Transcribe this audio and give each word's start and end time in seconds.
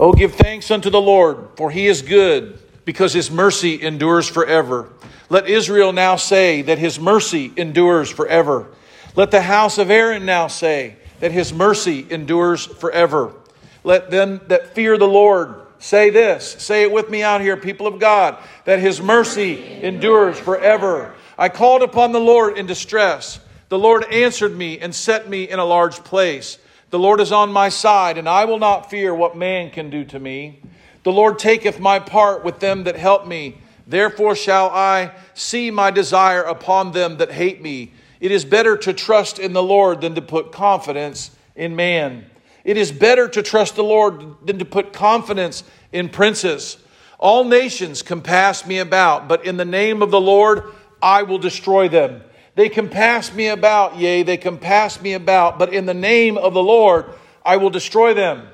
Oh, 0.00 0.12
give 0.12 0.34
thanks 0.34 0.70
unto 0.70 0.90
the 0.90 1.00
Lord, 1.00 1.48
for 1.56 1.72
he 1.72 1.88
is 1.88 2.02
good, 2.02 2.60
because 2.84 3.12
his 3.12 3.32
mercy 3.32 3.82
endures 3.82 4.28
forever. 4.28 4.88
Let 5.28 5.48
Israel 5.48 5.92
now 5.92 6.14
say 6.14 6.62
that 6.62 6.78
his 6.78 7.00
mercy 7.00 7.52
endures 7.56 8.08
forever. 8.08 8.68
Let 9.16 9.32
the 9.32 9.42
house 9.42 9.76
of 9.76 9.90
Aaron 9.90 10.24
now 10.24 10.46
say 10.46 10.96
that 11.18 11.32
his 11.32 11.52
mercy 11.52 12.06
endures 12.08 12.64
forever. 12.64 13.34
Let 13.82 14.10
them 14.10 14.40
that 14.46 14.74
fear 14.74 14.96
the 14.96 15.08
Lord 15.08 15.56
say 15.80 16.10
this. 16.10 16.52
Say 16.58 16.82
it 16.82 16.92
with 16.92 17.10
me 17.10 17.24
out 17.24 17.40
here, 17.40 17.56
people 17.56 17.88
of 17.88 17.98
God, 17.98 18.38
that 18.66 18.78
his 18.78 19.02
mercy 19.02 19.82
endures 19.82 20.38
forever. 20.38 21.12
I 21.36 21.48
called 21.48 21.82
upon 21.82 22.12
the 22.12 22.20
Lord 22.20 22.56
in 22.56 22.66
distress. 22.66 23.40
The 23.68 23.78
Lord 23.78 24.04
answered 24.12 24.56
me 24.56 24.78
and 24.78 24.94
set 24.94 25.28
me 25.28 25.48
in 25.48 25.58
a 25.58 25.64
large 25.64 25.96
place. 26.04 26.58
The 26.90 26.98
Lord 26.98 27.20
is 27.20 27.32
on 27.32 27.52
my 27.52 27.68
side, 27.68 28.16
and 28.16 28.28
I 28.28 28.46
will 28.46 28.58
not 28.58 28.88
fear 28.90 29.14
what 29.14 29.36
man 29.36 29.70
can 29.70 29.90
do 29.90 30.04
to 30.06 30.18
me. 30.18 30.60
The 31.02 31.12
Lord 31.12 31.38
taketh 31.38 31.78
my 31.78 31.98
part 31.98 32.44
with 32.44 32.60
them 32.60 32.84
that 32.84 32.96
help 32.96 33.26
me. 33.26 33.58
Therefore 33.86 34.34
shall 34.34 34.70
I 34.70 35.12
see 35.34 35.70
my 35.70 35.90
desire 35.90 36.42
upon 36.42 36.92
them 36.92 37.18
that 37.18 37.32
hate 37.32 37.62
me. 37.62 37.92
It 38.20 38.32
is 38.32 38.44
better 38.44 38.76
to 38.78 38.92
trust 38.92 39.38
in 39.38 39.52
the 39.52 39.62
Lord 39.62 40.00
than 40.00 40.14
to 40.14 40.22
put 40.22 40.50
confidence 40.50 41.30
in 41.54 41.76
man. 41.76 42.26
It 42.64 42.76
is 42.76 42.90
better 42.92 43.28
to 43.28 43.42
trust 43.42 43.76
the 43.76 43.84
Lord 43.84 44.36
than 44.44 44.58
to 44.58 44.64
put 44.64 44.92
confidence 44.92 45.64
in 45.92 46.08
princes. 46.08 46.78
All 47.18 47.44
nations 47.44 48.02
compass 48.02 48.66
me 48.66 48.78
about, 48.78 49.28
but 49.28 49.44
in 49.44 49.56
the 49.56 49.64
name 49.64 50.02
of 50.02 50.10
the 50.10 50.20
Lord 50.20 50.64
I 51.00 51.22
will 51.22 51.38
destroy 51.38 51.88
them. 51.88 52.22
They 52.58 52.68
compass 52.68 53.32
me 53.32 53.46
about, 53.46 53.98
yea, 53.98 54.24
they 54.24 54.36
compass 54.36 55.00
me 55.00 55.12
about, 55.12 55.60
but 55.60 55.72
in 55.72 55.86
the 55.86 55.94
name 55.94 56.36
of 56.36 56.54
the 56.54 56.62
Lord 56.62 57.04
I 57.44 57.56
will 57.56 57.70
destroy 57.70 58.14
them. 58.14 58.48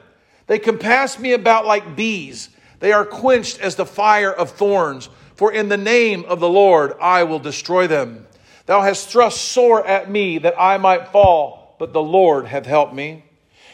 They 0.47 0.59
compass 0.59 1.19
me 1.19 1.33
about 1.33 1.65
like 1.65 1.97
bees. 1.97 2.51
They 2.81 2.93
are 2.93 3.07
quenched 3.07 3.61
as 3.61 3.77
the 3.77 3.87
fire 3.87 4.31
of 4.31 4.51
thorns. 4.51 5.09
For 5.37 5.51
in 5.51 5.71
the 5.71 5.79
name 5.79 6.27
of 6.27 6.39
the 6.39 6.51
Lord 6.51 6.93
I 7.01 7.23
will 7.23 7.39
destroy 7.39 7.87
them. 7.87 8.27
Thou 8.67 8.83
hast 8.83 9.09
thrust 9.09 9.41
sore 9.41 9.83
at 9.87 10.11
me 10.11 10.37
that 10.37 10.61
I 10.61 10.77
might 10.77 11.09
fall, 11.09 11.75
but 11.79 11.95
the 11.95 12.03
Lord 12.03 12.45
hath 12.45 12.67
helped 12.67 12.93
me. 12.93 13.25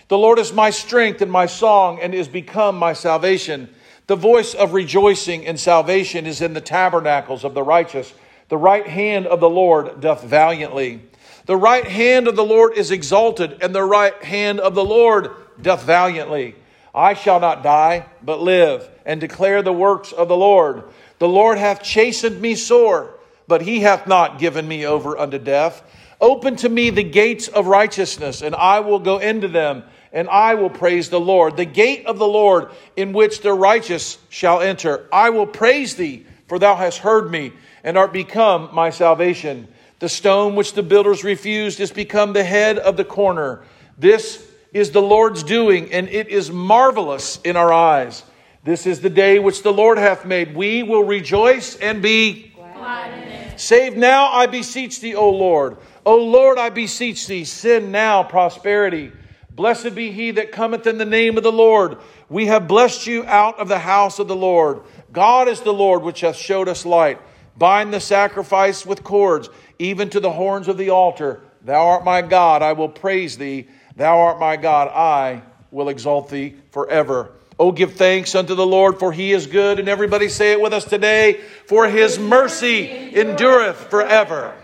The 0.07 0.19
Lord 0.19 0.39
is 0.39 0.53
my 0.53 0.71
strength 0.71 1.23
and 1.23 1.33
my 1.33 1.47
song, 1.47 1.99
and 2.01 2.15
is 2.15 2.29
become 2.29 2.79
my 2.79 2.93
salvation. 2.93 3.69
The 4.07 4.15
voice 4.15 4.55
of 4.55 4.75
rejoicing 4.75 5.45
and 5.45 5.59
salvation 5.59 6.25
is 6.25 6.41
in 6.41 6.55
the 6.55 6.61
tabernacles 6.61 7.43
of 7.43 7.55
the 7.55 7.65
righteous. 7.65 8.15
The 8.51 8.59
right 8.59 8.87
hand 8.87 9.27
of 9.27 9.41
the 9.41 9.49
Lord 9.49 10.01
doth 10.01 10.25
valiantly. 10.25 11.01
The 11.47 11.57
right 11.57 11.87
hand 11.87 12.29
of 12.29 12.37
the 12.37 12.45
Lord 12.45 12.77
is 12.77 12.91
exalted, 12.91 13.63
and 13.63 13.75
the 13.75 13.85
right 13.85 14.23
hand 14.23 14.61
of 14.61 14.75
the 14.75 14.85
Lord 14.85 15.31
doth 15.63 15.85
valiantly. 15.85 16.57
I 16.93 17.15
shall 17.15 17.39
not 17.39 17.63
die, 17.63 18.07
but 18.23 18.43
live, 18.43 18.91
and 19.07 19.21
declare 19.21 19.63
the 19.63 19.73
works 19.73 20.11
of 20.11 20.27
the 20.29 20.37
Lord. 20.37 20.83
The 21.21 21.29
Lord 21.29 21.59
hath 21.59 21.83
chastened 21.83 22.41
me 22.41 22.57
sore, 22.57 23.15
but 23.47 23.63
he 23.63 23.81
hath 23.81 24.09
not 24.09 24.41
given 24.41 24.67
me 24.67 24.85
over 24.85 25.17
unto 25.17 25.39
death. 25.39 25.83
Open 26.21 26.57
to 26.57 26.69
me 26.69 26.91
the 26.91 27.05
gates 27.05 27.47
of 27.47 27.69
righteousness, 27.69 28.43
and 28.43 28.57
I 28.57 28.81
will 28.81 28.99
go 28.99 29.19
into 29.19 29.47
them, 29.47 29.85
and 30.13 30.29
I 30.29 30.55
will 30.55 30.71
praise 30.71 31.09
the 31.09 31.21
Lord. 31.21 31.57
The 31.57 31.65
gate 31.65 32.05
of 32.07 32.19
the 32.19 32.27
Lord 32.27 32.71
in 32.97 33.13
which 33.13 33.43
the 33.43 33.53
righteous 33.53 34.19
shall 34.29 34.61
enter. 34.61 35.09
I 35.13 35.31
will 35.31 35.47
praise 35.47 35.95
thee, 35.95 36.27
for 36.49 36.59
thou 36.59 36.75
hast 36.75 36.99
heard 36.99 37.31
me, 37.31 37.53
and 37.85 37.99
art 37.99 38.13
become 38.13 38.69
my 38.73 38.91
salvation. 38.91 39.69
The 39.99 40.09
stone 40.09 40.55
which 40.57 40.73
the 40.73 40.83
builders 40.83 41.25
refused 41.25 41.81
is 41.81 41.93
become 41.93 42.33
the 42.33 42.45
head 42.45 42.79
of 42.79 42.97
the 42.97 43.05
corner. 43.05 43.63
This 43.99 44.47
is 44.73 44.93
the 44.93 45.03
Lord's 45.03 45.43
doing, 45.43 45.93
and 45.93 46.09
it 46.09 46.29
is 46.29 46.51
marvelous 46.51 47.39
in 47.45 47.57
our 47.57 47.73
eyes. 47.73 48.23
This 48.65 48.87
is 48.87 49.01
the 49.01 49.11
day 49.11 49.39
which 49.39 49.63
the 49.63 49.73
Lord 49.73 49.99
hath 49.99 50.25
made. 50.25 50.55
We 50.55 50.83
will 50.83 51.05
rejoice 51.05 51.77
and 51.77 52.03
be 52.03 52.53
glad. 52.55 53.13
In 53.23 53.29
it. 53.29 53.61
Save 53.61 53.97
now, 53.97 54.29
I 54.29 54.47
beseech 54.47 55.01
thee, 55.01 55.15
O 55.15 55.31
Lord. 55.31 55.77
O 56.07 56.17
Lord, 56.17 56.59
I 56.59 56.71
beseech 56.71 57.27
thee, 57.27 57.45
send 57.45 57.93
now 57.93 58.23
prosperity. 58.23 59.13
Blessed 59.51 59.95
be 59.95 60.13
he 60.13 60.31
that 60.33 60.53
cometh 60.53 60.87
in 60.87 60.97
the 60.97 61.05
name 61.05 61.37
of 61.37 61.43
the 61.43 61.53
Lord. 61.53 61.99
We 62.29 62.47
have 62.47 62.69
blessed 62.69 63.07
you 63.07 63.25
out 63.27 63.59
of 63.59 63.69
the 63.69 63.79
house 63.79 64.19
of 64.19 64.29
the 64.29 64.37
Lord. 64.37 64.81
God 65.13 65.49
is 65.49 65.61
the 65.61 65.73
Lord 65.73 66.03
which 66.03 66.21
hath 66.21 66.37
showed 66.37 66.69
us 66.69 66.87
light. 66.87 67.21
Bind 67.61 67.93
the 67.93 68.01
sacrifice 68.01 68.87
with 68.87 69.05
cords, 69.05 69.51
even 69.79 70.09
to 70.11 70.21
the 70.21 70.33
horns 70.33 70.67
of 70.67 70.79
the 70.79 70.89
altar. 70.89 71.43
Thou 71.63 71.89
art 71.89 72.07
my 72.07 72.23
God, 72.23 72.63
I 72.63 72.73
will 72.73 72.89
praise 72.89 73.37
thee. 73.37 73.69
Thou 73.97 74.19
art 74.19 74.41
my 74.41 74.57
God, 74.57 74.89
I 74.89 75.43
will 75.71 75.91
exalt 75.91 76.31
thee 76.31 76.55
forever. 76.71 77.33
Oh, 77.59 77.71
give 77.71 77.97
thanks 77.97 78.35
unto 78.35 78.55
the 78.55 78.65
Lord, 78.65 78.99
for 78.99 79.13
he 79.13 79.33
is 79.33 79.47
good. 79.47 79.79
And 79.79 79.91
everybody 79.91 80.31
say 80.31 80.53
it 80.53 80.61
with 80.63 80.73
us 80.73 80.87
today, 80.87 81.35
for 81.67 81.87
his 81.87 82.19
mercy 82.19 83.15
endureth 83.15 83.77
forever. 83.91 84.57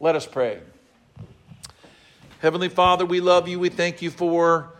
Let 0.00 0.16
us 0.16 0.24
pray. 0.24 0.58
Heavenly 2.38 2.70
Father, 2.70 3.04
we 3.04 3.20
love 3.20 3.46
you. 3.46 3.60
We 3.60 3.68
thank 3.68 4.00
you 4.00 4.08
for 4.08 4.72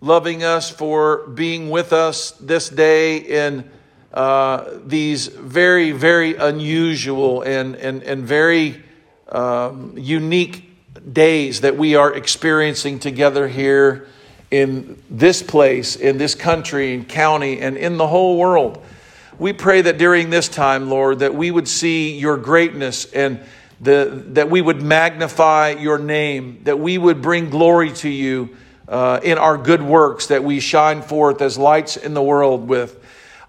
loving 0.00 0.44
us, 0.44 0.70
for 0.70 1.26
being 1.26 1.68
with 1.68 1.92
us 1.92 2.30
this 2.30 2.68
day 2.68 3.16
in 3.16 3.68
uh, 4.12 4.64
these 4.86 5.26
very, 5.26 5.92
very 5.92 6.34
unusual 6.36 7.42
and, 7.42 7.76
and, 7.76 8.02
and 8.02 8.24
very 8.24 8.82
um, 9.28 9.92
unique 9.96 10.64
days 11.12 11.60
that 11.60 11.76
we 11.76 11.94
are 11.94 12.14
experiencing 12.14 12.98
together 12.98 13.48
here 13.48 14.08
in 14.50 15.02
this 15.10 15.42
place, 15.42 15.96
in 15.96 16.16
this 16.16 16.34
country 16.34 16.94
and 16.94 17.08
county, 17.08 17.60
and 17.60 17.76
in 17.76 17.98
the 17.98 18.06
whole 18.06 18.38
world. 18.38 18.82
We 19.38 19.52
pray 19.52 19.82
that 19.82 19.98
during 19.98 20.30
this 20.30 20.48
time, 20.48 20.88
Lord, 20.88 21.20
that 21.20 21.34
we 21.34 21.50
would 21.50 21.68
see 21.68 22.18
your 22.18 22.36
greatness 22.36 23.12
and 23.12 23.40
the, 23.80 24.24
that 24.30 24.50
we 24.50 24.60
would 24.60 24.82
magnify 24.82 25.70
your 25.78 25.98
name, 25.98 26.60
that 26.64 26.78
we 26.78 26.98
would 26.98 27.22
bring 27.22 27.50
glory 27.50 27.92
to 27.92 28.08
you 28.08 28.56
uh, 28.88 29.20
in 29.22 29.38
our 29.38 29.56
good 29.56 29.82
works, 29.82 30.26
that 30.28 30.42
we 30.42 30.60
shine 30.60 31.02
forth 31.02 31.42
as 31.42 31.58
lights 31.58 31.96
in 31.96 32.14
the 32.14 32.22
world 32.22 32.66
with. 32.66 32.97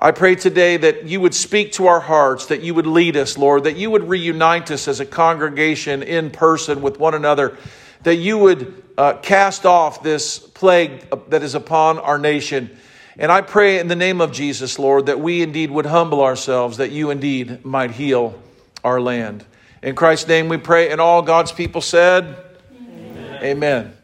I 0.02 0.12
pray 0.12 0.36
today 0.36 0.78
that 0.78 1.08
you 1.08 1.20
would 1.20 1.36
speak 1.36 1.74
to 1.74 1.88
our 1.88 2.00
hearts, 2.00 2.46
that 2.46 2.62
you 2.62 2.74
would 2.74 2.88
lead 2.88 3.18
us, 3.18 3.38
Lord, 3.38 3.66
that 3.66 3.76
you 3.76 3.92
would 3.92 4.08
reunite 4.08 4.72
us 4.72 4.88
as 4.88 5.02
a 5.02 5.06
congregation 5.06 6.04
in 6.04 6.32
person 6.32 6.82
with 6.82 6.98
one 6.98 7.14
another, 7.14 7.58
that 8.04 8.16
you 8.16 8.38
would 8.38 8.82
uh, 8.98 9.16
cast 9.22 9.66
off 9.66 10.02
this 10.02 10.40
plague 10.40 11.06
that 11.28 11.44
is 11.44 11.54
upon 11.54 12.00
our 12.00 12.18
nation. 12.18 12.70
And 13.18 13.30
I 13.30 13.42
pray 13.42 13.80
in 13.80 13.90
the 13.90 13.96
name 13.96 14.22
of 14.22 14.32
Jesus, 14.32 14.80
Lord, 14.80 15.08
that 15.08 15.20
we 15.20 15.42
indeed 15.42 15.70
would 15.70 15.86
humble 15.86 16.22
ourselves, 16.22 16.78
that 16.78 16.92
you 16.92 17.10
indeed 17.10 17.66
might 17.66 17.92
heal 17.92 18.42
our 18.86 19.02
land. 19.02 19.44
In 19.84 19.96
Christ's 19.96 20.30
name 20.30 20.48
we 20.48 20.56
pray, 20.56 20.92
and 20.92 21.02
all 21.02 21.22
God's 21.22 21.52
people 21.52 21.82
said, 21.82 22.38
Amen. 22.74 23.44
Amen. 23.44 23.99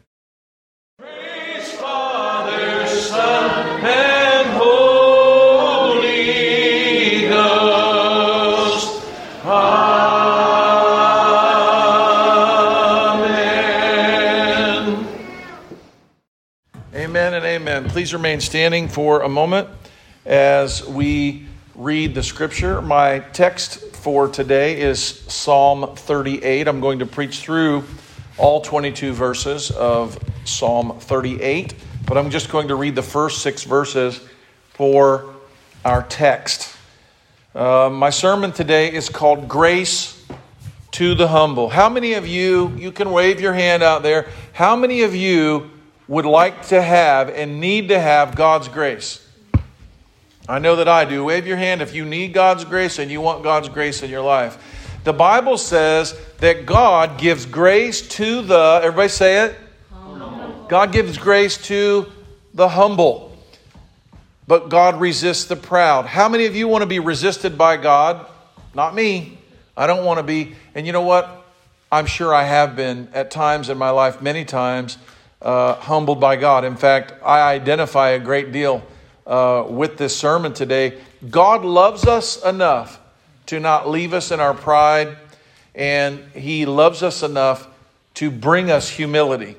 Please 17.90 18.14
remain 18.14 18.40
standing 18.40 18.88
for 18.88 19.20
a 19.20 19.28
moment 19.28 19.68
as 20.24 20.82
we 20.82 21.44
read 21.74 22.14
the 22.14 22.22
scripture. 22.22 22.80
My 22.80 23.18
text 23.18 23.94
for 23.96 24.28
today 24.28 24.80
is 24.80 25.02
Psalm 25.28 25.94
38. 25.94 26.66
I'm 26.66 26.80
going 26.80 27.00
to 27.00 27.04
preach 27.04 27.40
through 27.40 27.84
all 28.38 28.62
22 28.62 29.12
verses 29.12 29.70
of 29.72 30.18
Psalm 30.46 30.98
38, 30.98 31.74
but 32.06 32.16
I'm 32.16 32.30
just 32.30 32.48
going 32.48 32.68
to 32.68 32.76
read 32.76 32.94
the 32.94 33.02
first 33.02 33.42
six 33.42 33.64
verses 33.64 34.18
for 34.70 35.34
our 35.84 36.02
text. 36.02 36.74
Uh, 37.54 37.90
my 37.92 38.08
sermon 38.08 38.52
today 38.52 38.90
is 38.90 39.10
called 39.10 39.48
Grace 39.48 40.24
to 40.92 41.14
the 41.14 41.28
Humble. 41.28 41.68
How 41.68 41.90
many 41.90 42.14
of 42.14 42.26
you, 42.26 42.72
you 42.78 42.90
can 42.90 43.10
wave 43.10 43.38
your 43.38 43.52
hand 43.52 43.82
out 43.82 44.02
there, 44.02 44.30
how 44.54 44.74
many 44.76 45.02
of 45.02 45.14
you 45.14 45.72
would 46.08 46.26
like 46.26 46.66
to 46.68 46.80
have 46.80 47.28
and 47.28 47.60
need 47.60 47.88
to 47.88 47.98
have 47.98 48.34
God's 48.34 48.68
grace? 48.68 49.26
I 50.48 50.58
know 50.58 50.76
that 50.76 50.88
I 50.88 51.04
do. 51.04 51.24
Wave 51.24 51.46
your 51.46 51.56
hand 51.56 51.82
if 51.82 51.94
you 51.94 52.04
need 52.04 52.32
God's 52.32 52.64
grace 52.64 52.98
and 52.98 53.10
you 53.10 53.20
want 53.20 53.42
God's 53.42 53.68
grace 53.68 54.02
in 54.02 54.10
your 54.10 54.22
life. 54.22 54.58
The 55.04 55.12
Bible 55.12 55.58
says 55.58 56.18
that 56.38 56.66
God 56.66 57.18
gives 57.18 57.46
grace 57.46 58.06
to 58.08 58.42
the, 58.42 58.80
everybody 58.82 59.08
say 59.08 59.46
it? 59.46 59.56
Humble. 59.90 60.66
God 60.68 60.92
gives 60.92 61.18
grace 61.18 61.56
to 61.66 62.06
the 62.54 62.68
humble 62.68 63.26
but 64.46 64.68
God 64.68 65.00
resists 65.00 65.46
the 65.46 65.56
proud. 65.56 66.06
How 66.06 66.28
many 66.28 66.46
of 66.46 66.54
you 66.54 66.68
want 66.68 66.82
to 66.82 66.86
be 66.86 66.98
resisted 66.98 67.58
by 67.58 67.76
God? 67.76 68.26
Not 68.74 68.94
me. 68.94 69.38
I 69.76 69.86
don't 69.86 70.04
want 70.04 70.18
to 70.18 70.22
be. 70.22 70.54
And 70.74 70.86
you 70.86 70.92
know 70.92 71.02
what? 71.02 71.44
I'm 71.90 72.06
sure 72.06 72.34
I 72.34 72.44
have 72.44 72.76
been 72.76 73.08
at 73.12 73.30
times 73.30 73.68
in 73.68 73.78
my 73.78 73.90
life, 73.90 74.22
many 74.22 74.44
times, 74.44 74.98
uh, 75.46 75.76
humbled 75.76 76.18
by 76.18 76.34
God. 76.34 76.64
In 76.64 76.74
fact, 76.74 77.14
I 77.24 77.52
identify 77.52 78.10
a 78.10 78.18
great 78.18 78.50
deal 78.50 78.82
uh, 79.28 79.64
with 79.68 79.96
this 79.96 80.16
sermon 80.16 80.52
today. 80.52 80.98
God 81.30 81.64
loves 81.64 82.04
us 82.04 82.44
enough 82.44 83.00
to 83.46 83.60
not 83.60 83.88
leave 83.88 84.12
us 84.12 84.32
in 84.32 84.40
our 84.40 84.54
pride, 84.54 85.16
and 85.72 86.18
He 86.34 86.66
loves 86.66 87.04
us 87.04 87.22
enough 87.22 87.68
to 88.14 88.28
bring 88.28 88.72
us 88.72 88.88
humility. 88.88 89.54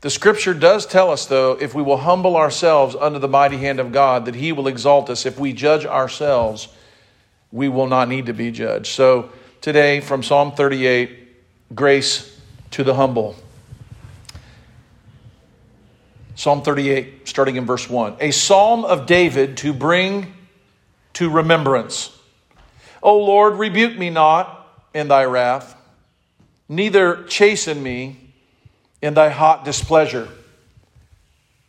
The 0.00 0.10
scripture 0.10 0.54
does 0.54 0.86
tell 0.86 1.12
us, 1.12 1.26
though, 1.26 1.52
if 1.52 1.72
we 1.72 1.82
will 1.82 1.98
humble 1.98 2.36
ourselves 2.36 2.96
under 2.96 3.20
the 3.20 3.28
mighty 3.28 3.58
hand 3.58 3.78
of 3.78 3.92
God, 3.92 4.24
that 4.24 4.34
He 4.34 4.50
will 4.50 4.66
exalt 4.66 5.08
us. 5.08 5.24
If 5.24 5.38
we 5.38 5.52
judge 5.52 5.86
ourselves, 5.86 6.66
we 7.52 7.68
will 7.68 7.86
not 7.86 8.08
need 8.08 8.26
to 8.26 8.34
be 8.34 8.50
judged. 8.50 8.88
So, 8.88 9.30
today, 9.60 10.00
from 10.00 10.24
Psalm 10.24 10.50
38, 10.50 11.76
grace 11.76 12.36
to 12.72 12.82
the 12.82 12.94
humble. 12.94 13.36
Psalm 16.42 16.60
38, 16.60 17.28
starting 17.28 17.54
in 17.54 17.64
verse 17.66 17.88
1. 17.88 18.16
A 18.18 18.32
psalm 18.32 18.84
of 18.84 19.06
David 19.06 19.58
to 19.58 19.72
bring 19.72 20.34
to 21.12 21.30
remembrance. 21.30 22.18
O 23.00 23.16
Lord, 23.18 23.60
rebuke 23.60 23.96
me 23.96 24.10
not 24.10 24.66
in 24.92 25.06
thy 25.06 25.24
wrath, 25.24 25.76
neither 26.68 27.22
chasten 27.28 27.80
me 27.80 28.16
in 29.00 29.14
thy 29.14 29.28
hot 29.28 29.64
displeasure. 29.64 30.26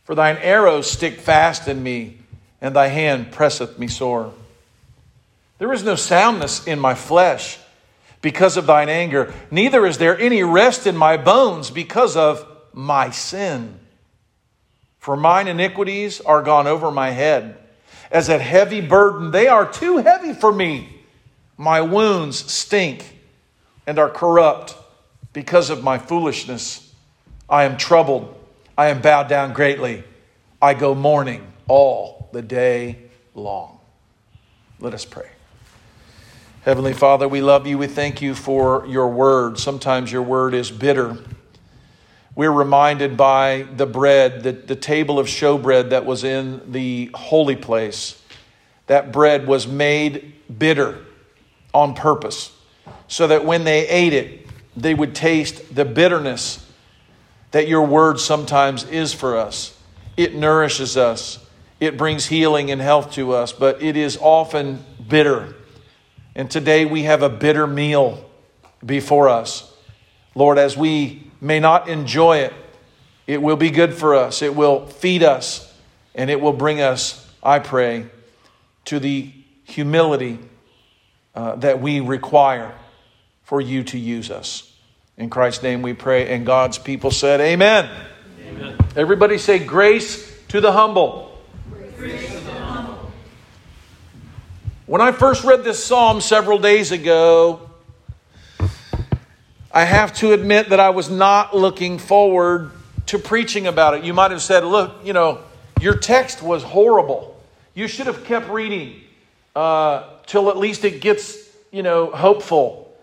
For 0.05 0.15
thine 0.15 0.37
arrows 0.37 0.89
stick 0.89 1.19
fast 1.19 1.67
in 1.67 1.83
me, 1.83 2.17
and 2.59 2.75
thy 2.75 2.87
hand 2.87 3.31
presseth 3.31 3.77
me 3.77 3.87
sore. 3.87 4.33
There 5.59 5.71
is 5.71 5.83
no 5.83 5.93
soundness 5.93 6.65
in 6.65 6.79
my 6.79 6.95
flesh 6.95 7.59
because 8.23 8.57
of 8.57 8.65
thine 8.65 8.89
anger, 8.89 9.35
neither 9.51 9.85
is 9.85 9.99
there 9.99 10.17
any 10.17 10.41
rest 10.41 10.87
in 10.87 10.97
my 10.97 11.15
bones 11.15 11.69
because 11.69 12.17
of 12.17 12.43
my 12.73 13.11
sin. 13.11 13.79
For 15.03 15.17
mine 15.17 15.49
iniquities 15.49 16.21
are 16.21 16.41
gone 16.41 16.65
over 16.65 16.89
my 16.89 17.09
head. 17.09 17.57
As 18.09 18.29
a 18.29 18.39
heavy 18.39 18.79
burden, 18.79 19.31
they 19.31 19.49
are 19.49 19.69
too 19.69 19.97
heavy 19.97 20.31
for 20.31 20.49
me. 20.49 20.87
My 21.57 21.81
wounds 21.81 22.49
stink 22.49 23.19
and 23.85 23.99
are 23.99 24.09
corrupt 24.09 24.77
because 25.33 25.69
of 25.69 25.83
my 25.83 25.97
foolishness. 25.97 26.89
I 27.49 27.65
am 27.65 27.75
troubled. 27.75 28.33
I 28.77 28.87
am 28.87 29.01
bowed 29.01 29.27
down 29.27 29.51
greatly. 29.51 30.05
I 30.61 30.73
go 30.73 30.95
mourning 30.95 31.51
all 31.67 32.29
the 32.31 32.41
day 32.41 32.99
long. 33.35 33.79
Let 34.79 34.93
us 34.93 35.03
pray. 35.03 35.27
Heavenly 36.61 36.93
Father, 36.93 37.27
we 37.27 37.41
love 37.41 37.67
you. 37.67 37.77
We 37.77 37.87
thank 37.87 38.21
you 38.21 38.33
for 38.33 38.85
your 38.87 39.09
word. 39.09 39.59
Sometimes 39.59 40.13
your 40.13 40.23
word 40.23 40.53
is 40.53 40.71
bitter. 40.71 41.17
We're 42.35 42.51
reminded 42.51 43.15
by 43.15 43.67
the 43.75 43.85
bread, 43.85 44.41
the, 44.41 44.53
the 44.53 44.75
table 44.75 45.19
of 45.19 45.27
showbread 45.27 45.91
that 45.91 46.05
was 46.05 46.23
in 46.23 46.71
the 46.71 47.11
holy 47.13 47.55
place. 47.55 48.19
That 48.87 49.11
bread 49.11 49.45
was 49.47 49.67
made 49.67 50.33
bitter 50.57 51.05
on 51.73 51.93
purpose 51.93 52.51
so 53.07 53.27
that 53.27 53.45
when 53.45 53.63
they 53.63 53.87
ate 53.87 54.13
it, 54.13 54.47
they 54.75 54.95
would 54.95 55.13
taste 55.13 55.75
the 55.75 55.85
bitterness 55.85 56.65
that 57.51 57.67
your 57.67 57.85
word 57.85 58.19
sometimes 58.19 58.83
is 58.85 59.13
for 59.13 59.37
us. 59.37 59.79
It 60.17 60.33
nourishes 60.33 60.97
us, 60.97 61.39
it 61.79 61.97
brings 61.97 62.25
healing 62.25 62.71
and 62.71 62.81
health 62.81 63.11
to 63.13 63.33
us, 63.33 63.53
but 63.53 63.81
it 63.83 63.95
is 63.95 64.17
often 64.19 64.83
bitter. 65.07 65.53
And 66.35 66.49
today 66.49 66.85
we 66.85 67.03
have 67.03 67.21
a 67.21 67.29
bitter 67.29 67.67
meal 67.67 68.27
before 68.83 69.29
us. 69.29 69.71
Lord, 70.33 70.57
as 70.57 70.75
we 70.75 71.22
may 71.43 71.59
not 71.59 71.87
enjoy 71.87 72.37
it, 72.37 72.53
it 73.27 73.41
will 73.41 73.55
be 73.55 73.69
good 73.69 73.93
for 73.93 74.15
us. 74.15 74.41
It 74.41 74.55
will 74.55 74.87
feed 74.87 75.23
us, 75.23 75.73
and 76.15 76.29
it 76.29 76.41
will 76.41 76.53
bring 76.53 76.81
us, 76.81 77.29
I 77.43 77.59
pray, 77.59 78.07
to 78.85 78.99
the 78.99 79.31
humility 79.63 80.39
uh, 81.35 81.55
that 81.57 81.81
we 81.81 81.99
require 81.99 82.73
for 83.43 83.61
you 83.61 83.83
to 83.83 83.97
use 83.97 84.31
us. 84.31 84.71
In 85.17 85.29
Christ's 85.29 85.63
name 85.63 85.81
we 85.81 85.93
pray. 85.93 86.33
And 86.33 86.45
God's 86.45 86.77
people 86.77 87.11
said, 87.11 87.39
Amen. 87.39 87.89
Amen. 88.47 88.77
Everybody 88.95 89.37
say, 89.37 89.59
Grace 89.59 90.31
to 90.49 90.61
the 90.61 90.71
humble. 90.71 91.39
Grace 91.97 92.27
to 92.27 92.39
the 92.39 92.51
humble. 92.51 93.11
When 94.85 95.01
I 95.01 95.11
first 95.11 95.43
read 95.43 95.63
this 95.63 95.83
psalm 95.83 96.19
several 96.19 96.57
days 96.57 96.91
ago, 96.91 97.62
I 99.73 99.85
have 99.85 100.13
to 100.17 100.33
admit 100.33 100.69
that 100.69 100.79
I 100.79 100.91
was 100.91 101.09
not 101.09 101.55
looking 101.55 101.97
forward 101.97 102.69
to 103.07 103.17
preaching 103.17 103.65
about 103.65 103.95
it. 103.95 104.03
You 104.03 104.13
might 104.13 104.29
have 104.29 104.41
said, 104.41 104.63
Look, 104.63 105.03
you 105.03 105.13
know, 105.13 105.39
your 105.81 105.97
text 105.97 106.43
was 106.43 106.61
horrible. 106.61 107.35
You 107.73 107.87
should 107.87 108.05
have 108.05 108.23
kept 108.23 108.49
reading 108.49 109.01
uh, 109.55 110.03
till 110.27 110.49
at 110.51 110.57
least 110.57 110.85
it 110.85 111.01
gets, 111.01 111.49
you 111.71 111.81
know, 111.81 112.11
hopeful. 112.11 112.95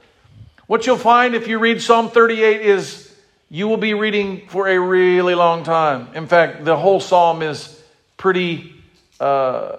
What 0.69 0.87
you'll 0.87 0.97
find 0.97 1.35
if 1.35 1.49
you 1.49 1.59
read 1.59 1.83
Psalm 1.83 2.09
38 2.09 2.61
is 2.61 3.13
you 3.49 3.67
will 3.67 3.77
be 3.77 3.95
reading 3.95 4.47
for 4.47 4.69
a 4.69 4.79
really 4.79 5.35
long 5.35 5.65
time. 5.65 6.09
In 6.15 6.29
fact, 6.29 6.65
the 6.65 6.77
whole 6.77 7.01
psalm 7.01 7.43
is 7.43 7.83
pretty 8.17 8.73
uh, 9.19 9.77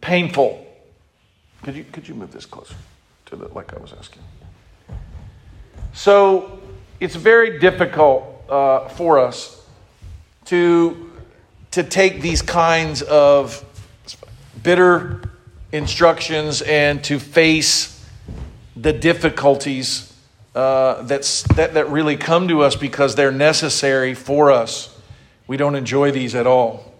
painful. 0.00 0.66
Could 1.62 1.76
you, 1.76 1.84
could 1.84 2.08
you 2.08 2.14
move 2.14 2.32
this 2.32 2.46
closer 2.46 2.74
to 3.26 3.36
the, 3.36 3.48
like 3.48 3.74
I 3.74 3.78
was 3.78 3.92
asking? 3.92 4.22
So 5.92 6.60
it's 7.00 7.14
very 7.14 7.58
difficult 7.58 8.44
uh, 8.48 8.88
for 8.88 9.18
us 9.18 9.64
to, 10.46 11.10
to 11.72 11.82
take 11.82 12.22
these 12.22 12.42
kinds 12.42 13.02
of 13.02 13.64
bitter 14.62 15.22
instructions 15.70 16.62
and 16.62 17.02
to 17.04 17.18
face 17.18 18.06
the 18.76 18.92
difficulties 18.92 20.08
uh, 20.54 21.02
that, 21.02 21.22
that 21.56 21.88
really 21.90 22.16
come 22.16 22.48
to 22.48 22.62
us 22.62 22.76
because 22.76 23.14
they're 23.14 23.32
necessary 23.32 24.14
for 24.14 24.50
us. 24.50 24.98
We 25.46 25.56
don't 25.56 25.74
enjoy 25.74 26.10
these 26.10 26.34
at 26.34 26.46
all. 26.46 26.92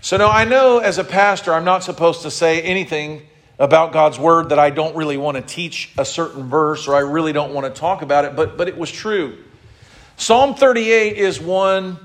So, 0.00 0.16
now 0.16 0.30
I 0.30 0.44
know 0.44 0.78
as 0.78 0.98
a 0.98 1.04
pastor, 1.04 1.54
I'm 1.54 1.64
not 1.64 1.84
supposed 1.84 2.22
to 2.22 2.30
say 2.30 2.60
anything 2.62 3.22
about 3.62 3.92
God's 3.92 4.18
word 4.18 4.48
that 4.48 4.58
I 4.58 4.70
don't 4.70 4.96
really 4.96 5.16
want 5.16 5.36
to 5.36 5.40
teach 5.40 5.92
a 5.96 6.04
certain 6.04 6.48
verse 6.48 6.88
or 6.88 6.96
I 6.96 6.98
really 6.98 7.32
don't 7.32 7.54
want 7.54 7.72
to 7.72 7.80
talk 7.80 8.02
about 8.02 8.24
it, 8.24 8.34
but, 8.34 8.58
but 8.58 8.66
it 8.66 8.76
was 8.76 8.90
true. 8.90 9.38
Psalm 10.16 10.56
38 10.56 11.16
is 11.16 11.40
one 11.40 11.96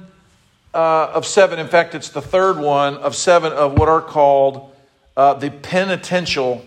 uh, 0.71 1.11
of 1.15 1.25
seven. 1.25 1.57
In 1.57 1.67
fact, 1.67 1.95
it's 1.95 2.09
the 2.09 2.21
third 2.21 2.59
one 2.59 2.97
of 2.97 3.15
seven 3.15 3.53
of 3.53 3.73
what 3.73 3.89
are 3.89 4.03
called 4.03 4.71
uh, 5.17 5.33
the 5.33 5.49
penitential 5.49 6.63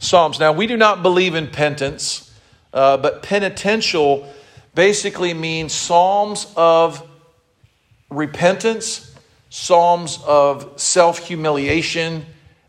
Psalms. 0.00 0.40
Now, 0.40 0.50
we 0.50 0.66
do 0.66 0.76
not 0.76 1.00
believe 1.00 1.36
in 1.36 1.46
penance, 1.46 2.34
uh, 2.72 2.96
but 2.96 3.22
penitential 3.22 4.28
basically 4.74 5.32
means 5.32 5.72
Psalms 5.72 6.52
of 6.56 7.06
repentance, 8.10 9.14
Psalms 9.48 10.18
of 10.26 10.80
self 10.80 11.18
humiliation 11.18 12.26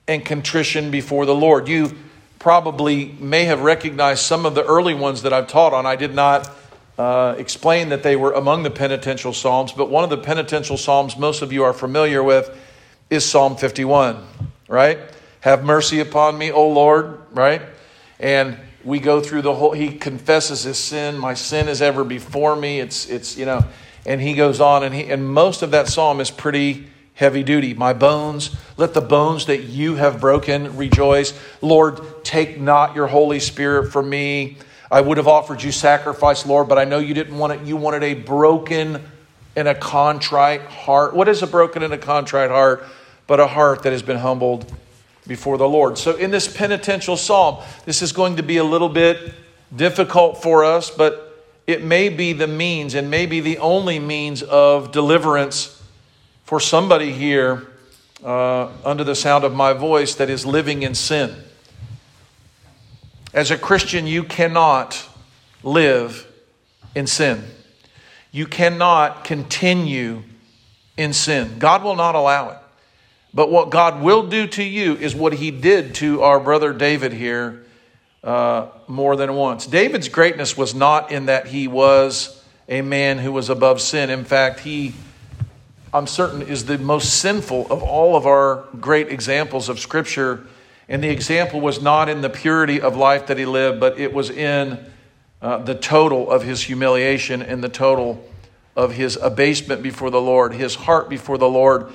and 0.08 0.24
contrition 0.26 0.92
before 0.92 1.26
the 1.26 1.36
Lord. 1.36 1.68
You 1.68 1.96
probably 2.40 3.16
may 3.20 3.46
have 3.46 3.62
recognized 3.62 4.22
some 4.22 4.46
of 4.46 4.56
the 4.56 4.64
early 4.64 4.94
ones 4.94 5.24
that 5.24 5.34
I've 5.34 5.48
taught 5.48 5.74
on. 5.74 5.86
I 5.86 5.96
did 5.96 6.14
not 6.14 6.50
uh, 6.98 7.36
explained 7.38 7.92
that 7.92 8.04
they 8.04 8.16
were 8.16 8.32
among 8.34 8.64
the 8.64 8.70
penitential 8.70 9.34
psalms, 9.34 9.72
but 9.72 9.90
one 9.90 10.04
of 10.04 10.10
the 10.10 10.18
penitential 10.18 10.78
psalms 10.78 11.18
most 11.18 11.42
of 11.42 11.52
you 11.52 11.64
are 11.64 11.74
familiar 11.74 12.24
with 12.24 12.56
is 13.10 13.26
Psalm 13.26 13.56
51, 13.56 14.24
right? 14.68 15.00
Have 15.42 15.64
mercy 15.64 16.00
upon 16.00 16.38
me, 16.38 16.52
O 16.52 16.70
Lord, 16.70 17.20
right? 17.32 17.62
And 18.20 18.58
we 18.84 19.00
go 19.00 19.20
through 19.20 19.42
the 19.42 19.54
whole, 19.54 19.72
he 19.74 19.92
confesses 19.92 20.64
his 20.64 20.78
sin. 20.78 21.18
My 21.18 21.34
sin 21.34 21.68
is 21.68 21.82
ever 21.82 22.04
before 22.04 22.56
me. 22.56 22.80
It's, 22.80 23.10
it's, 23.10 23.38
you 23.38 23.46
know, 23.46 23.66
and 24.06 24.22
he 24.22 24.34
goes 24.34 24.62
on, 24.62 24.84
and, 24.84 24.94
he, 24.94 25.04
and 25.04 25.28
most 25.28 25.64
of 25.64 25.72
that 25.72 25.88
psalm 25.88 26.22
is 26.22 26.30
pretty 26.30 26.88
heavy 27.16 27.44
duty. 27.44 27.74
My 27.74 27.94
bones, 27.94 28.56
let 28.78 28.94
the 28.94 29.02
bones 29.02 29.48
that 29.48 29.64
you 29.64 29.96
have 29.96 30.22
broken 30.22 30.78
rejoice. 30.78 31.34
Lord, 31.62 32.24
take 32.24 32.60
not 32.60 32.96
your 32.96 33.08
Holy 33.08 33.40
Spirit 33.40 33.92
from 33.92 34.10
me. 34.10 34.58
I 34.92 35.02
would 35.02 35.18
have 35.18 35.28
offered 35.28 35.64
you 35.64 35.72
sacrifice, 35.72 36.46
Lord, 36.46 36.68
but 36.68 36.78
I 36.78 36.86
know 36.86 37.00
you 37.00 37.14
didn't 37.14 37.38
want 37.38 37.54
it. 37.54 37.66
You 37.66 37.78
wanted 37.78 38.04
a 38.04 38.14
broken 38.14 39.02
and 39.56 39.68
a 39.68 39.74
contrite 39.76 40.62
heart. 40.62 41.16
What 41.16 41.28
is 41.28 41.42
a 41.42 41.48
broken 41.48 41.82
and 41.82 41.94
a 41.94 41.98
contrite 41.98 42.52
heart? 42.52 42.86
But 43.28 43.40
a 43.40 43.48
heart 43.48 43.84
that 43.84 43.92
has 43.92 44.04
been 44.04 44.18
humbled 44.18 44.72
before 45.26 45.58
the 45.58 45.68
Lord. 45.68 45.98
So, 45.98 46.16
in 46.16 46.30
this 46.30 46.48
penitential 46.48 47.18
psalm, 47.18 47.64
this 47.86 48.04
is 48.04 48.12
going 48.12 48.36
to 48.36 48.44
be 48.44 48.58
a 48.58 48.64
little 48.64 48.90
bit 48.90 49.34
difficult 49.76 50.44
for 50.44 50.64
us, 50.64 50.92
but 50.92 51.44
it 51.66 51.84
may 51.84 52.10
be 52.10 52.34
the 52.34 52.46
means 52.46 52.94
and 52.94 53.10
may 53.10 53.26
be 53.26 53.40
the 53.40 53.58
only 53.58 53.98
means 53.98 54.44
of 54.44 54.92
deliverance 54.92 55.75
for 56.46 56.60
somebody 56.60 57.12
here 57.12 57.68
uh, 58.24 58.70
under 58.84 59.04
the 59.04 59.16
sound 59.16 59.44
of 59.44 59.54
my 59.54 59.74
voice 59.74 60.16
that 60.16 60.30
is 60.30 60.46
living 60.46 60.84
in 60.84 60.96
sin. 60.96 61.36
As 63.34 63.52
a 63.52 63.58
Christian, 63.58 64.08
you 64.08 64.24
cannot 64.24 65.10
live 65.64 66.26
in 66.96 67.08
sin. 67.08 67.44
You 68.32 68.46
cannot 68.46 69.24
continue 69.24 70.24
in 70.98 71.14
sin. 71.14 71.60
God 71.60 71.84
will 71.84 71.96
not 71.96 72.16
allow 72.16 72.52
it. 72.52 72.58
But 73.34 73.52
what 73.52 73.70
God 73.70 74.02
will 74.02 74.28
do 74.28 74.48
to 74.48 74.64
you 74.64 74.96
is 74.96 75.14
what 75.14 75.34
he 75.34 75.52
did 75.52 75.96
to 75.96 76.22
our 76.22 76.40
brother 76.40 76.72
David 76.72 77.12
here 77.12 77.66
uh, 78.24 78.68
more 78.88 79.18
than 79.18 79.36
once. 79.36 79.68
David's 79.68 80.08
greatness 80.08 80.56
was 80.56 80.74
not 80.74 81.12
in 81.12 81.26
that 81.26 81.48
he 81.48 81.68
was 81.68 82.42
a 82.70 82.82
man 82.82 83.18
who 83.18 83.32
was 83.32 83.50
above 83.50 83.82
sin. 83.82 84.10
In 84.10 84.24
fact, 84.24 84.62
he, 84.62 84.94
I'm 85.96 86.08
certain, 86.08 86.42
is 86.42 86.66
the 86.66 86.78
most 86.78 87.22
sinful 87.22 87.72
of 87.72 87.82
all 87.82 88.18
of 88.18 88.26
our 88.26 88.66
great 88.82 89.08
examples 89.08 89.70
of 89.70 89.80
Scripture 89.80 90.46
and 90.90 91.02
the 91.02 91.10
example 91.10 91.62
was 91.62 91.82
not 91.82 92.10
in 92.10 92.20
the 92.20 92.30
purity 92.30 92.82
of 92.82 92.98
life 92.98 93.28
that 93.28 93.38
he 93.38 93.46
lived, 93.46 93.80
but 93.80 93.98
it 93.98 94.14
was 94.14 94.30
in 94.30 94.78
uh, 95.42 95.60
the 95.60 95.74
total 95.74 96.30
of 96.30 96.44
his 96.44 96.64
humiliation 96.64 97.42
and 97.42 97.64
the 97.64 97.70
total 97.70 98.28
of 98.76 98.92
his 98.92 99.16
abasement 99.16 99.82
before 99.82 100.12
the 100.12 100.20
Lord, 100.20 100.54
his 100.54 100.76
heart 100.76 101.10
before 101.10 101.38
the 101.38 101.48
Lord. 101.48 101.92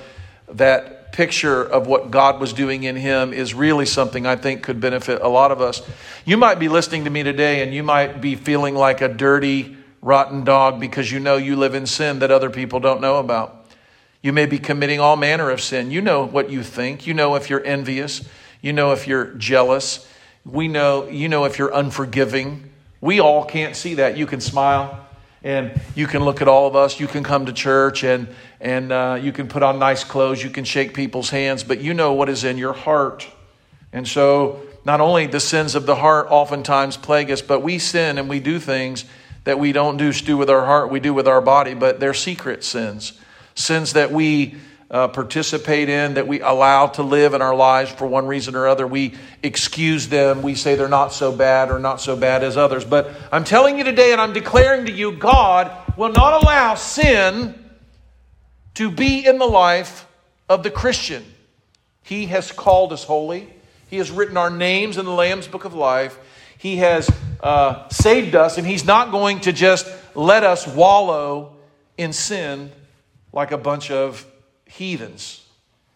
That 0.49 1.13
picture 1.13 1.61
of 1.63 1.85
what 1.85 2.09
God 2.09 2.39
was 2.39 2.53
doing 2.53 2.83
in 2.83 2.95
him 2.95 3.33
is 3.33 3.53
really 3.53 3.85
something 3.85 4.25
I 4.25 4.35
think 4.35 4.63
could 4.63 4.81
benefit 4.81 5.21
a 5.21 5.27
lot 5.27 5.51
of 5.51 5.61
us. 5.61 5.81
You 6.25 6.37
might 6.37 6.57
be 6.57 6.69
listening 6.69 7.03
to 7.03 7.11
me 7.11 7.21
today 7.21 7.61
and 7.61 7.71
you 7.71 7.83
might 7.83 8.19
be 8.19 8.35
feeling 8.35 8.73
like 8.73 9.01
a 9.01 9.07
dirty, 9.07 9.77
rotten 10.01 10.43
dog 10.43 10.79
because 10.79 11.11
you 11.11 11.19
know 11.19 11.37
you 11.37 11.55
live 11.55 11.75
in 11.75 11.85
sin 11.85 12.19
that 12.19 12.31
other 12.31 12.49
people 12.49 12.79
don't 12.79 12.99
know 12.99 13.17
about. 13.17 13.60
You 14.21 14.33
may 14.33 14.45
be 14.45 14.59
committing 14.59 14.99
all 14.99 15.15
manner 15.15 15.49
of 15.49 15.61
sin. 15.61 15.91
You 15.91 16.01
know 16.01 16.25
what 16.25 16.49
you 16.49 16.63
think. 16.63 17.07
You 17.07 17.13
know 17.13 17.35
if 17.35 17.49
you're 17.49 17.63
envious. 17.63 18.27
You 18.61 18.73
know 18.73 18.91
if 18.91 19.07
you're 19.07 19.33
jealous. 19.33 20.07
We 20.45 20.67
know, 20.67 21.07
you 21.07 21.27
know 21.27 21.45
if 21.45 21.57
you're 21.57 21.73
unforgiving. 21.73 22.71
We 22.99 23.19
all 23.19 23.45
can't 23.45 23.75
see 23.75 23.95
that. 23.95 24.17
You 24.17 24.27
can 24.27 24.41
smile 24.41 25.07
and 25.43 25.79
you 25.95 26.05
can 26.05 26.23
look 26.23 26.41
at 26.41 26.47
all 26.47 26.67
of 26.67 26.75
us. 26.75 26.99
You 26.99 27.07
can 27.07 27.23
come 27.23 27.47
to 27.47 27.53
church 27.53 28.03
and, 28.03 28.27
and 28.59 28.91
uh, 28.91 29.19
you 29.21 29.31
can 29.31 29.47
put 29.47 29.63
on 29.63 29.79
nice 29.79 30.03
clothes. 30.03 30.43
You 30.43 30.51
can 30.51 30.65
shake 30.65 30.93
people's 30.93 31.31
hands, 31.31 31.63
but 31.63 31.81
you 31.81 31.93
know 31.93 32.13
what 32.13 32.29
is 32.29 32.43
in 32.43 32.57
your 32.57 32.73
heart. 32.73 33.27
And 33.91 34.07
so, 34.07 34.61
not 34.83 35.01
only 35.01 35.27
the 35.27 35.39
sins 35.39 35.75
of 35.75 35.85
the 35.85 35.95
heart 35.95 36.27
oftentimes 36.29 36.97
plague 36.97 37.29
us, 37.29 37.41
but 37.41 37.59
we 37.61 37.77
sin 37.77 38.17
and 38.17 38.27
we 38.27 38.39
do 38.39 38.59
things 38.59 39.05
that 39.43 39.59
we 39.59 39.71
don't 39.71 39.97
do, 39.97 40.11
do 40.13 40.37
with 40.37 40.49
our 40.49 40.65
heart, 40.65 40.89
we 40.89 40.99
do 40.99 41.13
with 41.13 41.27
our 41.27 41.41
body, 41.41 41.73
but 41.73 41.99
they're 41.99 42.13
secret 42.13 42.63
sins. 42.63 43.13
Sins 43.55 43.93
that 43.93 44.11
we 44.11 44.55
uh, 44.91 45.07
participate 45.07 45.87
in, 45.87 46.15
that 46.15 46.27
we 46.27 46.41
allow 46.41 46.87
to 46.87 47.01
live 47.01 47.33
in 47.33 47.41
our 47.41 47.55
lives 47.55 47.89
for 47.89 48.05
one 48.05 48.27
reason 48.27 48.55
or 48.55 48.67
other. 48.67 48.85
We 48.85 49.15
excuse 49.41 50.09
them. 50.09 50.41
We 50.41 50.53
say 50.53 50.75
they're 50.75 50.89
not 50.89 51.13
so 51.13 51.31
bad 51.31 51.71
or 51.71 51.79
not 51.79 52.01
so 52.01 52.17
bad 52.17 52.43
as 52.43 52.57
others. 52.57 52.83
But 52.83 53.09
I'm 53.31 53.45
telling 53.45 53.77
you 53.77 53.85
today, 53.85 54.11
and 54.11 54.19
I'm 54.19 54.33
declaring 54.33 54.85
to 54.87 54.91
you, 54.91 55.13
God 55.13 55.71
will 55.95 56.11
not 56.11 56.43
allow 56.43 56.75
sin 56.75 57.55
to 58.73 58.91
be 58.91 59.25
in 59.25 59.37
the 59.37 59.45
life 59.45 60.05
of 60.49 60.63
the 60.63 60.71
Christian. 60.71 61.23
He 62.03 62.25
has 62.25 62.51
called 62.51 62.91
us 62.91 63.05
holy, 63.05 63.47
He 63.89 63.97
has 63.97 64.11
written 64.11 64.35
our 64.35 64.49
names 64.49 64.97
in 64.97 65.05
the 65.05 65.11
Lamb's 65.11 65.47
book 65.47 65.63
of 65.63 65.73
life. 65.73 66.19
He 66.57 66.77
has 66.77 67.09
uh, 67.41 67.87
saved 67.89 68.35
us, 68.35 68.57
and 68.57 68.67
He's 68.67 68.83
not 68.83 69.11
going 69.11 69.39
to 69.41 69.53
just 69.53 69.87
let 70.15 70.43
us 70.43 70.67
wallow 70.67 71.55
in 71.97 72.11
sin 72.11 72.71
like 73.33 73.51
a 73.51 73.57
bunch 73.57 73.91
of 73.91 74.25
heathens. 74.65 75.45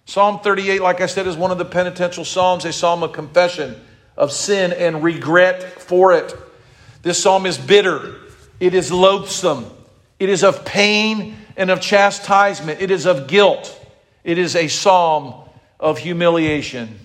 Psalm 0.05 0.39
38, 0.39 0.81
like 0.81 1.01
I 1.01 1.07
said, 1.07 1.27
is 1.27 1.35
one 1.35 1.51
of 1.51 1.57
the 1.57 1.65
penitential 1.65 2.23
psalms, 2.23 2.65
a 2.65 2.71
psalm 2.71 3.03
of 3.03 3.11
confession 3.11 3.75
of 4.15 4.31
sin 4.31 4.71
and 4.71 5.03
regret 5.03 5.81
for 5.81 6.13
it. 6.13 6.33
This 7.01 7.21
psalm 7.21 7.45
is 7.45 7.57
bitter, 7.57 8.15
it 8.59 8.73
is 8.73 8.91
loathsome, 8.91 9.65
it 10.19 10.29
is 10.29 10.43
of 10.43 10.63
pain 10.63 11.35
and 11.57 11.69
of 11.69 11.81
chastisement, 11.81 12.81
it 12.81 12.91
is 12.91 13.05
of 13.05 13.27
guilt, 13.27 13.79
it 14.23 14.37
is 14.37 14.55
a 14.55 14.67
psalm 14.67 15.33
of 15.79 15.97
humiliation. 15.97 16.99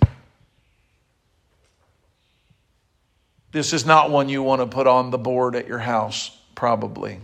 This 3.53 3.73
is 3.73 3.85
not 3.85 4.11
one 4.11 4.29
you 4.29 4.43
want 4.43 4.61
to 4.61 4.67
put 4.67 4.87
on 4.87 5.11
the 5.11 5.19
board 5.19 5.57
at 5.57 5.67
your 5.67 5.79
house, 5.79 6.39
probably 6.55 7.19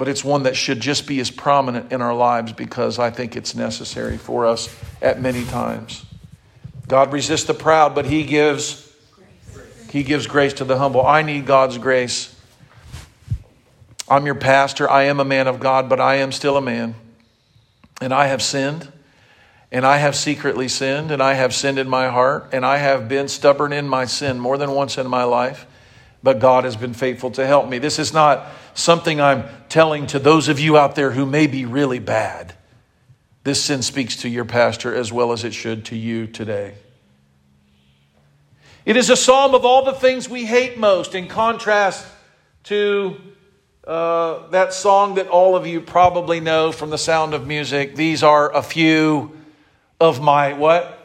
but 0.00 0.08
it's 0.08 0.24
one 0.24 0.44
that 0.44 0.56
should 0.56 0.80
just 0.80 1.06
be 1.06 1.20
as 1.20 1.30
prominent 1.30 1.92
in 1.92 2.00
our 2.00 2.14
lives 2.14 2.54
because 2.54 2.98
I 2.98 3.10
think 3.10 3.36
it's 3.36 3.54
necessary 3.54 4.16
for 4.16 4.46
us 4.46 4.74
at 5.02 5.20
many 5.20 5.44
times. 5.44 6.06
God 6.88 7.12
resists 7.12 7.44
the 7.44 7.52
proud, 7.52 7.94
but 7.94 8.06
he 8.06 8.24
gives 8.24 8.90
he 9.90 10.02
gives 10.02 10.26
grace 10.26 10.54
to 10.54 10.64
the 10.64 10.78
humble. 10.78 11.06
I 11.06 11.20
need 11.20 11.44
God's 11.44 11.76
grace. 11.76 12.34
I'm 14.08 14.24
your 14.24 14.36
pastor. 14.36 14.88
I 14.88 15.02
am 15.02 15.20
a 15.20 15.24
man 15.26 15.46
of 15.46 15.60
God, 15.60 15.90
but 15.90 16.00
I 16.00 16.14
am 16.14 16.32
still 16.32 16.56
a 16.56 16.62
man. 16.62 16.94
And 18.00 18.14
I 18.14 18.28
have 18.28 18.40
sinned, 18.40 18.90
and 19.70 19.84
I 19.84 19.98
have 19.98 20.16
secretly 20.16 20.68
sinned, 20.68 21.10
and 21.10 21.22
I 21.22 21.34
have 21.34 21.52
sinned 21.52 21.78
in 21.78 21.90
my 21.90 22.08
heart, 22.08 22.48
and 22.52 22.64
I 22.64 22.78
have 22.78 23.06
been 23.06 23.28
stubborn 23.28 23.74
in 23.74 23.86
my 23.86 24.06
sin 24.06 24.40
more 24.40 24.56
than 24.56 24.70
once 24.70 24.96
in 24.96 25.06
my 25.06 25.24
life 25.24 25.66
but 26.22 26.38
God 26.38 26.64
has 26.64 26.76
been 26.76 26.94
faithful 26.94 27.30
to 27.32 27.46
help 27.46 27.68
me. 27.68 27.78
This 27.78 27.98
is 27.98 28.12
not 28.12 28.46
something 28.74 29.20
I'm 29.20 29.44
telling 29.68 30.06
to 30.08 30.18
those 30.18 30.48
of 30.48 30.58
you 30.60 30.76
out 30.76 30.94
there 30.94 31.10
who 31.10 31.26
may 31.26 31.46
be 31.46 31.64
really 31.64 31.98
bad. 31.98 32.54
This 33.42 33.62
sin 33.64 33.82
speaks 33.82 34.16
to 34.16 34.28
your 34.28 34.44
pastor 34.44 34.94
as 34.94 35.12
well 35.12 35.32
as 35.32 35.44
it 35.44 35.54
should 35.54 35.86
to 35.86 35.96
you 35.96 36.26
today. 36.26 36.74
It 38.84 38.96
is 38.96 39.10
a 39.10 39.16
psalm 39.16 39.54
of 39.54 39.64
all 39.64 39.84
the 39.84 39.92
things 39.92 40.28
we 40.28 40.44
hate 40.44 40.78
most, 40.78 41.14
in 41.14 41.28
contrast 41.28 42.06
to 42.64 43.20
uh, 43.86 44.48
that 44.48 44.72
song 44.72 45.14
that 45.14 45.28
all 45.28 45.56
of 45.56 45.66
you 45.66 45.80
probably 45.80 46.40
know 46.40 46.72
from 46.72 46.90
the 46.90 46.98
sound 46.98 47.34
of 47.34 47.46
music. 47.46 47.96
These 47.96 48.22
are 48.22 48.54
a 48.54 48.62
few 48.62 49.36
of 50.00 50.20
my 50.20 50.52
what? 50.52 50.96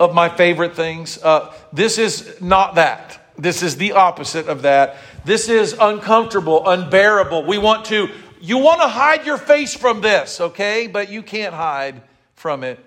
Of 0.00 0.14
my 0.14 0.28
favorite 0.28 0.74
things. 0.76 1.18
Uh, 1.22 1.52
this 1.72 1.98
is 1.98 2.40
not 2.40 2.76
that. 2.76 3.20
This 3.36 3.62
is 3.62 3.76
the 3.76 3.92
opposite 3.92 4.48
of 4.48 4.62
that. 4.62 4.96
This 5.28 5.50
is 5.50 5.76
uncomfortable, 5.78 6.66
unbearable. 6.66 7.44
We 7.44 7.58
want 7.58 7.84
to, 7.86 8.08
you 8.40 8.56
want 8.56 8.80
to 8.80 8.88
hide 8.88 9.26
your 9.26 9.36
face 9.36 9.74
from 9.74 10.00
this, 10.00 10.40
okay? 10.40 10.86
But 10.86 11.10
you 11.10 11.22
can't 11.22 11.54
hide 11.54 12.00
from 12.34 12.64
it. 12.64 12.82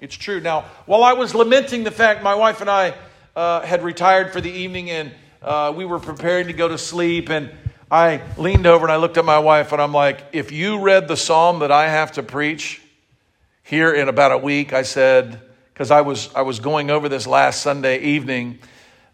It's 0.00 0.16
true. 0.16 0.40
Now, 0.40 0.64
while 0.86 1.04
I 1.04 1.12
was 1.12 1.32
lamenting 1.32 1.84
the 1.84 1.92
fact 1.92 2.24
my 2.24 2.34
wife 2.34 2.60
and 2.60 2.68
I 2.68 2.92
uh, 3.36 3.60
had 3.60 3.84
retired 3.84 4.32
for 4.32 4.40
the 4.40 4.50
evening 4.50 4.90
and 4.90 5.12
uh, 5.40 5.72
we 5.76 5.84
were 5.84 6.00
preparing 6.00 6.48
to 6.48 6.52
go 6.52 6.66
to 6.66 6.76
sleep, 6.76 7.30
and 7.30 7.52
I 7.88 8.20
leaned 8.36 8.66
over 8.66 8.84
and 8.84 8.90
I 8.90 8.96
looked 8.96 9.16
at 9.16 9.24
my 9.24 9.38
wife 9.38 9.70
and 9.70 9.80
I'm 9.80 9.92
like, 9.92 10.24
if 10.32 10.50
you 10.50 10.80
read 10.80 11.06
the 11.06 11.16
psalm 11.16 11.60
that 11.60 11.70
I 11.70 11.86
have 11.88 12.10
to 12.14 12.24
preach 12.24 12.82
here 13.62 13.94
in 13.94 14.08
about 14.08 14.32
a 14.32 14.38
week, 14.38 14.72
I 14.72 14.82
said, 14.82 15.40
because 15.72 15.92
I 15.92 16.00
was, 16.00 16.34
I 16.34 16.42
was 16.42 16.58
going 16.58 16.90
over 16.90 17.08
this 17.08 17.28
last 17.28 17.62
Sunday 17.62 18.00
evening 18.00 18.58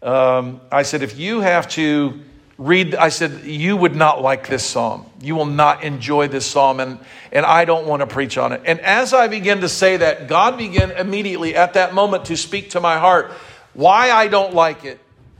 um, 0.03 0.59
I 0.69 0.83
said, 0.83 1.01
if 1.01 1.17
you 1.17 1.39
have 1.39 1.69
to 1.69 2.19
read, 2.65 2.95
I 2.95 3.09
said, 3.09 3.43
you 3.43 3.75
would 3.75 3.95
not 3.95 4.21
like 4.21 4.47
this 4.47 4.63
psalm. 4.63 5.05
You 5.21 5.35
will 5.35 5.45
not 5.45 5.83
enjoy 5.83 6.27
this 6.27 6.45
psalm, 6.45 6.79
and, 6.79 6.99
and 7.31 7.45
I 7.45 7.65
don't 7.65 7.85
want 7.85 7.99
to 8.01 8.07
preach 8.07 8.37
on 8.37 8.53
it. 8.53 8.61
And 8.65 8.79
as 8.79 9.13
I 9.13 9.27
began 9.27 9.61
to 9.61 9.69
say 9.69 9.97
that, 9.97 10.27
God 10.27 10.57
began 10.57 10.91
immediately 10.91 11.55
at 11.55 11.73
that 11.73 11.93
moment 11.93 12.25
to 12.25 12.37
speak 12.37 12.71
to 12.71 12.79
my 12.79 12.97
heart 12.97 13.31
why 13.73 14.11
I 14.11 14.27
don't 14.27 14.53
like 14.53 14.85
it, 14.85 14.99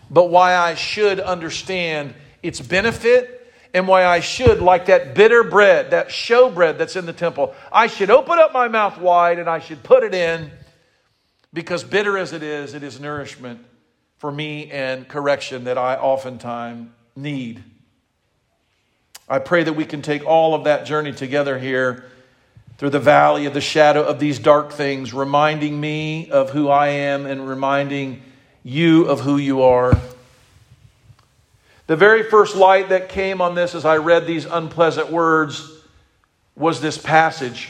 but 0.10 0.30
why 0.30 0.56
I 0.56 0.74
should 0.74 1.20
understand 1.20 2.16
its 2.42 2.60
benefit, 2.60 3.44
and 3.76 3.88
why 3.88 4.06
I 4.06 4.20
should, 4.20 4.60
like 4.60 4.88
that 4.88 5.16
bitter 5.16 5.44
bread, 5.44 5.92
that 5.92 6.12
show 6.12 6.50
bread 6.50 6.78
that's 6.78 6.96
in 6.96 7.06
the 7.06 7.14
temple, 7.14 7.56
I 7.72 7.88
should 7.88 8.10
open 8.10 8.38
up 8.38 8.54
my 8.54 8.68
mouth 8.68 9.00
wide 9.00 9.40
and 9.40 9.50
I 9.50 9.60
should 9.60 9.82
put 9.82 10.04
it 10.04 10.14
in 10.14 10.52
because 11.54 11.84
bitter 11.84 12.18
as 12.18 12.34
it 12.34 12.44
is, 12.44 12.74
it 12.74 12.84
is 12.84 13.00
nourishment 13.00 13.66
for 14.18 14.32
me 14.32 14.70
and 14.72 15.08
correction 15.08 15.64
that 15.64 15.78
I 15.78 15.96
oftentimes 15.96 16.90
need. 17.16 17.64
I 19.28 19.40
pray 19.40 19.64
that 19.64 19.74
we 19.74 19.86
can 19.86 20.02
take 20.02 20.26
all 20.26 20.54
of 20.54 20.66
that 20.66 20.86
journey 20.86 21.14
together 21.14 21.58
here 21.58 22.06
through 22.78 22.90
the 22.90 23.00
valley 23.00 23.46
of 23.46 23.54
the 23.54 23.62
shadow 23.62 24.04
of 24.04 24.20
these 24.20 24.40
dark 24.40 24.72
things, 24.72 25.14
reminding 25.14 25.80
me 25.80 26.30
of 26.30 26.50
who 26.50 26.70
I 26.70 26.88
am 26.88 27.26
and 27.26 27.48
reminding 27.48 28.22
you 28.64 29.06
of 29.06 29.22
who 29.22 29.38
you 29.38 29.62
are. 29.62 29.94
The 31.88 31.96
very 31.96 32.24
first 32.24 32.56
light 32.56 32.90
that 32.90 33.10
came 33.10 33.42
on 33.42 33.56
this 33.56 33.76
as 33.76 33.86
I 33.86 33.98
read 33.98 34.26
these 34.26 34.46
unpleasant 34.46 35.12
words 35.12 35.70
was 36.56 36.82
this 36.82 36.98
passage. 36.98 37.70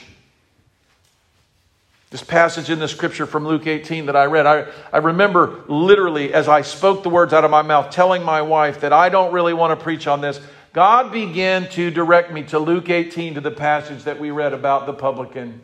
This 2.13 2.21
passage 2.21 2.69
in 2.69 2.77
the 2.77 2.87
scripture 2.87 3.25
from 3.25 3.47
Luke 3.47 3.65
18 3.65 4.05
that 4.05 4.15
I 4.15 4.25
read. 4.25 4.45
I, 4.45 4.67
I 4.91 4.99
remember 4.99 5.63
literally 5.67 6.31
as 6.31 6.47
I 6.47 6.61
spoke 6.61 7.01
the 7.01 7.09
words 7.09 7.33
out 7.33 7.43
of 7.43 7.49
my 7.49 7.63
mouth, 7.63 7.89
telling 7.89 8.21
my 8.21 8.43
wife 8.43 8.81
that 8.81 8.93
I 8.93 9.09
don't 9.09 9.33
really 9.33 9.55
want 9.55 9.75
to 9.75 9.83
preach 9.83 10.05
on 10.05 10.21
this. 10.21 10.39
God 10.73 11.11
began 11.11 11.67
to 11.71 11.89
direct 11.89 12.31
me 12.31 12.43
to 12.43 12.59
Luke 12.59 12.87
18 12.87 13.33
to 13.33 13.41
the 13.41 13.49
passage 13.49 14.03
that 14.03 14.19
we 14.19 14.29
read 14.29 14.53
about 14.53 14.85
the 14.85 14.93
publican. 14.93 15.59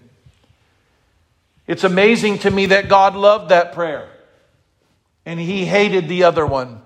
It's 1.68 1.84
amazing 1.84 2.39
to 2.39 2.50
me 2.50 2.65
that 2.65 2.89
God 2.89 3.15
loved 3.15 3.50
that 3.50 3.74
prayer 3.74 4.10
and 5.27 5.39
he 5.39 5.65
hated 5.65 6.10
the 6.10 6.24
other 6.24 6.48
one. 6.48 6.82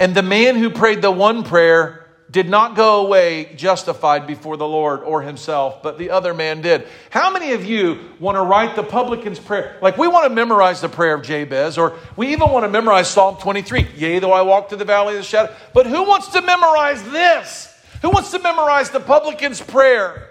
And 0.00 0.14
the 0.14 0.22
man 0.22 0.56
who 0.56 0.70
prayed 0.70 1.02
the 1.02 1.10
one 1.10 1.44
prayer 1.44 2.07
did 2.30 2.48
not 2.48 2.76
go 2.76 3.06
away 3.06 3.54
justified 3.56 4.26
before 4.26 4.56
the 4.56 4.68
Lord 4.68 5.00
or 5.00 5.22
himself, 5.22 5.82
but 5.82 5.96
the 5.96 6.10
other 6.10 6.34
man 6.34 6.60
did. 6.60 6.86
How 7.08 7.30
many 7.30 7.52
of 7.52 7.64
you 7.64 8.10
want 8.20 8.36
to 8.36 8.42
write 8.42 8.76
the 8.76 8.82
publican's 8.82 9.38
prayer? 9.38 9.78
Like 9.80 9.96
we 9.96 10.08
want 10.08 10.28
to 10.28 10.34
memorize 10.34 10.80
the 10.80 10.90
prayer 10.90 11.14
of 11.14 11.22
Jabez, 11.22 11.78
or 11.78 11.98
we 12.16 12.28
even 12.28 12.50
want 12.50 12.64
to 12.64 12.70
memorize 12.70 13.08
Psalm 13.08 13.38
23. 13.38 13.88
Yea, 13.96 14.18
though 14.18 14.32
I 14.32 14.42
walk 14.42 14.68
through 14.68 14.78
the 14.78 14.84
valley 14.84 15.14
of 15.14 15.20
the 15.20 15.24
shadow. 15.24 15.54
But 15.72 15.86
who 15.86 16.04
wants 16.04 16.28
to 16.28 16.42
memorize 16.42 17.02
this? 17.04 17.74
Who 18.02 18.10
wants 18.10 18.30
to 18.32 18.38
memorize 18.38 18.90
the 18.90 19.00
publican's 19.00 19.60
prayer? 19.60 20.28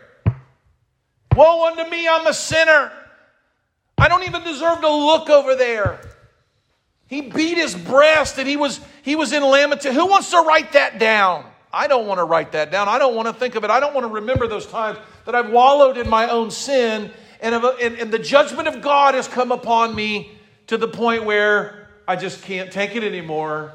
Woe 1.35 1.67
unto 1.67 1.89
me, 1.89 2.07
I'm 2.07 2.27
a 2.27 2.33
sinner. 2.33 2.91
I 3.97 4.07
don't 4.07 4.23
even 4.23 4.43
deserve 4.43 4.81
to 4.81 4.91
look 4.91 5.29
over 5.29 5.55
there. 5.55 5.99
He 7.07 7.21
beat 7.21 7.57
his 7.57 7.73
breast 7.73 8.37
and 8.37 8.47
he 8.47 8.57
was, 8.57 8.79
he 9.01 9.15
was 9.15 9.33
in 9.33 9.43
lamentation. 9.43 9.95
Who 9.95 10.05
wants 10.05 10.29
to 10.31 10.41
write 10.41 10.73
that 10.73 10.99
down? 10.99 11.45
I 11.71 11.87
don't 11.87 12.07
want 12.07 12.19
to 12.19 12.23
write 12.23 12.53
that 12.53 12.71
down. 12.71 12.87
I 12.87 12.97
don't 12.97 13.15
want 13.15 13.27
to 13.27 13.33
think 13.33 13.55
of 13.55 13.63
it. 13.63 13.69
I 13.69 13.79
don't 13.79 13.93
want 13.93 14.05
to 14.05 14.13
remember 14.13 14.47
those 14.47 14.65
times 14.65 14.97
that 15.25 15.35
I've 15.35 15.49
wallowed 15.49 15.97
in 15.97 16.09
my 16.09 16.29
own 16.29 16.51
sin 16.51 17.11
and, 17.41 17.55
and, 17.55 17.95
and 17.95 18.11
the 18.11 18.19
judgment 18.19 18.67
of 18.67 18.81
God 18.81 19.13
has 19.13 19.27
come 19.27 19.51
upon 19.51 19.93
me 19.93 20.31
to 20.67 20.77
the 20.77 20.87
point 20.87 21.25
where 21.25 21.89
I 22.07 22.15
just 22.15 22.43
can't 22.43 22.71
take 22.71 22.95
it 22.95 23.03
anymore 23.03 23.73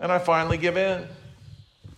and 0.00 0.10
I 0.10 0.18
finally 0.18 0.58
give 0.58 0.76
in. 0.76 1.06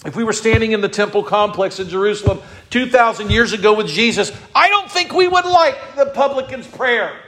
If 0.04 0.14
we 0.14 0.24
were 0.24 0.34
standing 0.34 0.72
in 0.72 0.82
the 0.82 0.88
temple 0.88 1.22
complex 1.22 1.80
in 1.80 1.88
Jerusalem 1.88 2.40
2,000 2.70 3.30
years 3.30 3.54
ago 3.54 3.72
with 3.72 3.86
Jesus, 3.86 4.30
I 4.54 4.68
don't 4.68 4.90
think 4.90 5.14
we 5.14 5.26
would 5.26 5.46
like 5.46 5.96
the 5.96 6.06
publican's 6.06 6.66
prayer. 6.66 7.18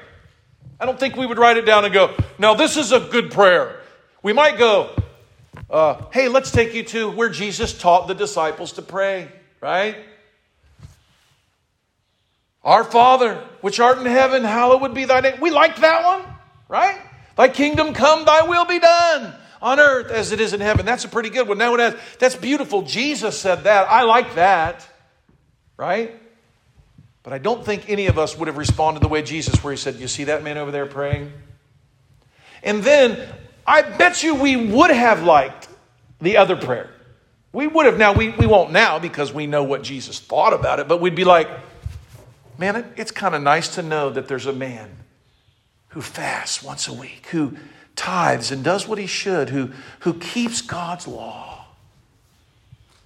I 0.78 0.84
don't 0.84 1.00
think 1.00 1.16
we 1.16 1.24
would 1.24 1.38
write 1.38 1.56
it 1.56 1.64
down 1.64 1.86
and 1.86 1.94
go, 1.94 2.14
now 2.38 2.52
this 2.52 2.76
is 2.76 2.92
a 2.92 3.00
good 3.00 3.30
prayer. 3.30 3.80
We 4.22 4.34
might 4.34 4.58
go, 4.58 4.94
uh, 5.70 6.02
hey, 6.12 6.28
let's 6.28 6.50
take 6.50 6.74
you 6.74 6.82
to 6.84 7.10
where 7.10 7.28
Jesus 7.28 7.76
taught 7.76 8.08
the 8.08 8.14
disciples 8.14 8.72
to 8.72 8.82
pray, 8.82 9.28
right? 9.60 9.96
Our 12.62 12.84
Father, 12.84 13.36
which 13.60 13.78
art 13.78 13.98
in 13.98 14.06
heaven, 14.06 14.42
hallowed 14.42 14.94
be 14.94 15.04
thy 15.04 15.20
name. 15.20 15.40
We 15.40 15.50
like 15.50 15.76
that 15.76 16.04
one, 16.04 16.24
right? 16.68 17.00
Thy 17.36 17.48
kingdom 17.48 17.94
come, 17.94 18.24
thy 18.24 18.42
will 18.42 18.64
be 18.64 18.78
done 18.78 19.34
on 19.62 19.80
earth 19.80 20.10
as 20.10 20.32
it 20.32 20.40
is 20.40 20.52
in 20.52 20.60
heaven. 20.60 20.86
That's 20.86 21.04
a 21.04 21.08
pretty 21.08 21.30
good 21.30 21.48
one. 21.48 21.58
Now, 21.58 21.74
it 21.74 21.80
has, 21.80 21.96
that's 22.18 22.36
beautiful. 22.36 22.82
Jesus 22.82 23.38
said 23.38 23.64
that. 23.64 23.88
I 23.90 24.02
like 24.02 24.34
that, 24.34 24.86
right? 25.76 26.14
But 27.22 27.32
I 27.32 27.38
don't 27.38 27.64
think 27.64 27.88
any 27.88 28.06
of 28.06 28.18
us 28.18 28.38
would 28.38 28.48
have 28.48 28.56
responded 28.56 29.02
the 29.02 29.08
way 29.08 29.22
Jesus, 29.22 29.62
where 29.62 29.72
he 29.72 29.76
said, 29.76 29.96
You 29.96 30.08
see 30.08 30.24
that 30.24 30.42
man 30.42 30.58
over 30.58 30.70
there 30.70 30.86
praying? 30.86 31.32
And 32.62 32.82
then 32.82 33.28
I 33.66 33.82
bet 33.82 34.22
you 34.22 34.34
we 34.34 34.56
would 34.56 34.90
have 34.90 35.22
liked 35.22 35.68
the 36.20 36.36
other 36.36 36.56
prayer. 36.56 36.90
We 37.52 37.66
would 37.66 37.86
have 37.86 37.98
now, 37.98 38.12
we, 38.12 38.30
we 38.30 38.46
won't 38.46 38.70
now 38.70 38.98
because 38.98 39.32
we 39.32 39.46
know 39.46 39.64
what 39.64 39.82
Jesus 39.82 40.20
thought 40.20 40.52
about 40.52 40.78
it, 40.78 40.88
but 40.88 41.00
we'd 41.00 41.14
be 41.14 41.24
like, 41.24 41.48
man, 42.58 42.76
it, 42.76 42.84
it's 42.96 43.10
kind 43.10 43.34
of 43.34 43.42
nice 43.42 43.74
to 43.76 43.82
know 43.82 44.10
that 44.10 44.28
there's 44.28 44.46
a 44.46 44.52
man 44.52 44.90
who 45.88 46.02
fasts 46.02 46.62
once 46.62 46.86
a 46.86 46.92
week, 46.92 47.26
who 47.30 47.56
tithes 47.96 48.52
and 48.52 48.62
does 48.62 48.86
what 48.86 48.98
he 48.98 49.06
should, 49.06 49.48
who, 49.48 49.70
who 50.00 50.14
keeps 50.14 50.60
God's 50.60 51.08
law. 51.08 51.64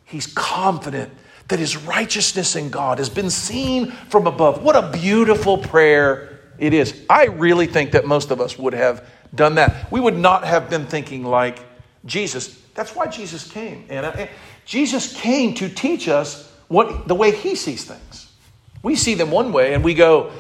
He's 0.05 0.27
confident 0.27 1.13
that 1.47 1.61
his 1.61 1.77
righteousness 1.77 2.57
in 2.57 2.71
God 2.71 2.99
has 2.99 3.09
been 3.09 3.31
seen 3.31 3.93
from 4.09 4.27
above. 4.27 4.63
What 4.63 4.77
a 4.77 4.91
beautiful 4.91 5.59
prayer 5.59 6.41
it 6.59 6.75
is. 6.75 7.01
I 7.09 7.27
really 7.27 7.67
think 7.67 7.93
that 7.93 8.07
most 8.07 8.31
of 8.31 8.41
us 8.41 8.59
would 8.59 8.75
have 8.75 9.09
done 9.35 9.57
that. 9.57 9.91
We 9.91 10.01
would 10.01 10.17
not 10.17 10.45
have 10.45 10.71
been 10.71 10.87
thinking 10.87 11.25
like 11.25 11.61
Jesus. 12.05 12.61
That's 12.75 12.95
why 12.95 13.07
Jesus 13.07 13.51
came. 13.51 13.85
And 13.89 14.07
eh, 14.07 14.29
Jesus 14.65 15.15
came 15.15 15.55
to 15.55 15.69
teach 15.69 16.09
us 16.09 16.51
what 16.69 17.09
the 17.09 17.15
way 17.15 17.35
he 17.35 17.55
sees 17.55 17.85
things. 17.85 18.31
We 18.83 18.97
see 18.97 19.15
them 19.15 19.31
one 19.31 19.53
way 19.53 19.75
and 19.75 19.85
we 19.85 19.95
go, 19.95 20.31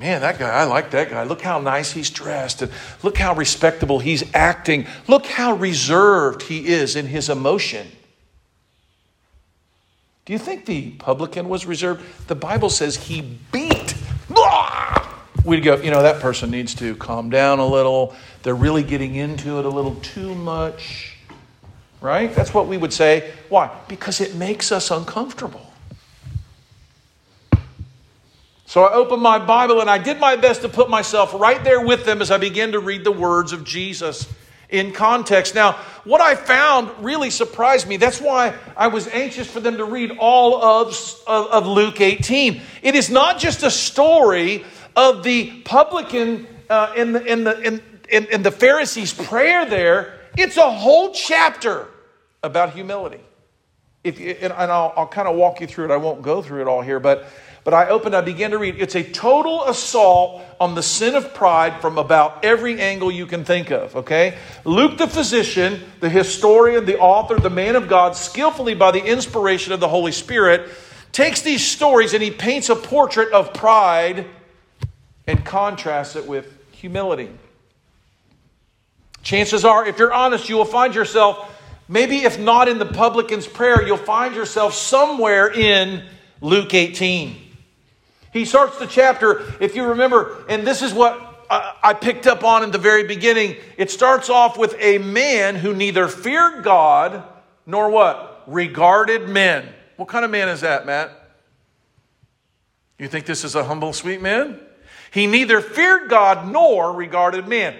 Man, 0.00 0.22
that 0.22 0.38
guy, 0.38 0.48
I 0.48 0.64
like 0.64 0.92
that 0.92 1.10
guy. 1.10 1.24
Look 1.24 1.42
how 1.42 1.60
nice 1.60 1.92
he's 1.92 2.08
dressed. 2.08 2.62
And 2.62 2.72
look 3.02 3.18
how 3.18 3.34
respectable 3.34 3.98
he's 3.98 4.24
acting. 4.34 4.86
Look 5.06 5.26
how 5.26 5.52
reserved 5.52 6.40
he 6.44 6.68
is 6.68 6.96
in 6.96 7.06
his 7.06 7.28
emotion. 7.28 7.86
Do 10.24 10.32
you 10.32 10.38
think 10.38 10.64
the 10.64 10.92
publican 10.92 11.50
was 11.50 11.66
reserved? 11.66 12.02
The 12.28 12.34
Bible 12.34 12.70
says 12.70 12.96
he 12.96 13.20
beat. 13.52 13.79
We'd 15.44 15.64
go, 15.64 15.76
you 15.76 15.90
know, 15.90 16.02
that 16.02 16.20
person 16.20 16.50
needs 16.50 16.74
to 16.76 16.94
calm 16.96 17.30
down 17.30 17.60
a 17.60 17.66
little. 17.66 18.14
They're 18.42 18.54
really 18.54 18.82
getting 18.82 19.14
into 19.14 19.58
it 19.58 19.64
a 19.64 19.68
little 19.68 19.94
too 19.96 20.34
much. 20.34 21.16
Right? 22.02 22.34
That's 22.34 22.52
what 22.52 22.66
we 22.66 22.76
would 22.76 22.92
say. 22.92 23.32
Why? 23.48 23.70
Because 23.88 24.20
it 24.20 24.34
makes 24.34 24.70
us 24.70 24.90
uncomfortable. 24.90 25.66
So 28.66 28.84
I 28.84 28.92
opened 28.92 29.22
my 29.22 29.38
Bible 29.38 29.80
and 29.80 29.90
I 29.90 29.98
did 29.98 30.20
my 30.20 30.36
best 30.36 30.62
to 30.62 30.68
put 30.68 30.88
myself 30.88 31.34
right 31.34 31.62
there 31.64 31.84
with 31.84 32.04
them 32.04 32.22
as 32.22 32.30
I 32.30 32.38
began 32.38 32.72
to 32.72 32.78
read 32.78 33.04
the 33.04 33.10
words 33.10 33.52
of 33.52 33.64
Jesus 33.64 34.32
in 34.68 34.92
context. 34.92 35.54
Now, 35.54 35.72
what 36.04 36.20
I 36.20 36.34
found 36.36 36.90
really 37.04 37.30
surprised 37.30 37.88
me. 37.88 37.96
That's 37.96 38.20
why 38.20 38.54
I 38.76 38.86
was 38.86 39.08
anxious 39.08 39.50
for 39.50 39.60
them 39.60 39.78
to 39.78 39.84
read 39.84 40.12
all 40.18 40.62
of, 40.62 40.88
of, 41.26 41.46
of 41.48 41.66
Luke 41.66 42.00
18. 42.00 42.60
It 42.82 42.94
is 42.94 43.10
not 43.10 43.38
just 43.38 43.62
a 43.62 43.70
story 43.70 44.64
of 44.96 45.22
the 45.22 45.60
publican 45.62 46.46
uh, 46.68 46.92
in, 46.96 47.12
the, 47.12 47.24
in, 47.24 47.44
the, 47.44 47.60
in, 47.60 47.82
in, 48.08 48.26
in 48.26 48.42
the 48.42 48.50
Pharisees' 48.50 49.12
prayer 49.12 49.66
there, 49.66 50.18
it's 50.36 50.56
a 50.56 50.70
whole 50.70 51.12
chapter 51.12 51.88
about 52.42 52.72
humility. 52.72 53.20
If 54.02 54.18
you, 54.18 54.30
and 54.30 54.52
I'll, 54.52 54.92
I'll 54.96 55.06
kind 55.08 55.28
of 55.28 55.36
walk 55.36 55.60
you 55.60 55.66
through 55.66 55.86
it. 55.86 55.90
I 55.90 55.96
won't 55.96 56.22
go 56.22 56.40
through 56.40 56.62
it 56.62 56.68
all 56.68 56.80
here, 56.80 57.00
but 57.00 57.26
but 57.62 57.74
I 57.74 57.88
opened, 57.88 58.16
I 58.16 58.22
began 58.22 58.52
to 58.52 58.58
read. 58.58 58.76
It's 58.78 58.96
a 58.96 59.02
total 59.02 59.64
assault 59.64 60.42
on 60.58 60.74
the 60.74 60.82
sin 60.82 61.14
of 61.14 61.34
pride 61.34 61.80
from 61.80 61.98
about 61.98 62.44
every 62.44 62.80
angle 62.80 63.10
you 63.10 63.26
can 63.26 63.44
think 63.44 63.70
of, 63.70 63.94
okay? 63.96 64.38
Luke, 64.64 64.96
the 64.96 65.06
physician, 65.06 65.82
the 66.00 66.08
historian, 66.08 66.86
the 66.86 66.98
author, 66.98 67.38
the 67.38 67.50
man 67.50 67.76
of 67.76 67.86
God, 67.86 68.16
skillfully 68.16 68.74
by 68.74 68.90
the 68.90 69.04
inspiration 69.04 69.74
of 69.74 69.80
the 69.80 69.88
Holy 69.88 70.12
Spirit, 70.12 70.70
takes 71.12 71.42
these 71.42 71.66
stories 71.66 72.14
and 72.14 72.22
he 72.22 72.30
paints 72.30 72.70
a 72.70 72.76
portrait 72.76 73.30
of 73.32 73.52
pride 73.52 74.26
and 75.30 75.44
contrasts 75.44 76.16
it 76.16 76.26
with 76.26 76.52
humility. 76.72 77.30
Chances 79.22 79.64
are, 79.64 79.86
if 79.86 79.98
you're 79.98 80.12
honest, 80.12 80.48
you 80.48 80.56
will 80.56 80.64
find 80.64 80.92
yourself, 80.92 81.56
maybe 81.88 82.24
if 82.24 82.38
not 82.38 82.68
in 82.68 82.78
the 82.78 82.86
publican's 82.86 83.46
prayer, 83.46 83.86
you'll 83.86 83.96
find 83.96 84.34
yourself 84.34 84.74
somewhere 84.74 85.48
in 85.48 86.02
Luke 86.40 86.74
18. 86.74 87.36
He 88.32 88.44
starts 88.44 88.78
the 88.78 88.86
chapter, 88.86 89.44
if 89.60 89.76
you 89.76 89.84
remember, 89.84 90.44
and 90.48 90.66
this 90.66 90.82
is 90.82 90.92
what 90.92 91.46
I 91.48 91.94
picked 91.94 92.26
up 92.26 92.42
on 92.42 92.64
in 92.64 92.72
the 92.72 92.78
very 92.78 93.04
beginning. 93.04 93.56
It 93.76 93.90
starts 93.90 94.30
off 94.30 94.58
with 94.58 94.74
a 94.80 94.98
man 94.98 95.54
who 95.54 95.74
neither 95.74 96.08
feared 96.08 96.64
God 96.64 97.24
nor 97.66 97.88
what? 97.90 98.42
Regarded 98.46 99.28
men. 99.28 99.68
What 99.96 100.08
kind 100.08 100.24
of 100.24 100.30
man 100.30 100.48
is 100.48 100.62
that, 100.62 100.86
Matt? 100.86 101.10
You 102.98 103.06
think 103.06 103.26
this 103.26 103.44
is 103.44 103.54
a 103.54 103.64
humble, 103.64 103.92
sweet 103.92 104.20
man? 104.20 104.60
He 105.12 105.26
neither 105.26 105.60
feared 105.60 106.08
God 106.08 106.50
nor 106.50 106.92
regarded 106.92 107.48
men. 107.48 107.76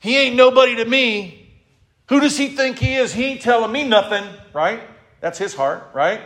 He 0.00 0.16
ain't 0.16 0.36
nobody 0.36 0.76
to 0.76 0.84
me. 0.84 1.50
Who 2.08 2.20
does 2.20 2.36
he 2.36 2.48
think 2.48 2.78
he 2.78 2.94
is? 2.94 3.12
He 3.12 3.24
ain't 3.24 3.42
telling 3.42 3.72
me 3.72 3.86
nothing, 3.86 4.24
right? 4.52 4.82
That's 5.20 5.38
his 5.38 5.54
heart, 5.54 5.90
right? 5.94 6.20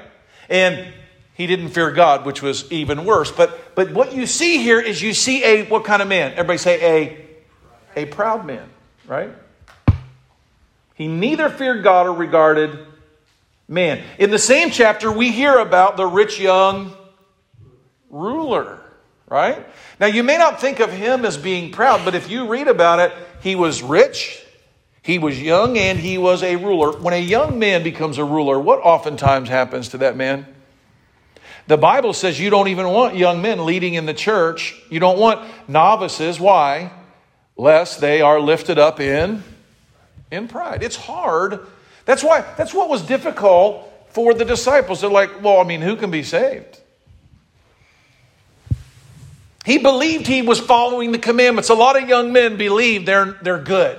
And 0.49 0.93
he 1.35 1.47
didn't 1.47 1.69
fear 1.69 1.93
God, 1.93 2.27
which 2.27 2.43
was 2.43 2.71
even 2.73 3.05
worse. 3.05 3.31
But 3.31 3.77
but 3.77 3.93
what 3.93 4.13
you 4.13 4.27
see 4.27 4.59
here 4.59 4.81
is 4.81 5.01
you 5.01 5.15
see 5.15 5.45
a 5.45 5.65
what 5.67 5.85
kind 5.85 6.03
of 6.03 6.09
man? 6.09 6.33
Everybody 6.33 6.59
say 6.59 6.83
a 7.95 8.03
a 8.03 8.07
proud 8.07 8.45
man, 8.45 8.69
right? 9.07 9.31
He 10.95 11.07
neither 11.07 11.49
feared 11.49 11.85
God 11.85 12.09
or 12.09 12.13
regarded 12.13 12.77
man. 13.69 14.03
In 14.19 14.31
the 14.31 14.39
same 14.39 14.71
chapter, 14.71 15.13
we 15.13 15.31
hear 15.31 15.59
about 15.59 15.97
the 15.97 16.07
rich 16.07 16.41
young 16.41 16.93
ruler, 18.11 18.78
right? 19.31 19.67
Now, 20.01 20.07
you 20.07 20.23
may 20.23 20.39
not 20.39 20.61
think 20.61 20.81
of 20.81 20.93
him 20.93 21.25
as 21.25 21.37
being 21.37 21.71
proud, 21.71 22.05
but 22.05 22.15
if 22.15 22.31
you 22.31 22.47
read 22.47 22.69
about 22.69 23.01
it, 23.01 23.13
he 23.43 23.55
was 23.55 23.83
rich, 23.83 24.43
he 25.03 25.19
was 25.19 25.41
young, 25.41 25.79
and 25.79 25.99
he 25.99 26.19
was 26.19 26.43
a 26.43 26.57
ruler. 26.57 26.99
When 26.99 27.15
a 27.15 27.21
young 27.21 27.59
man 27.59 27.83
becomes 27.83 28.19
a 28.19 28.25
ruler, 28.25 28.59
what 28.59 28.81
oftentimes 28.81 29.49
happens 29.49 29.91
to 29.91 29.99
that 29.99 30.17
man? 30.17 30.47
The 31.67 31.77
Bible 31.77 32.15
says 32.15 32.41
you 32.41 32.49
don't 32.49 32.69
even 32.69 32.89
want 32.89 33.17
young 33.17 33.43
men 33.43 33.67
leading 33.67 33.95
in 33.95 34.07
the 34.07 34.15
church. 34.15 34.75
You 34.89 35.01
don't 35.01 35.19
want 35.19 35.47
novices. 35.69 36.41
Why? 36.41 36.91
Lest 37.57 38.01
they 38.01 38.23
are 38.23 38.41
lifted 38.41 38.79
up 38.79 39.01
in, 39.01 39.43
in 40.31 40.49
pride. 40.49 40.83
It's 40.83 40.97
hard. 40.97 41.67
That's 42.07 42.25
why 42.25 42.41
that's 42.57 42.73
what 42.73 42.89
was 42.89 43.03
difficult 43.03 43.85
for 44.11 44.33
the 44.33 44.47
disciples. 44.47 45.03
They're 45.03 45.11
like, 45.11 45.43
well, 45.43 45.61
I 45.61 45.65
mean, 45.65 45.83
who 45.83 45.97
can 45.97 46.11
be 46.11 46.23
saved? 46.23 46.81
He 49.69 49.77
believed 49.77 50.27
he 50.27 50.41
was 50.41 50.59
following 50.59 51.13
the 51.13 51.19
commandments. 51.19 51.69
A 51.69 51.75
lot 51.75 52.03
of 52.03 52.09
young 52.09 52.33
men 52.33 52.57
believe 52.57 53.05
they're, 53.05 53.37
they're 53.43 53.61
good. 53.61 53.99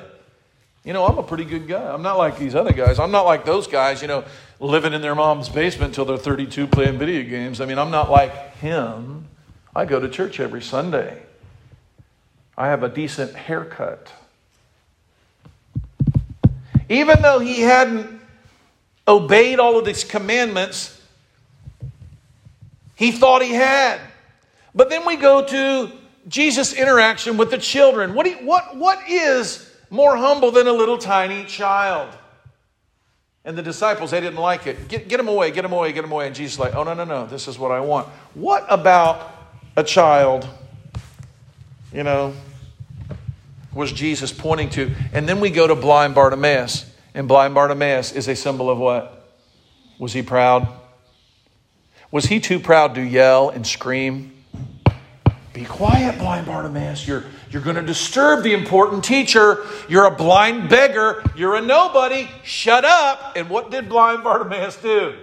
You 0.83 0.93
know, 0.93 1.05
I'm 1.05 1.19
a 1.19 1.23
pretty 1.23 1.45
good 1.45 1.67
guy. 1.67 1.93
I'm 1.93 2.01
not 2.01 2.17
like 2.17 2.39
these 2.39 2.55
other 2.55 2.73
guys. 2.73 2.97
I'm 2.97 3.11
not 3.11 3.27
like 3.27 3.45
those 3.45 3.67
guys, 3.67 4.01
you 4.01 4.07
know, 4.07 4.25
living 4.59 4.93
in 4.93 5.03
their 5.03 5.13
mom's 5.13 5.47
basement 5.47 5.91
until 5.91 6.05
they're 6.05 6.17
32 6.17 6.65
playing 6.65 6.97
video 6.97 7.21
games. 7.21 7.61
I 7.61 7.67
mean, 7.67 7.77
I'm 7.77 7.91
not 7.91 8.09
like 8.09 8.55
him. 8.55 9.27
I 9.75 9.85
go 9.85 9.99
to 9.99 10.09
church 10.09 10.39
every 10.39 10.63
Sunday. 10.63 11.21
I 12.57 12.69
have 12.69 12.81
a 12.81 12.89
decent 12.89 13.35
haircut. 13.35 14.11
Even 16.89 17.21
though 17.21 17.37
he 17.37 17.61
hadn't 17.61 18.19
obeyed 19.07 19.59
all 19.59 19.77
of 19.77 19.85
these 19.85 20.03
commandments, 20.03 20.99
he 22.95 23.11
thought 23.11 23.43
he 23.43 23.53
had. 23.53 24.01
But 24.79 24.89
then 24.89 25.05
we 25.05 25.17
go 25.17 25.45
to 25.45 25.91
Jesus' 26.29 26.71
interaction 26.71 27.35
with 27.35 27.51
the 27.51 27.57
children. 27.57 28.13
What, 28.13 28.25
you, 28.25 28.37
what, 28.47 28.77
what 28.77 29.09
is 29.09 29.69
more 29.89 30.15
humble 30.15 30.51
than 30.51 30.67
a 30.67 30.71
little 30.71 30.97
tiny 30.97 31.43
child? 31.43 32.15
And 33.43 33.57
the 33.57 33.61
disciples, 33.61 34.11
they 34.11 34.21
didn't 34.21 34.39
like 34.39 34.67
it. 34.67 34.87
Get, 34.87 35.09
get 35.09 35.19
him 35.19 35.27
away, 35.27 35.51
get 35.51 35.65
him 35.65 35.73
away, 35.73 35.91
get 35.91 36.05
him 36.05 36.13
away. 36.13 36.27
And 36.27 36.33
Jesus 36.33 36.57
like, 36.57 36.75
oh, 36.75 36.83
no, 36.83 36.93
no, 36.93 37.03
no, 37.03 37.27
this 37.27 37.49
is 37.49 37.59
what 37.59 37.73
I 37.73 37.81
want. 37.81 38.07
What 38.35 38.65
about 38.69 39.29
a 39.75 39.83
child, 39.83 40.47
you 41.91 42.03
know, 42.03 42.33
was 43.73 43.91
Jesus 43.91 44.31
pointing 44.31 44.69
to? 44.69 44.95
And 45.11 45.27
then 45.27 45.41
we 45.41 45.49
go 45.49 45.67
to 45.67 45.75
blind 45.75 46.15
Bartimaeus. 46.15 46.89
And 47.13 47.27
blind 47.27 47.53
Bartimaeus 47.53 48.13
is 48.13 48.29
a 48.29 48.35
symbol 48.37 48.69
of 48.69 48.77
what? 48.77 49.29
Was 49.99 50.13
he 50.13 50.21
proud? 50.21 50.69
Was 52.11 52.27
he 52.27 52.39
too 52.39 52.61
proud 52.61 52.95
to 52.95 53.01
yell 53.01 53.49
and 53.49 53.67
scream? 53.67 54.37
Be 55.53 55.65
quiet, 55.65 56.19
blind 56.19 56.45
Bartimaeus. 56.45 57.07
You're, 57.07 57.23
you're 57.49 57.61
going 57.61 57.75
to 57.75 57.81
disturb 57.81 58.43
the 58.43 58.53
important 58.53 59.03
teacher. 59.03 59.65
You're 59.87 60.05
a 60.05 60.15
blind 60.15 60.69
beggar. 60.69 61.23
You're 61.35 61.55
a 61.55 61.61
nobody. 61.61 62.29
Shut 62.43 62.85
up. 62.85 63.33
And 63.35 63.49
what 63.49 63.71
did 63.71 63.89
blind 63.89 64.23
Bartimaeus 64.23 64.77
do? 64.77 65.15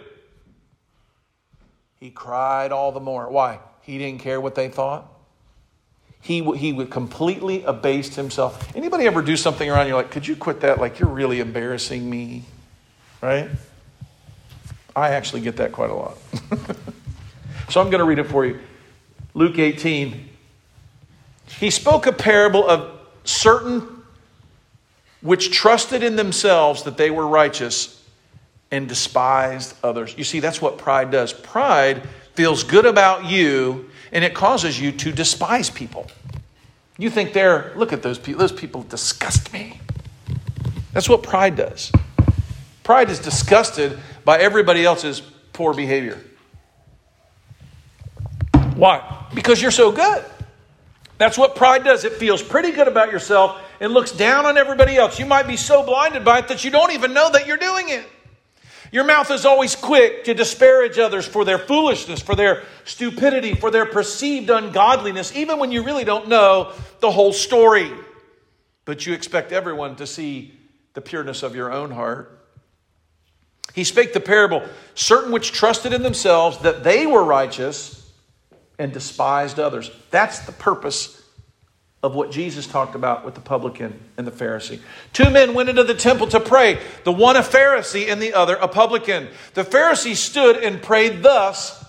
He 2.01 2.11
cried 2.11 2.73
all 2.73 2.91
the 2.91 3.01
more. 3.01 3.29
Why? 3.31 3.61
He 3.83 3.99
didn't 3.99 4.21
care 4.21 4.41
what 4.41 4.57
they 4.57 4.69
thought. 4.69 5.13
He, 6.21 6.43
he 6.57 6.73
would 6.73 6.91
completely 6.91 7.63
abased 7.63 8.17
himself. 8.17 8.75
Anybody 8.75 9.07
ever 9.07 9.23
do 9.23 9.37
something 9.37 9.71
around 9.71 9.87
you 9.87 9.95
like, 9.95 10.11
could 10.11 10.27
you 10.27 10.35
quit 10.35 10.61
that? 10.63 10.81
Like, 10.81 10.99
you're 10.99 11.09
really 11.09 11.39
embarrassing 11.39 12.09
me. 12.09 12.43
Right? 13.23 13.49
I 14.95 15.11
actually 15.11 15.43
get 15.43 15.59
that 15.59 15.71
quite 15.71 15.91
a 15.91 15.95
lot. 15.95 16.19
so 17.69 17.81
I'm 17.81 17.91
going 17.91 18.01
to 18.01 18.05
read 18.05 18.19
it 18.19 18.25
for 18.25 18.45
you. 18.45 18.59
Luke 19.37 19.59
18. 19.59 20.31
He 21.61 21.71
spoke 21.71 22.07
a 22.07 22.13
parable 22.13 22.67
of 22.67 22.99
certain 23.25 24.03
which 25.21 25.51
trusted 25.51 26.03
in 26.03 26.17
themselves 26.17 26.85
that 26.85 26.97
they 26.97 27.11
were 27.11 27.27
righteous 27.27 28.03
and 28.71 28.89
despised 28.89 29.75
others. 29.85 30.15
You 30.17 30.25
see, 30.25 30.41
that's 30.41 30.63
what 30.63 30.79
pride 30.79 31.11
does. 31.11 31.35
Pride 31.35 32.09
feels 32.33 32.65
good 32.65 32.87
about 32.87 33.27
you 33.27 33.91
and 34.11 34.25
it 34.25 34.33
causes 34.33 34.81
you 34.81 34.91
to 34.93 35.13
despise 35.13 35.69
people. 35.69 36.07
You 36.97 37.11
think 37.11 37.35
they're, 37.35 37.75
look 37.77 37.93
at 37.93 38.03
those 38.03 38.19
people, 38.19 38.41
those 38.41 38.53
people 38.53 38.85
disgust 38.85 39.53
me. 39.53 39.81
That's 40.95 41.11
what 41.11 41.23
pride 41.23 41.57
does. 41.57 41.93
Pride 42.85 43.11
is 43.11 43.19
disgusted 43.19 43.99
by 44.25 44.39
everybody 44.39 44.87
else's 44.87 45.21
poor 45.53 45.75
behavior. 45.75 46.25
Why? 48.77 49.26
Because 49.35 49.61
you're 49.61 49.71
so 49.71 49.93
good. 49.93 50.25
That's 51.19 51.39
what 51.39 51.57
pride 51.57 51.85
does. 51.85 52.05
It 52.05 52.15
feels 52.15 52.43
pretty 52.43 52.73
good 52.73 52.89
about 52.89 53.11
yourself 53.11 53.61
and 53.81 53.93
looks 53.93 54.13
down 54.13 54.47
on 54.47 54.59
everybody 54.59 54.97
else. 54.97 55.19
You 55.19 55.27
might 55.27 55.47
be 55.47 55.57
so 55.57 55.83
blinded 55.83 56.25
by 56.25 56.41
it 56.41 56.49
that 56.49 56.65
you 56.65 56.71
don't 56.71 56.93
even 56.93 57.15
know 57.15 57.31
that 57.31 57.47
you're 57.47 57.57
doing 57.57 57.89
it. 57.89 58.07
Your 58.93 59.05
mouth 59.05 59.31
is 59.31 59.45
always 59.45 59.75
quick 59.75 60.25
to 60.25 60.35
disparage 60.35 60.99
others 60.99 61.27
for 61.27 61.45
their 61.45 61.59
foolishness, 61.59 62.23
for 62.23 62.35
their 62.35 62.63
stupidity, 62.85 63.55
for 63.55 63.71
their 63.71 63.87
perceived 63.87 64.49
ungodliness, 64.49 65.35
even 65.35 65.59
when 65.59 65.73
you 65.73 65.83
really 65.83 66.05
don't 66.05 66.29
know 66.29 66.73
the 67.01 67.11
whole 67.11 67.33
story. 67.33 67.91
But 68.85 69.05
you 69.05 69.13
expect 69.13 69.53
everyone 69.53 69.97
to 69.97 70.07
see 70.07 70.55
the 70.95 71.01
pureness 71.01 71.43
of 71.43 71.57
your 71.57 71.73
own 71.73 71.91
heart. 71.91 72.33
He 73.75 73.85
spake 73.85 74.13
the 74.13 74.21
parable 74.21 74.63
certain 74.95 75.33
which 75.33 75.53
trusted 75.53 75.93
in 75.93 76.03
themselves 76.03 76.59
that 76.59 76.85
they 76.85 77.07
were 77.07 77.25
righteous 77.25 78.06
and 78.79 78.93
despised 78.93 79.59
others. 79.59 79.91
That's 80.11 80.41
the 80.41 80.53
purpose 80.53 81.23
of 82.03 82.15
what 82.15 82.31
Jesus 82.31 82.67
talked 82.67 82.95
about 82.95 83.25
with 83.25 83.35
the 83.35 83.41
publican 83.41 83.99
and 84.17 84.27
the 84.27 84.31
Pharisee. 84.31 84.81
Two 85.13 85.31
men 85.31 85.55
went 85.55 85.69
into 85.69 85.83
the 85.83 85.95
temple 85.95 86.27
to 86.29 86.41
pray, 86.41 86.79
the 87.05 87.13
one 87.13 87.37
a 87.37 87.41
Pharisee 87.41 88.11
and 88.11 88.21
the 88.21 88.35
other 88.35 88.55
a 88.57 88.69
publican. 88.69 89.29
The 89.55 89.65
Pharisee 89.65 90.15
stood 90.15 90.57
and 90.57 90.81
prayed 90.81 91.23
thus 91.23 91.85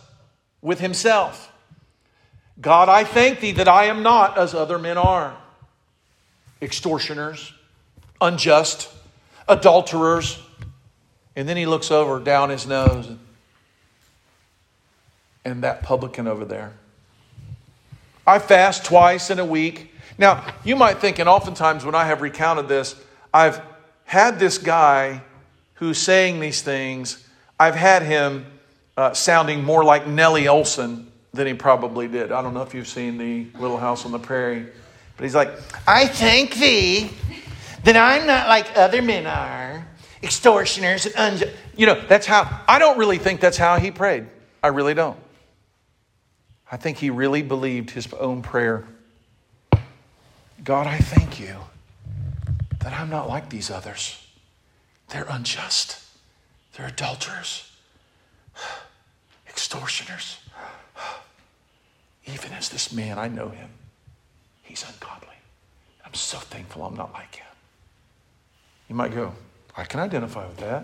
with 0.61 0.79
himself 0.79 1.51
God, 2.59 2.89
I 2.89 3.03
thank 3.03 3.39
thee 3.39 3.51
that 3.53 3.67
I 3.67 3.85
am 3.85 4.01
not 4.01 4.37
as 4.37 4.55
other 4.55 4.79
men 4.79 4.97
are 4.97 5.37
extortioners, 6.61 7.53
unjust, 8.19 8.89
adulterers. 9.47 10.41
And 11.35 11.47
then 11.47 11.55
he 11.55 11.67
looks 11.67 11.91
over 11.91 12.19
down 12.19 12.49
his 12.49 12.65
nose 12.65 13.07
and 15.47 15.63
that 15.63 15.81
publican 15.81 16.27
over 16.27 16.43
there. 16.43 16.73
I 18.25 18.39
fast 18.39 18.83
twice 18.83 19.29
in 19.29 19.39
a 19.39 19.45
week. 19.45 19.93
Now, 20.17 20.45
you 20.65 20.75
might 20.75 20.99
think, 20.99 21.19
and 21.19 21.29
oftentimes 21.29 21.85
when 21.85 21.95
I 21.95 22.05
have 22.05 22.21
recounted 22.21 22.67
this, 22.67 22.95
I've 23.33 23.61
had 24.03 24.39
this 24.39 24.57
guy 24.57 25.21
who's 25.75 25.97
saying 25.97 26.39
these 26.39 26.61
things, 26.61 27.25
I've 27.59 27.75
had 27.75 28.01
him 28.01 28.45
uh, 28.97 29.13
sounding 29.13 29.63
more 29.63 29.83
like 29.83 30.07
Nellie 30.07 30.45
Oleson 30.45 31.05
than 31.33 31.47
he 31.47 31.53
probably 31.53 32.07
did. 32.07 32.31
I 32.31 32.41
don't 32.41 32.53
know 32.53 32.63
if 32.63 32.73
you've 32.73 32.87
seen 32.87 33.17
the 33.17 33.47
Little 33.57 33.77
House 33.77 34.05
on 34.05 34.11
the 34.11 34.19
Prairie, 34.19 34.65
but 35.15 35.23
he's 35.23 35.35
like, 35.35 35.51
I 35.87 36.07
thank 36.07 36.55
thee 36.55 37.09
that 37.85 37.95
I'm 37.95 38.27
not 38.27 38.47
like 38.49 38.75
other 38.75 39.01
men 39.01 39.25
are, 39.27 39.87
extortioners 40.21 41.05
and 41.05 41.15
unjust. 41.15 41.53
You 41.77 41.85
know, 41.85 42.01
that's 42.07 42.25
how, 42.25 42.63
I 42.67 42.79
don't 42.79 42.97
really 42.97 43.17
think 43.17 43.39
that's 43.39 43.57
how 43.57 43.77
he 43.79 43.91
prayed. 43.91 44.25
I 44.61 44.69
really 44.69 44.93
don't. 44.93 45.17
I 46.71 46.77
think 46.77 46.97
he 46.97 47.09
really 47.09 47.41
believed 47.41 47.91
his 47.91 48.11
own 48.13 48.41
prayer 48.41 48.87
God, 50.63 50.85
I 50.85 50.97
thank 50.97 51.39
you 51.39 51.55
that 52.79 52.91
I'm 52.91 53.09
not 53.09 53.29
like 53.29 53.49
these 53.49 53.71
others. 53.71 54.21
They're 55.07 55.25
unjust, 55.29 56.03
they're 56.73 56.87
adulterers, 56.87 57.71
extortioners. 59.49 60.39
Even 62.25 62.51
as 62.51 62.67
this 62.67 62.91
man, 62.91 63.17
I 63.17 63.29
know 63.29 63.47
him, 63.47 63.69
he's 64.61 64.83
ungodly. 64.83 65.37
I'm 66.05 66.13
so 66.13 66.37
thankful 66.37 66.83
I'm 66.83 66.97
not 66.97 67.13
like 67.13 67.35
him. 67.35 67.45
You 68.89 68.95
might 68.95 69.13
go, 69.13 69.33
I 69.77 69.85
can 69.85 70.01
identify 70.01 70.45
with 70.45 70.57
that. 70.57 70.83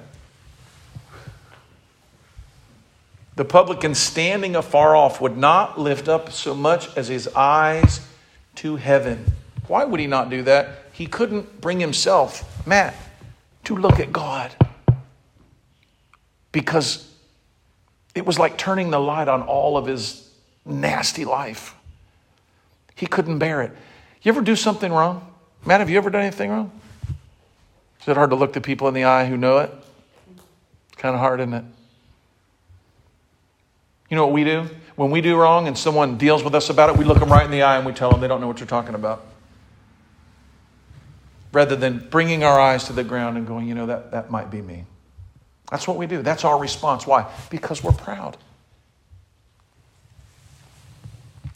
The 3.36 3.46
publican 3.46 3.96
standing 3.96 4.56
afar 4.56 4.96
off 4.96 5.20
would 5.20 5.38
not 5.38 5.80
lift 5.80 6.08
up 6.08 6.32
so 6.32 6.54
much 6.54 6.96
as 6.96 7.08
his 7.08 7.28
eyes 7.30 8.06
to 8.56 8.76
heaven. 8.76 9.26
Why 9.68 9.86
would 9.86 10.00
he 10.00 10.08
not 10.08 10.30
do 10.30 10.44
that? 10.44 10.84
He 10.92 11.08
couldn't 11.08 11.60
bring 11.60 11.80
himself, 11.80 12.68
Matt, 12.68 12.96
to 13.64 13.76
look 13.76 14.00
at 14.00 14.14
God 14.14 14.56
because 16.52 17.10
it 18.14 18.26
was 18.26 18.38
like 18.38 18.58
turning 18.58 18.92
the 18.92 19.00
light 19.00 19.28
on 19.28 19.42
all 19.42 19.78
of 19.78 19.88
his 19.88 20.30
nasty 20.66 21.26
life. 21.26 21.76
He 22.96 23.08
couldn't 23.08 23.40
bear 23.40 23.64
it. 23.64 23.72
You 24.22 24.32
ever 24.32 24.42
do 24.42 24.56
something 24.56 24.92
wrong? 24.92 25.28
Matt, 25.66 25.80
have 25.80 25.90
you 25.90 25.98
ever 25.98 26.12
done 26.12 26.22
anything 26.22 26.52
wrong? 26.52 26.72
Is 28.02 28.08
it 28.08 28.16
hard 28.16 28.30
to 28.30 28.36
look 28.36 28.54
the 28.54 28.62
people 28.62 28.88
in 28.88 28.94
the 28.94 29.06
eye 29.06 29.26
who 29.26 29.38
know 29.38 29.58
it? 29.60 29.72
Kind 30.98 31.16
of 31.16 31.20
hard, 31.20 31.40
isn't 31.40 31.54
it? 31.54 31.66
You 34.14 34.18
know 34.18 34.28
what 34.28 34.34
we 34.34 34.44
do? 34.44 34.70
When 34.96 35.10
we 35.10 35.22
do 35.22 35.36
wrong 35.36 35.68
and 35.68 35.76
someone 35.76 36.20
deals 36.20 36.44
with 36.44 36.54
us 36.54 36.70
about 36.70 36.92
it, 36.92 36.98
we 36.98 37.04
look 37.04 37.18
them 37.18 37.32
right 37.32 37.44
in 37.44 37.50
the 37.50 37.64
eye 37.64 37.78
and 37.78 37.84
we 37.84 37.94
tell 37.94 38.12
them 38.12 38.22
they 38.22 38.28
don't 38.28 38.42
know 38.42 38.46
what 38.46 38.60
you're 38.60 38.68
talking 38.68 38.94
about. 38.94 39.26
Rather 41.52 41.76
than 41.76 42.10
bringing 42.12 42.44
our 42.44 42.60
eyes 42.60 42.84
to 42.84 42.94
the 42.94 43.04
ground 43.04 43.38
and 43.40 43.48
going, 43.48 43.68
you 43.68 43.74
know, 43.74 43.88
that, 43.88 44.12
that 44.12 44.30
might 44.30 44.52
be 44.52 44.62
me. 44.62 44.86
That's 45.72 45.88
what 45.88 45.98
we 45.98 46.06
do. 46.06 46.22
That's 46.22 46.46
our 46.46 46.60
response. 46.60 47.08
Why? 47.08 47.28
Because 47.50 47.84
we're 47.84 47.92
proud. 47.92 48.38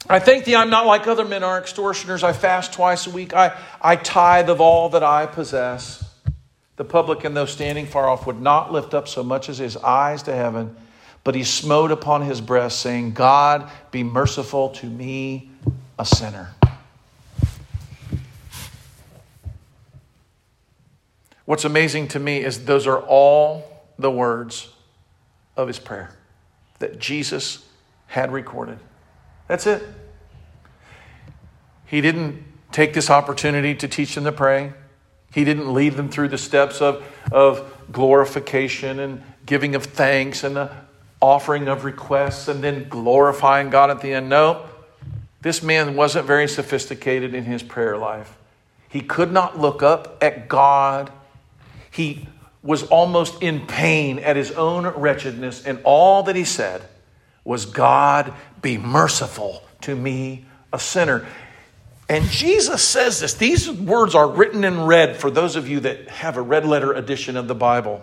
I 0.08 0.18
thank 0.18 0.44
thee 0.44 0.56
I'm 0.56 0.70
not 0.70 0.84
like 0.84 1.06
other 1.06 1.24
men 1.24 1.44
are 1.44 1.58
extortioners. 1.58 2.24
I 2.24 2.32
fast 2.32 2.72
twice 2.72 3.06
a 3.06 3.10
week. 3.10 3.34
I, 3.34 3.56
I 3.80 3.94
tithe 3.94 4.50
of 4.50 4.60
all 4.60 4.88
that 4.88 5.04
I 5.04 5.26
possess. 5.26 6.04
The 6.74 6.84
publican, 6.84 7.34
though 7.34 7.46
standing 7.46 7.86
far 7.86 8.08
off, 8.08 8.26
would 8.26 8.40
not 8.40 8.72
lift 8.72 8.94
up 8.94 9.06
so 9.06 9.22
much 9.22 9.48
as 9.48 9.58
his 9.58 9.76
eyes 9.76 10.24
to 10.24 10.34
heaven, 10.34 10.74
but 11.24 11.34
he 11.34 11.44
smote 11.44 11.90
upon 11.90 12.22
his 12.22 12.40
breast, 12.40 12.80
saying, 12.80 13.12
God, 13.12 13.70
be 13.90 14.02
merciful 14.02 14.70
to 14.70 14.86
me, 14.86 15.50
a 15.98 16.04
sinner. 16.04 16.54
What's 21.44 21.64
amazing 21.64 22.08
to 22.08 22.18
me 22.18 22.44
is 22.44 22.64
those 22.66 22.86
are 22.86 23.00
all 23.00 23.84
the 23.98 24.10
words 24.10 24.68
of 25.56 25.66
his 25.66 25.78
prayer 25.78 26.10
that 26.78 26.98
Jesus 26.98 27.66
had 28.06 28.32
recorded. 28.32 28.78
That's 29.48 29.66
it. 29.66 29.82
He 31.86 32.00
didn't 32.00 32.44
take 32.70 32.92
this 32.92 33.08
opportunity 33.08 33.74
to 33.76 33.88
teach 33.88 34.14
them 34.14 34.24
to 34.24 34.32
pray. 34.32 34.74
He 35.32 35.44
didn't 35.44 35.72
lead 35.72 35.94
them 35.94 36.08
through 36.08 36.28
the 36.28 36.38
steps 36.38 36.80
of, 36.80 37.02
of 37.32 37.72
glorification 37.90 39.00
and 39.00 39.22
giving 39.46 39.74
of 39.74 39.84
thanks 39.84 40.44
and 40.44 40.56
the 40.56 40.70
offering 41.20 41.68
of 41.68 41.84
requests 41.84 42.48
and 42.48 42.62
then 42.62 42.88
glorifying 42.88 43.70
God 43.70 43.90
at 43.90 44.00
the 44.00 44.12
end. 44.12 44.28
No, 44.28 44.64
this 45.40 45.62
man 45.62 45.96
wasn't 45.96 46.26
very 46.26 46.48
sophisticated 46.48 47.34
in 47.34 47.44
his 47.44 47.62
prayer 47.62 47.96
life. 47.96 48.36
He 48.88 49.00
could 49.00 49.32
not 49.32 49.58
look 49.58 49.82
up 49.82 50.22
at 50.22 50.48
God. 50.48 51.12
He 51.90 52.26
was 52.62 52.84
almost 52.84 53.42
in 53.42 53.66
pain 53.66 54.18
at 54.18 54.36
his 54.36 54.50
own 54.52 54.86
wretchedness, 54.86 55.64
and 55.64 55.80
all 55.84 56.24
that 56.24 56.36
he 56.36 56.44
said 56.44 56.82
was, 57.44 57.66
God, 57.66 58.32
be 58.60 58.78
merciful 58.78 59.62
to 59.82 59.94
me, 59.94 60.44
a 60.72 60.78
sinner. 60.78 61.26
And 62.08 62.24
Jesus 62.24 62.82
says 62.82 63.20
this. 63.20 63.34
These 63.34 63.70
words 63.70 64.14
are 64.14 64.28
written 64.28 64.64
in 64.64 64.82
red 64.82 65.16
for 65.16 65.30
those 65.30 65.56
of 65.56 65.68
you 65.68 65.80
that 65.80 66.08
have 66.08 66.36
a 66.36 66.42
red 66.42 66.64
letter 66.66 66.92
edition 66.92 67.36
of 67.36 67.48
the 67.48 67.54
Bible. 67.54 68.02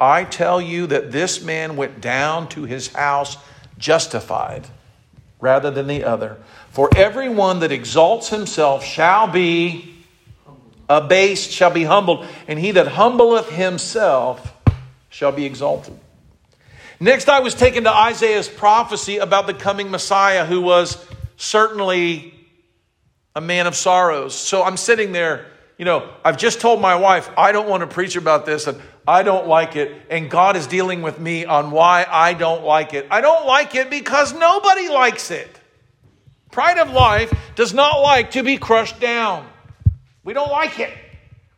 I 0.00 0.24
tell 0.24 0.60
you 0.60 0.86
that 0.88 1.10
this 1.12 1.42
man 1.42 1.76
went 1.76 2.00
down 2.00 2.48
to 2.50 2.64
his 2.64 2.88
house 2.88 3.36
justified 3.78 4.66
rather 5.40 5.70
than 5.70 5.86
the 5.86 6.04
other. 6.04 6.36
For 6.70 6.90
everyone 6.96 7.60
that 7.60 7.72
exalts 7.72 8.28
himself 8.28 8.84
shall 8.84 9.26
be 9.26 9.94
abased, 10.88 11.50
shall 11.50 11.70
be 11.70 11.84
humbled, 11.84 12.26
and 12.46 12.58
he 12.58 12.72
that 12.72 12.88
humbleth 12.88 13.48
himself 13.48 14.52
shall 15.08 15.32
be 15.32 15.44
exalted. 15.44 15.98
Next, 17.00 17.28
I 17.28 17.40
was 17.40 17.54
taken 17.54 17.84
to 17.84 17.90
Isaiah's 17.90 18.48
prophecy 18.48 19.18
about 19.18 19.46
the 19.46 19.54
coming 19.54 19.90
Messiah, 19.90 20.46
who 20.46 20.60
was 20.60 21.04
certainly 21.36 22.34
a 23.34 23.40
man 23.40 23.66
of 23.66 23.76
sorrows. 23.76 24.34
So 24.34 24.62
I'm 24.62 24.78
sitting 24.78 25.12
there, 25.12 25.46
you 25.76 25.84
know, 25.84 26.08
I've 26.24 26.38
just 26.38 26.60
told 26.60 26.80
my 26.80 26.96
wife, 26.96 27.28
I 27.36 27.52
don't 27.52 27.68
want 27.68 27.82
to 27.82 27.86
preach 27.86 28.16
about 28.16 28.46
this 28.46 28.66
and 28.66 28.80
I 29.06 29.22
don't 29.22 29.46
like 29.46 29.76
it. 29.76 29.92
And 30.10 30.30
God 30.30 30.56
is 30.56 30.66
dealing 30.66 31.02
with 31.02 31.18
me 31.18 31.44
on 31.44 31.70
why 31.70 32.06
I 32.08 32.34
don't 32.34 32.64
like 32.64 32.94
it. 32.94 33.06
I 33.10 33.20
don't 33.20 33.46
like 33.46 33.74
it 33.74 33.90
because 33.90 34.32
nobody 34.34 34.88
likes 34.88 35.30
it. 35.30 35.48
Pride 36.50 36.78
of 36.78 36.90
life 36.90 37.32
does 37.54 37.74
not 37.74 38.00
like 38.00 38.32
to 38.32 38.42
be 38.42 38.56
crushed 38.56 38.98
down. 38.98 39.46
We 40.24 40.32
don't 40.32 40.50
like 40.50 40.80
it. 40.80 40.92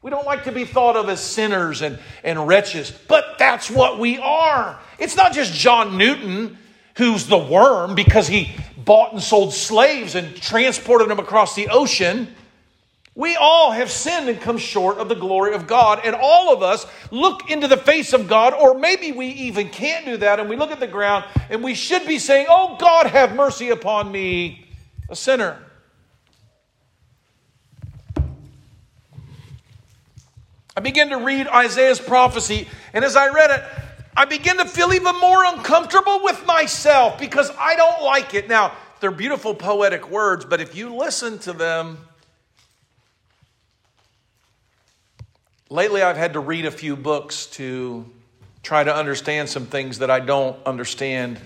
We 0.02 0.10
don't 0.10 0.26
like 0.26 0.44
to 0.44 0.52
be 0.52 0.64
thought 0.64 0.96
of 0.96 1.08
as 1.08 1.20
sinners 1.20 1.82
and, 1.82 1.98
and 2.22 2.46
wretches, 2.46 2.90
but 2.90 3.38
that's 3.38 3.70
what 3.70 3.98
we 3.98 4.18
are. 4.18 4.78
It's 4.98 5.16
not 5.16 5.32
just 5.32 5.52
John 5.52 5.96
Newton 5.96 6.58
who's 6.98 7.26
the 7.26 7.38
worm 7.38 7.94
because 7.94 8.26
he 8.26 8.50
bought 8.76 9.12
and 9.12 9.22
sold 9.22 9.54
slaves 9.54 10.14
and 10.16 10.36
transported 10.36 11.08
them 11.08 11.20
across 11.20 11.54
the 11.54 11.68
ocean. 11.68 12.34
We 13.18 13.34
all 13.34 13.72
have 13.72 13.90
sinned 13.90 14.28
and 14.28 14.40
come 14.40 14.58
short 14.58 14.98
of 14.98 15.08
the 15.08 15.16
glory 15.16 15.52
of 15.52 15.66
God. 15.66 16.02
And 16.04 16.14
all 16.14 16.52
of 16.52 16.62
us 16.62 16.86
look 17.10 17.50
into 17.50 17.66
the 17.66 17.76
face 17.76 18.12
of 18.12 18.28
God, 18.28 18.54
or 18.54 18.78
maybe 18.78 19.10
we 19.10 19.26
even 19.26 19.70
can't 19.70 20.04
do 20.04 20.18
that, 20.18 20.38
and 20.38 20.48
we 20.48 20.54
look 20.54 20.70
at 20.70 20.78
the 20.78 20.86
ground 20.86 21.24
and 21.50 21.64
we 21.64 21.74
should 21.74 22.06
be 22.06 22.20
saying, 22.20 22.46
Oh 22.48 22.76
God, 22.78 23.08
have 23.08 23.34
mercy 23.34 23.70
upon 23.70 24.12
me, 24.12 24.68
a 25.10 25.16
sinner. 25.16 25.58
I 30.76 30.80
began 30.80 31.08
to 31.08 31.16
read 31.16 31.48
Isaiah's 31.48 31.98
prophecy, 31.98 32.68
and 32.92 33.04
as 33.04 33.16
I 33.16 33.30
read 33.30 33.50
it, 33.50 33.64
I 34.16 34.26
begin 34.26 34.58
to 34.58 34.64
feel 34.64 34.92
even 34.92 35.18
more 35.18 35.44
uncomfortable 35.44 36.20
with 36.22 36.46
myself 36.46 37.18
because 37.18 37.50
I 37.58 37.74
don't 37.74 38.00
like 38.04 38.34
it. 38.34 38.48
Now, 38.48 38.76
they're 39.00 39.10
beautiful 39.10 39.56
poetic 39.56 40.08
words, 40.08 40.44
but 40.44 40.60
if 40.60 40.76
you 40.76 40.94
listen 40.94 41.40
to 41.40 41.52
them, 41.52 42.07
lately 45.70 46.02
I've 46.02 46.16
had 46.16 46.34
to 46.34 46.40
read 46.40 46.66
a 46.66 46.70
few 46.70 46.96
books 46.96 47.46
to 47.46 48.04
try 48.62 48.84
to 48.84 48.94
understand 48.94 49.48
some 49.48 49.66
things 49.66 49.98
that 49.98 50.10
I 50.10 50.20
don't 50.20 50.56
understand, 50.66 51.38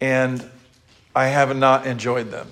and 0.00 0.44
I 1.14 1.26
have 1.28 1.56
not 1.56 1.86
enjoyed 1.86 2.30
them. 2.30 2.50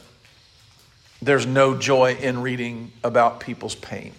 There's 1.22 1.46
no 1.46 1.76
joy 1.76 2.16
in 2.20 2.42
reading 2.42 2.92
about 3.02 3.40
people's 3.40 3.74
pain. 3.74 4.12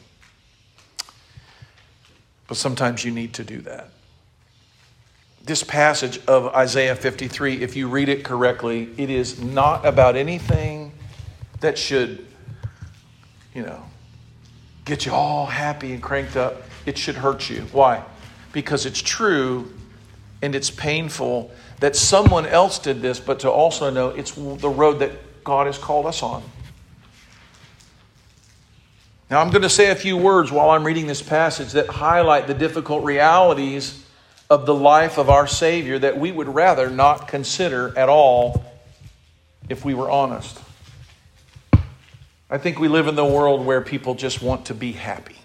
But 2.48 2.58
sometimes 2.58 3.04
you 3.04 3.12
need 3.12 3.34
to 3.34 3.44
do 3.44 3.62
that. 3.62 3.90
This 5.44 5.64
passage 5.64 6.20
of 6.26 6.48
Isaiah 6.56 6.96
53, 6.96 7.62
if 7.62 7.76
you 7.76 7.88
read 7.88 8.10
it 8.10 8.24
correctly, 8.24 8.90
it 8.98 9.12
is 9.12 9.42
not 9.42 9.86
about 9.86 10.16
anything 10.16 10.92
that 11.60 11.78
should, 11.78 12.26
you 13.54 13.62
know, 13.62 13.84
get 14.86 15.06
you 15.06 15.12
all 15.12 15.48
happy 15.48 15.94
and 15.94 16.02
cranked 16.02 16.38
up. 16.38 16.62
It 16.86 16.98
should 16.98 17.16
hurt 17.16 17.50
you. 17.50 17.62
Why? 17.72 18.04
Because 18.54 18.86
it's 18.86 19.02
true 19.02 19.74
and 20.42 20.56
it's 20.56 20.70
painful 20.70 21.52
that 21.80 21.96
someone 21.96 22.46
else 22.46 22.80
did 22.80 23.02
this, 23.02 23.20
but 23.20 23.40
to 23.42 23.52
also 23.52 23.90
know 23.90 24.10
it's 24.10 24.32
the 24.32 24.70
road 24.70 25.00
that 25.00 25.44
God 25.44 25.66
has 25.68 25.78
called 25.78 26.06
us 26.06 26.24
on. 26.24 26.44
Now, 29.30 29.42
I'm 29.42 29.50
going 29.50 29.64
to 29.64 29.70
say 29.70 29.90
a 29.90 29.96
few 29.96 30.18
words 30.18 30.52
while 30.52 30.70
I'm 30.70 30.84
reading 30.84 31.08
this 31.08 31.22
passage 31.22 31.72
that 31.72 31.88
highlight 31.88 32.46
the 32.46 32.54
difficult 32.54 33.04
realities 33.04 34.06
of 34.52 34.68
the 34.68 34.74
life 34.74 35.18
of 35.18 35.32
our 35.32 35.48
Savior 35.48 35.98
that 35.98 36.20
we 36.20 36.32
would 36.32 36.48
rather 36.48 36.92
not 36.92 37.28
consider 37.28 37.98
at 37.98 38.08
all 38.08 38.64
if 39.68 39.84
we 39.84 39.96
were 39.96 40.10
honest. 40.10 40.60
I 42.50 42.58
think 42.58 42.80
we 42.80 42.88
live 42.88 43.08
in 43.08 43.16
the 43.16 43.26
world 43.26 43.66
where 43.66 43.82
people 43.82 44.16
just 44.16 44.42
want 44.42 44.68
to 44.68 44.76
be 44.76 44.92
happy. 44.92 45.36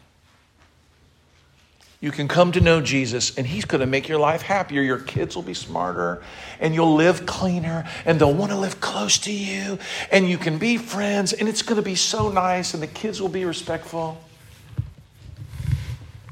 You 2.02 2.10
can 2.10 2.28
come 2.28 2.52
to 2.52 2.60
know 2.60 2.80
Jesus, 2.80 3.36
and 3.36 3.46
He's 3.46 3.66
going 3.66 3.80
to 3.80 3.86
make 3.86 4.08
your 4.08 4.18
life 4.18 4.40
happier. 4.40 4.80
Your 4.80 4.98
kids 4.98 5.36
will 5.36 5.42
be 5.42 5.52
smarter, 5.52 6.22
and 6.58 6.74
you'll 6.74 6.94
live 6.94 7.26
cleaner, 7.26 7.86
and 8.06 8.18
they'll 8.18 8.32
want 8.32 8.52
to 8.52 8.58
live 8.58 8.80
close 8.80 9.18
to 9.18 9.32
you, 9.32 9.78
and 10.10 10.28
you 10.28 10.38
can 10.38 10.56
be 10.56 10.78
friends, 10.78 11.34
and 11.34 11.46
it's 11.46 11.60
going 11.60 11.76
to 11.76 11.82
be 11.82 11.94
so 11.94 12.30
nice, 12.30 12.72
and 12.72 12.82
the 12.82 12.86
kids 12.86 13.20
will 13.20 13.28
be 13.28 13.44
respectful. 13.44 14.18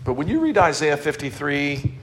But 0.05 0.15
when 0.15 0.27
you 0.27 0.41
read 0.41 0.57
Isaiah 0.57 0.97
53, 0.97 1.95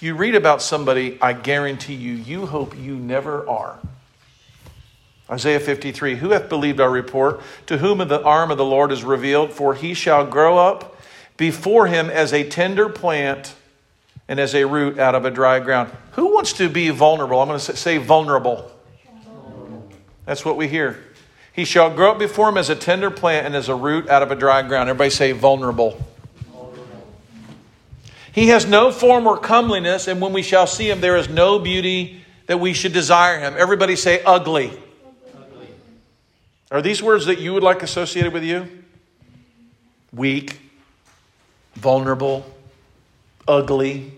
you 0.00 0.14
read 0.14 0.36
about 0.36 0.62
somebody, 0.62 1.18
I 1.20 1.32
guarantee 1.32 1.94
you, 1.94 2.12
you 2.12 2.46
hope 2.46 2.78
you 2.78 2.94
never 2.94 3.48
are. 3.48 3.76
Isaiah 5.30 5.60
53 5.60 6.16
Who 6.16 6.30
hath 6.30 6.48
believed 6.48 6.80
our 6.80 6.90
report? 6.90 7.40
To 7.66 7.78
whom 7.78 7.98
the 7.98 8.22
arm 8.22 8.50
of 8.50 8.58
the 8.58 8.64
Lord 8.64 8.92
is 8.92 9.04
revealed? 9.04 9.52
For 9.52 9.74
he 9.74 9.94
shall 9.94 10.26
grow 10.26 10.58
up 10.58 10.96
before 11.36 11.86
him 11.86 12.10
as 12.10 12.32
a 12.32 12.48
tender 12.48 12.88
plant 12.88 13.54
and 14.28 14.38
as 14.38 14.54
a 14.54 14.66
root 14.66 14.98
out 14.98 15.14
of 15.14 15.24
a 15.24 15.30
dry 15.30 15.60
ground. 15.60 15.90
Who 16.12 16.34
wants 16.34 16.52
to 16.54 16.68
be 16.68 16.90
vulnerable? 16.90 17.40
I'm 17.40 17.48
going 17.48 17.60
to 17.60 17.76
say 17.76 17.98
vulnerable. 17.98 18.70
That's 20.26 20.44
what 20.44 20.56
we 20.56 20.68
hear. 20.68 21.02
He 21.52 21.64
shall 21.64 21.94
grow 21.94 22.12
up 22.12 22.18
before 22.18 22.48
him 22.48 22.56
as 22.56 22.70
a 22.70 22.76
tender 22.76 23.10
plant 23.10 23.46
and 23.46 23.56
as 23.56 23.68
a 23.68 23.74
root 23.74 24.08
out 24.08 24.22
of 24.22 24.30
a 24.30 24.36
dry 24.36 24.62
ground. 24.62 24.88
Everybody 24.88 25.10
say 25.10 25.32
vulnerable. 25.32 26.00
He 28.32 28.48
has 28.48 28.66
no 28.66 28.92
form 28.92 29.26
or 29.26 29.36
comeliness, 29.36 30.06
and 30.06 30.20
when 30.20 30.32
we 30.32 30.42
shall 30.42 30.66
see 30.66 30.88
him, 30.88 31.00
there 31.00 31.16
is 31.16 31.28
no 31.28 31.58
beauty 31.58 32.22
that 32.46 32.60
we 32.60 32.72
should 32.72 32.92
desire 32.92 33.40
him. 33.40 33.54
Everybody 33.56 33.96
say 33.96 34.22
ugly. 34.24 34.70
Are 36.70 36.80
these 36.80 37.02
words 37.02 37.26
that 37.26 37.38
you 37.40 37.52
would 37.52 37.62
like 37.62 37.82
associated 37.82 38.32
with 38.32 38.44
you? 38.44 38.68
Weak, 40.12 40.60
vulnerable, 41.74 42.44
ugly. 43.46 44.12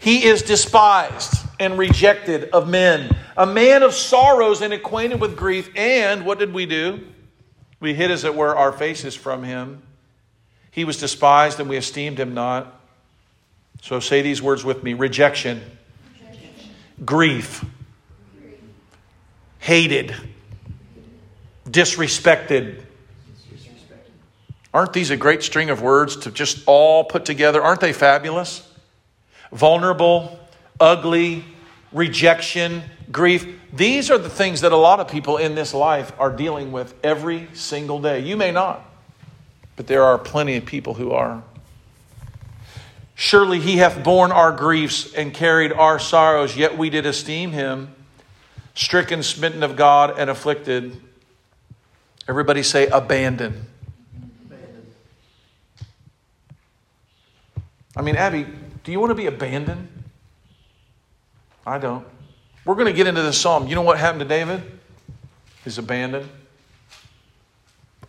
He 0.00 0.24
is 0.24 0.42
despised 0.42 1.34
and 1.58 1.78
rejected 1.78 2.50
of 2.50 2.68
men, 2.68 3.16
a 3.36 3.46
man 3.46 3.82
of 3.82 3.94
sorrows 3.94 4.62
and 4.62 4.72
acquainted 4.72 5.20
with 5.20 5.36
grief. 5.36 5.70
And 5.76 6.26
what 6.26 6.38
did 6.38 6.52
we 6.52 6.66
do? 6.66 7.06
We 7.80 7.94
hid, 7.94 8.10
as 8.10 8.24
it 8.24 8.34
were, 8.34 8.56
our 8.56 8.72
faces 8.72 9.14
from 9.14 9.42
him. 9.42 9.82
He 10.70 10.84
was 10.84 10.98
despised 10.98 11.60
and 11.60 11.68
we 11.68 11.76
esteemed 11.76 12.18
him 12.18 12.34
not. 12.34 12.80
So 13.82 14.00
say 14.00 14.22
these 14.22 14.42
words 14.42 14.64
with 14.64 14.82
me 14.82 14.94
rejection, 14.94 15.62
rejection. 16.20 16.70
grief, 17.04 17.64
hated, 19.58 20.14
disrespected. 21.76 22.82
Aren't 24.72 24.94
these 24.94 25.10
a 25.10 25.16
great 25.16 25.42
string 25.42 25.68
of 25.68 25.82
words 25.82 26.16
to 26.18 26.30
just 26.30 26.62
all 26.66 27.04
put 27.04 27.24
together? 27.26 27.62
Aren't 27.62 27.80
they 27.80 27.92
fabulous? 27.92 28.66
Vulnerable, 29.52 30.38
ugly, 30.80 31.44
rejection, 31.92 32.82
grief. 33.12 33.46
These 33.72 34.10
are 34.10 34.18
the 34.18 34.30
things 34.30 34.62
that 34.62 34.72
a 34.72 34.76
lot 34.76 35.00
of 35.00 35.08
people 35.08 35.36
in 35.36 35.54
this 35.54 35.74
life 35.74 36.12
are 36.18 36.30
dealing 36.30 36.72
with 36.72 36.94
every 37.04 37.48
single 37.52 38.00
day. 38.00 38.20
You 38.20 38.36
may 38.36 38.52
not, 38.52 38.82
but 39.76 39.86
there 39.86 40.02
are 40.02 40.18
plenty 40.18 40.56
of 40.56 40.64
people 40.64 40.94
who 40.94 41.12
are. 41.12 41.42
Surely 43.14 43.60
he 43.60 43.76
hath 43.78 44.02
borne 44.02 44.32
our 44.32 44.52
griefs 44.52 45.12
and 45.14 45.32
carried 45.32 45.72
our 45.72 45.98
sorrows, 45.98 46.56
yet 46.56 46.76
we 46.76 46.90
did 46.90 47.06
esteem 47.06 47.52
him 47.52 47.94
stricken, 48.74 49.22
smitten 49.22 49.62
of 49.62 49.74
God, 49.74 50.18
and 50.18 50.30
afflicted. 50.30 51.00
Everybody 52.28 52.62
say, 52.62 52.88
abandon. 52.88 53.66
abandoned. 54.46 54.92
I 57.96 58.02
mean, 58.02 58.16
Abby, 58.16 58.46
do 58.82 58.92
you 58.92 58.98
want 58.98 59.10
to 59.10 59.14
be 59.14 59.26
abandoned? 59.26 59.88
I 61.64 61.78
don't. 61.78 62.06
We're 62.64 62.74
going 62.74 62.86
to 62.86 62.92
get 62.92 63.06
into 63.06 63.22
this 63.22 63.40
psalm. 63.40 63.68
You 63.68 63.74
know 63.76 63.82
what 63.82 63.98
happened 63.98 64.20
to 64.20 64.28
David? 64.28 64.62
He's 65.64 65.78
abandoned. 65.78 66.28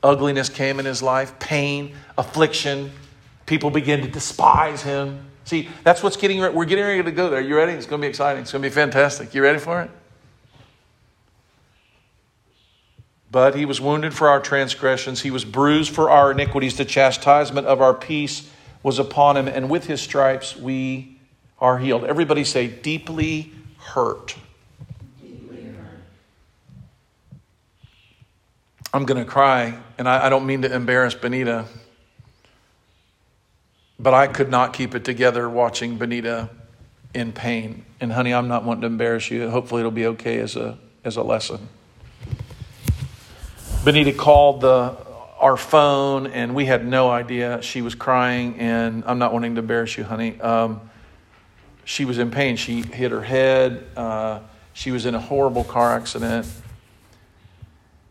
Ugliness 0.03 0.49
came 0.49 0.80
in 0.80 0.86
his 0.86 1.01
life, 1.01 1.38
pain, 1.39 1.95
affliction. 2.17 2.91
People 3.45 3.69
begin 3.69 4.01
to 4.01 4.08
despise 4.08 4.82
him. 4.82 5.25
See, 5.43 5.69
that's 5.84 6.03
what's 6.03 6.17
getting 6.17 6.39
we're 6.53 6.65
getting 6.65 6.86
ready 6.86 7.03
to 7.03 7.12
go 7.12 7.30
there. 7.30 7.41
You 7.41 7.56
ready? 7.56 7.71
It's 7.71 7.86
going 7.86 8.01
to 8.01 8.06
be 8.06 8.10
exciting. 8.10 8.43
It's 8.43 8.51
going 8.51 8.62
to 8.62 8.69
be 8.69 8.73
fantastic. 8.73 9.34
You 9.34 9.41
ready 9.41 9.60
for 9.60 9.82
it? 9.82 9.91
But 13.31 13.55
he 13.55 13.65
was 13.65 13.81
wounded 13.81 14.13
for 14.13 14.29
our 14.29 14.39
transgressions, 14.39 15.21
he 15.21 15.31
was 15.31 15.45
bruised 15.45 15.93
for 15.93 16.09
our 16.09 16.31
iniquities. 16.31 16.77
The 16.77 16.85
chastisement 16.85 17.67
of 17.67 17.81
our 17.81 17.93
peace 17.93 18.49
was 18.83 18.99
upon 18.99 19.35
him, 19.37 19.47
and 19.47 19.69
with 19.69 19.85
his 19.85 20.01
stripes 20.01 20.55
we 20.55 21.19
are 21.59 21.77
healed. 21.77 22.05
Everybody 22.05 22.43
say, 22.43 22.67
deeply 22.67 23.51
hurt. 23.79 24.35
I'm 28.93 29.05
going 29.05 29.23
to 29.23 29.29
cry, 29.29 29.77
and 29.97 30.07
I, 30.07 30.27
I, 30.27 30.29
don't 30.29 30.45
mean 30.45 30.61
to 30.61 30.73
embarrass 30.73 31.13
Benita, 31.13 31.65
but 33.99 34.13
I 34.13 34.27
could 34.27 34.49
not 34.49 34.73
keep 34.73 34.95
it 34.95 35.03
together 35.03 35.49
watching 35.49 35.97
Benita 35.97 36.49
in 37.13 37.33
pain. 37.33 37.85
And 37.99 38.13
honey, 38.13 38.33
I'm 38.33 38.47
not 38.47 38.63
wanting 38.63 38.81
to 38.81 38.87
embarrass 38.87 39.29
you. 39.29 39.49
Hopefully, 39.49 39.81
it'll 39.81 39.91
be 39.91 40.05
okay 40.07 40.39
as 40.39 40.55
a 40.55 40.77
as 41.03 41.17
a 41.17 41.23
lesson. 41.23 41.67
Benita 43.88 44.12
called 44.12 44.60
the 44.60 44.97
our 45.39 45.56
phone, 45.56 46.28
and 46.28 46.54
we 46.54 46.65
had 46.65 46.86
no 46.86 47.10
idea 47.10 47.62
she 47.62 47.82
was 47.82 47.95
crying. 47.95 48.60
And 48.60 49.02
I'm 49.06 49.17
not 49.17 49.32
wanting 49.32 49.56
to 49.56 49.62
embarrass 49.62 49.97
you, 49.97 50.04
honey. 50.04 50.38
Um, 50.41 50.82
she 51.86 52.04
was 52.04 52.17
in 52.17 52.30
pain. 52.30 52.58
She 52.58 52.82
hit 52.82 53.12
her 53.12 53.21
head. 53.21 53.86
Uh, 53.95 54.41
she 54.73 54.91
was 54.91 55.06
in 55.06 55.15
a 55.15 55.21
horrible 55.21 55.63
car 55.63 55.93
accident. 55.93 56.45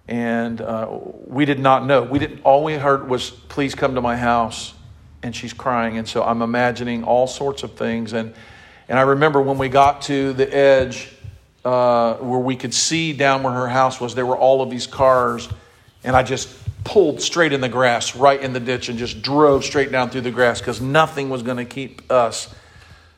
And 0.09 0.63
uh, 0.63 0.89
we 1.27 1.45
did 1.45 1.61
not 1.61 1.85
know. 1.85 2.05
We 2.05 2.21
didn't, 2.21 2.41
all 2.41 2.65
we 2.65 2.73
heard 2.77 3.07
was, 3.07 3.29
please 3.29 3.75
come 3.75 3.97
to 3.97 4.01
my 4.01 4.17
house. 4.17 4.73
And 5.23 5.37
she's 5.37 5.53
crying. 5.53 5.99
And 5.99 6.09
so 6.09 6.23
I'm 6.23 6.41
imagining 6.41 7.05
all 7.05 7.27
sorts 7.27 7.65
of 7.65 7.75
things. 7.75 8.15
And, 8.15 8.33
and 8.89 8.99
I 8.99 9.03
remember 9.03 9.43
when 9.43 9.59
we 9.59 9.69
got 9.69 10.01
to 10.03 10.33
the 10.33 10.51
edge 10.57 11.13
uh, 11.67 12.15
where 12.15 12.41
we 12.41 12.57
could 12.57 12.73
see 12.73 13.13
down 13.13 13.43
where 13.43 13.53
her 13.53 13.69
house 13.69 14.01
was, 14.01 14.15
there 14.15 14.25
were 14.25 14.39
all 14.39 14.63
of 14.63 14.71
these 14.71 14.87
cars. 14.87 15.51
And 16.07 16.17
I 16.17 16.23
just 16.23 16.49
pulled 16.85 17.21
straight 17.21 17.53
in 17.53 17.61
the 17.61 17.69
grass, 17.69 18.17
right 18.17 18.41
in 18.41 18.53
the 18.53 18.61
ditch, 18.61 18.89
and 18.89 18.99
just 18.99 19.21
drove 19.21 19.65
straight 19.65 19.91
down 19.91 20.09
through 20.09 20.21
the 20.23 20.31
grass 20.31 20.61
because 20.61 20.81
nothing 20.81 21.29
was 21.29 21.43
going 21.43 21.57
to 21.59 21.65
keep 21.65 22.11
us 22.11 22.55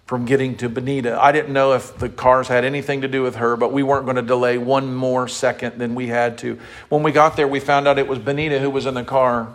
from 0.07 0.25
getting 0.25 0.57
to 0.57 0.71
Benita. 0.71 1.23
I 1.23 1.33
didn't 1.33 1.53
know 1.53 1.75
if 1.75 1.99
the 1.99 2.09
cars 2.09 2.49
had 2.49 2.65
anything 2.65 3.03
to 3.03 3.09
do 3.09 3.23
with 3.23 3.37
her, 3.37 3.59
but 3.59 3.75
we 3.75 3.83
weren't 3.83 4.07
going 4.07 4.17
to 4.17 4.23
delay 4.23 4.57
one 4.57 4.95
more 4.95 5.29
second 5.29 5.79
than 5.79 5.95
we 5.95 6.07
had 6.07 6.39
to. 6.39 6.59
When 6.89 7.03
we 7.03 7.13
got 7.13 7.37
there, 7.37 7.47
we 7.47 7.61
found 7.61 7.87
out 7.87 7.99
it 7.99 8.09
was 8.09 8.19
Benita 8.19 8.59
who 8.59 8.71
was 8.71 8.87
in 8.87 8.95
the 8.95 9.05
car, 9.05 9.55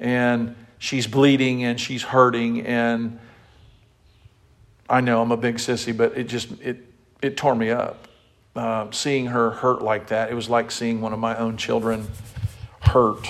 and 0.00 0.56
she's 0.80 1.06
bleeding 1.06 1.62
and 1.62 1.80
she's 1.80 2.02
hurting. 2.02 2.66
And 2.66 3.20
I 4.90 5.00
know 5.00 5.22
I'm 5.22 5.30
a 5.30 5.36
big 5.36 5.56
sissy, 5.56 5.96
but 5.96 6.18
it 6.18 6.24
just 6.24 6.50
it 6.60 6.78
it 7.22 7.36
tore 7.36 7.54
me 7.54 7.70
up. 7.70 8.08
Uh, 8.54 8.90
seeing 8.90 9.26
her 9.26 9.50
hurt 9.50 9.80
like 9.82 10.08
that, 10.08 10.30
it 10.30 10.34
was 10.34 10.50
like 10.50 10.70
seeing 10.70 11.00
one 11.00 11.12
of 11.12 11.18
my 11.18 11.36
own 11.36 11.56
children 11.56 12.06
hurt. 12.80 13.26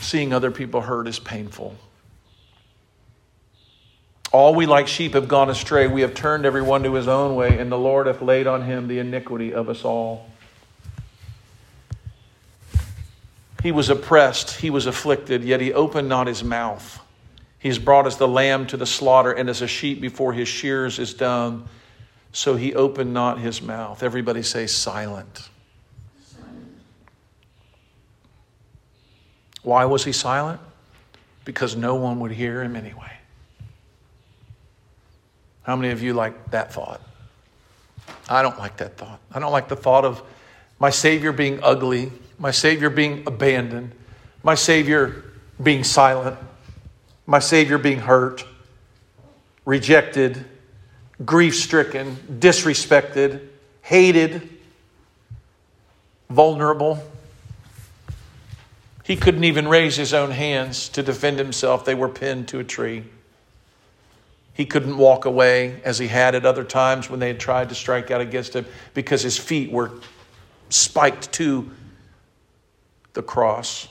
Seeing 0.00 0.32
other 0.32 0.50
people 0.50 0.82
hurt 0.82 1.08
is 1.08 1.18
painful. 1.18 1.76
All 4.32 4.54
we 4.54 4.66
like 4.66 4.86
sheep 4.86 5.14
have 5.14 5.28
gone 5.28 5.50
astray. 5.50 5.88
We 5.88 6.02
have 6.02 6.14
turned 6.14 6.44
everyone 6.44 6.82
to 6.84 6.94
his 6.94 7.08
own 7.08 7.34
way, 7.34 7.58
and 7.58 7.72
the 7.72 7.78
Lord 7.78 8.06
hath 8.06 8.22
laid 8.22 8.46
on 8.46 8.62
him 8.62 8.86
the 8.86 8.98
iniquity 8.98 9.52
of 9.52 9.68
us 9.68 9.84
all. 9.84 10.28
He 13.62 13.72
was 13.72 13.90
oppressed, 13.90 14.60
he 14.60 14.70
was 14.70 14.86
afflicted, 14.86 15.44
yet 15.44 15.60
he 15.60 15.72
opened 15.72 16.08
not 16.08 16.26
his 16.26 16.44
mouth. 16.44 17.00
He 17.58 17.68
has 17.68 17.78
brought 17.78 18.06
as 18.06 18.16
the 18.16 18.28
lamb 18.28 18.66
to 18.68 18.76
the 18.76 18.86
slaughter, 18.86 19.32
and 19.32 19.50
as 19.50 19.62
a 19.62 19.66
sheep 19.66 20.00
before 20.00 20.32
his 20.32 20.48
shears 20.48 20.98
is 20.98 21.12
dumb, 21.12 21.68
so 22.32 22.56
he 22.56 22.74
opened 22.74 23.12
not 23.12 23.38
his 23.38 23.60
mouth. 23.60 24.02
Everybody 24.02 24.42
say 24.42 24.66
silent. 24.66 25.48
Why 29.62 29.84
was 29.84 30.04
he 30.04 30.12
silent? 30.12 30.60
Because 31.44 31.76
no 31.76 31.96
one 31.96 32.20
would 32.20 32.32
hear 32.32 32.62
him 32.62 32.76
anyway. 32.76 33.12
How 35.62 35.76
many 35.76 35.92
of 35.92 36.02
you 36.02 36.14
like 36.14 36.50
that 36.52 36.72
thought? 36.72 37.00
I 38.28 38.42
don't 38.42 38.58
like 38.58 38.78
that 38.78 38.96
thought. 38.96 39.20
I 39.32 39.38
don't 39.38 39.52
like 39.52 39.68
the 39.68 39.76
thought 39.76 40.04
of 40.04 40.22
my 40.78 40.90
Savior 40.90 41.32
being 41.32 41.60
ugly, 41.62 42.10
my 42.38 42.50
Savior 42.50 42.88
being 42.88 43.24
abandoned, 43.26 43.92
my 44.42 44.54
Savior 44.54 45.24
being 45.62 45.84
silent, 45.84 46.38
my 47.26 47.38
Savior 47.38 47.76
being 47.76 47.98
hurt, 47.98 48.44
rejected, 49.66 50.44
grief 51.24 51.56
stricken, 51.56 52.16
disrespected, 52.38 53.46
hated, 53.82 54.48
vulnerable. 56.28 57.02
He 59.04 59.16
couldn't 59.16 59.44
even 59.44 59.68
raise 59.68 59.96
his 59.96 60.14
own 60.14 60.30
hands 60.30 60.88
to 60.90 61.02
defend 61.02 61.38
himself, 61.38 61.84
they 61.84 61.94
were 61.94 62.08
pinned 62.08 62.48
to 62.48 62.60
a 62.60 62.64
tree. 62.64 63.04
He 64.54 64.66
couldn't 64.66 64.98
walk 64.98 65.24
away 65.24 65.80
as 65.84 65.98
he 65.98 66.08
had 66.08 66.34
at 66.34 66.44
other 66.44 66.64
times 66.64 67.08
when 67.08 67.18
they 67.18 67.28
had 67.28 67.40
tried 67.40 67.70
to 67.70 67.74
strike 67.74 68.10
out 68.10 68.20
against 68.20 68.54
him 68.54 68.66
because 68.92 69.22
his 69.22 69.38
feet 69.38 69.70
were 69.70 69.90
spiked 70.68 71.32
to 71.32 71.70
the 73.14 73.22
cross. 73.22 73.88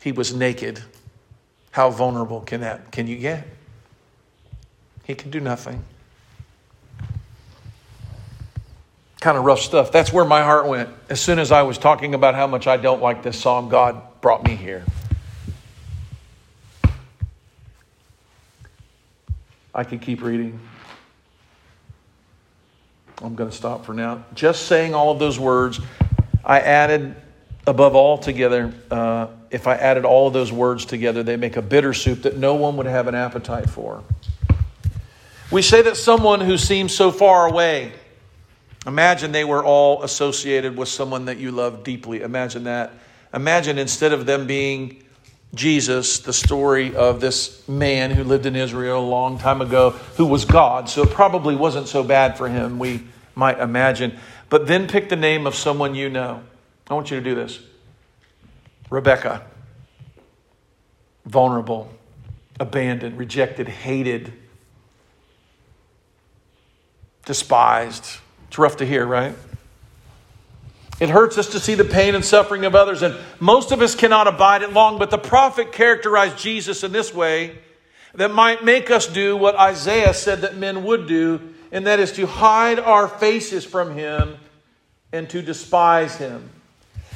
He 0.00 0.12
was 0.12 0.32
naked. 0.32 0.82
How 1.72 1.90
vulnerable 1.90 2.40
can 2.40 2.60
that 2.60 2.92
can 2.92 3.06
you 3.06 3.16
get? 3.16 3.46
He 5.04 5.14
can 5.14 5.30
do 5.30 5.40
nothing. 5.40 5.84
Kind 9.20 9.36
of 9.36 9.44
rough 9.44 9.60
stuff. 9.60 9.90
That's 9.90 10.12
where 10.12 10.24
my 10.24 10.42
heart 10.42 10.68
went. 10.68 10.90
As 11.08 11.20
soon 11.20 11.38
as 11.38 11.50
I 11.50 11.62
was 11.62 11.76
talking 11.76 12.14
about 12.14 12.34
how 12.34 12.46
much 12.46 12.66
I 12.66 12.76
don't 12.76 13.02
like 13.02 13.22
this 13.22 13.40
psalm, 13.40 13.68
God 13.68 14.00
brought 14.20 14.44
me 14.44 14.54
here. 14.54 14.84
I 19.74 19.84
could 19.84 20.00
keep 20.02 20.22
reading. 20.22 20.60
I'm 23.22 23.34
going 23.34 23.50
to 23.50 23.56
stop 23.56 23.84
for 23.84 23.92
now. 23.92 24.24
Just 24.34 24.66
saying 24.66 24.94
all 24.94 25.10
of 25.10 25.18
those 25.18 25.38
words, 25.38 25.80
I 26.44 26.60
added 26.60 27.16
above 27.66 27.94
all 27.94 28.18
together, 28.18 28.72
uh, 28.90 29.28
if 29.50 29.66
I 29.66 29.74
added 29.74 30.04
all 30.04 30.26
of 30.26 30.32
those 30.32 30.50
words 30.52 30.84
together, 30.84 31.22
they 31.22 31.36
make 31.36 31.56
a 31.56 31.62
bitter 31.62 31.92
soup 31.92 32.22
that 32.22 32.36
no 32.36 32.54
one 32.54 32.76
would 32.76 32.86
have 32.86 33.08
an 33.08 33.14
appetite 33.14 33.68
for. 33.68 34.02
We 35.50 35.62
say 35.62 35.82
that 35.82 35.96
someone 35.96 36.40
who 36.40 36.58
seems 36.58 36.94
so 36.94 37.10
far 37.10 37.46
away, 37.46 37.92
imagine 38.86 39.32
they 39.32 39.44
were 39.44 39.64
all 39.64 40.02
associated 40.02 40.76
with 40.76 40.88
someone 40.88 41.26
that 41.26 41.38
you 41.38 41.50
love 41.50 41.84
deeply. 41.84 42.22
Imagine 42.22 42.64
that. 42.64 42.92
Imagine 43.34 43.78
instead 43.78 44.12
of 44.12 44.26
them 44.26 44.46
being 44.46 45.02
Jesus, 45.54 46.20
the 46.20 46.32
story 46.32 46.94
of 46.94 47.20
this 47.20 47.66
man 47.68 48.10
who 48.10 48.22
lived 48.22 48.46
in 48.46 48.54
Israel 48.54 49.00
a 49.00 49.08
long 49.08 49.38
time 49.38 49.62
ago, 49.62 49.90
who 50.16 50.26
was 50.26 50.44
God. 50.44 50.88
So 50.88 51.02
it 51.02 51.10
probably 51.10 51.56
wasn't 51.56 51.88
so 51.88 52.02
bad 52.02 52.36
for 52.36 52.48
him, 52.48 52.78
we 52.78 53.04
might 53.34 53.58
imagine. 53.58 54.18
But 54.50 54.66
then 54.66 54.88
pick 54.88 55.08
the 55.08 55.16
name 55.16 55.46
of 55.46 55.54
someone 55.54 55.94
you 55.94 56.10
know. 56.10 56.42
I 56.88 56.94
want 56.94 57.10
you 57.10 57.18
to 57.18 57.24
do 57.24 57.34
this 57.34 57.60
Rebecca. 58.90 59.46
Vulnerable, 61.24 61.90
abandoned, 62.58 63.18
rejected, 63.18 63.68
hated, 63.68 64.32
despised. 67.26 68.18
It's 68.48 68.58
rough 68.58 68.78
to 68.78 68.86
hear, 68.86 69.06
right? 69.06 69.34
It 71.00 71.10
hurts 71.10 71.38
us 71.38 71.48
to 71.50 71.60
see 71.60 71.74
the 71.74 71.84
pain 71.84 72.14
and 72.14 72.24
suffering 72.24 72.64
of 72.64 72.74
others, 72.74 73.02
and 73.02 73.16
most 73.38 73.70
of 73.70 73.80
us 73.80 73.94
cannot 73.94 74.26
abide 74.26 74.62
it 74.62 74.72
long. 74.72 74.98
But 74.98 75.10
the 75.10 75.18
prophet 75.18 75.72
characterized 75.72 76.38
Jesus 76.38 76.82
in 76.82 76.90
this 76.90 77.14
way 77.14 77.58
that 78.14 78.32
might 78.32 78.64
make 78.64 78.90
us 78.90 79.06
do 79.06 79.36
what 79.36 79.54
Isaiah 79.54 80.12
said 80.12 80.40
that 80.40 80.56
men 80.56 80.82
would 80.84 81.06
do, 81.06 81.54
and 81.70 81.86
that 81.86 82.00
is 82.00 82.12
to 82.12 82.26
hide 82.26 82.80
our 82.80 83.06
faces 83.06 83.64
from 83.64 83.94
him 83.94 84.36
and 85.12 85.30
to 85.30 85.40
despise 85.40 86.16
him. 86.16 86.50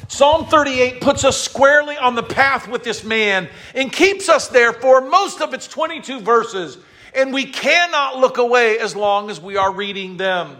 Psalm 0.07 0.45
38 0.45 1.01
puts 1.01 1.23
us 1.23 1.41
squarely 1.41 1.97
on 1.97 2.15
the 2.15 2.23
path 2.23 2.67
with 2.67 2.83
this 2.83 3.03
man 3.03 3.49
and 3.73 3.91
keeps 3.91 4.29
us 4.29 4.47
there 4.47 4.73
for 4.73 5.01
most 5.01 5.41
of 5.41 5.53
its 5.53 5.67
22 5.67 6.21
verses. 6.21 6.77
And 7.15 7.33
we 7.33 7.45
cannot 7.45 8.17
look 8.17 8.37
away 8.37 8.79
as 8.79 8.95
long 8.95 9.29
as 9.29 9.39
we 9.39 9.57
are 9.57 9.73
reading 9.73 10.17
them. 10.17 10.57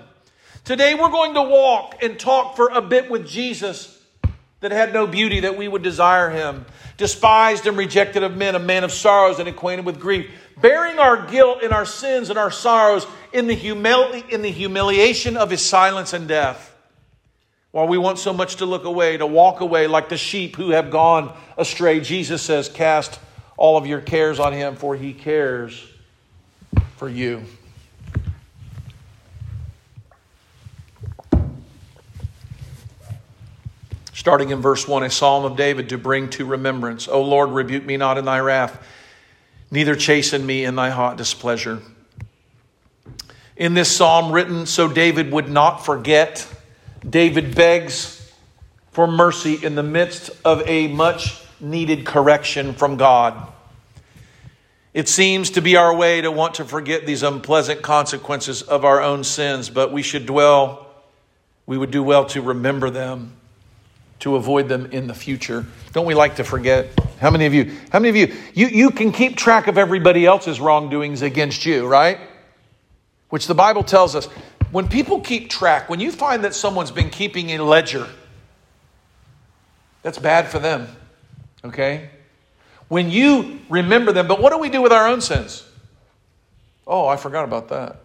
Today 0.64 0.96
we're 0.96 1.10
going 1.10 1.34
to 1.34 1.42
walk 1.42 2.02
and 2.02 2.18
talk 2.18 2.56
for 2.56 2.70
a 2.70 2.82
bit 2.82 3.12
with 3.12 3.28
Jesus 3.28 4.02
that 4.62 4.72
had 4.72 4.94
no 4.94 5.06
beauty 5.06 5.42
that 5.42 5.58
we 5.58 5.68
would 5.68 5.84
desire 5.84 6.30
him, 6.30 6.66
despised 6.96 7.68
and 7.68 7.78
rejected 7.78 8.24
of 8.24 8.38
men, 8.38 8.56
a 8.56 8.60
man 8.60 8.86
of 8.86 8.94
sorrows 8.94 9.40
and 9.40 9.50
acquainted 9.50 9.86
with 9.86 10.00
grief, 10.00 10.32
bearing 10.62 11.00
our 11.00 11.28
guilt 11.28 11.64
and 11.64 11.74
our 11.74 11.86
sins 11.86 12.30
and 12.30 12.40
our 12.40 12.50
sorrows 12.50 13.06
in 13.34 13.48
the, 13.48 13.58
humili- 13.58 14.30
in 14.30 14.42
the 14.42 14.52
humiliation 14.52 15.36
of 15.36 15.50
his 15.50 15.62
silence 15.62 16.14
and 16.14 16.30
death. 16.30 16.74
While 17.72 17.90
we 17.90 17.98
want 17.98 18.18
so 18.18 18.32
much 18.32 18.58
to 18.58 18.66
look 18.66 18.86
away, 18.86 19.18
to 19.18 19.28
walk 19.28 19.60
away 19.60 19.88
like 19.88 20.08
the 20.08 20.16
sheep 20.16 20.56
who 20.56 20.70
have 20.70 20.92
gone 20.92 21.36
astray, 21.58 22.00
Jesus 22.00 22.42
says, 22.42 22.70
Cast 22.70 23.20
all 23.58 23.76
of 23.76 23.86
your 23.86 24.00
cares 24.00 24.40
on 24.40 24.54
him, 24.54 24.78
for 24.78 24.96
he 24.96 25.12
cares 25.12 25.86
for 26.96 27.10
you. 27.10 27.44
Starting 34.14 34.52
in 34.52 34.62
verse 34.62 34.88
1, 34.88 35.04
a 35.04 35.10
psalm 35.10 35.44
of 35.44 35.58
David 35.58 35.90
to 35.90 35.98
bring 35.98 36.30
to 36.30 36.46
remembrance. 36.46 37.08
O 37.08 37.22
Lord, 37.22 37.50
rebuke 37.50 37.84
me 37.84 37.98
not 37.98 38.18
in 38.18 38.26
thy 38.26 38.40
wrath, 38.40 38.88
neither 39.72 39.96
chasten 39.96 40.46
me 40.46 40.64
in 40.64 40.76
thy 40.76 40.92
hot 40.92 41.18
displeasure. 41.18 41.82
In 43.58 43.74
this 43.74 43.96
psalm 43.96 44.32
written 44.32 44.66
so 44.66 44.88
David 44.88 45.32
would 45.32 45.50
not 45.50 45.86
forget 45.86 46.48
David 47.08 47.56
begs 47.56 48.32
for 48.92 49.08
mercy 49.08 49.64
in 49.64 49.76
the 49.76 49.84
midst 49.84 50.30
of 50.46 50.62
a 50.68 50.88
much 50.88 51.44
needed 51.60 52.06
correction 52.06 52.74
from 52.74 52.98
God. 52.98 53.48
It 54.94 55.10
seems 55.10 55.50
to 55.52 55.62
be 55.62 55.76
our 55.76 55.96
way 55.96 56.22
to 56.22 56.30
want 56.30 56.56
to 56.56 56.66
forget 56.66 57.08
these 57.08 57.24
unpleasant 57.24 57.82
consequences 57.82 58.62
of 58.62 58.86
our 58.86 59.02
own 59.02 59.24
sins, 59.24 59.72
but 59.72 59.92
we 59.92 60.04
should 60.04 60.28
dwell, 60.28 60.88
we 61.66 61.80
would 61.80 61.90
do 61.90 62.04
well 62.04 62.26
to 62.26 62.42
remember 62.42 62.92
them, 62.92 63.36
to 64.24 64.38
avoid 64.38 64.70
them 64.70 64.86
in 64.94 65.06
the 65.08 65.14
future. 65.14 65.66
Don't 65.92 66.06
we 66.06 66.16
like 66.16 66.38
to 66.38 66.46
forget? 66.46 66.98
How 67.20 67.30
many 67.30 67.46
of 67.46 67.54
you, 67.54 67.76
how 67.92 68.00
many 68.00 68.08
of 68.08 68.16
you, 68.16 68.34
you, 68.54 68.68
you 68.68 68.90
can 68.90 69.12
keep 69.12 69.36
track 69.36 69.68
of 69.68 69.78
everybody 69.78 70.26
else's 70.26 70.62
wrongdoings 70.62 71.22
against 71.22 71.66
you, 71.66 71.86
right? 71.86 72.20
Which 73.28 73.48
the 73.48 73.54
Bible 73.54 73.84
tells 73.84 74.16
us 74.16 74.28
when 74.72 74.88
people 74.88 75.20
keep 75.20 75.50
track, 75.50 75.90
when 75.90 76.00
you 76.00 76.10
find 76.10 76.46
that 76.46 76.56
someone's 76.56 76.90
been 76.90 77.10
keeping 77.10 77.50
a 77.52 77.58
ledger, 77.58 78.08
that's 80.04 80.20
bad 80.20 80.48
for 80.48 80.60
them. 80.60 80.88
Okay? 81.66 82.10
When 82.88 83.12
you 83.12 83.60
remember 83.70 84.14
them, 84.14 84.30
but 84.30 84.42
what 84.42 84.54
do 84.54 84.58
we 84.58 84.70
do 84.70 84.82
with 84.82 84.94
our 84.94 85.06
own 85.06 85.20
sins? 85.20 85.68
Oh, 86.88 87.08
I 87.08 87.18
forgot 87.18 87.44
about 87.44 87.68
that. 87.70 88.03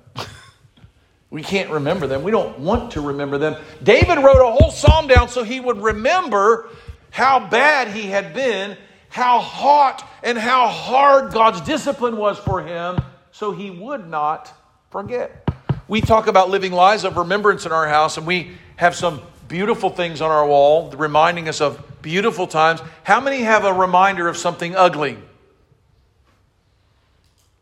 We 1.31 1.43
can't 1.43 1.71
remember 1.71 2.07
them. 2.07 2.23
We 2.23 2.31
don't 2.31 2.59
want 2.59 2.93
to 2.93 3.01
remember 3.01 3.37
them. 3.39 3.57
David 3.83 4.19
wrote 4.19 4.41
a 4.41 4.51
whole 4.51 4.71
psalm 4.71 5.09
down 5.09 5.29
so 5.29 5.43
he 5.43 5.61
would 5.61 5.83
remember 5.83 6.71
how 7.11 7.49
bad 7.49 7.89
he 7.89 8.03
had 8.03 8.33
been, 8.35 8.77
how 9.09 9.41
hot 9.41 10.09
and 10.23 10.39
how 10.39 10.69
hard 10.69 11.33
God's 11.33 11.61
discipline 11.63 12.17
was 12.17 12.39
for 12.39 12.63
him, 12.63 12.99
so 13.31 13.53
he 13.53 13.71
would 13.71 14.09
not 14.09 14.53
forget. 14.91 15.49
We 15.87 16.01
talk 16.01 16.27
about 16.27 16.51
living 16.51 16.73
lives 16.73 17.05
of 17.05 17.17
remembrance 17.17 17.67
in 17.67 17.73
our 17.73 17.89
house, 17.89 18.17
and 18.17 18.27
we 18.27 18.53
have 18.77 18.95
some 18.95 19.21
beautiful 19.49 19.91
things 19.91 20.21
on 20.21 20.31
our 20.31 20.47
wall 20.47 20.91
reminding 20.91 21.49
us 21.49 21.61
of 21.61 21.83
beautiful 22.03 22.47
times. 22.47 22.81
How 23.03 23.21
many 23.21 23.43
have 23.43 23.65
a 23.65 23.73
reminder 23.73 24.29
of 24.29 24.37
something 24.37 24.77
ugly? 24.77 25.19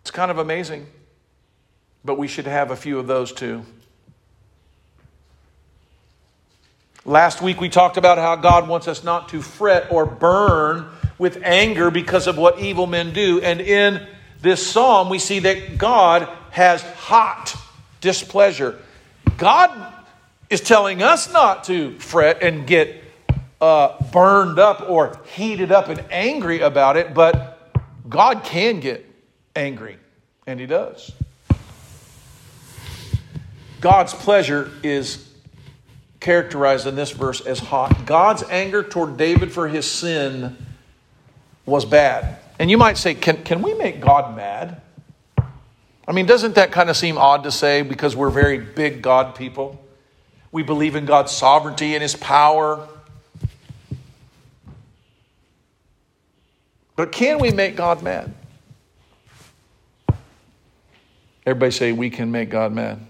It's 0.03 0.11
kind 0.11 0.31
of 0.31 0.39
amazing. 0.39 0.87
But 2.07 2.19
we 2.19 2.29
should 2.29 2.47
have 2.47 2.71
a 2.71 2.77
few 2.77 3.01
of 3.01 3.09
those 3.09 3.33
too. 3.33 3.65
Last 7.05 7.43
week 7.43 7.61
we 7.61 7.69
talked 7.69 7.97
about 7.97 8.17
how 8.19 8.37
God 8.37 8.69
wants 8.69 8.87
us 8.87 9.03
not 9.03 9.29
to 9.31 9.43
fret 9.43 9.91
or 9.91 10.07
burn 10.07 10.87
with 11.19 11.43
anger 11.43 11.91
because 11.91 12.29
of 12.29 12.39
what 12.39 12.61
evil 12.61 12.87
men 12.87 13.13
do. 13.13 13.41
And 13.41 13.61
in 13.61 14.07
this 14.41 14.65
psalm, 14.65 15.09
we 15.09 15.19
see 15.19 15.41
that 15.41 15.79
God 15.79 16.29
has 16.51 16.83
hot 16.83 17.57
displeasure. 18.01 18.79
God 19.37 19.95
is 20.49 20.61
telling 20.61 21.03
us 21.03 21.33
not 21.33 21.65
to 21.65 21.99
fret 21.99 22.41
and 22.41 22.69
get 22.69 23.03
uh, 23.61 24.01
burned 24.13 24.61
up 24.61 24.89
or 24.89 25.21
heated 25.35 25.73
up 25.73 25.89
and 25.89 26.05
angry 26.11 26.61
about 26.61 26.97
it, 26.97 27.15
but 27.15 27.83
God 28.09 28.45
can 28.45 28.79
get 28.79 29.05
angry, 29.57 29.97
and 30.47 30.61
He 30.61 30.67
does. 30.67 31.13
God's 33.81 34.15
pleasure 34.15 34.71
is 34.83 35.27
characterized 36.21 36.87
in 36.87 36.97
this 36.97 37.11
verse 37.13 37.41
as 37.41 37.59
hot. 37.59 38.07
God's 38.07 38.43
anger 38.45 38.83
toward 38.83 39.17
David 39.17 39.53
for 39.53 39.69
his 39.69 39.91
sin 39.91 40.57
was 41.65 41.85
bad. 41.85 42.39
And 42.59 42.71
you 42.71 42.79
might 42.79 42.97
say, 42.97 43.15
can, 43.15 43.43
can 43.45 43.63
we 43.63 43.75
make 43.75 44.01
God 44.01 44.35
mad? 44.35 44.81
I 46.09 46.13
mean, 46.13 46.27
doesn't 46.27 46.55
that 46.55 46.73
kind 46.73 46.89
of 46.89 46.97
seem 46.97 47.19
odd 47.19 47.45
to 47.45 47.51
say 47.51 47.83
because 47.83 48.15
we're 48.15 48.31
very 48.31 48.59
big 48.59 49.03
God 49.03 49.35
people? 49.35 49.83
We 50.53 50.63
believe 50.63 50.97
in 50.97 51.05
God's 51.05 51.33
sovereignty 51.33 51.95
and 51.95 52.03
His 52.03 52.15
power. 52.15 52.89
But 56.95 57.13
can 57.13 57.39
we 57.39 57.51
make 57.51 57.77
God 57.77 58.03
mad? 58.03 58.33
Everybody 61.45 61.73
say 61.73 61.93
we 61.93 62.09
can 62.09 62.31
make 62.31 62.49
God 62.49 62.73
mad. 62.73 63.01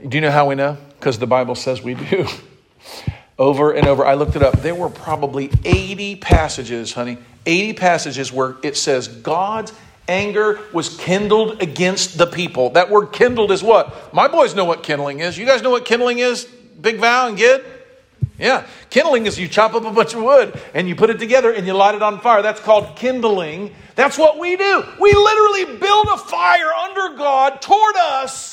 Do 0.00 0.16
you 0.16 0.20
know 0.22 0.30
how 0.30 0.48
we 0.48 0.54
know? 0.54 0.78
Because 0.98 1.18
the 1.18 1.26
Bible 1.26 1.54
says 1.54 1.82
we 1.82 1.94
do. 1.94 2.26
over 3.38 3.72
and 3.72 3.86
over. 3.86 4.06
I 4.06 4.14
looked 4.14 4.36
it 4.36 4.42
up. 4.42 4.60
There 4.60 4.74
were 4.74 4.88
probably 4.88 5.50
80 5.64 6.16
passages, 6.16 6.92
honey, 6.92 7.18
80 7.44 7.72
passages 7.74 8.32
where 8.32 8.56
it 8.62 8.76
says 8.76 9.08
God's 9.08 9.72
anger 10.08 10.60
was 10.72 10.96
kindled 10.96 11.62
against 11.62 12.18
the 12.18 12.26
people. 12.26 12.70
That 12.70 12.90
word 12.90 13.12
kindled 13.12 13.52
is 13.52 13.62
what? 13.62 14.14
My 14.14 14.28
boys 14.28 14.54
know 14.54 14.64
what 14.64 14.82
kindling 14.82 15.20
is. 15.20 15.36
You 15.36 15.46
guys 15.46 15.62
know 15.62 15.70
what 15.70 15.84
kindling 15.84 16.20
is? 16.20 16.44
Big 16.80 16.98
Val 16.98 17.28
and 17.28 17.36
Gid? 17.36 17.64
Yeah. 18.38 18.66
Kindling 18.90 19.26
is 19.26 19.38
you 19.38 19.46
chop 19.46 19.74
up 19.74 19.84
a 19.84 19.90
bunch 19.90 20.14
of 20.14 20.22
wood 20.22 20.58
and 20.74 20.88
you 20.88 20.96
put 20.96 21.10
it 21.10 21.18
together 21.18 21.52
and 21.52 21.66
you 21.66 21.74
light 21.74 21.94
it 21.94 22.02
on 22.02 22.20
fire. 22.20 22.42
That's 22.42 22.60
called 22.60 22.96
kindling. 22.96 23.74
That's 23.94 24.18
what 24.18 24.38
we 24.38 24.56
do. 24.56 24.84
We 25.00 25.12
literally 25.12 25.78
build 25.78 26.06
a 26.12 26.16
fire 26.16 26.72
under 26.72 27.16
God 27.16 27.60
toward 27.60 27.96
us 27.96 28.51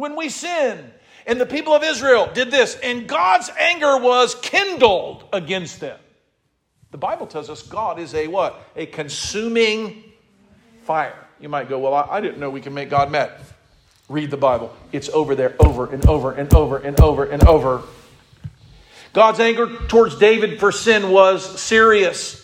when 0.00 0.16
we 0.16 0.28
sin. 0.28 0.90
And 1.26 1.40
the 1.40 1.46
people 1.46 1.74
of 1.74 1.84
Israel 1.84 2.28
did 2.32 2.50
this, 2.50 2.76
and 2.82 3.06
God's 3.06 3.50
anger 3.58 3.98
was 3.98 4.34
kindled 4.36 5.24
against 5.32 5.78
them. 5.78 5.98
The 6.90 6.98
Bible 6.98 7.26
tells 7.26 7.50
us 7.50 7.62
God 7.62 8.00
is 8.00 8.14
a 8.14 8.26
what? 8.26 8.60
A 8.74 8.86
consuming 8.86 10.02
fire. 10.82 11.14
You 11.38 11.48
might 11.48 11.68
go, 11.68 11.78
Well, 11.78 11.94
I, 11.94 12.20
didn't 12.20 12.40
know 12.40 12.50
we 12.50 12.60
can 12.60 12.74
make 12.74 12.90
God 12.90 13.12
mad. 13.12 13.30
Read 14.08 14.30
the 14.30 14.36
Bible. 14.36 14.74
It's 14.90 15.08
over 15.10 15.36
there 15.36 15.54
over 15.60 15.92
and 15.92 16.04
over 16.08 16.32
and 16.32 16.52
over 16.52 16.78
and 16.78 16.98
over 17.00 17.24
and 17.24 17.44
over. 17.44 17.82
God's 19.12 19.38
anger 19.38 19.68
towards 19.86 20.16
David 20.16 20.58
for 20.58 20.72
sin 20.72 21.10
was 21.10 21.60
serious. 21.60 22.38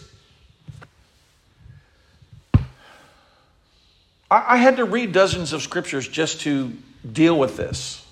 I 4.29 4.57
had 4.57 4.79
to 4.79 4.85
read 4.85 5.13
dozens 5.13 5.53
of 5.53 5.63
scriptures 5.63 6.09
just 6.09 6.41
to 6.41 6.73
deal 7.13 7.39
with 7.39 7.57
this. 7.57 8.05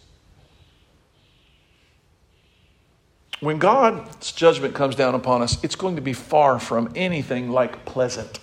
When 3.41 3.59
God's 3.59 4.33
judgment 4.33 4.75
comes 4.75 4.97
down 4.97 5.15
upon 5.15 5.43
us, 5.43 5.63
it's 5.63 5.77
going 5.77 5.97
to 5.97 6.03
be 6.03 6.13
far 6.13 6.59
from 6.59 6.93
anything 6.95 7.51
like 7.51 7.85
pleasant. 7.85 8.39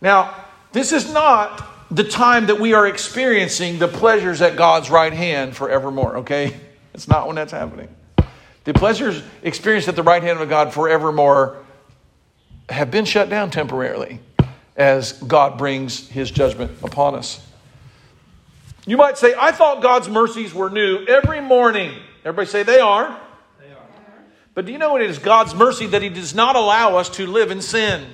Now, 0.00 0.34
this 0.72 0.92
is 0.92 1.12
not 1.12 1.66
the 1.90 2.04
time 2.04 2.46
that 2.46 2.60
we 2.60 2.74
are 2.74 2.86
experiencing 2.86 3.78
the 3.78 3.88
pleasures 3.88 4.42
at 4.42 4.56
God's 4.56 4.90
right 4.90 5.12
hand 5.12 5.56
forevermore, 5.56 6.18
okay? 6.18 6.56
It's 6.94 7.06
not 7.06 7.28
when 7.28 7.36
that's 7.36 7.52
happening. 7.52 7.94
The 8.64 8.74
pleasures 8.74 9.22
experienced 9.44 9.86
at 9.86 9.94
the 9.94 10.02
right 10.02 10.22
hand 10.22 10.40
of 10.40 10.48
God 10.48 10.74
forevermore 10.74 11.64
have 12.68 12.90
been 12.90 13.04
shut 13.04 13.30
down 13.30 13.50
temporarily 13.50 14.18
as 14.74 15.12
God 15.12 15.58
brings 15.58 16.08
his 16.08 16.30
judgment 16.30 16.72
upon 16.82 17.14
us. 17.14 17.47
You 18.88 18.96
might 18.96 19.18
say, 19.18 19.34
I 19.38 19.52
thought 19.52 19.82
God's 19.82 20.08
mercies 20.08 20.54
were 20.54 20.70
new 20.70 21.04
every 21.04 21.42
morning. 21.42 21.92
Everybody 22.24 22.48
say 22.48 22.62
they 22.62 22.80
are. 22.80 23.20
They 23.60 23.70
are. 23.70 23.86
But 24.54 24.64
do 24.64 24.72
you 24.72 24.78
know 24.78 24.96
it 24.96 25.02
is 25.02 25.18
God's 25.18 25.54
mercy 25.54 25.88
that 25.88 26.00
he 26.00 26.08
does 26.08 26.34
not 26.34 26.56
allow 26.56 26.96
us 26.96 27.10
to 27.10 27.26
live 27.26 27.50
in 27.50 27.60
sin? 27.60 28.06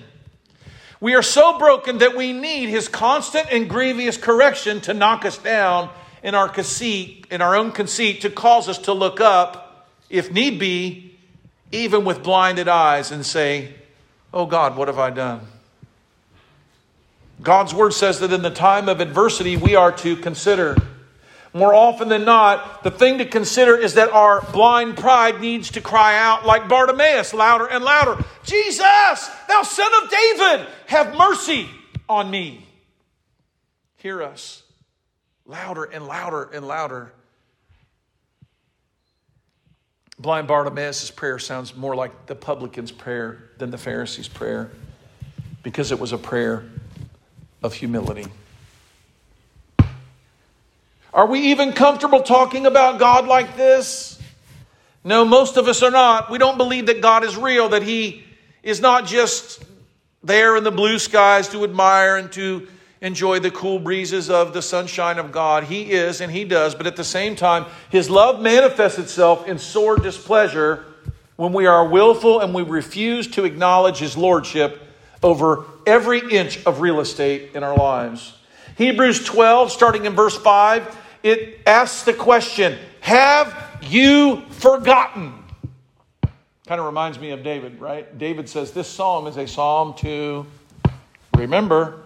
We 1.00 1.14
are 1.14 1.22
so 1.22 1.60
broken 1.60 1.98
that 1.98 2.16
we 2.16 2.32
need 2.32 2.70
his 2.70 2.88
constant 2.88 3.46
and 3.52 3.70
grievous 3.70 4.16
correction 4.16 4.80
to 4.80 4.94
knock 4.94 5.24
us 5.24 5.38
down 5.38 5.90
in 6.24 6.34
our 6.34 6.48
conceit, 6.48 7.28
in 7.30 7.40
our 7.40 7.54
own 7.54 7.70
conceit, 7.70 8.22
to 8.22 8.30
cause 8.30 8.68
us 8.68 8.78
to 8.78 8.92
look 8.92 9.20
up, 9.20 9.86
if 10.10 10.32
need 10.32 10.58
be, 10.58 11.16
even 11.70 12.04
with 12.04 12.24
blinded 12.24 12.66
eyes, 12.66 13.12
and 13.12 13.24
say, 13.24 13.74
Oh 14.32 14.46
God, 14.46 14.76
what 14.76 14.88
have 14.88 14.98
I 14.98 15.10
done? 15.10 15.46
God's 17.44 17.74
word 17.74 17.92
says 17.92 18.20
that 18.20 18.32
in 18.32 18.42
the 18.42 18.50
time 18.50 18.88
of 18.88 19.00
adversity, 19.00 19.56
we 19.56 19.74
are 19.74 19.92
to 19.98 20.16
consider. 20.16 20.76
More 21.52 21.74
often 21.74 22.08
than 22.08 22.24
not, 22.24 22.82
the 22.82 22.90
thing 22.90 23.18
to 23.18 23.26
consider 23.26 23.76
is 23.76 23.94
that 23.94 24.10
our 24.10 24.40
blind 24.50 24.96
pride 24.96 25.40
needs 25.40 25.70
to 25.72 25.80
cry 25.80 26.18
out 26.18 26.44
like 26.44 26.68
Bartimaeus, 26.68 27.32
louder 27.32 27.66
and 27.66 27.84
louder 27.84 28.24
Jesus, 28.44 29.30
thou 29.48 29.62
son 29.62 29.90
of 30.02 30.10
David, 30.10 30.66
have 30.86 31.16
mercy 31.16 31.68
on 32.08 32.30
me. 32.30 32.66
Hear 33.96 34.22
us 34.22 34.62
louder 35.46 35.84
and 35.84 36.06
louder 36.06 36.44
and 36.44 36.66
louder. 36.66 37.12
Blind 40.18 40.46
Bartimaeus' 40.46 41.10
prayer 41.10 41.38
sounds 41.38 41.76
more 41.76 41.94
like 41.94 42.26
the 42.26 42.34
publican's 42.34 42.92
prayer 42.92 43.50
than 43.58 43.70
the 43.70 43.78
Pharisee's 43.78 44.28
prayer 44.28 44.70
because 45.62 45.92
it 45.92 45.98
was 45.98 46.12
a 46.12 46.18
prayer 46.18 46.64
of 47.64 47.72
humility. 47.72 48.26
Are 51.14 51.26
we 51.26 51.40
even 51.40 51.72
comfortable 51.72 52.22
talking 52.22 52.66
about 52.66 52.98
God 52.98 53.26
like 53.26 53.56
this? 53.56 54.20
No, 55.02 55.24
most 55.24 55.56
of 55.56 55.66
us 55.66 55.82
are 55.82 55.90
not. 55.90 56.30
We 56.30 56.36
don't 56.36 56.58
believe 56.58 56.86
that 56.86 57.00
God 57.00 57.24
is 57.24 57.36
real, 57.36 57.70
that 57.70 57.82
He 57.82 58.22
is 58.62 58.82
not 58.82 59.06
just 59.06 59.64
there 60.22 60.56
in 60.56 60.64
the 60.64 60.70
blue 60.70 60.98
skies 60.98 61.48
to 61.48 61.64
admire 61.64 62.16
and 62.16 62.30
to 62.32 62.68
enjoy 63.00 63.38
the 63.38 63.50
cool 63.50 63.78
breezes 63.78 64.28
of 64.28 64.52
the 64.52 64.62
sunshine 64.62 65.18
of 65.18 65.32
God. 65.32 65.64
He 65.64 65.92
is, 65.92 66.20
and 66.20 66.30
He 66.30 66.44
does, 66.44 66.74
but 66.74 66.86
at 66.86 66.96
the 66.96 67.04
same 67.04 67.34
time, 67.34 67.64
His 67.88 68.10
love 68.10 68.42
manifests 68.42 68.98
itself 68.98 69.48
in 69.48 69.58
sore 69.58 69.96
displeasure 69.96 70.84
when 71.36 71.54
we 71.54 71.64
are 71.64 71.88
willful 71.88 72.40
and 72.40 72.52
we 72.52 72.62
refuse 72.62 73.26
to 73.28 73.44
acknowledge 73.44 73.98
His 73.98 74.18
Lordship 74.18 74.82
over 75.22 75.64
every 75.86 76.20
inch 76.30 76.64
of 76.66 76.80
real 76.80 77.00
estate 77.00 77.50
in 77.54 77.62
our 77.62 77.76
lives. 77.76 78.34
Hebrews 78.76 79.24
12, 79.24 79.70
starting 79.70 80.04
in 80.04 80.14
verse 80.14 80.36
5, 80.36 80.96
it 81.22 81.60
asks 81.66 82.02
the 82.02 82.12
question 82.12 82.78
Have 83.00 83.78
you 83.82 84.42
forgotten? 84.50 85.34
Kind 86.66 86.80
of 86.80 86.86
reminds 86.86 87.18
me 87.18 87.30
of 87.30 87.42
David, 87.42 87.80
right? 87.80 88.16
David 88.16 88.48
says 88.48 88.72
this 88.72 88.88
psalm 88.88 89.26
is 89.26 89.36
a 89.36 89.46
psalm 89.46 89.94
to 89.98 90.46
remember. 91.36 92.00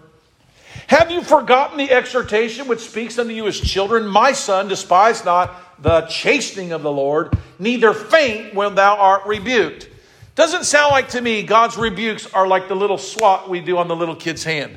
Have 0.89 1.11
you 1.11 1.22
forgotten 1.22 1.79
the 1.79 1.91
exhortation 1.91 2.66
which 2.66 2.81
speaks 2.81 3.18
unto 3.18 3.33
you 3.33 3.47
as 3.47 3.61
children? 3.61 4.07
My 4.07 4.33
son, 4.33 4.68
despise 4.68 5.24
not 5.24 5.83
the 5.83 6.03
chastening 6.03 6.72
of 6.72 6.83
the 6.83 6.91
Lord, 6.91 7.37
neither 7.59 7.93
faint 7.93 8.55
when 8.55 8.74
thou 8.74 8.97
art 8.97 9.26
rebuked. 9.26 9.89
Doesn't 10.39 10.66
sound 10.66 10.93
like 10.93 11.09
to 11.09 11.20
me 11.20 11.43
God's 11.43 11.76
rebukes 11.76 12.32
are 12.32 12.47
like 12.47 12.68
the 12.68 12.76
little 12.76 12.97
swat 12.97 13.51
we 13.51 13.59
do 13.59 13.76
on 13.76 13.89
the 13.89 13.97
little 13.97 14.14
kid's 14.14 14.45
hand. 14.45 14.76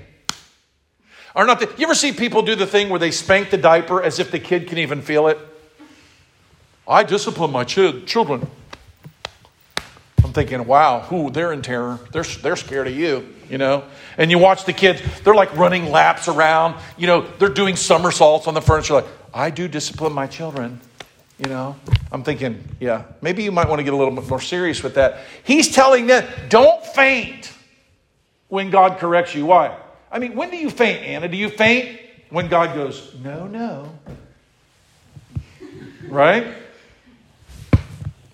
Are 1.35 1.45
not 1.45 1.59
the, 1.59 1.67
you 1.77 1.85
ever 1.85 1.93
see 1.93 2.13
people 2.13 2.41
do 2.41 2.55
the 2.55 2.65
thing 2.65 2.89
where 2.89 2.97
they 2.97 3.11
spank 3.11 3.51
the 3.51 3.57
diaper 3.57 4.01
as 4.01 4.17
if 4.17 4.31
the 4.31 4.39
kid 4.39 4.67
can 4.67 4.79
even 4.79 5.03
feel 5.03 5.27
it? 5.27 5.37
I 6.87 7.03
discipline 7.03 7.51
my 7.51 7.63
ch- 7.63 8.07
children. 8.07 8.49
I'm 10.23 10.33
thinking, 10.33 10.65
wow, 10.65 11.01
who 11.01 11.29
they're 11.29 11.53
in 11.53 11.61
terror. 11.61 11.99
They're, 12.11 12.23
they're 12.23 12.55
scared 12.55 12.87
of 12.87 12.95
you, 12.95 13.31
you 13.47 13.59
know? 13.59 13.83
And 14.17 14.31
you 14.31 14.39
watch 14.39 14.65
the 14.65 14.73
kids, 14.73 14.99
they're 15.23 15.35
like 15.35 15.55
running 15.55 15.91
laps 15.91 16.27
around, 16.27 16.75
you 16.97 17.05
know, 17.05 17.21
they're 17.37 17.49
doing 17.49 17.75
somersaults 17.75 18.47
on 18.47 18.55
the 18.55 18.61
furniture, 18.61 18.95
like, 18.95 19.07
I 19.31 19.51
do 19.51 19.67
discipline 19.67 20.13
my 20.13 20.25
children. 20.25 20.81
You 21.41 21.49
know, 21.49 21.75
I'm 22.11 22.23
thinking, 22.23 22.63
yeah, 22.79 23.05
maybe 23.19 23.41
you 23.41 23.51
might 23.51 23.67
want 23.67 23.79
to 23.79 23.83
get 23.83 23.93
a 23.93 23.95
little 23.95 24.13
bit 24.13 24.29
more 24.29 24.39
serious 24.39 24.83
with 24.83 24.93
that. 24.93 25.21
He's 25.43 25.73
telling 25.73 26.05
them, 26.05 26.23
don't 26.49 26.85
faint 26.85 27.51
when 28.47 28.69
God 28.69 28.99
corrects 28.99 29.33
you. 29.33 29.47
Why? 29.47 29.75
I 30.11 30.19
mean, 30.19 30.35
when 30.35 30.51
do 30.51 30.57
you 30.57 30.69
faint, 30.69 31.01
Anna? 31.03 31.27
Do 31.27 31.37
you 31.37 31.49
faint 31.49 31.99
when 32.29 32.47
God 32.47 32.75
goes, 32.75 33.15
no, 33.23 33.47
no? 33.47 33.91
Right? 36.07 36.53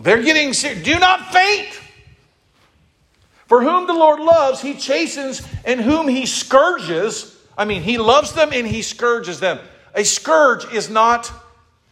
They're 0.02 0.22
getting 0.22 0.52
serious. 0.52 0.84
Do 0.84 1.00
not 1.00 1.32
faint. 1.32 1.80
For 3.46 3.64
whom 3.64 3.88
the 3.88 3.94
Lord 3.94 4.20
loves, 4.20 4.60
he 4.62 4.74
chastens, 4.74 5.48
and 5.64 5.80
whom 5.80 6.10
he 6.10 6.26
scourges. 6.26 7.40
I 7.58 7.64
mean, 7.64 7.84
he 7.84 7.98
loves 7.98 8.34
them 8.34 8.50
and 8.52 8.68
he 8.68 8.82
scourges 8.82 9.40
them. 9.40 9.60
A 9.96 10.04
scourge 10.04 10.66
is 10.74 10.90
not 10.90 11.32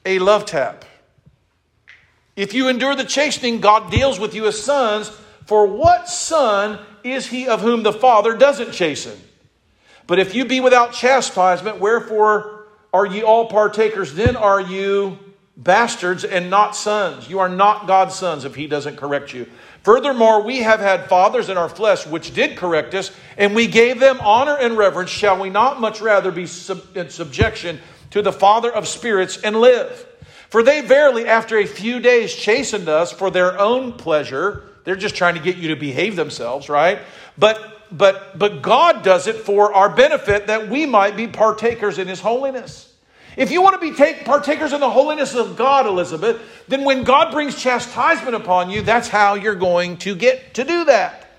a 0.05 0.19
love 0.19 0.45
tap. 0.45 0.83
If 2.35 2.53
you 2.53 2.67
endure 2.67 2.95
the 2.95 3.05
chastening, 3.05 3.61
God 3.61 3.91
deals 3.91 4.19
with 4.19 4.33
you 4.33 4.45
as 4.47 4.61
sons. 4.61 5.09
For 5.45 5.67
what 5.67 6.09
son 6.09 6.79
is 7.03 7.27
he 7.27 7.47
of 7.47 7.61
whom 7.61 7.83
the 7.83 7.93
Father 7.93 8.35
doesn't 8.35 8.71
chasten? 8.71 9.17
But 10.07 10.19
if 10.19 10.35
you 10.35 10.45
be 10.45 10.59
without 10.59 10.93
chastisement, 10.93 11.79
wherefore 11.79 12.67
are 12.93 13.05
ye 13.05 13.23
all 13.23 13.47
partakers? 13.47 14.13
Then 14.13 14.35
are 14.35 14.61
you 14.61 15.17
bastards 15.57 16.23
and 16.23 16.49
not 16.49 16.75
sons. 16.75 17.29
You 17.29 17.39
are 17.39 17.49
not 17.49 17.87
God's 17.87 18.15
sons 18.15 18.45
if 18.45 18.55
he 18.55 18.67
doesn't 18.67 18.97
correct 18.97 19.33
you. 19.33 19.47
Furthermore, 19.83 20.41
we 20.41 20.59
have 20.59 20.79
had 20.79 21.07
fathers 21.07 21.49
in 21.49 21.57
our 21.57 21.69
flesh 21.69 22.05
which 22.07 22.33
did 22.33 22.57
correct 22.57 22.93
us, 22.95 23.11
and 23.37 23.55
we 23.55 23.67
gave 23.67 23.99
them 23.99 24.19
honor 24.19 24.57
and 24.57 24.77
reverence. 24.77 25.11
Shall 25.11 25.39
we 25.39 25.49
not 25.49 25.79
much 25.79 26.01
rather 26.01 26.31
be 26.31 26.47
sub- 26.47 26.97
in 26.97 27.09
subjection 27.09 27.79
to 28.11 28.21
the 28.21 28.33
Father 28.33 28.71
of 28.71 28.87
spirits 28.87 29.37
and 29.37 29.55
live? 29.55 30.05
For 30.55 30.63
they 30.63 30.79
verily, 30.79 31.27
after 31.27 31.57
a 31.57 31.65
few 31.65 31.99
days, 31.99 32.33
chastened 32.33 32.87
us 32.87 33.11
for 33.11 33.29
their 33.29 33.59
own 33.59 33.91
pleasure. 33.91 34.63
They're 34.85 34.95
just 34.95 35.13
trying 35.13 35.35
to 35.35 35.41
get 35.41 35.57
you 35.57 35.67
to 35.67 35.75
behave 35.75 36.15
themselves, 36.15 36.69
right? 36.69 36.99
But 37.37 37.81
but 37.91 38.39
but 38.39 38.61
God 38.61 39.03
does 39.03 39.27
it 39.27 39.35
for 39.35 39.73
our 39.73 39.93
benefit 39.93 40.47
that 40.47 40.69
we 40.69 40.85
might 40.85 41.17
be 41.17 41.27
partakers 41.27 41.97
in 41.97 42.07
his 42.07 42.21
holiness. 42.21 42.93
If 43.35 43.51
you 43.51 43.61
want 43.61 43.81
to 43.81 43.81
be 43.81 43.97
take, 43.97 44.23
partakers 44.23 44.71
in 44.71 44.79
the 44.79 44.89
holiness 44.89 45.35
of 45.35 45.57
God, 45.57 45.87
Elizabeth, 45.87 46.41
then 46.69 46.85
when 46.85 47.03
God 47.03 47.33
brings 47.33 47.61
chastisement 47.61 48.37
upon 48.37 48.69
you, 48.69 48.81
that's 48.81 49.09
how 49.09 49.33
you're 49.33 49.55
going 49.55 49.97
to 49.97 50.15
get 50.15 50.53
to 50.53 50.63
do 50.63 50.85
that. 50.85 51.31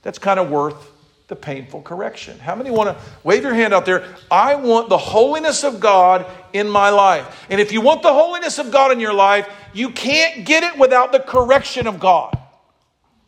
That's 0.00 0.18
kind 0.18 0.40
of 0.40 0.48
worth 0.48 0.95
the 1.28 1.36
painful 1.36 1.82
correction. 1.82 2.38
How 2.38 2.54
many 2.54 2.70
want 2.70 2.96
to 2.96 3.04
wave 3.24 3.42
your 3.42 3.54
hand 3.54 3.74
out 3.74 3.84
there? 3.84 4.04
I 4.30 4.54
want 4.54 4.88
the 4.88 4.98
holiness 4.98 5.64
of 5.64 5.80
God 5.80 6.24
in 6.52 6.68
my 6.68 6.90
life. 6.90 7.46
And 7.50 7.60
if 7.60 7.72
you 7.72 7.80
want 7.80 8.02
the 8.02 8.12
holiness 8.12 8.58
of 8.58 8.70
God 8.70 8.92
in 8.92 9.00
your 9.00 9.12
life, 9.12 9.48
you 9.72 9.90
can't 9.90 10.46
get 10.46 10.62
it 10.62 10.78
without 10.78 11.10
the 11.10 11.18
correction 11.18 11.86
of 11.86 11.98
God. 11.98 12.38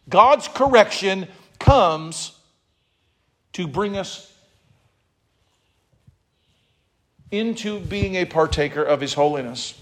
God's 0.08 0.46
correction 0.48 1.26
comes 1.58 2.32
to 3.54 3.66
bring 3.66 3.96
us 3.96 4.32
into 7.30 7.80
being 7.80 8.14
a 8.14 8.24
partaker 8.24 8.82
of 8.82 9.00
his 9.00 9.12
holiness. 9.12 9.78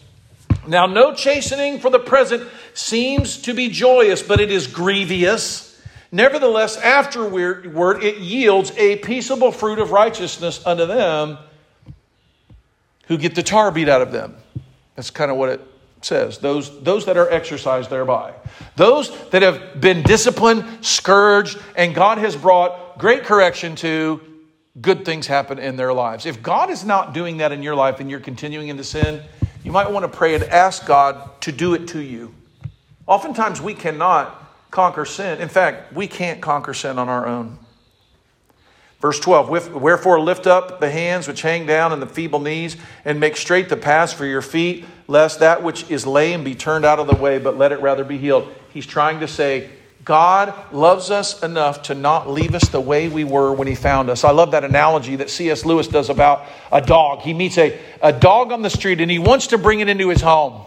Now, 0.66 0.86
no 0.86 1.14
chastening 1.14 1.78
for 1.78 1.90
the 1.90 1.98
present 1.98 2.48
seems 2.74 3.42
to 3.42 3.54
be 3.54 3.68
joyous, 3.68 4.22
but 4.22 4.40
it 4.40 4.50
is 4.50 4.66
grievous 4.66 5.65
Nevertheless, 6.12 6.76
afterward 6.76 8.02
it 8.02 8.18
yields 8.18 8.72
a 8.76 8.96
peaceable 8.96 9.52
fruit 9.52 9.78
of 9.78 9.90
righteousness 9.90 10.64
unto 10.64 10.86
them 10.86 11.38
who 13.08 13.18
get 13.18 13.34
the 13.34 13.42
tar 13.42 13.70
beat 13.70 13.88
out 13.88 14.02
of 14.02 14.12
them. 14.12 14.36
That's 14.94 15.10
kind 15.10 15.30
of 15.30 15.36
what 15.36 15.48
it 15.50 15.60
says 16.02 16.38
those, 16.38 16.82
those 16.82 17.06
that 17.06 17.16
are 17.16 17.30
exercised 17.30 17.90
thereby. 17.90 18.32
Those 18.76 19.10
that 19.30 19.42
have 19.42 19.80
been 19.80 20.02
disciplined, 20.02 20.64
scourged, 20.84 21.58
and 21.76 21.94
God 21.94 22.18
has 22.18 22.36
brought 22.36 22.98
great 22.98 23.24
correction 23.24 23.74
to, 23.76 24.20
good 24.80 25.04
things 25.04 25.26
happen 25.26 25.58
in 25.58 25.76
their 25.76 25.92
lives. 25.92 26.26
If 26.26 26.42
God 26.42 26.70
is 26.70 26.84
not 26.84 27.14
doing 27.14 27.38
that 27.38 27.52
in 27.52 27.62
your 27.62 27.74
life 27.74 28.00
and 28.00 28.10
you're 28.10 28.20
continuing 28.20 28.68
in 28.68 28.76
the 28.76 28.84
sin, 28.84 29.22
you 29.64 29.72
might 29.72 29.90
want 29.90 30.10
to 30.10 30.16
pray 30.16 30.34
and 30.34 30.44
ask 30.44 30.86
God 30.86 31.40
to 31.42 31.52
do 31.52 31.74
it 31.74 31.88
to 31.88 32.00
you. 32.00 32.34
Oftentimes 33.06 33.60
we 33.60 33.74
cannot 33.74 34.45
conquer 34.76 35.06
sin. 35.06 35.40
In 35.40 35.48
fact, 35.48 35.94
we 35.94 36.06
can't 36.06 36.42
conquer 36.42 36.74
sin 36.74 36.98
on 36.98 37.08
our 37.08 37.26
own. 37.26 37.58
Verse 39.00 39.18
12, 39.18 39.72
wherefore 39.74 40.20
lift 40.20 40.46
up 40.46 40.80
the 40.80 40.90
hands 40.90 41.26
which 41.26 41.40
hang 41.40 41.64
down 41.64 41.94
and 41.94 42.02
the 42.02 42.06
feeble 42.06 42.40
knees, 42.40 42.76
and 43.02 43.18
make 43.18 43.38
straight 43.38 43.70
the 43.70 43.76
paths 43.78 44.12
for 44.12 44.26
your 44.26 44.42
feet, 44.42 44.84
lest 45.08 45.40
that 45.40 45.62
which 45.62 45.90
is 45.90 46.06
lame 46.06 46.44
be 46.44 46.54
turned 46.54 46.84
out 46.84 46.98
of 46.98 47.06
the 47.06 47.14
way, 47.14 47.38
but 47.38 47.56
let 47.56 47.72
it 47.72 47.80
rather 47.80 48.04
be 48.04 48.18
healed. 48.18 48.52
He's 48.74 48.84
trying 48.84 49.20
to 49.20 49.28
say, 49.28 49.70
God 50.04 50.52
loves 50.72 51.10
us 51.10 51.42
enough 51.42 51.84
to 51.84 51.94
not 51.94 52.28
leave 52.28 52.54
us 52.54 52.68
the 52.68 52.80
way 52.80 53.08
we 53.08 53.24
were 53.24 53.54
when 53.54 53.66
He 53.66 53.74
found 53.74 54.10
us. 54.10 54.24
I 54.24 54.30
love 54.30 54.50
that 54.50 54.62
analogy 54.62 55.16
that 55.16 55.30
C.S. 55.30 55.64
Lewis 55.64 55.88
does 55.88 56.10
about 56.10 56.44
a 56.70 56.82
dog. 56.82 57.20
He 57.20 57.32
meets 57.32 57.56
a, 57.56 57.80
a 58.02 58.12
dog 58.12 58.52
on 58.52 58.60
the 58.60 58.70
street 58.70 59.00
and 59.00 59.10
he 59.10 59.18
wants 59.18 59.46
to 59.48 59.58
bring 59.58 59.80
it 59.80 59.88
into 59.88 60.10
his 60.10 60.20
home. 60.20 60.66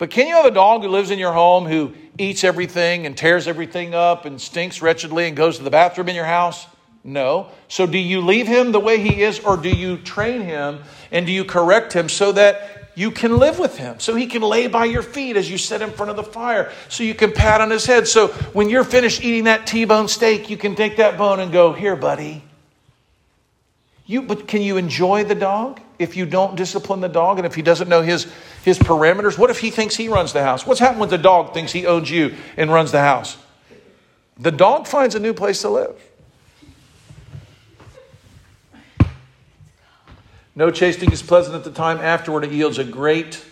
But 0.00 0.08
can 0.08 0.26
you 0.28 0.34
have 0.36 0.46
a 0.46 0.50
dog 0.50 0.82
who 0.82 0.88
lives 0.88 1.10
in 1.10 1.18
your 1.18 1.34
home 1.34 1.66
who 1.66 1.92
eats 2.16 2.42
everything 2.42 3.04
and 3.04 3.14
tears 3.14 3.46
everything 3.46 3.94
up 3.94 4.24
and 4.24 4.40
stinks 4.40 4.80
wretchedly 4.80 5.28
and 5.28 5.36
goes 5.36 5.58
to 5.58 5.62
the 5.62 5.68
bathroom 5.68 6.08
in 6.08 6.14
your 6.14 6.24
house? 6.24 6.66
No. 7.04 7.48
So 7.68 7.86
do 7.86 7.98
you 7.98 8.22
leave 8.22 8.46
him 8.46 8.72
the 8.72 8.80
way 8.80 8.98
he 8.98 9.22
is 9.22 9.40
or 9.40 9.58
do 9.58 9.68
you 9.68 9.98
train 9.98 10.40
him 10.40 10.78
and 11.12 11.26
do 11.26 11.32
you 11.32 11.44
correct 11.44 11.92
him 11.92 12.08
so 12.08 12.32
that 12.32 12.88
you 12.94 13.10
can 13.10 13.36
live 13.36 13.58
with 13.58 13.76
him. 13.76 14.00
So 14.00 14.14
he 14.14 14.26
can 14.26 14.40
lay 14.40 14.68
by 14.68 14.86
your 14.86 15.02
feet 15.02 15.36
as 15.36 15.50
you 15.50 15.58
sit 15.58 15.82
in 15.82 15.90
front 15.90 16.08
of 16.08 16.16
the 16.16 16.22
fire. 16.22 16.72
So 16.88 17.04
you 17.04 17.14
can 17.14 17.32
pat 17.32 17.60
on 17.60 17.70
his 17.70 17.84
head. 17.84 18.08
So 18.08 18.28
when 18.54 18.70
you're 18.70 18.84
finished 18.84 19.22
eating 19.22 19.44
that 19.44 19.66
T 19.66 19.84
bone 19.84 20.08
steak, 20.08 20.48
you 20.48 20.56
can 20.56 20.74
take 20.74 20.96
that 20.96 21.18
bone 21.18 21.40
and 21.40 21.52
go, 21.52 21.74
Here, 21.74 21.94
buddy. 21.94 22.42
You, 24.06 24.22
but 24.22 24.48
can 24.48 24.60
you 24.62 24.76
enjoy 24.76 25.24
the 25.24 25.36
dog 25.36 25.80
if 26.00 26.16
you 26.16 26.26
don't 26.26 26.56
discipline 26.56 27.00
the 27.00 27.08
dog 27.08 27.38
and 27.38 27.46
if 27.46 27.54
he 27.54 27.62
doesn't 27.62 27.88
know 27.88 28.02
his, 28.02 28.26
his 28.64 28.78
parameters? 28.78 29.38
What 29.38 29.50
if 29.50 29.60
he 29.60 29.70
thinks 29.70 29.96
he 29.96 30.08
runs 30.08 30.32
the 30.32 30.42
house? 30.42 30.66
What's 30.66 30.80
happened 30.80 31.00
when 31.00 31.08
the 31.10 31.18
dog 31.18 31.54
thinks 31.54 31.72
he 31.72 31.86
owns 31.86 32.10
you 32.10 32.34
and 32.56 32.70
runs 32.72 32.92
the 32.92 33.00
house? 33.00 33.36
The 34.38 34.50
dog 34.50 34.86
finds 34.86 35.14
a 35.14 35.20
new 35.20 35.34
place 35.34 35.60
to 35.62 35.68
live. 35.68 36.10
No 40.54 40.70
chastening 40.70 41.12
is 41.12 41.22
pleasant 41.22 41.54
at 41.54 41.64
the 41.64 41.70
time, 41.70 41.98
afterward 41.98 42.44
it 42.44 42.50
yields 42.50 42.78
a 42.78 42.84
great 42.84 43.42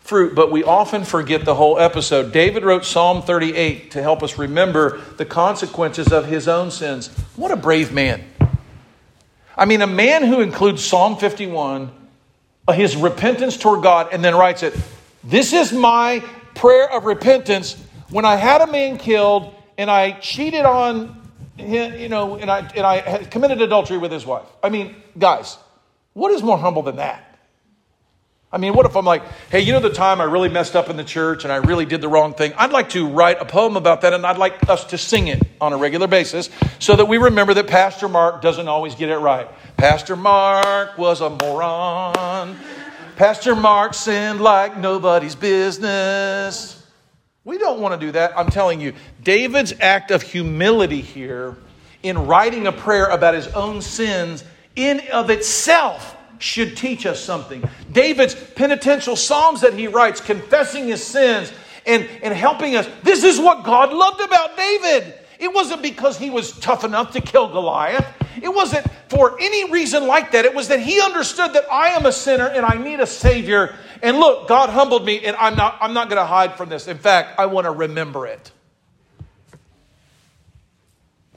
fruit, 0.00 0.34
but 0.34 0.50
we 0.50 0.64
often 0.64 1.04
forget 1.04 1.44
the 1.44 1.54
whole 1.54 1.78
episode. 1.78 2.32
David 2.32 2.64
wrote 2.64 2.84
Psalm 2.84 3.22
38 3.22 3.92
to 3.92 4.02
help 4.02 4.22
us 4.22 4.38
remember 4.38 5.00
the 5.16 5.24
consequences 5.24 6.12
of 6.12 6.26
his 6.26 6.48
own 6.48 6.70
sins. 6.70 7.08
What 7.36 7.52
a 7.52 7.56
brave 7.56 7.92
man. 7.92 8.24
I 9.56 9.66
mean, 9.66 9.82
a 9.82 9.86
man 9.86 10.24
who 10.24 10.40
includes 10.40 10.84
Psalm 10.84 11.16
51, 11.16 11.82
uh, 11.86 11.90
Uh, 12.66 12.72
his 12.72 12.96
repentance 12.96 13.56
toward 13.56 13.82
God, 13.82 14.10
and 14.12 14.24
then 14.24 14.34
writes 14.36 14.62
it 14.62 14.74
This 15.24 15.52
is 15.52 15.72
my 15.72 16.22
prayer 16.54 16.90
of 16.90 17.04
repentance 17.04 17.82
when 18.10 18.24
I 18.24 18.36
had 18.36 18.60
a 18.60 18.66
man 18.66 18.98
killed 18.98 19.54
and 19.78 19.90
I 19.90 20.12
cheated 20.12 20.64
on 20.64 21.20
him, 21.56 21.98
you 21.98 22.08
know, 22.08 22.36
and 22.36 22.50
I, 22.50 22.60
and 22.74 22.86
I 22.86 23.24
committed 23.24 23.60
adultery 23.60 23.98
with 23.98 24.12
his 24.12 24.24
wife. 24.24 24.46
I 24.62 24.68
mean, 24.68 24.94
guys, 25.18 25.56
what 26.12 26.30
is 26.32 26.42
more 26.42 26.58
humble 26.58 26.82
than 26.82 26.96
that? 26.96 27.32
I 28.54 28.58
mean, 28.58 28.74
what 28.74 28.84
if 28.84 28.96
I'm 28.96 29.06
like, 29.06 29.22
hey, 29.50 29.60
you 29.60 29.72
know 29.72 29.80
the 29.80 29.88
time 29.88 30.20
I 30.20 30.24
really 30.24 30.50
messed 30.50 30.76
up 30.76 30.90
in 30.90 30.98
the 30.98 31.04
church 31.04 31.44
and 31.44 31.52
I 31.52 31.56
really 31.56 31.86
did 31.86 32.02
the 32.02 32.08
wrong 32.08 32.34
thing? 32.34 32.52
I'd 32.58 32.70
like 32.70 32.90
to 32.90 33.08
write 33.08 33.40
a 33.40 33.46
poem 33.46 33.78
about 33.78 34.02
that 34.02 34.12
and 34.12 34.26
I'd 34.26 34.36
like 34.36 34.68
us 34.68 34.84
to 34.86 34.98
sing 34.98 35.28
it 35.28 35.42
on 35.58 35.72
a 35.72 35.78
regular 35.78 36.06
basis 36.06 36.50
so 36.78 36.94
that 36.94 37.06
we 37.06 37.16
remember 37.16 37.54
that 37.54 37.66
Pastor 37.66 38.08
Mark 38.08 38.42
doesn't 38.42 38.68
always 38.68 38.94
get 38.94 39.08
it 39.08 39.16
right. 39.16 39.48
Pastor 39.82 40.14
Mark 40.14 40.96
was 40.96 41.22
a 41.22 41.28
moron. 41.28 42.56
Pastor 43.16 43.56
Mark 43.56 43.94
sinned 43.94 44.40
like 44.40 44.76
nobody's 44.78 45.34
business. 45.34 46.86
We 47.42 47.58
don't 47.58 47.80
want 47.80 48.00
to 48.00 48.06
do 48.06 48.12
that. 48.12 48.38
I'm 48.38 48.48
telling 48.48 48.80
you, 48.80 48.92
David's 49.24 49.74
act 49.80 50.12
of 50.12 50.22
humility 50.22 51.00
here 51.00 51.56
in 52.04 52.28
writing 52.28 52.68
a 52.68 52.72
prayer 52.72 53.06
about 53.06 53.34
his 53.34 53.48
own 53.48 53.82
sins 53.82 54.44
in 54.76 55.00
of 55.12 55.30
itself 55.30 56.16
should 56.38 56.76
teach 56.76 57.04
us 57.04 57.18
something. 57.18 57.68
David's 57.90 58.36
penitential 58.36 59.16
psalms 59.16 59.62
that 59.62 59.74
he 59.74 59.88
writes, 59.88 60.20
confessing 60.20 60.86
his 60.86 61.02
sins 61.02 61.52
and, 61.86 62.08
and 62.22 62.32
helping 62.32 62.76
us. 62.76 62.88
This 63.02 63.24
is 63.24 63.40
what 63.40 63.64
God 63.64 63.92
loved 63.92 64.20
about 64.20 64.56
David. 64.56 65.14
It 65.42 65.52
wasn't 65.52 65.82
because 65.82 66.16
he 66.16 66.30
was 66.30 66.56
tough 66.60 66.84
enough 66.84 67.14
to 67.14 67.20
kill 67.20 67.48
Goliath. 67.48 68.06
It 68.40 68.54
wasn't 68.54 68.86
for 69.08 69.36
any 69.40 69.72
reason 69.72 70.06
like 70.06 70.30
that. 70.30 70.44
It 70.44 70.54
was 70.54 70.68
that 70.68 70.78
he 70.78 71.00
understood 71.00 71.54
that 71.54 71.64
I 71.70 71.88
am 71.88 72.06
a 72.06 72.12
sinner 72.12 72.46
and 72.46 72.64
I 72.64 72.76
need 72.76 73.00
a 73.00 73.08
savior. 73.08 73.74
And 74.04 74.18
look, 74.18 74.46
God 74.46 74.70
humbled 74.70 75.04
me 75.04 75.24
and 75.24 75.34
I'm 75.34 75.56
not 75.56 75.78
I'm 75.80 75.94
not 75.94 76.08
going 76.08 76.22
to 76.22 76.24
hide 76.24 76.54
from 76.54 76.68
this. 76.68 76.86
In 76.86 76.96
fact, 76.96 77.40
I 77.40 77.46
want 77.46 77.64
to 77.64 77.72
remember 77.72 78.24
it. 78.24 78.52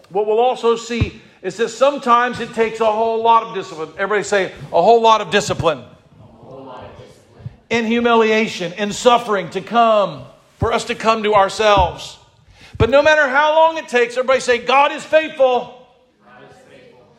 What 0.09 0.27
we'll 0.27 0.39
also 0.39 0.75
see 0.75 1.19
is 1.41 1.57
that 1.57 1.69
sometimes 1.69 2.39
it 2.39 2.53
takes 2.53 2.81
a 2.81 2.85
whole 2.85 3.23
lot 3.23 3.41
of 3.41 3.55
discipline. 3.55 3.89
Everybody 3.97 4.23
say, 4.23 4.51
a 4.71 4.83
whole 4.83 5.01
lot 5.01 5.21
of 5.21 5.31
discipline. 5.31 5.83
In 7.71 7.85
humiliation, 7.85 8.71
in 8.73 8.91
suffering 8.93 9.49
to 9.49 9.61
come, 9.61 10.25
for 10.59 10.71
us 10.71 10.85
to 10.85 10.95
come 10.95 11.23
to 11.23 11.33
ourselves. 11.33 12.19
But 12.77 12.89
no 12.89 13.01
matter 13.01 13.27
how 13.27 13.55
long 13.55 13.77
it 13.77 13.87
takes, 13.87 14.17
everybody 14.17 14.39
say, 14.39 14.57
God 14.59 14.91
is 14.91 15.03
faithful. 15.03 15.85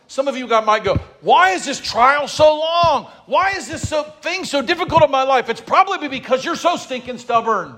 Some 0.08 0.28
of 0.28 0.36
you 0.36 0.46
got, 0.46 0.64
might 0.64 0.84
go, 0.84 0.96
why 1.20 1.50
is 1.50 1.64
this 1.64 1.80
trial 1.80 2.28
so 2.28 2.60
long? 2.60 3.10
Why 3.26 3.50
is 3.50 3.66
this 3.68 3.88
so, 3.88 4.04
thing 4.22 4.44
so 4.44 4.62
difficult 4.62 5.02
in 5.02 5.10
my 5.10 5.24
life? 5.24 5.48
It's 5.48 5.60
probably 5.60 6.08
because 6.08 6.44
you're 6.44 6.56
so 6.56 6.76
stinking 6.76 7.18
stubborn. 7.18 7.76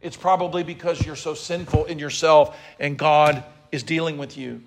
It's 0.00 0.16
probably 0.16 0.62
because 0.62 1.04
you're 1.04 1.16
so 1.16 1.34
sinful 1.34 1.86
in 1.86 1.98
yourself 1.98 2.56
and 2.78 2.96
God 2.96 3.42
is 3.72 3.82
dealing 3.82 4.16
with 4.16 4.36
you. 4.36 4.62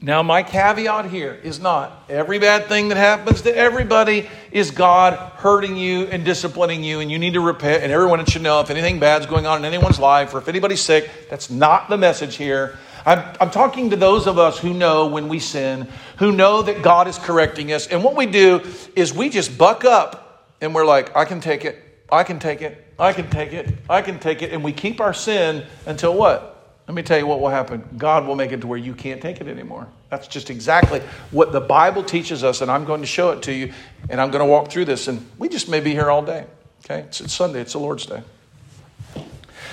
Now, 0.00 0.22
my 0.22 0.44
caveat 0.44 1.06
here 1.06 1.34
is 1.42 1.58
not 1.58 2.04
every 2.08 2.38
bad 2.38 2.66
thing 2.66 2.88
that 2.88 2.96
happens 2.96 3.42
to 3.42 3.56
everybody 3.56 4.28
is 4.52 4.70
God 4.70 5.14
hurting 5.38 5.76
you 5.76 6.04
and 6.04 6.24
disciplining 6.24 6.84
you, 6.84 7.00
and 7.00 7.10
you 7.10 7.18
need 7.18 7.34
to 7.34 7.40
repent. 7.40 7.82
And 7.82 7.90
everyone 7.90 8.24
should 8.26 8.42
know 8.42 8.60
if 8.60 8.70
anything 8.70 9.00
bad's 9.00 9.26
going 9.26 9.46
on 9.46 9.58
in 9.58 9.64
anyone's 9.64 9.98
life 9.98 10.34
or 10.34 10.38
if 10.38 10.46
anybody's 10.46 10.80
sick. 10.80 11.10
That's 11.28 11.50
not 11.50 11.88
the 11.88 11.96
message 11.96 12.36
here. 12.36 12.78
I'm, 13.04 13.24
I'm 13.40 13.50
talking 13.50 13.90
to 13.90 13.96
those 13.96 14.28
of 14.28 14.38
us 14.38 14.56
who 14.58 14.72
know 14.72 15.08
when 15.08 15.28
we 15.28 15.40
sin, 15.40 15.88
who 16.18 16.30
know 16.30 16.62
that 16.62 16.82
God 16.82 17.08
is 17.08 17.18
correcting 17.18 17.72
us. 17.72 17.88
And 17.88 18.04
what 18.04 18.14
we 18.14 18.26
do 18.26 18.62
is 18.94 19.12
we 19.12 19.30
just 19.30 19.58
buck 19.58 19.84
up 19.84 20.46
and 20.60 20.74
we're 20.74 20.86
like, 20.86 21.16
I 21.16 21.24
can 21.24 21.40
take 21.40 21.64
it, 21.64 21.82
I 22.10 22.22
can 22.22 22.38
take 22.38 22.62
it, 22.62 22.84
I 23.00 23.12
can 23.12 23.28
take 23.30 23.52
it, 23.52 23.74
I 23.90 24.02
can 24.02 24.20
take 24.20 24.42
it. 24.42 24.52
And 24.52 24.62
we 24.62 24.72
keep 24.72 25.00
our 25.00 25.14
sin 25.14 25.66
until 25.86 26.14
what? 26.14 26.57
Let 26.88 26.94
me 26.94 27.02
tell 27.02 27.18
you 27.18 27.26
what 27.26 27.40
will 27.40 27.50
happen. 27.50 27.86
God 27.98 28.26
will 28.26 28.34
make 28.34 28.50
it 28.50 28.62
to 28.62 28.66
where 28.66 28.78
you 28.78 28.94
can't 28.94 29.20
take 29.20 29.42
it 29.42 29.46
anymore. 29.46 29.86
That's 30.08 30.26
just 30.26 30.48
exactly 30.48 31.02
what 31.30 31.52
the 31.52 31.60
Bible 31.60 32.02
teaches 32.02 32.42
us, 32.42 32.62
and 32.62 32.70
I'm 32.70 32.86
going 32.86 33.02
to 33.02 33.06
show 33.06 33.30
it 33.32 33.42
to 33.42 33.52
you, 33.52 33.74
and 34.08 34.18
I'm 34.18 34.30
going 34.30 34.40
to 34.40 34.50
walk 34.50 34.70
through 34.70 34.86
this. 34.86 35.06
And 35.06 35.28
we 35.36 35.50
just 35.50 35.68
may 35.68 35.80
be 35.80 35.90
here 35.90 36.10
all 36.10 36.22
day. 36.22 36.46
Okay? 36.86 37.00
It's, 37.00 37.20
it's 37.20 37.34
Sunday, 37.34 37.60
it's 37.60 37.74
the 37.74 37.78
Lord's 37.78 38.06
Day. 38.06 38.22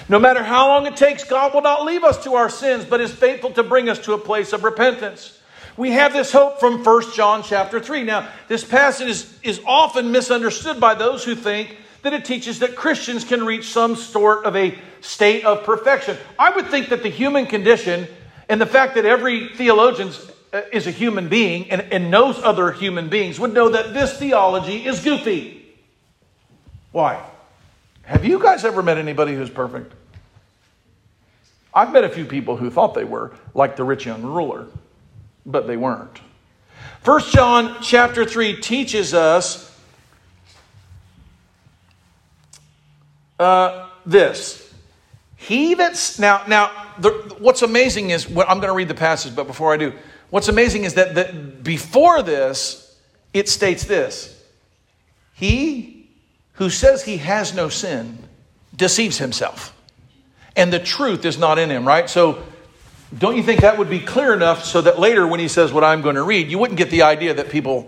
No 0.10 0.20
matter 0.20 0.44
how 0.44 0.68
long 0.68 0.88
it 0.88 0.98
takes, 0.98 1.24
God 1.24 1.54
will 1.54 1.62
not 1.62 1.86
leave 1.86 2.04
us 2.04 2.22
to 2.26 2.34
our 2.34 2.50
sins, 2.50 2.84
but 2.84 3.00
is 3.00 3.14
faithful 3.14 3.52
to 3.52 3.64
bring 3.64 3.88
us 3.88 3.98
to 4.00 4.14
a 4.14 4.18
place 4.18 4.52
of 4.52 4.66
repentance. 4.66 5.40
We 5.78 5.92
have 5.92 6.12
this 6.12 6.34
hope 6.34 6.60
from 6.60 6.84
1 6.84 7.14
John 7.14 7.44
chapter 7.44 7.80
3. 7.80 8.04
Now, 8.04 8.28
this 8.50 8.66
passage 8.66 9.08
is, 9.08 9.40
is 9.42 9.62
often 9.66 10.12
misunderstood 10.12 10.82
by 10.82 10.96
those 10.96 11.24
who 11.24 11.34
think 11.34 11.78
that 12.06 12.14
it 12.14 12.24
teaches 12.24 12.60
that 12.60 12.76
Christians 12.76 13.24
can 13.24 13.44
reach 13.44 13.70
some 13.70 13.96
sort 13.96 14.46
of 14.46 14.56
a 14.56 14.78
state 15.02 15.44
of 15.44 15.64
perfection. 15.64 16.16
I 16.38 16.56
would 16.56 16.68
think 16.68 16.90
that 16.90 17.02
the 17.02 17.10
human 17.10 17.48
condition 17.48 18.08
and 18.48 18.62
the 18.62 18.68
fact 18.68 18.94
that 18.94 19.06
every 19.06 19.50
theologian 19.50 20.12
uh, 20.54 20.62
is 20.72 20.86
a 20.86 20.92
human 20.92 21.30
being 21.30 21.72
and, 21.72 21.82
and 21.92 22.12
knows 22.12 22.38
other 22.44 22.72
human 22.72 23.10
beings 23.10 23.40
would 23.40 23.56
know 23.56 23.70
that 23.70 23.96
this 23.96 24.20
theology 24.20 24.86
is 24.86 25.04
goofy. 25.04 25.66
Why? 26.92 27.20
Have 28.04 28.24
you 28.24 28.38
guys 28.38 28.66
ever 28.66 28.84
met 28.84 29.00
anybody 29.00 29.34
who's 29.34 29.50
perfect? 29.50 29.92
I've 31.74 31.92
met 31.92 32.04
a 32.04 32.10
few 32.10 32.26
people 32.26 32.56
who 32.56 32.70
thought 32.70 32.94
they 32.94 33.04
were, 33.04 33.34
like 33.56 33.78
the 33.78 33.84
rich 33.84 34.06
young 34.06 34.22
ruler, 34.22 34.68
but 35.44 35.66
they 35.66 35.76
weren't. 35.76 36.20
First 37.02 37.34
John 37.34 37.78
chapter 37.82 38.26
3 38.26 38.62
teaches 38.62 39.16
us 39.16 39.75
uh, 43.40 43.90
this. 44.06 44.62
He 45.38 45.74
that's 45.74 46.18
now 46.18 46.44
now 46.48 46.72
the, 47.00 47.12
what's 47.40 47.62
amazing 47.62 48.10
is 48.10 48.28
what 48.28 48.50
I'm 48.50 48.60
going 48.60 48.70
to 48.70 48.76
read 48.76 48.88
the 48.88 48.96
passage, 48.96 49.36
but 49.36 49.48
before 49.48 49.74
I 49.74 49.78
do, 49.78 49.94
what's 50.30 50.48
amazing 50.48 50.86
is 50.86 50.96
that, 50.96 51.16
that 51.16 51.64
before 51.64 52.22
this, 52.22 52.98
it 53.34 53.50
states 53.50 53.84
this. 53.84 54.32
He 55.34 56.10
who 56.54 56.70
says 56.70 57.04
he 57.04 57.18
has 57.18 57.54
no 57.54 57.70
sin 57.70 58.18
deceives 58.76 59.18
himself, 59.18 59.76
and 60.56 60.72
the 60.72 60.80
truth 60.80 61.26
is 61.26 61.38
not 61.38 61.60
in 61.60 61.70
him, 61.70 61.86
right? 61.86 62.10
So, 62.10 62.44
don't 63.18 63.36
you 63.36 63.44
think 63.44 63.62
that 63.62 63.78
would 63.78 63.90
be 63.90 64.00
clear 64.00 64.34
enough 64.34 64.64
so 64.64 64.82
that 64.82 65.00
later 65.00 65.28
when 65.28 65.40
he 65.40 65.48
says 65.48 65.72
what 65.72 65.84
I'm 65.84 66.02
going 66.02 66.16
to 66.16 66.24
read, 66.24 66.50
you 66.50 66.58
wouldn't 66.58 66.78
get 66.78 66.90
the 66.90 67.04
idea 67.04 67.34
that 67.36 67.50
people 67.50 67.86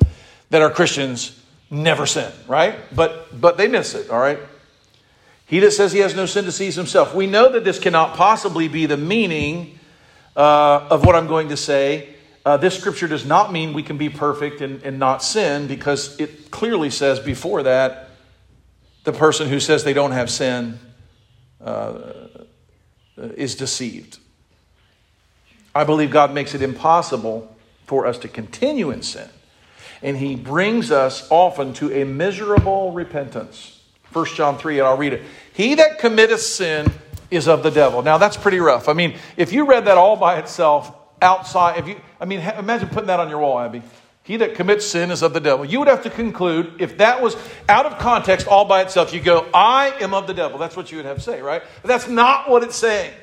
that 0.49 0.61
are 0.61 0.69
Christians 0.69 1.41
never 1.71 2.05
sin, 2.05 2.31
right? 2.47 2.75
But 2.93 3.39
but 3.39 3.57
they 3.57 3.67
miss 3.67 3.95
it, 3.95 4.09
all 4.09 4.19
right? 4.19 4.39
He 5.47 5.59
that 5.59 5.71
says 5.71 5.93
he 5.93 5.99
has 5.99 6.13
no 6.13 6.25
sin 6.25 6.45
deceives 6.45 6.75
himself. 6.75 7.15
We 7.15 7.25
know 7.25 7.51
that 7.53 7.63
this 7.63 7.79
cannot 7.79 8.15
possibly 8.15 8.67
be 8.67 8.85
the 8.85 8.97
meaning 8.97 9.79
uh, 10.35 10.87
of 10.89 11.05
what 11.05 11.15
I'm 11.15 11.27
going 11.27 11.49
to 11.49 11.57
say. 11.57 12.15
Uh, 12.45 12.57
this 12.57 12.77
scripture 12.77 13.07
does 13.07 13.25
not 13.25 13.51
mean 13.51 13.73
we 13.73 13.83
can 13.83 13.97
be 13.97 14.09
perfect 14.09 14.61
and, 14.61 14.83
and 14.83 14.99
not 14.99 15.23
sin 15.23 15.67
because 15.67 16.19
it 16.19 16.51
clearly 16.51 16.89
says 16.89 17.19
before 17.19 17.63
that 17.63 18.09
the 19.05 19.13
person 19.13 19.47
who 19.47 19.59
says 19.59 19.85
they 19.85 19.93
don't 19.93 20.11
have 20.11 20.29
sin 20.29 20.79
uh, 21.61 22.27
is 23.15 23.55
deceived. 23.55 24.19
I 25.73 25.85
believe 25.85 26.11
God 26.11 26.33
makes 26.33 26.53
it 26.53 26.61
impossible 26.61 27.55
for 27.85 28.05
us 28.05 28.17
to 28.19 28.27
continue 28.27 28.91
in 28.91 29.01
sin. 29.01 29.29
And 30.01 30.17
he 30.17 30.35
brings 30.35 30.91
us 30.91 31.25
often 31.31 31.73
to 31.75 31.91
a 31.93 32.03
miserable 32.03 32.91
repentance. 32.91 33.76
1 34.17 34.25
John 34.33 34.57
3, 34.57 34.79
and 34.79 34.87
I'll 34.87 34.97
read 34.97 35.13
it. 35.13 35.21
He 35.53 35.75
that 35.75 35.99
committeth 35.99 36.41
sin 36.41 36.91
is 37.29 37.47
of 37.47 37.61
the 37.61 37.69
devil. 37.69 38.01
Now 38.01 38.17
that's 38.17 38.35
pretty 38.35 38.59
rough. 38.59 38.89
I 38.89 38.93
mean, 38.93 39.15
if 39.35 39.53
you 39.53 39.67
read 39.67 39.85
that 39.85 39.97
all 39.97 40.15
by 40.15 40.39
itself 40.39 40.91
outside, 41.21 41.77
if 41.77 41.87
you, 41.87 42.01
I 42.19 42.25
mean, 42.25 42.39
imagine 42.39 42.89
putting 42.89 43.07
that 43.07 43.19
on 43.19 43.29
your 43.29 43.39
wall, 43.39 43.59
Abby. 43.59 43.83
He 44.23 44.37
that 44.37 44.55
commits 44.55 44.87
sin 44.87 45.11
is 45.11 45.21
of 45.21 45.33
the 45.33 45.39
devil. 45.39 45.65
You 45.65 45.77
would 45.79 45.87
have 45.87 46.03
to 46.03 46.09
conclude, 46.09 46.81
if 46.81 46.97
that 46.97 47.21
was 47.21 47.37
out 47.69 47.85
of 47.85 47.99
context 47.99 48.47
all 48.47 48.65
by 48.65 48.81
itself, 48.81 49.13
you 49.13 49.21
go, 49.21 49.47
I 49.53 49.93
am 50.01 50.15
of 50.15 50.25
the 50.25 50.33
devil. 50.33 50.57
That's 50.57 50.75
what 50.75 50.91
you 50.91 50.97
would 50.97 51.05
have 51.05 51.17
to 51.17 51.23
say, 51.23 51.41
right? 51.41 51.61
But 51.83 51.87
that's 51.87 52.09
not 52.09 52.49
what 52.49 52.63
it's 52.63 52.75
saying. 52.75 53.13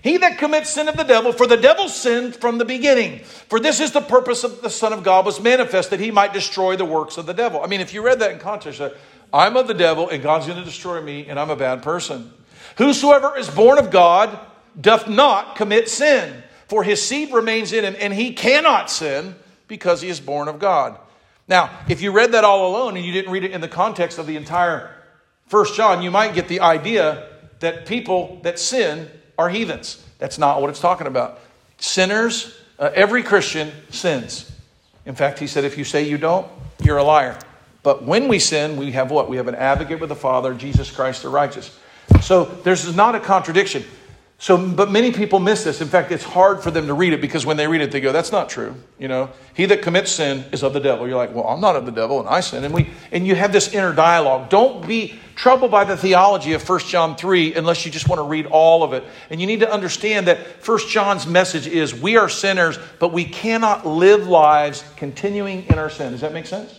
He 0.00 0.18
that 0.18 0.38
commits 0.38 0.70
sin 0.70 0.88
of 0.88 0.96
the 0.96 1.02
devil, 1.02 1.32
for 1.32 1.46
the 1.46 1.56
devil 1.56 1.88
sinned 1.88 2.36
from 2.36 2.58
the 2.58 2.64
beginning. 2.64 3.18
For 3.24 3.58
this 3.58 3.80
is 3.80 3.90
the 3.90 4.00
purpose 4.00 4.44
of 4.44 4.62
the 4.62 4.70
Son 4.70 4.92
of 4.92 5.02
God 5.02 5.26
was 5.26 5.40
manifest, 5.40 5.90
that 5.90 6.00
he 6.00 6.12
might 6.12 6.32
destroy 6.32 6.76
the 6.76 6.84
works 6.84 7.18
of 7.18 7.26
the 7.26 7.34
devil. 7.34 7.62
I 7.62 7.66
mean, 7.66 7.80
if 7.80 7.92
you 7.92 8.02
read 8.02 8.20
that 8.20 8.30
in 8.30 8.38
context, 8.38 8.80
I'm 9.32 9.56
of 9.56 9.66
the 9.66 9.74
devil, 9.74 10.08
and 10.08 10.22
God's 10.22 10.46
going 10.46 10.58
to 10.58 10.64
destroy 10.64 11.00
me, 11.02 11.26
and 11.26 11.38
I'm 11.38 11.50
a 11.50 11.56
bad 11.56 11.82
person. 11.82 12.32
Whosoever 12.76 13.36
is 13.36 13.48
born 13.48 13.78
of 13.78 13.90
God 13.90 14.38
doth 14.80 15.08
not 15.08 15.56
commit 15.56 15.88
sin, 15.88 16.42
for 16.66 16.82
his 16.82 17.02
seed 17.02 17.32
remains 17.32 17.72
in 17.72 17.84
him, 17.84 17.96
and 17.98 18.12
he 18.12 18.32
cannot 18.32 18.90
sin 18.90 19.34
because 19.66 20.00
he 20.00 20.08
is 20.08 20.20
born 20.20 20.48
of 20.48 20.58
God. 20.58 20.98
Now, 21.46 21.70
if 21.88 22.02
you 22.02 22.12
read 22.12 22.32
that 22.32 22.44
all 22.44 22.70
alone 22.70 22.96
and 22.96 23.04
you 23.04 23.12
didn't 23.12 23.32
read 23.32 23.44
it 23.44 23.52
in 23.52 23.60
the 23.60 23.68
context 23.68 24.18
of 24.18 24.26
the 24.26 24.36
entire 24.36 24.94
First 25.48 25.74
John, 25.74 26.02
you 26.02 26.10
might 26.10 26.34
get 26.34 26.46
the 26.46 26.60
idea 26.60 27.26
that 27.60 27.86
people 27.86 28.38
that 28.42 28.58
sin 28.58 29.08
are 29.38 29.48
heathens. 29.48 30.04
That's 30.18 30.38
not 30.38 30.60
what 30.60 30.68
it's 30.68 30.80
talking 30.80 31.06
about. 31.06 31.40
Sinners, 31.78 32.54
uh, 32.78 32.90
every 32.94 33.22
Christian 33.22 33.72
sins. 33.88 34.52
In 35.06 35.14
fact, 35.14 35.38
he 35.38 35.46
said, 35.46 35.64
if 35.64 35.78
you 35.78 35.84
say 35.84 36.02
you 36.06 36.18
don't, 36.18 36.46
you're 36.82 36.98
a 36.98 37.02
liar. 37.02 37.38
But 37.88 38.02
when 38.02 38.28
we 38.28 38.38
sin, 38.38 38.76
we 38.76 38.92
have 38.92 39.10
what? 39.10 39.30
We 39.30 39.38
have 39.38 39.48
an 39.48 39.54
advocate 39.54 39.98
with 39.98 40.10
the 40.10 40.14
Father, 40.14 40.52
Jesus 40.52 40.90
Christ 40.90 41.22
the 41.22 41.30
righteous. 41.30 41.74
So 42.20 42.44
there's 42.44 42.94
not 42.94 43.14
a 43.14 43.18
contradiction. 43.18 43.82
So, 44.36 44.58
but 44.58 44.90
many 44.90 45.10
people 45.10 45.38
miss 45.38 45.64
this. 45.64 45.80
In 45.80 45.88
fact, 45.88 46.12
it's 46.12 46.22
hard 46.22 46.62
for 46.62 46.70
them 46.70 46.88
to 46.88 46.92
read 46.92 47.14
it 47.14 47.22
because 47.22 47.46
when 47.46 47.56
they 47.56 47.66
read 47.66 47.80
it, 47.80 47.90
they 47.90 48.02
go, 48.02 48.12
"That's 48.12 48.30
not 48.30 48.50
true." 48.50 48.74
You 48.98 49.08
know, 49.08 49.30
he 49.54 49.64
that 49.64 49.80
commits 49.80 50.12
sin 50.12 50.44
is 50.52 50.62
of 50.62 50.74
the 50.74 50.80
devil. 50.80 51.08
You're 51.08 51.16
like, 51.16 51.34
"Well, 51.34 51.46
I'm 51.46 51.62
not 51.62 51.76
of 51.76 51.86
the 51.86 51.90
devil, 51.90 52.20
and 52.20 52.28
I 52.28 52.40
sin." 52.40 52.62
And 52.62 52.74
we, 52.74 52.90
and 53.10 53.26
you 53.26 53.34
have 53.36 53.54
this 53.54 53.72
inner 53.72 53.94
dialogue. 53.94 54.50
Don't 54.50 54.86
be 54.86 55.18
troubled 55.34 55.70
by 55.70 55.84
the 55.84 55.96
theology 55.96 56.52
of 56.52 56.62
1 56.62 56.90
John 56.90 57.16
3 57.16 57.54
unless 57.54 57.86
you 57.86 57.90
just 57.90 58.06
want 58.06 58.18
to 58.18 58.24
read 58.24 58.44
all 58.44 58.82
of 58.82 58.92
it. 58.92 59.02
And 59.30 59.40
you 59.40 59.46
need 59.46 59.60
to 59.60 59.72
understand 59.72 60.26
that 60.26 60.36
1 60.62 60.90
John's 60.90 61.26
message 61.26 61.66
is, 61.66 61.94
we 61.94 62.18
are 62.18 62.28
sinners, 62.28 62.78
but 62.98 63.14
we 63.14 63.24
cannot 63.24 63.86
live 63.86 64.28
lives 64.28 64.84
continuing 64.96 65.64
in 65.70 65.78
our 65.78 65.88
sin. 65.88 66.12
Does 66.12 66.20
that 66.20 66.34
make 66.34 66.44
sense? 66.44 66.74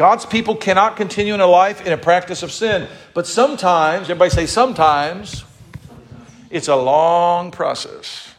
God's 0.00 0.24
people 0.24 0.56
cannot 0.56 0.96
continue 0.96 1.34
in 1.34 1.42
a 1.42 1.46
life 1.46 1.84
in 1.84 1.92
a 1.92 1.96
practice 1.98 2.42
of 2.42 2.50
sin. 2.50 2.88
But 3.12 3.26
sometimes, 3.26 4.04
everybody 4.04 4.30
say 4.30 4.46
sometimes, 4.46 5.44
it's 6.48 6.68
a 6.68 6.74
long 6.74 7.50
process 7.50 8.32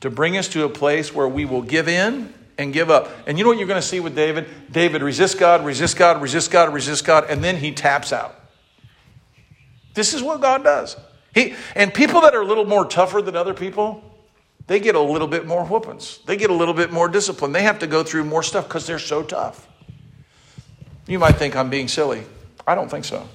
to 0.00 0.10
bring 0.10 0.36
us 0.36 0.48
to 0.48 0.64
a 0.64 0.68
place 0.68 1.14
where 1.14 1.28
we 1.28 1.44
will 1.44 1.62
give 1.62 1.86
in 1.86 2.34
and 2.58 2.72
give 2.72 2.90
up. 2.90 3.12
And 3.28 3.38
you 3.38 3.44
know 3.44 3.50
what 3.50 3.58
you're 3.58 3.68
going 3.68 3.80
to 3.80 3.86
see 3.86 4.00
with 4.00 4.16
David? 4.16 4.48
David 4.72 5.02
resists 5.02 5.36
God, 5.36 5.64
resists 5.64 5.94
God, 5.94 6.20
resists 6.20 6.48
God, 6.48 6.74
resists 6.74 7.02
God, 7.02 7.26
and 7.30 7.44
then 7.44 7.58
he 7.58 7.70
taps 7.70 8.12
out. 8.12 8.34
This 9.94 10.14
is 10.14 10.20
what 10.20 10.40
God 10.40 10.64
does. 10.64 10.96
He, 11.32 11.54
and 11.76 11.94
people 11.94 12.22
that 12.22 12.34
are 12.34 12.42
a 12.42 12.44
little 12.44 12.66
more 12.66 12.86
tougher 12.86 13.22
than 13.22 13.36
other 13.36 13.54
people, 13.54 14.02
they 14.66 14.80
get 14.80 14.96
a 14.96 15.00
little 15.00 15.28
bit 15.28 15.46
more 15.46 15.64
whoopings. 15.64 16.18
They 16.26 16.36
get 16.36 16.50
a 16.50 16.54
little 16.54 16.74
bit 16.74 16.90
more 16.90 17.08
discipline. 17.08 17.52
They 17.52 17.62
have 17.62 17.78
to 17.78 17.86
go 17.86 18.02
through 18.02 18.24
more 18.24 18.42
stuff 18.42 18.66
because 18.66 18.84
they're 18.84 18.98
so 18.98 19.22
tough. 19.22 19.68
You 21.12 21.18
might 21.18 21.36
think 21.36 21.54
I'm 21.54 21.68
being 21.68 21.88
silly. 21.88 22.22
I 22.66 22.74
don't 22.74 22.90
think 22.90 23.04
so. 23.04 23.28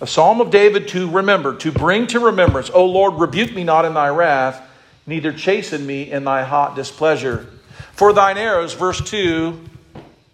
A 0.00 0.08
psalm 0.08 0.40
of 0.40 0.50
David 0.50 0.88
to 0.88 1.08
remember, 1.08 1.54
to 1.58 1.70
bring 1.70 2.08
to 2.08 2.18
remembrance, 2.18 2.68
O 2.74 2.84
Lord, 2.84 3.14
rebuke 3.20 3.54
me 3.54 3.62
not 3.62 3.84
in 3.84 3.94
thy 3.94 4.08
wrath, 4.08 4.68
neither 5.06 5.32
chasten 5.32 5.86
me 5.86 6.10
in 6.10 6.24
thy 6.24 6.42
hot 6.42 6.74
displeasure. 6.74 7.46
For 7.92 8.12
thine 8.12 8.36
arrows, 8.36 8.74
verse 8.74 9.00
2, 9.00 9.56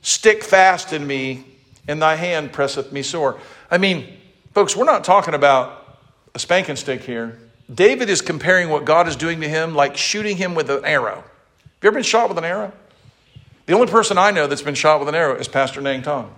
stick 0.01 0.43
fast 0.43 0.95
in 0.95 1.07
me, 1.07 1.45
and 1.87 2.01
thy 2.01 2.17
hand 2.17 2.55
presseth 2.55 2.91
me 2.91 3.03
sore. 3.03 3.39
I 3.71 3.77
mean, 3.77 4.17
folks, 4.55 4.75
we're 4.75 4.87
not 4.87 5.05
talking 5.05 5.35
about 5.35 5.99
a 6.35 6.39
spanking 6.39 6.77
stick 6.77 7.03
here. 7.03 7.39
David 7.73 8.09
is 8.09 8.23
comparing 8.23 8.71
what 8.71 8.87
God 8.87 9.09
is 9.09 9.17
doing 9.17 9.43
to 9.43 9.49
him 9.49 9.75
like 9.75 9.99
shooting 9.99 10.39
him 10.39 10.55
with 10.55 10.71
an 10.71 10.87
arrow. 10.87 11.17
Have 11.17 11.83
you 11.83 11.89
ever 11.89 11.97
been 11.97 12.03
shot 12.03 12.31
with 12.31 12.39
an 12.39 12.45
arrow? 12.45 12.73
The 13.67 13.75
only 13.75 13.89
person 13.89 14.17
I 14.17 14.31
know 14.31 14.47
that's 14.47 14.63
been 14.63 14.75
shot 14.75 15.01
with 15.01 15.11
an 15.11 15.15
arrow 15.15 15.37
is 15.37 15.49
Pastor 15.49 15.83
Nang 15.83 16.01
Tong. 16.01 16.35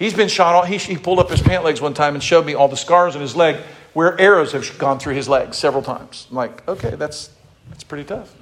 He's 0.00 0.14
been 0.14 0.28
shot, 0.28 0.66
he, 0.66 0.78
he 0.78 0.96
pulled 0.96 1.18
up 1.18 1.28
his 1.28 1.42
pant 1.42 1.62
legs 1.62 1.78
one 1.78 1.92
time 1.92 2.14
and 2.14 2.24
showed 2.24 2.46
me 2.46 2.54
all 2.54 2.68
the 2.68 2.76
scars 2.76 3.14
in 3.14 3.20
his 3.20 3.36
leg 3.36 3.56
where 3.92 4.18
arrows 4.18 4.52
have 4.52 4.78
gone 4.78 4.98
through 4.98 5.14
his 5.14 5.28
legs 5.28 5.58
several 5.58 5.82
times. 5.82 6.26
I'm 6.30 6.36
like, 6.36 6.66
okay, 6.66 6.96
that's, 6.96 7.28
that's 7.68 7.84
pretty 7.84 8.04
tough. 8.04 8.34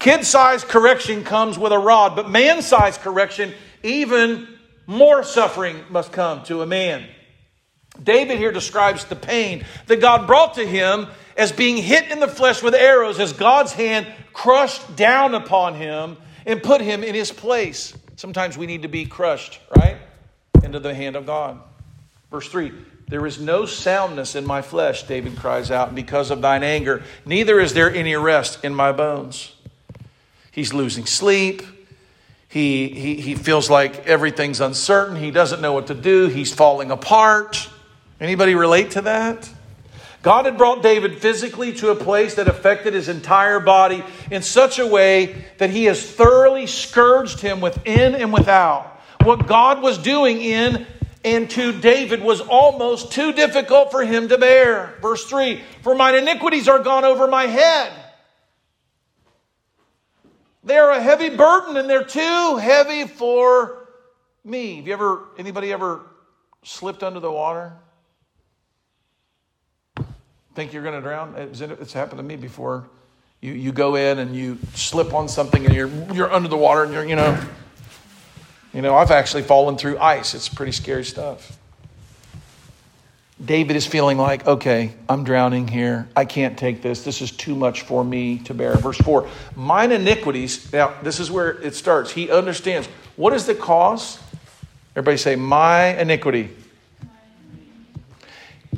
Kid 0.00 0.24
size 0.24 0.64
correction 0.64 1.22
comes 1.22 1.60
with 1.60 1.70
a 1.70 1.78
rod, 1.78 2.16
but 2.16 2.28
man 2.28 2.60
size 2.60 2.98
correction, 2.98 3.54
even 3.84 4.48
more 4.84 5.22
suffering 5.22 5.84
must 5.90 6.10
come 6.10 6.42
to 6.42 6.62
a 6.62 6.66
man. 6.66 7.06
David 8.02 8.38
here 8.38 8.50
describes 8.50 9.04
the 9.04 9.14
pain 9.14 9.64
that 9.86 10.00
God 10.00 10.26
brought 10.26 10.54
to 10.54 10.66
him 10.66 11.06
as 11.36 11.52
being 11.52 11.76
hit 11.76 12.10
in 12.10 12.18
the 12.18 12.26
flesh 12.26 12.64
with 12.64 12.74
arrows 12.74 13.20
as 13.20 13.32
God's 13.32 13.72
hand 13.74 14.08
crushed 14.32 14.96
down 14.96 15.36
upon 15.36 15.74
him 15.74 16.16
and 16.46 16.60
put 16.60 16.80
him 16.80 17.04
in 17.04 17.14
his 17.14 17.30
place. 17.30 17.94
Sometimes 18.20 18.58
we 18.58 18.66
need 18.66 18.82
to 18.82 18.88
be 18.88 19.06
crushed, 19.06 19.60
right? 19.74 19.96
Into 20.62 20.78
the 20.78 20.94
hand 20.94 21.16
of 21.16 21.24
God. 21.24 21.58
Verse 22.30 22.46
3 22.50 22.70
There 23.08 23.26
is 23.26 23.40
no 23.40 23.64
soundness 23.64 24.34
in 24.34 24.44
my 24.44 24.60
flesh, 24.60 25.04
David 25.04 25.38
cries 25.38 25.70
out, 25.70 25.94
because 25.94 26.30
of 26.30 26.42
thine 26.42 26.62
anger. 26.62 27.02
Neither 27.24 27.58
is 27.58 27.72
there 27.72 27.90
any 27.90 28.14
rest 28.16 28.62
in 28.62 28.74
my 28.74 28.92
bones. 28.92 29.54
He's 30.52 30.74
losing 30.74 31.06
sleep. 31.06 31.62
He, 32.46 32.88
he, 32.88 33.14
he 33.14 33.36
feels 33.36 33.70
like 33.70 34.06
everything's 34.06 34.60
uncertain. 34.60 35.16
He 35.16 35.30
doesn't 35.30 35.62
know 35.62 35.72
what 35.72 35.86
to 35.86 35.94
do. 35.94 36.26
He's 36.26 36.52
falling 36.52 36.90
apart. 36.90 37.70
Anybody 38.20 38.54
relate 38.54 38.90
to 38.90 39.00
that? 39.00 39.48
God 40.22 40.44
had 40.44 40.58
brought 40.58 40.82
David 40.82 41.18
physically 41.18 41.72
to 41.74 41.90
a 41.90 41.94
place 41.94 42.34
that 42.34 42.46
affected 42.46 42.92
his 42.92 43.08
entire 43.08 43.58
body 43.58 44.04
in 44.30 44.42
such 44.42 44.78
a 44.78 44.86
way 44.86 45.44
that 45.58 45.70
he 45.70 45.84
has 45.84 46.02
thoroughly 46.02 46.66
scourged 46.66 47.40
him 47.40 47.60
within 47.60 48.14
and 48.14 48.32
without. 48.32 49.00
What 49.22 49.46
God 49.46 49.82
was 49.82 49.96
doing 49.96 50.40
in 50.42 50.86
and 51.24 51.50
to 51.50 51.72
David 51.72 52.22
was 52.22 52.40
almost 52.40 53.12
too 53.12 53.32
difficult 53.32 53.90
for 53.90 54.04
him 54.04 54.28
to 54.28 54.38
bear. 54.38 54.98
Verse 55.00 55.24
3 55.26 55.62
For 55.82 55.94
mine 55.94 56.14
iniquities 56.14 56.68
are 56.68 56.78
gone 56.78 57.04
over 57.04 57.26
my 57.26 57.46
head. 57.46 57.92
They 60.64 60.76
are 60.76 60.90
a 60.90 61.00
heavy 61.00 61.30
burden 61.30 61.78
and 61.78 61.88
they're 61.88 62.04
too 62.04 62.56
heavy 62.56 63.06
for 63.06 63.88
me. 64.44 64.76
Have 64.76 64.86
you 64.86 64.92
ever, 64.92 65.28
anybody 65.38 65.72
ever 65.72 66.02
slipped 66.62 67.02
under 67.02 67.20
the 67.20 67.30
water? 67.30 67.72
Think 70.60 70.74
you're 70.74 70.82
going 70.82 70.94
to 70.94 71.00
drown? 71.00 71.34
It's 71.36 71.94
happened 71.94 72.18
to 72.18 72.22
me 72.22 72.36
before. 72.36 72.84
You, 73.40 73.54
you 73.54 73.72
go 73.72 73.94
in 73.94 74.18
and 74.18 74.36
you 74.36 74.58
slip 74.74 75.14
on 75.14 75.26
something 75.26 75.64
and 75.64 75.74
you're, 75.74 75.88
you're 76.12 76.30
under 76.30 76.50
the 76.50 76.56
water 76.58 76.84
and 76.84 76.92
you're, 76.92 77.06
you 77.06 77.16
know, 77.16 77.42
you 78.74 78.82
know, 78.82 78.94
I've 78.94 79.10
actually 79.10 79.44
fallen 79.44 79.78
through 79.78 79.98
ice. 79.98 80.34
It's 80.34 80.50
pretty 80.50 80.72
scary 80.72 81.04
stuff. 81.04 81.56
David 83.42 83.74
is 83.74 83.86
feeling 83.86 84.18
like, 84.18 84.46
okay, 84.46 84.92
I'm 85.08 85.24
drowning 85.24 85.66
here. 85.66 86.06
I 86.14 86.26
can't 86.26 86.58
take 86.58 86.82
this. 86.82 87.04
This 87.04 87.22
is 87.22 87.30
too 87.30 87.54
much 87.54 87.80
for 87.80 88.04
me 88.04 88.40
to 88.40 88.52
bear. 88.52 88.76
Verse 88.76 88.98
4 88.98 89.26
Mine 89.56 89.92
iniquities, 89.92 90.70
now 90.74 90.92
this 91.02 91.20
is 91.20 91.30
where 91.30 91.52
it 91.62 91.74
starts. 91.74 92.10
He 92.10 92.30
understands 92.30 92.86
What 93.16 93.32
is 93.32 93.46
the 93.46 93.54
cause? 93.54 94.18
Everybody 94.94 95.16
say, 95.16 95.36
My 95.36 95.98
iniquity. 95.98 96.50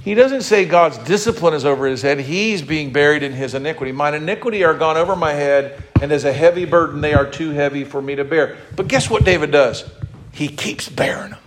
He 0.04 0.14
doesn't 0.14 0.42
say 0.42 0.64
God's 0.64 0.98
discipline 0.98 1.54
is 1.54 1.64
over 1.64 1.86
his 1.86 2.02
head. 2.02 2.18
He's 2.18 2.60
being 2.60 2.92
buried 2.92 3.22
in 3.22 3.32
his 3.32 3.54
iniquity. 3.54 3.92
Mine 3.92 4.14
iniquity 4.14 4.64
are 4.64 4.74
gone 4.74 4.96
over 4.96 5.14
my 5.14 5.32
head, 5.32 5.80
and 6.00 6.10
as 6.10 6.24
a 6.24 6.32
heavy 6.32 6.64
burden, 6.64 7.00
they 7.00 7.14
are 7.14 7.24
too 7.24 7.50
heavy 7.50 7.84
for 7.84 8.02
me 8.02 8.16
to 8.16 8.24
bear. 8.24 8.56
But 8.74 8.88
guess 8.88 9.08
what 9.08 9.24
David 9.24 9.52
does? 9.52 9.88
He 10.32 10.48
keeps 10.48 10.88
bearing 10.88 11.30
them. 11.30 11.38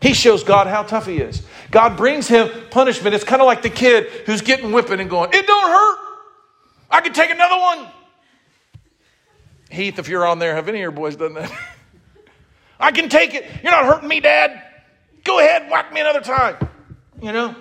He 0.00 0.14
shows 0.14 0.44
God 0.44 0.66
how 0.66 0.82
tough 0.82 1.06
he 1.06 1.18
is. 1.18 1.42
God 1.70 1.96
brings 1.96 2.26
him 2.26 2.50
punishment. 2.70 3.14
It's 3.14 3.24
kind 3.24 3.42
of 3.42 3.46
like 3.46 3.62
the 3.62 3.70
kid 3.70 4.06
who's 4.26 4.40
getting 4.40 4.72
whipping 4.72 5.00
and 5.00 5.10
going, 5.10 5.30
It 5.32 5.46
don't 5.46 5.70
hurt. 5.70 5.98
I 6.90 7.00
can 7.00 7.12
take 7.12 7.30
another 7.30 7.56
one. 7.56 7.88
Heath, 9.70 9.98
if 9.98 10.08
you're 10.08 10.26
on 10.26 10.38
there, 10.38 10.54
have 10.54 10.68
any 10.68 10.78
of 10.78 10.82
your 10.82 10.90
boys 10.90 11.16
done 11.16 11.34
that? 11.34 11.50
I 12.80 12.92
can 12.92 13.08
take 13.08 13.34
it. 13.34 13.44
You're 13.62 13.72
not 13.72 13.84
hurting 13.84 14.08
me, 14.08 14.20
Dad. 14.20 14.62
Go 15.22 15.38
ahead, 15.38 15.70
whack 15.70 15.92
me 15.92 16.00
another 16.00 16.20
time. 16.20 16.56
You 17.24 17.32
know? 17.32 17.56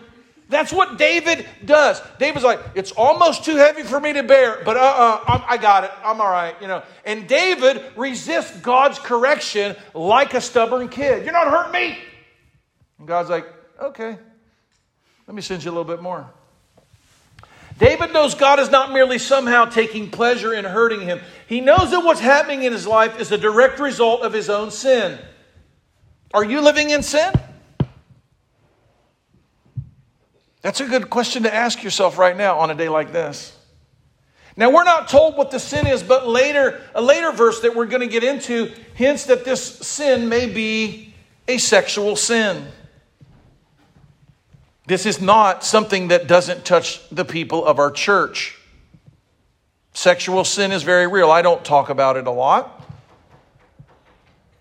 That's 0.49 0.73
what 0.73 0.97
David 0.97 1.47
does. 1.63 2.01
David's 2.19 2.43
like, 2.43 2.59
it's 2.75 2.91
almost 2.91 3.45
too 3.45 3.55
heavy 3.55 3.83
for 3.83 3.97
me 3.97 4.11
to 4.11 4.21
bear, 4.21 4.61
but 4.65 4.75
uh 4.75 4.81
uh-uh, 4.81 5.23
uh 5.25 5.45
I 5.47 5.55
got 5.55 5.85
it. 5.85 5.91
I'm 6.03 6.19
all 6.19 6.29
right, 6.29 6.53
you 6.61 6.67
know. 6.67 6.83
And 7.05 7.29
David 7.29 7.81
resists 7.95 8.59
God's 8.59 8.99
correction 8.99 9.77
like 9.93 10.33
a 10.33 10.41
stubborn 10.41 10.89
kid. 10.89 11.23
You're 11.23 11.31
not 11.31 11.47
hurting 11.47 11.71
me. 11.71 11.97
And 12.99 13.07
God's 13.07 13.29
like, 13.29 13.47
okay, 13.81 14.17
let 15.27 15.33
me 15.33 15.41
send 15.41 15.63
you 15.63 15.71
a 15.71 15.73
little 15.73 15.85
bit 15.85 16.01
more. 16.01 16.29
David 17.79 18.11
knows 18.11 18.35
God 18.35 18.59
is 18.59 18.69
not 18.69 18.91
merely 18.91 19.19
somehow 19.19 19.65
taking 19.65 20.11
pleasure 20.11 20.53
in 20.53 20.65
hurting 20.65 20.99
him. 20.99 21.21
He 21.47 21.61
knows 21.61 21.89
that 21.91 22.01
what's 22.01 22.19
happening 22.19 22.63
in 22.63 22.73
his 22.73 22.85
life 22.85 23.17
is 23.17 23.31
a 23.31 23.37
direct 23.37 23.79
result 23.79 24.23
of 24.23 24.33
his 24.33 24.49
own 24.49 24.71
sin. 24.71 25.17
Are 26.33 26.43
you 26.43 26.59
living 26.59 26.89
in 26.89 27.01
sin? 27.01 27.33
That's 30.63 30.79
a 30.79 30.87
good 30.87 31.09
question 31.09 31.43
to 31.43 31.53
ask 31.53 31.83
yourself 31.83 32.17
right 32.17 32.35
now 32.35 32.57
on 32.57 32.71
a 32.71 32.75
day 32.75 32.89
like 32.89 33.11
this. 33.11 33.55
Now 34.55 34.71
we're 34.71 34.85
not 34.85 35.09
told 35.09 35.35
what 35.35 35.51
the 35.51 35.59
sin 35.59 35.85
is, 35.85 36.01
but 36.01 36.27
later 36.27 36.81
a 36.95 37.01
later 37.01 37.31
verse 37.31 37.61
that 37.61 37.75
we're 37.75 37.85
going 37.85 38.01
to 38.01 38.07
get 38.07 38.23
into 38.23 38.71
hints 38.93 39.25
that 39.25 39.45
this 39.45 39.61
sin 39.61 40.29
may 40.29 40.47
be 40.47 41.13
a 41.47 41.57
sexual 41.57 42.15
sin. 42.15 42.65
This 44.85 45.05
is 45.05 45.21
not 45.21 45.63
something 45.63 46.09
that 46.09 46.27
doesn't 46.27 46.65
touch 46.65 47.07
the 47.09 47.25
people 47.25 47.65
of 47.65 47.79
our 47.79 47.91
church. 47.91 48.57
Sexual 49.93 50.45
sin 50.45 50.71
is 50.71 50.83
very 50.83 51.07
real. 51.07 51.29
I 51.29 51.41
don't 51.41 51.63
talk 51.63 51.89
about 51.89 52.15
it 52.15 52.27
a 52.27 52.31
lot, 52.31 52.81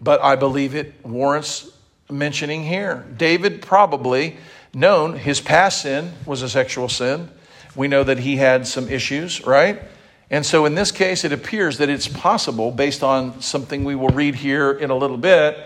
but 0.01 0.21
I 0.21 0.37
believe 0.37 0.75
it 0.75 0.95
warrants 1.05 1.71
mentioning 2.11 2.65
here. 2.65 3.07
David 3.17 3.63
probably 3.63 4.37
known 4.75 5.15
his 5.15 5.41
past 5.41 5.83
sin 5.83 6.13
was 6.27 6.43
a 6.43 6.49
sexual 6.49 6.89
sin. 6.89 7.31
We 7.75 7.89
know 7.89 8.05
that 8.05 8.19
he 8.19 8.37
had 8.37 8.67
some 8.67 8.89
issues, 8.89 9.45
right? 9.47 9.83
And 10.31 10.47
so 10.47 10.65
in 10.65 10.75
this 10.75 10.91
case, 10.91 11.25
it 11.25 11.33
appears 11.33 11.79
that 11.79 11.91
it's 11.91 12.09
possible, 12.09 12.71
based 12.71 13.03
on 13.03 13.41
something 13.43 13.85
we 13.85 13.95
will 13.95 14.09
read 14.09 14.35
here 14.35 14.73
in 14.73 14.91
a 14.91 14.97
little 14.97 15.19
bit, 15.19 15.59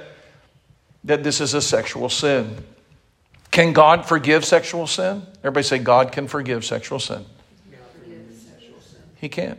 that 1.04 1.22
this 1.22 1.40
is 1.40 1.54
a 1.54 1.62
sexual 1.62 2.08
sin. 2.08 2.64
Can 3.52 3.72
God 3.72 4.06
forgive 4.06 4.44
sexual 4.44 4.86
sin? 4.86 5.22
Everybody 5.38 5.62
say, 5.62 5.78
God 5.78 6.10
can 6.12 6.26
forgive 6.26 6.64
sexual 6.64 6.98
sin. 6.98 7.24
He 9.16 9.28
can't. 9.28 9.58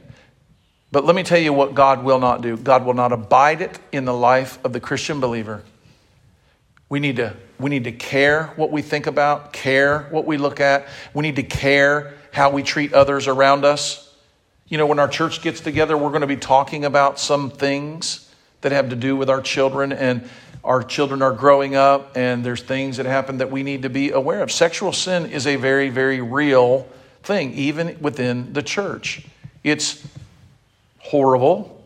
But 0.91 1.05
let 1.05 1.15
me 1.15 1.23
tell 1.23 1.39
you 1.39 1.51
what 1.51 1.73
God 1.73 2.03
will 2.03 2.19
not 2.19 2.41
do 2.41 2.55
God 2.55 2.85
will 2.85 2.93
not 2.93 3.11
abide 3.11 3.61
it 3.61 3.79
in 3.91 4.05
the 4.05 4.13
life 4.13 4.63
of 4.63 4.73
the 4.73 4.79
Christian 4.79 5.19
believer. 5.19 5.63
We 6.89 6.99
need 6.99 7.17
to, 7.17 7.35
we 7.59 7.69
need 7.69 7.83
to 7.83 7.91
care 7.91 8.47
what 8.55 8.71
we 8.71 8.81
think 8.81 9.07
about, 9.07 9.51
care 9.53 10.03
what 10.09 10.25
we 10.25 10.37
look 10.37 10.59
at. 10.59 10.87
We 11.13 11.21
need 11.21 11.35
to 11.35 11.43
care 11.43 12.13
how 12.31 12.49
we 12.51 12.63
treat 12.63 12.93
others 12.93 13.27
around 13.27 13.65
us. 13.65 14.03
You 14.67 14.77
know, 14.77 14.85
when 14.85 14.99
our 14.99 15.07
church 15.07 15.41
gets 15.41 15.59
together, 15.59 15.97
we're 15.97 16.09
going 16.09 16.21
to 16.21 16.27
be 16.27 16.37
talking 16.37 16.85
about 16.85 17.19
some 17.19 17.49
things 17.49 18.31
that 18.61 18.71
have 18.71 18.89
to 18.89 18.95
do 18.95 19.15
with 19.15 19.29
our 19.29 19.41
children 19.41 19.91
and 19.91 20.29
our 20.63 20.83
children 20.83 21.21
are 21.21 21.31
growing 21.31 21.75
up 21.75 22.17
and 22.17 22.43
there's 22.43 22.61
things 22.61 22.97
that 22.97 23.05
happen 23.05 23.37
that 23.37 23.49
we 23.49 23.63
need 23.63 23.83
to 23.83 23.89
be 23.89 24.11
aware 24.11 24.41
of. 24.41 24.51
Sexual 24.51 24.91
sin 24.91 25.27
is 25.27 25.47
a 25.47 25.55
very, 25.55 25.89
very 25.89 26.19
real 26.19 26.87
thing, 27.23 27.53
even 27.53 27.97
within 28.01 28.51
the 28.53 28.61
church. 28.61 29.25
It's 29.63 30.05
horrible. 30.99 31.76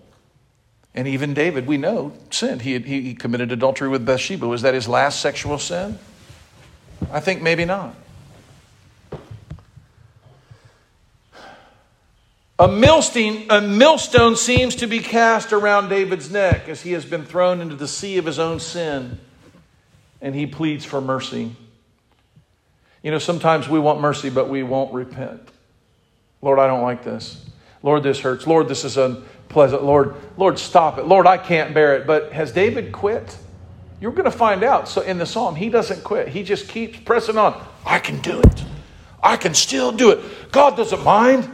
And 0.94 1.08
even 1.08 1.34
David, 1.34 1.68
we 1.68 1.78
know, 1.78 2.14
sinned. 2.30 2.64
He, 2.64 2.78
he 2.80 3.14
committed 3.14 3.52
adultery 3.52 3.88
with 3.88 4.06
Bathsheba. 4.06 4.48
Was 4.48 4.62
that 4.64 4.74
his 4.74 4.88
last 4.88 5.22
sexual 5.22 5.58
sin? 5.58 5.98
I 7.12 7.20
think 7.20 7.42
maybe 7.42 7.66
not. 7.66 7.96
A 12.60 12.68
millstone, 12.68 13.46
a 13.50 13.60
millstone 13.60 14.36
seems 14.36 14.76
to 14.76 14.88
be 14.88 15.00
cast 15.00 15.52
around 15.52 15.90
David's 15.90 16.30
neck 16.30 16.70
as 16.70 16.82
he 16.82 16.92
has 16.92 17.06
been 17.06 17.26
thrown 17.26 17.60
into 17.60 17.76
the 17.76 17.88
sea 17.88 18.20
of 18.20 18.26
his 18.26 18.38
own 18.38 18.60
sin, 18.60 19.20
and 20.22 20.36
he 20.36 20.46
pleads 20.46 20.86
for 20.86 21.02
mercy. 21.02 21.56
You 23.02 23.10
know, 23.10 23.18
sometimes 23.18 23.68
we 23.68 23.80
want 23.80 24.00
mercy, 24.00 24.30
but 24.30 24.48
we 24.48 24.62
won't 24.62 24.94
repent. 24.94 25.42
Lord, 26.44 26.60
I 26.60 26.68
don't 26.68 26.84
like 26.84 27.04
this. 27.04 27.44
Lord, 27.82 28.04
this 28.04 28.20
hurts. 28.20 28.46
Lord, 28.46 28.68
this 28.68 28.86
is 28.86 28.96
unpleasant. 29.52 29.84
Lord, 29.84 30.16
Lord, 30.38 30.58
stop 30.58 30.98
it. 30.98 31.06
Lord, 31.06 31.28
I 31.28 31.38
can't 31.38 31.74
bear 31.74 31.98
it. 31.98 32.08
But 32.08 32.32
has 32.32 32.54
David 32.54 32.94
quit? 32.94 33.38
You're 34.00 34.14
going 34.14 34.26
to 34.26 34.32
find 34.32 34.64
out. 34.64 34.88
So 34.88 35.02
in 35.02 35.18
the 35.18 35.26
psalm, 35.26 35.56
he 35.56 35.70
doesn't 35.70 36.04
quit. 36.04 36.30
He 36.30 36.44
just 36.44 36.70
keeps 36.70 37.00
pressing 37.00 37.38
on. 37.38 37.62
I 37.86 38.00
can 38.00 38.22
do 38.22 38.40
it. 38.40 38.64
I 39.22 39.36
can 39.36 39.54
still 39.54 39.92
do 39.92 40.12
it. 40.12 40.52
God 40.52 40.78
doesn't 40.78 41.04
mind. 41.04 41.50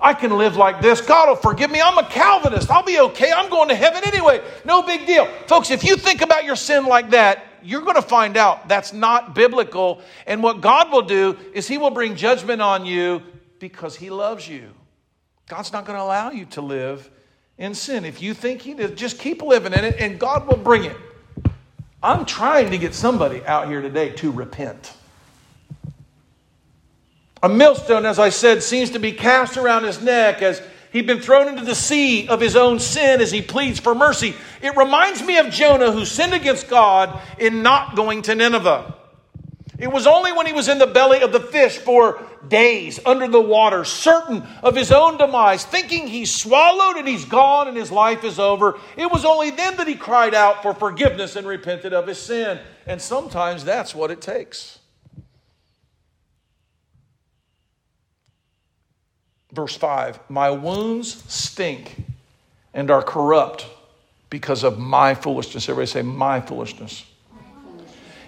I 0.00 0.14
can 0.14 0.36
live 0.36 0.56
like 0.56 0.80
this. 0.80 1.00
God 1.00 1.28
will 1.28 1.36
forgive 1.36 1.70
me. 1.70 1.80
I'm 1.80 1.96
a 1.98 2.08
Calvinist. 2.08 2.70
I'll 2.70 2.82
be 2.82 2.98
okay. 2.98 3.30
I'm 3.30 3.50
going 3.50 3.68
to 3.68 3.74
heaven 3.74 4.02
anyway. 4.04 4.42
No 4.64 4.82
big 4.82 5.06
deal. 5.06 5.26
Folks, 5.46 5.70
if 5.70 5.84
you 5.84 5.94
think 5.96 6.22
about 6.22 6.44
your 6.44 6.56
sin 6.56 6.86
like 6.86 7.10
that, 7.10 7.44
you're 7.62 7.82
going 7.82 7.94
to 7.94 8.02
find 8.02 8.36
out 8.36 8.68
that's 8.68 8.92
not 8.92 9.36
biblical. 9.36 10.00
And 10.26 10.42
what 10.42 10.60
God 10.60 10.90
will 10.90 11.02
do 11.02 11.38
is 11.52 11.68
He 11.68 11.78
will 11.78 11.90
bring 11.90 12.16
judgment 12.16 12.60
on 12.60 12.84
you 12.84 13.22
because 13.60 13.94
He 13.94 14.10
loves 14.10 14.48
you. 14.48 14.70
God's 15.46 15.72
not 15.72 15.84
going 15.84 15.96
to 15.96 16.02
allow 16.02 16.32
you 16.32 16.46
to 16.46 16.62
live 16.62 17.08
in 17.62 17.74
sin. 17.74 18.04
If 18.04 18.20
you 18.20 18.34
think 18.34 18.60
He 18.60 18.74
did, 18.74 18.96
just 18.96 19.20
keep 19.20 19.40
living 19.40 19.72
in 19.72 19.84
it 19.84 19.94
and 20.00 20.18
God 20.18 20.48
will 20.48 20.56
bring 20.56 20.84
it. 20.84 20.96
I'm 22.02 22.24
trying 22.24 22.72
to 22.72 22.78
get 22.78 22.92
somebody 22.92 23.44
out 23.46 23.68
here 23.68 23.80
today 23.80 24.10
to 24.14 24.32
repent. 24.32 24.92
A 27.40 27.48
millstone, 27.48 28.04
as 28.04 28.18
I 28.18 28.30
said, 28.30 28.64
seems 28.64 28.90
to 28.90 28.98
be 28.98 29.12
cast 29.12 29.56
around 29.56 29.84
his 29.84 30.02
neck 30.02 30.42
as 30.42 30.60
he'd 30.92 31.06
been 31.06 31.20
thrown 31.20 31.46
into 31.46 31.64
the 31.64 31.76
sea 31.76 32.26
of 32.26 32.40
his 32.40 32.56
own 32.56 32.80
sin 32.80 33.20
as 33.20 33.30
he 33.30 33.40
pleads 33.40 33.78
for 33.78 33.94
mercy. 33.94 34.34
It 34.60 34.76
reminds 34.76 35.22
me 35.22 35.38
of 35.38 35.50
Jonah 35.50 35.92
who 35.92 36.04
sinned 36.04 36.34
against 36.34 36.68
God 36.68 37.20
in 37.38 37.62
not 37.62 37.94
going 37.94 38.22
to 38.22 38.34
Nineveh. 38.34 38.92
It 39.82 39.90
was 39.90 40.06
only 40.06 40.30
when 40.30 40.46
he 40.46 40.52
was 40.52 40.68
in 40.68 40.78
the 40.78 40.86
belly 40.86 41.22
of 41.22 41.32
the 41.32 41.40
fish 41.40 41.76
for 41.76 42.24
days 42.46 43.00
under 43.04 43.26
the 43.26 43.40
water, 43.40 43.84
certain 43.84 44.44
of 44.62 44.76
his 44.76 44.92
own 44.92 45.18
demise, 45.18 45.64
thinking 45.64 46.06
he's 46.06 46.32
swallowed 46.32 46.98
and 46.98 47.08
he's 47.08 47.24
gone 47.24 47.66
and 47.66 47.76
his 47.76 47.90
life 47.90 48.22
is 48.22 48.38
over. 48.38 48.78
It 48.96 49.10
was 49.10 49.24
only 49.24 49.50
then 49.50 49.76
that 49.78 49.88
he 49.88 49.96
cried 49.96 50.34
out 50.34 50.62
for 50.62 50.72
forgiveness 50.72 51.34
and 51.34 51.48
repented 51.48 51.92
of 51.92 52.06
his 52.06 52.18
sin. 52.18 52.60
And 52.86 53.02
sometimes 53.02 53.64
that's 53.64 53.92
what 53.92 54.12
it 54.12 54.20
takes. 54.20 54.78
Verse 59.50 59.74
5 59.74 60.20
My 60.28 60.52
wounds 60.52 61.24
stink 61.26 62.04
and 62.72 62.88
are 62.88 63.02
corrupt 63.02 63.66
because 64.30 64.62
of 64.62 64.78
my 64.78 65.16
foolishness. 65.16 65.68
Everybody 65.68 65.90
say, 65.90 66.02
My 66.02 66.40
foolishness. 66.40 67.04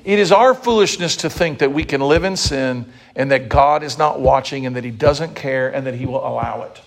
It 0.05 0.19
is 0.19 0.33
our 0.33 0.55
foolishness 0.55 1.17
to 1.17 1.31
think 1.31 1.59
that 1.59 1.73
we 1.73 1.85
can 1.85 2.01
live 2.01 2.25
in 2.25 2.37
sin 2.37 2.93
and 3.17 3.31
that 3.31 3.49
God 3.49 3.83
is 3.83 3.97
not 3.97 4.21
watching 4.21 4.67
and 4.67 4.77
that 4.77 4.85
He 4.85 4.91
doesn't 4.91 5.35
care 5.35 5.75
and 5.75 5.87
that 5.87 5.95
He 5.95 6.07
will 6.07 6.27
allow 6.27 6.63
it. 6.63 6.81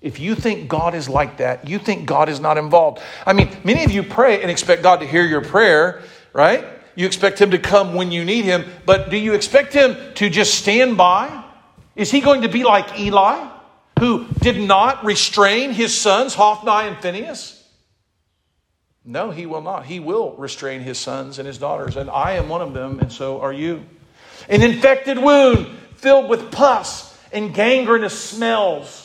If 0.00 0.18
you 0.18 0.34
think 0.34 0.68
God 0.68 0.94
is 0.94 1.08
like 1.08 1.38
that, 1.38 1.68
you 1.68 1.78
think 1.78 2.06
God 2.06 2.28
is 2.28 2.40
not 2.40 2.58
involved. 2.58 3.00
I 3.26 3.32
mean, 3.32 3.54
many 3.64 3.84
of 3.84 3.90
you 3.90 4.02
pray 4.02 4.42
and 4.42 4.50
expect 4.50 4.82
God 4.82 5.00
to 5.00 5.06
hear 5.06 5.24
your 5.24 5.42
prayer, 5.42 6.02
right? 6.32 6.64
You 6.94 7.06
expect 7.06 7.40
Him 7.40 7.50
to 7.52 7.58
come 7.58 7.94
when 7.94 8.12
you 8.12 8.24
need 8.24 8.44
Him, 8.44 8.64
but 8.86 9.10
do 9.10 9.16
you 9.16 9.34
expect 9.34 9.72
Him 9.72 9.96
to 10.14 10.30
just 10.30 10.54
stand 10.54 10.96
by? 10.96 11.44
Is 11.96 12.10
He 12.10 12.20
going 12.20 12.42
to 12.42 12.48
be 12.48 12.64
like 12.64 12.98
Eli? 12.98 13.50
who 13.98 14.26
did 14.40 14.60
not 14.60 15.04
restrain 15.04 15.72
his 15.72 15.98
sons, 15.98 16.34
Hophni 16.34 16.88
and 16.88 16.98
Phinehas? 16.98 17.53
No, 19.04 19.30
he 19.30 19.44
will 19.44 19.60
not. 19.60 19.84
He 19.84 20.00
will 20.00 20.34
restrain 20.36 20.80
his 20.80 20.98
sons 20.98 21.38
and 21.38 21.46
his 21.46 21.58
daughters, 21.58 21.96
and 21.96 22.08
I 22.08 22.32
am 22.32 22.48
one 22.48 22.62
of 22.62 22.72
them, 22.72 23.00
and 23.00 23.12
so 23.12 23.40
are 23.40 23.52
you. 23.52 23.84
An 24.48 24.62
infected 24.62 25.18
wound 25.18 25.66
filled 25.96 26.30
with 26.30 26.50
pus 26.50 27.16
and 27.32 27.52
gangrenous 27.52 28.18
smells. 28.18 29.00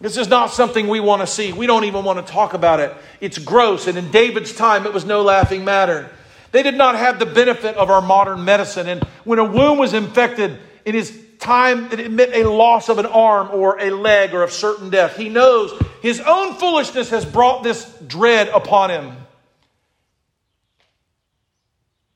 This 0.00 0.16
is 0.16 0.28
not 0.28 0.52
something 0.52 0.88
we 0.88 1.00
want 1.00 1.22
to 1.22 1.26
see. 1.26 1.52
We 1.52 1.66
don't 1.66 1.84
even 1.84 2.04
want 2.04 2.24
to 2.24 2.32
talk 2.32 2.54
about 2.54 2.80
it. 2.80 2.94
It's 3.20 3.36
gross. 3.36 3.88
And 3.88 3.98
in 3.98 4.10
David's 4.10 4.54
time, 4.54 4.86
it 4.86 4.92
was 4.92 5.04
no 5.04 5.22
laughing 5.22 5.64
matter. 5.64 6.08
They 6.52 6.62
did 6.62 6.76
not 6.76 6.94
have 6.94 7.18
the 7.18 7.26
benefit 7.26 7.76
of 7.76 7.90
our 7.90 8.00
modern 8.00 8.44
medicine. 8.44 8.86
And 8.86 9.02
when 9.24 9.38
a 9.38 9.44
wound 9.44 9.78
was 9.78 9.92
infected, 9.92 10.58
in 10.84 10.94
his 10.94 11.10
time, 11.38 11.88
that 11.90 12.00
it 12.00 12.10
meant 12.10 12.34
a 12.34 12.48
loss 12.48 12.88
of 12.88 12.98
an 12.98 13.06
arm 13.06 13.48
or 13.52 13.80
a 13.80 13.90
leg 13.90 14.34
or 14.34 14.42
of 14.42 14.52
certain 14.52 14.90
death. 14.90 15.16
He 15.16 15.28
knows 15.28 15.72
his 16.02 16.20
own 16.20 16.54
foolishness 16.54 17.10
has 17.10 17.24
brought 17.24 17.62
this 17.62 17.84
dread 18.06 18.48
upon 18.48 18.90
him. 18.90 19.16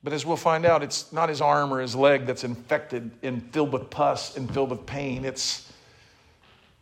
But 0.05 0.12
as 0.12 0.27
we'll 0.27 0.37
find 0.37 0.66
out, 0.66 0.83
it's 0.83 1.12
not 1.12 1.29
his 1.29 1.41
arm 1.41 1.73
or 1.73 1.81
his 1.81 1.95
leg 1.95 2.27
that's 2.27 2.43
infected 2.43 3.11
and 3.23 3.43
filled 3.53 3.73
with 3.73 3.89
pus 3.89 4.37
and 4.37 4.53
filled 4.53 4.70
with 4.70 4.85
pain. 4.85 5.25
It's 5.25 5.70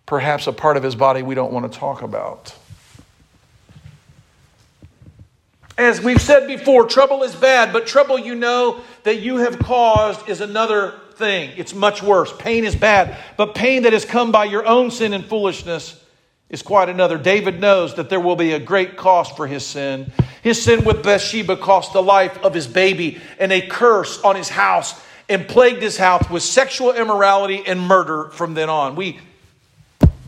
perhaps 0.06 0.46
a 0.46 0.52
part 0.52 0.76
of 0.76 0.82
his 0.82 0.94
body 0.94 1.22
we 1.22 1.34
don't 1.34 1.52
want 1.52 1.70
to 1.70 1.78
talk 1.78 2.02
about. 2.02 2.54
As 5.76 6.00
we've 6.00 6.20
said 6.20 6.46
before, 6.46 6.86
trouble 6.86 7.22
is 7.22 7.34
bad, 7.34 7.72
but 7.72 7.86
trouble 7.86 8.18
you 8.18 8.34
know 8.34 8.80
that 9.04 9.20
you 9.20 9.36
have 9.38 9.58
caused 9.58 10.28
is 10.28 10.40
another 10.40 10.94
thing. 11.20 11.52
It's 11.56 11.72
much 11.72 12.02
worse. 12.02 12.32
Pain 12.36 12.64
is 12.64 12.74
bad, 12.74 13.16
but 13.36 13.54
pain 13.54 13.84
that 13.84 13.92
has 13.92 14.04
come 14.04 14.32
by 14.32 14.46
your 14.46 14.66
own 14.66 14.90
sin 14.90 15.12
and 15.12 15.24
foolishness 15.24 16.02
is 16.48 16.62
quite 16.62 16.88
another. 16.88 17.16
David 17.16 17.60
knows 17.60 17.94
that 17.94 18.10
there 18.10 18.18
will 18.18 18.34
be 18.34 18.52
a 18.52 18.58
great 18.58 18.96
cost 18.96 19.36
for 19.36 19.46
his 19.46 19.64
sin. 19.64 20.10
His 20.42 20.60
sin 20.60 20.84
with 20.84 21.04
Bathsheba 21.04 21.56
cost 21.56 21.92
the 21.92 22.02
life 22.02 22.36
of 22.42 22.52
his 22.52 22.66
baby 22.66 23.20
and 23.38 23.52
a 23.52 23.64
curse 23.64 24.20
on 24.22 24.34
his 24.34 24.48
house 24.48 25.00
and 25.28 25.46
plagued 25.46 25.80
his 25.80 25.96
house 25.96 26.28
with 26.28 26.42
sexual 26.42 26.92
immorality 26.92 27.62
and 27.64 27.80
murder 27.80 28.30
from 28.30 28.54
then 28.54 28.68
on. 28.68 28.96
We 28.96 29.20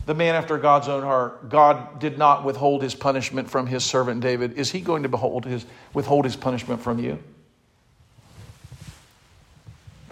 the 0.05 0.13
man 0.13 0.35
after 0.35 0.57
God's 0.57 0.89
own 0.89 1.01
heart, 1.01 1.49
God 1.49 1.99
did 1.99 2.17
not 2.17 2.43
withhold 2.43 2.83
his 2.83 2.93
punishment 2.93 3.49
from 3.49 3.67
his 3.67 3.85
servant 3.85 4.19
David. 4.19 4.57
Is 4.57 4.69
he 4.69 4.81
going 4.81 5.03
to 5.03 5.09
behold 5.09 5.45
his, 5.45 5.65
withhold 5.93 6.25
his 6.25 6.35
punishment 6.35 6.81
from 6.81 6.99
you? 6.99 7.19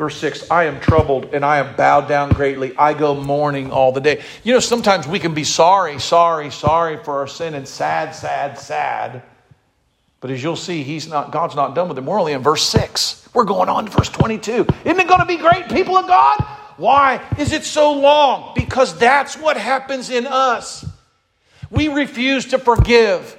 Verse 0.02 0.18
6 0.18 0.50
I 0.50 0.64
am 0.64 0.80
troubled 0.80 1.26
and 1.32 1.46
I 1.46 1.60
am 1.60 1.76
bowed 1.76 2.08
down 2.08 2.30
greatly. 2.30 2.76
I 2.76 2.96
go 2.96 3.14
mourning 3.14 3.70
all 3.70 3.92
the 3.92 4.02
day. 4.02 4.24
You 4.44 4.52
know, 4.52 4.60
sometimes 4.60 5.08
we 5.08 5.20
can 5.20 5.36
be 5.36 5.44
sorry, 5.44 6.00
sorry, 6.00 6.50
sorry 6.50 6.98
for 6.98 7.20
our 7.20 7.28
sin 7.28 7.54
and 7.54 7.68
sad, 7.68 8.16
sad, 8.16 8.58
sad. 8.58 9.22
But 10.20 10.32
as 10.32 10.42
you'll 10.42 10.56
see, 10.56 10.82
he's 10.82 11.08
not, 11.08 11.32
God's 11.32 11.56
not 11.56 11.76
done 11.76 11.88
with 11.88 12.00
it. 12.00 12.04
We're 12.04 12.20
only 12.20 12.34
in 12.34 12.42
verse 12.42 12.64
6. 12.64 13.30
We're 13.36 13.44
going 13.44 13.70
on 13.70 13.86
to 13.86 13.92
verse 13.92 14.10
22. 14.10 14.66
Isn't 14.86 15.00
it 15.00 15.08
going 15.08 15.20
to 15.20 15.26
be 15.28 15.38
great, 15.38 15.70
people 15.70 15.96
of 15.96 16.08
God? 16.08 16.48
Why 16.78 17.24
is 17.38 17.54
it 17.54 17.64
so 17.64 17.94
long? 17.94 18.54
Because 18.56 18.98
that's 18.98 19.38
what 19.38 19.56
happens 19.56 20.10
in 20.10 20.26
us. 20.26 20.84
We 21.70 21.90
refuse 21.90 22.48
to 22.48 22.58
forgive. 22.58 23.38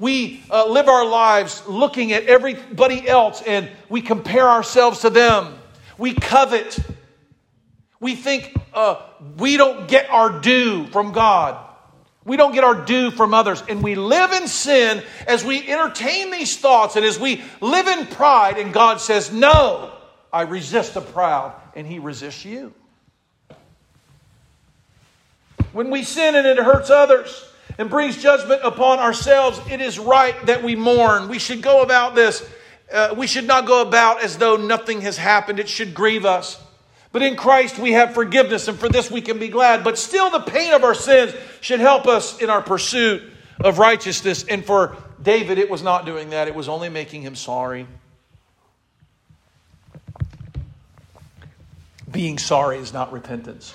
We 0.00 0.42
uh, 0.50 0.66
live 0.66 0.88
our 0.88 1.06
lives 1.06 1.62
looking 1.68 2.10
at 2.10 2.24
everybody 2.24 3.08
else 3.08 3.42
and 3.42 3.70
we 3.88 4.02
compare 4.02 4.48
ourselves 4.48 5.02
to 5.02 5.10
them. 5.10 5.54
We 6.00 6.14
covet. 6.14 6.78
We 8.00 8.16
think 8.16 8.56
uh, 8.72 9.02
we 9.36 9.58
don't 9.58 9.86
get 9.86 10.08
our 10.08 10.40
due 10.40 10.86
from 10.86 11.12
God. 11.12 11.62
We 12.24 12.38
don't 12.38 12.54
get 12.54 12.64
our 12.64 12.86
due 12.86 13.10
from 13.10 13.34
others. 13.34 13.62
And 13.68 13.82
we 13.82 13.96
live 13.96 14.32
in 14.32 14.48
sin 14.48 15.02
as 15.26 15.44
we 15.44 15.68
entertain 15.68 16.30
these 16.30 16.56
thoughts 16.56 16.96
and 16.96 17.04
as 17.04 17.20
we 17.20 17.42
live 17.60 17.86
in 17.86 18.06
pride. 18.06 18.56
And 18.56 18.72
God 18.72 18.98
says, 19.02 19.30
No, 19.30 19.92
I 20.32 20.42
resist 20.42 20.94
the 20.94 21.02
proud. 21.02 21.52
And 21.76 21.86
He 21.86 21.98
resists 21.98 22.46
you. 22.46 22.72
When 25.74 25.90
we 25.90 26.02
sin 26.02 26.34
and 26.34 26.46
it 26.46 26.56
hurts 26.56 26.88
others 26.88 27.44
and 27.76 27.90
brings 27.90 28.16
judgment 28.16 28.62
upon 28.64 29.00
ourselves, 29.00 29.60
it 29.70 29.82
is 29.82 29.98
right 29.98 30.34
that 30.46 30.62
we 30.62 30.76
mourn. 30.76 31.28
We 31.28 31.38
should 31.38 31.60
go 31.60 31.82
about 31.82 32.14
this. 32.14 32.42
Uh, 32.92 33.14
we 33.16 33.26
should 33.26 33.46
not 33.46 33.66
go 33.66 33.82
about 33.82 34.22
as 34.22 34.38
though 34.38 34.56
nothing 34.56 35.00
has 35.02 35.16
happened. 35.16 35.58
It 35.58 35.68
should 35.68 35.94
grieve 35.94 36.24
us. 36.24 36.60
But 37.12 37.22
in 37.22 37.36
Christ 37.36 37.78
we 37.78 37.92
have 37.92 38.14
forgiveness, 38.14 38.68
and 38.68 38.78
for 38.78 38.88
this 38.88 39.10
we 39.10 39.20
can 39.20 39.38
be 39.38 39.48
glad. 39.48 39.82
But 39.82 39.98
still, 39.98 40.30
the 40.30 40.40
pain 40.40 40.72
of 40.72 40.84
our 40.84 40.94
sins 40.94 41.34
should 41.60 41.80
help 41.80 42.06
us 42.06 42.40
in 42.40 42.50
our 42.50 42.62
pursuit 42.62 43.22
of 43.60 43.78
righteousness. 43.78 44.44
And 44.44 44.64
for 44.64 44.96
David, 45.22 45.58
it 45.58 45.68
was 45.68 45.82
not 45.82 46.06
doing 46.06 46.30
that, 46.30 46.48
it 46.48 46.54
was 46.54 46.68
only 46.68 46.88
making 46.88 47.22
him 47.22 47.34
sorry. 47.34 47.86
Being 52.10 52.38
sorry 52.38 52.78
is 52.78 52.92
not 52.92 53.12
repentance 53.12 53.74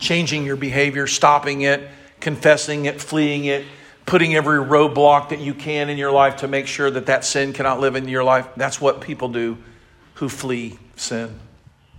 changing 0.00 0.44
your 0.44 0.56
behavior, 0.56 1.06
stopping 1.06 1.60
it, 1.60 1.88
confessing 2.18 2.86
it, 2.86 3.00
fleeing 3.00 3.44
it, 3.44 3.64
putting 4.10 4.34
every 4.34 4.58
roadblock 4.58 5.28
that 5.28 5.38
you 5.38 5.54
can 5.54 5.88
in 5.88 5.96
your 5.96 6.10
life 6.10 6.38
to 6.38 6.48
make 6.48 6.66
sure 6.66 6.90
that 6.90 7.06
that 7.06 7.24
sin 7.24 7.52
cannot 7.52 7.78
live 7.78 7.94
in 7.94 8.08
your 8.08 8.24
life. 8.24 8.44
That's 8.56 8.80
what 8.80 9.00
people 9.00 9.28
do 9.28 9.56
who 10.14 10.28
flee 10.28 10.80
sin. 10.96 11.38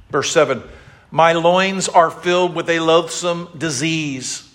Verse 0.10 0.30
7 0.30 0.62
My 1.10 1.32
loins 1.32 1.88
are 1.88 2.12
filled 2.12 2.54
with 2.54 2.70
a 2.70 2.82
loathsome 2.82 3.48
disease, 3.58 4.54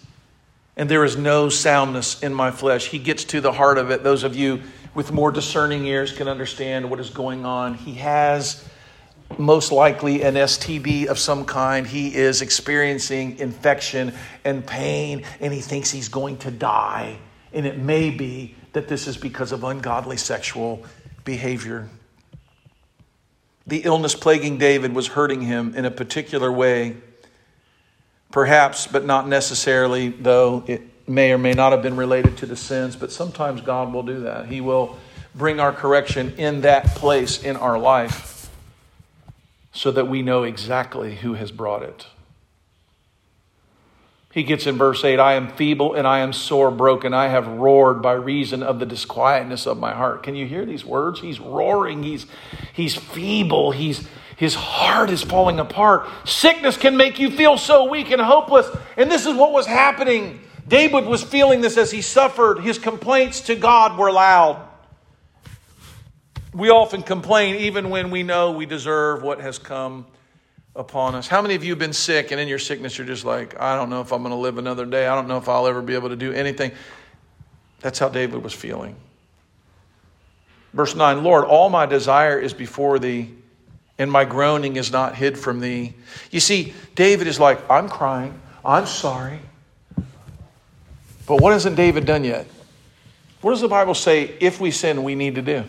and 0.76 0.86
there 0.86 1.02
is 1.02 1.16
no 1.16 1.48
soundness 1.48 2.22
in 2.22 2.34
my 2.34 2.50
flesh. 2.50 2.88
He 2.88 2.98
gets 2.98 3.24
to 3.24 3.40
the 3.40 3.52
heart 3.52 3.78
of 3.78 3.90
it. 3.90 4.02
Those 4.02 4.22
of 4.22 4.36
you 4.36 4.60
with 4.94 5.10
more 5.10 5.30
discerning 5.30 5.86
ears 5.86 6.12
can 6.12 6.28
understand 6.28 6.90
what 6.90 7.00
is 7.00 7.08
going 7.08 7.46
on. 7.46 7.72
He 7.72 7.94
has 7.94 8.68
most 9.38 9.72
likely 9.72 10.24
an 10.24 10.34
STD 10.34 11.06
of 11.06 11.18
some 11.18 11.46
kind. 11.46 11.86
He 11.86 12.14
is 12.14 12.42
experiencing 12.42 13.38
infection 13.38 14.12
and 14.44 14.66
pain, 14.66 15.24
and 15.40 15.54
he 15.54 15.62
thinks 15.62 15.90
he's 15.90 16.10
going 16.10 16.36
to 16.38 16.50
die. 16.50 17.18
And 17.52 17.66
it 17.66 17.78
may 17.78 18.10
be 18.10 18.54
that 18.72 18.88
this 18.88 19.06
is 19.06 19.16
because 19.16 19.52
of 19.52 19.64
ungodly 19.64 20.16
sexual 20.16 20.84
behavior. 21.24 21.88
The 23.66 23.78
illness 23.78 24.14
plaguing 24.14 24.58
David 24.58 24.94
was 24.94 25.08
hurting 25.08 25.42
him 25.42 25.74
in 25.74 25.84
a 25.84 25.90
particular 25.90 26.52
way. 26.52 26.96
Perhaps, 28.30 28.86
but 28.86 29.04
not 29.04 29.26
necessarily, 29.28 30.08
though 30.08 30.62
it 30.66 30.82
may 31.08 31.32
or 31.32 31.38
may 31.38 31.52
not 31.52 31.72
have 31.72 31.82
been 31.82 31.96
related 31.96 32.36
to 32.38 32.46
the 32.46 32.56
sins, 32.56 32.96
but 32.96 33.10
sometimes 33.10 33.60
God 33.60 33.92
will 33.92 34.02
do 34.02 34.20
that. 34.20 34.46
He 34.46 34.60
will 34.60 34.96
bring 35.34 35.60
our 35.60 35.72
correction 35.72 36.34
in 36.36 36.62
that 36.62 36.86
place 36.94 37.42
in 37.42 37.56
our 37.56 37.78
life 37.78 38.50
so 39.72 39.90
that 39.90 40.08
we 40.08 40.22
know 40.22 40.42
exactly 40.44 41.16
who 41.16 41.34
has 41.34 41.52
brought 41.52 41.82
it. 41.82 42.06
He 44.36 44.42
gets 44.42 44.66
in 44.66 44.76
verse 44.76 45.02
8 45.02 45.18
I 45.18 45.32
am 45.32 45.48
feeble 45.48 45.94
and 45.94 46.06
I 46.06 46.18
am 46.18 46.34
sore 46.34 46.70
broken. 46.70 47.14
I 47.14 47.28
have 47.28 47.48
roared 47.48 48.02
by 48.02 48.12
reason 48.12 48.62
of 48.62 48.78
the 48.78 48.84
disquietness 48.84 49.66
of 49.66 49.78
my 49.78 49.94
heart. 49.94 50.24
Can 50.24 50.36
you 50.36 50.46
hear 50.46 50.66
these 50.66 50.84
words? 50.84 51.20
He's 51.20 51.40
roaring. 51.40 52.02
He's, 52.02 52.26
he's 52.74 52.94
feeble. 52.94 53.70
He's, 53.70 54.06
his 54.36 54.54
heart 54.54 55.08
is 55.08 55.22
falling 55.22 55.58
apart. 55.58 56.06
Sickness 56.26 56.76
can 56.76 56.98
make 56.98 57.18
you 57.18 57.30
feel 57.30 57.56
so 57.56 57.88
weak 57.88 58.10
and 58.10 58.20
hopeless. 58.20 58.68
And 58.98 59.10
this 59.10 59.24
is 59.24 59.34
what 59.34 59.52
was 59.52 59.64
happening. 59.64 60.40
David 60.68 61.06
was 61.06 61.22
feeling 61.22 61.62
this 61.62 61.78
as 61.78 61.90
he 61.90 62.02
suffered. 62.02 62.58
His 62.58 62.78
complaints 62.78 63.40
to 63.40 63.56
God 63.56 63.98
were 63.98 64.12
loud. 64.12 64.68
We 66.52 66.68
often 66.68 67.02
complain 67.02 67.54
even 67.54 67.88
when 67.88 68.10
we 68.10 68.22
know 68.22 68.52
we 68.52 68.66
deserve 68.66 69.22
what 69.22 69.40
has 69.40 69.58
come 69.58 70.04
upon 70.76 71.14
us. 71.14 71.26
How 71.26 71.42
many 71.42 71.54
of 71.54 71.64
you 71.64 71.70
have 71.70 71.78
been 71.78 71.92
sick 71.92 72.30
and 72.30 72.40
in 72.40 72.48
your 72.48 72.58
sickness 72.58 72.96
you're 72.98 73.06
just 73.06 73.24
like, 73.24 73.58
I 73.58 73.76
don't 73.76 73.90
know 73.90 74.00
if 74.00 74.12
I'm 74.12 74.22
going 74.22 74.30
to 74.30 74.36
live 74.36 74.58
another 74.58 74.86
day. 74.86 75.06
I 75.06 75.14
don't 75.14 75.26
know 75.26 75.38
if 75.38 75.48
I'll 75.48 75.66
ever 75.66 75.82
be 75.82 75.94
able 75.94 76.10
to 76.10 76.16
do 76.16 76.32
anything. 76.32 76.72
That's 77.80 77.98
how 77.98 78.08
David 78.08 78.42
was 78.42 78.52
feeling. 78.52 78.96
Verse 80.72 80.94
9 80.94 81.24
Lord, 81.24 81.44
all 81.44 81.70
my 81.70 81.86
desire 81.86 82.38
is 82.38 82.52
before 82.52 82.98
thee, 82.98 83.30
and 83.98 84.12
my 84.12 84.24
groaning 84.24 84.76
is 84.76 84.92
not 84.92 85.14
hid 85.14 85.38
from 85.38 85.60
thee. 85.60 85.94
You 86.30 86.40
see, 86.40 86.74
David 86.94 87.26
is 87.26 87.40
like, 87.40 87.58
I'm 87.70 87.88
crying, 87.88 88.38
I'm 88.64 88.86
sorry. 88.86 89.40
But 91.26 91.40
what 91.40 91.52
hasn't 91.52 91.76
David 91.76 92.04
done 92.04 92.24
yet? 92.24 92.46
What 93.40 93.52
does 93.52 93.60
the 93.60 93.68
Bible 93.68 93.94
say 93.94 94.36
if 94.40 94.60
we 94.60 94.70
sin, 94.70 95.02
we 95.02 95.14
need 95.14 95.36
to 95.36 95.42
do? 95.42 95.64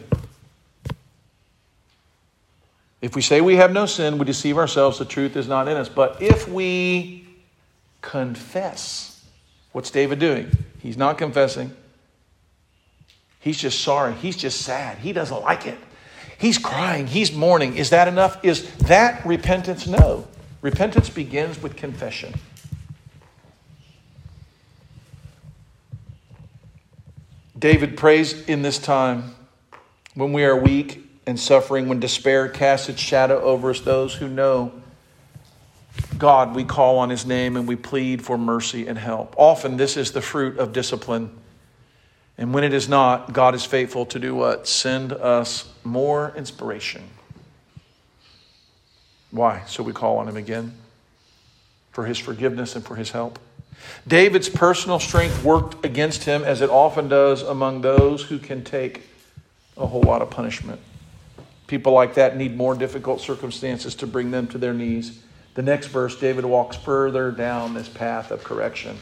If 3.01 3.15
we 3.15 3.21
say 3.21 3.41
we 3.41 3.57
have 3.57 3.71
no 3.71 3.85
sin, 3.85 4.17
we 4.17 4.25
deceive 4.25 4.57
ourselves, 4.57 4.97
the 4.97 5.05
truth 5.05 5.35
is 5.35 5.47
not 5.47 5.67
in 5.67 5.77
us. 5.77 5.89
But 5.89 6.21
if 6.21 6.47
we 6.47 7.27
confess, 8.01 9.23
what's 9.71 9.91
David 9.91 10.19
doing? 10.19 10.51
He's 10.79 10.97
not 10.97 11.17
confessing. 11.17 11.75
He's 13.39 13.57
just 13.57 13.81
sorry. 13.81 14.13
He's 14.15 14.35
just 14.35 14.61
sad. 14.61 14.97
He 14.97 15.13
doesn't 15.13 15.41
like 15.41 15.67
it. 15.67 15.77
He's 16.37 16.57
crying. 16.57 17.07
He's 17.07 17.31
mourning. 17.31 17.77
Is 17.77 17.91
that 17.91 18.07
enough? 18.07 18.43
Is 18.43 18.69
that 18.77 19.25
repentance? 19.25 19.87
No. 19.87 20.27
Repentance 20.61 21.09
begins 21.09 21.61
with 21.61 21.75
confession. 21.75 22.33
David 27.57 27.97
prays 27.97 28.47
in 28.47 28.61
this 28.61 28.77
time 28.77 29.35
when 30.13 30.33
we 30.33 30.43
are 30.43 30.55
weak 30.55 31.06
and 31.27 31.39
suffering, 31.39 31.89
when 31.89 31.99
despair 31.99 32.47
casts 32.47 32.89
its 32.89 33.01
shadow 33.01 33.41
over 33.41 33.69
us, 33.69 33.81
those 33.81 34.15
who 34.15 34.27
know 34.27 34.71
God, 36.17 36.55
we 36.55 36.63
call 36.63 36.99
on 36.99 37.09
his 37.09 37.25
name 37.25 37.57
and 37.57 37.67
we 37.67 37.75
plead 37.75 38.23
for 38.23 38.37
mercy 38.37 38.87
and 38.87 38.97
help. 38.97 39.35
Often 39.37 39.77
this 39.77 39.97
is 39.97 40.11
the 40.11 40.21
fruit 40.21 40.57
of 40.57 40.73
discipline. 40.73 41.29
And 42.37 42.53
when 42.53 42.63
it 42.63 42.73
is 42.73 42.87
not, 42.87 43.33
God 43.33 43.55
is 43.55 43.65
faithful 43.65 44.05
to 44.07 44.19
do 44.19 44.35
what? 44.35 44.67
Send 44.67 45.11
us 45.11 45.71
more 45.83 46.33
inspiration. 46.35 47.03
Why? 49.31 49.63
So 49.67 49.83
we 49.83 49.91
call 49.91 50.17
on 50.17 50.27
him 50.27 50.37
again 50.37 50.73
for 51.91 52.05
his 52.05 52.17
forgiveness 52.17 52.75
and 52.75 52.85
for 52.85 52.95
his 52.95 53.11
help. 53.11 53.39
David's 54.07 54.49
personal 54.49 54.99
strength 54.99 55.43
worked 55.43 55.83
against 55.85 56.23
him 56.23 56.43
as 56.43 56.61
it 56.61 56.69
often 56.69 57.09
does 57.09 57.41
among 57.41 57.81
those 57.81 58.23
who 58.23 58.39
can 58.39 58.63
take 58.63 59.03
a 59.75 59.85
whole 59.85 60.01
lot 60.01 60.21
of 60.21 60.29
punishment. 60.29 60.79
People 61.67 61.93
like 61.93 62.15
that 62.15 62.37
need 62.37 62.55
more 62.55 62.75
difficult 62.75 63.21
circumstances 63.21 63.95
to 63.95 64.07
bring 64.07 64.31
them 64.31 64.47
to 64.47 64.57
their 64.57 64.73
knees. 64.73 65.19
The 65.53 65.61
next 65.61 65.87
verse, 65.87 66.17
David 66.17 66.45
walks 66.45 66.77
further 66.77 67.31
down 67.31 67.73
this 67.73 67.89
path 67.89 68.31
of 68.31 68.43
correction. 68.43 68.97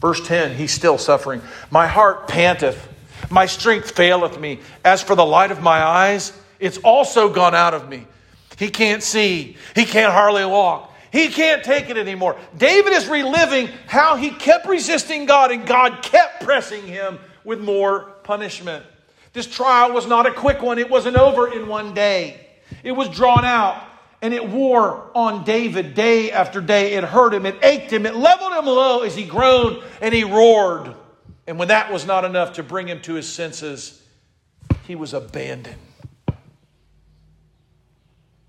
Verse 0.00 0.26
10, 0.26 0.56
he's 0.56 0.72
still 0.72 0.98
suffering. 0.98 1.40
My 1.70 1.86
heart 1.86 2.28
panteth, 2.28 2.88
my 3.30 3.46
strength 3.46 3.92
faileth 3.92 4.38
me. 4.38 4.60
As 4.84 5.02
for 5.02 5.14
the 5.14 5.24
light 5.24 5.50
of 5.50 5.62
my 5.62 5.82
eyes, 5.82 6.32
it's 6.58 6.78
also 6.78 7.32
gone 7.32 7.54
out 7.54 7.74
of 7.74 7.88
me. 7.88 8.06
He 8.58 8.68
can't 8.68 9.02
see, 9.02 9.56
he 9.74 9.84
can't 9.84 10.12
hardly 10.12 10.44
walk. 10.44 10.88
He 11.12 11.28
can't 11.28 11.64
take 11.64 11.90
it 11.90 11.96
anymore. 11.96 12.36
David 12.56 12.92
is 12.92 13.08
reliving 13.08 13.68
how 13.86 14.16
he 14.16 14.30
kept 14.30 14.68
resisting 14.68 15.26
God 15.26 15.50
and 15.50 15.66
God 15.66 16.02
kept 16.02 16.44
pressing 16.44 16.86
him 16.86 17.18
with 17.42 17.60
more 17.60 18.12
punishment. 18.22 18.84
This 19.32 19.46
trial 19.46 19.92
was 19.92 20.06
not 20.06 20.26
a 20.26 20.32
quick 20.32 20.62
one, 20.62 20.78
it 20.78 20.90
wasn't 20.90 21.16
over 21.16 21.52
in 21.52 21.68
one 21.68 21.94
day. 21.94 22.46
It 22.82 22.92
was 22.92 23.08
drawn 23.08 23.44
out 23.44 23.82
and 24.22 24.34
it 24.34 24.48
wore 24.48 25.10
on 25.14 25.44
David 25.44 25.94
day 25.94 26.30
after 26.30 26.60
day. 26.60 26.94
It 26.94 27.04
hurt 27.04 27.34
him, 27.34 27.46
it 27.46 27.56
ached 27.62 27.92
him, 27.92 28.06
it 28.06 28.16
leveled 28.16 28.52
him 28.52 28.66
low 28.66 29.02
as 29.02 29.14
he 29.14 29.24
groaned 29.24 29.82
and 30.00 30.14
he 30.14 30.24
roared. 30.24 30.94
And 31.46 31.58
when 31.58 31.68
that 31.68 31.92
was 31.92 32.06
not 32.06 32.24
enough 32.24 32.54
to 32.54 32.62
bring 32.62 32.86
him 32.86 33.00
to 33.02 33.14
his 33.14 33.28
senses, 33.28 34.02
he 34.86 34.94
was 34.94 35.14
abandoned 35.14 35.76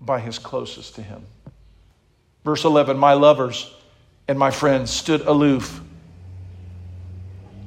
by 0.00 0.20
his 0.20 0.38
closest 0.38 0.96
to 0.96 1.02
him. 1.02 1.24
Verse 2.44 2.64
11 2.64 2.98
My 2.98 3.14
lovers 3.14 3.72
and 4.28 4.38
my 4.38 4.50
friends 4.50 4.90
stood 4.90 5.22
aloof 5.22 5.81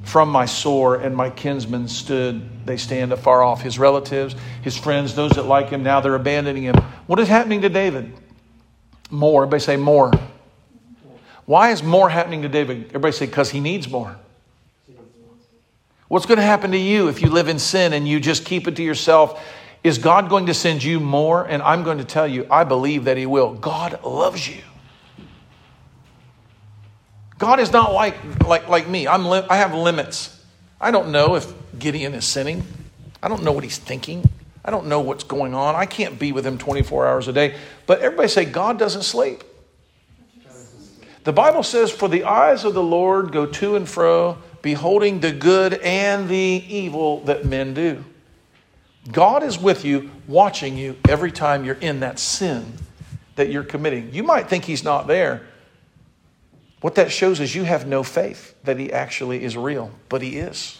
from 0.06 0.30
my 0.30 0.46
sore, 0.46 0.94
and 0.94 1.16
my 1.16 1.28
kinsmen 1.28 1.88
stood, 1.88 2.64
they 2.64 2.76
stand 2.76 3.12
afar 3.12 3.42
off. 3.42 3.60
His 3.60 3.76
relatives, 3.76 4.36
his 4.62 4.76
friends, 4.76 5.16
those 5.16 5.32
that 5.32 5.46
like 5.46 5.68
him, 5.68 5.82
now 5.82 6.00
they're 6.00 6.14
abandoning 6.14 6.62
him. 6.62 6.76
What 7.08 7.18
is 7.18 7.26
happening 7.26 7.62
to 7.62 7.68
David? 7.68 8.12
More. 9.10 9.42
Everybody 9.42 9.62
say 9.62 9.76
more. 9.76 10.12
Why 11.44 11.70
is 11.70 11.82
more 11.82 12.08
happening 12.08 12.42
to 12.42 12.48
David? 12.48 12.86
Everybody 12.86 13.12
say, 13.12 13.26
because 13.26 13.50
he 13.50 13.58
needs 13.58 13.88
more. 13.88 14.16
What's 16.06 16.26
going 16.26 16.38
to 16.38 16.44
happen 16.44 16.70
to 16.70 16.78
you 16.78 17.08
if 17.08 17.20
you 17.20 17.28
live 17.28 17.48
in 17.48 17.58
sin 17.58 17.92
and 17.92 18.06
you 18.06 18.20
just 18.20 18.44
keep 18.44 18.68
it 18.68 18.76
to 18.76 18.84
yourself? 18.84 19.44
Is 19.82 19.98
God 19.98 20.28
going 20.28 20.46
to 20.46 20.54
send 20.54 20.84
you 20.84 21.00
more? 21.00 21.44
And 21.44 21.62
I'm 21.62 21.82
going 21.82 21.98
to 21.98 22.04
tell 22.04 22.28
you, 22.28 22.46
I 22.48 22.62
believe 22.62 23.04
that 23.04 23.16
He 23.16 23.26
will. 23.26 23.54
God 23.54 24.04
loves 24.04 24.48
you. 24.48 24.62
God 27.38 27.60
is 27.60 27.72
not 27.72 27.92
like, 27.92 28.16
like, 28.46 28.68
like 28.68 28.88
me. 28.88 29.06
I'm 29.06 29.26
li- 29.26 29.46
I 29.48 29.56
have 29.56 29.74
limits. 29.74 30.32
I 30.80 30.90
don't 30.90 31.10
know 31.10 31.34
if 31.36 31.52
Gideon 31.78 32.14
is 32.14 32.24
sinning. 32.24 32.64
I 33.22 33.28
don't 33.28 33.42
know 33.42 33.52
what 33.52 33.64
he's 33.64 33.78
thinking. 33.78 34.28
I 34.64 34.70
don't 34.70 34.86
know 34.86 35.00
what's 35.00 35.24
going 35.24 35.54
on. 35.54 35.74
I 35.74 35.86
can't 35.86 36.18
be 36.18 36.32
with 36.32 36.46
him 36.46 36.58
24 36.58 37.06
hours 37.06 37.28
a 37.28 37.32
day. 37.32 37.56
But 37.86 38.00
everybody 38.00 38.28
say, 38.28 38.44
God 38.44 38.78
doesn't 38.78 39.02
sleep. 39.02 39.44
The 41.24 41.32
Bible 41.32 41.62
says, 41.62 41.90
For 41.90 42.08
the 42.08 42.24
eyes 42.24 42.64
of 42.64 42.74
the 42.74 42.82
Lord 42.82 43.32
go 43.32 43.46
to 43.46 43.76
and 43.76 43.88
fro, 43.88 44.38
beholding 44.62 45.20
the 45.20 45.32
good 45.32 45.74
and 45.74 46.28
the 46.28 46.64
evil 46.68 47.20
that 47.22 47.44
men 47.44 47.74
do. 47.74 48.04
God 49.10 49.42
is 49.42 49.58
with 49.58 49.84
you, 49.84 50.10
watching 50.26 50.76
you 50.76 50.96
every 51.08 51.30
time 51.30 51.64
you're 51.64 51.76
in 51.76 52.00
that 52.00 52.18
sin 52.18 52.74
that 53.36 53.50
you're 53.50 53.64
committing. 53.64 54.12
You 54.12 54.22
might 54.22 54.48
think 54.48 54.64
He's 54.64 54.82
not 54.82 55.06
there, 55.06 55.46
what 56.80 56.96
that 56.96 57.10
shows 57.10 57.40
is 57.40 57.54
you 57.54 57.64
have 57.64 57.86
no 57.86 58.02
faith 58.02 58.54
that 58.64 58.78
he 58.78 58.92
actually 58.92 59.42
is 59.42 59.56
real, 59.56 59.90
but 60.08 60.22
he 60.22 60.36
is. 60.36 60.78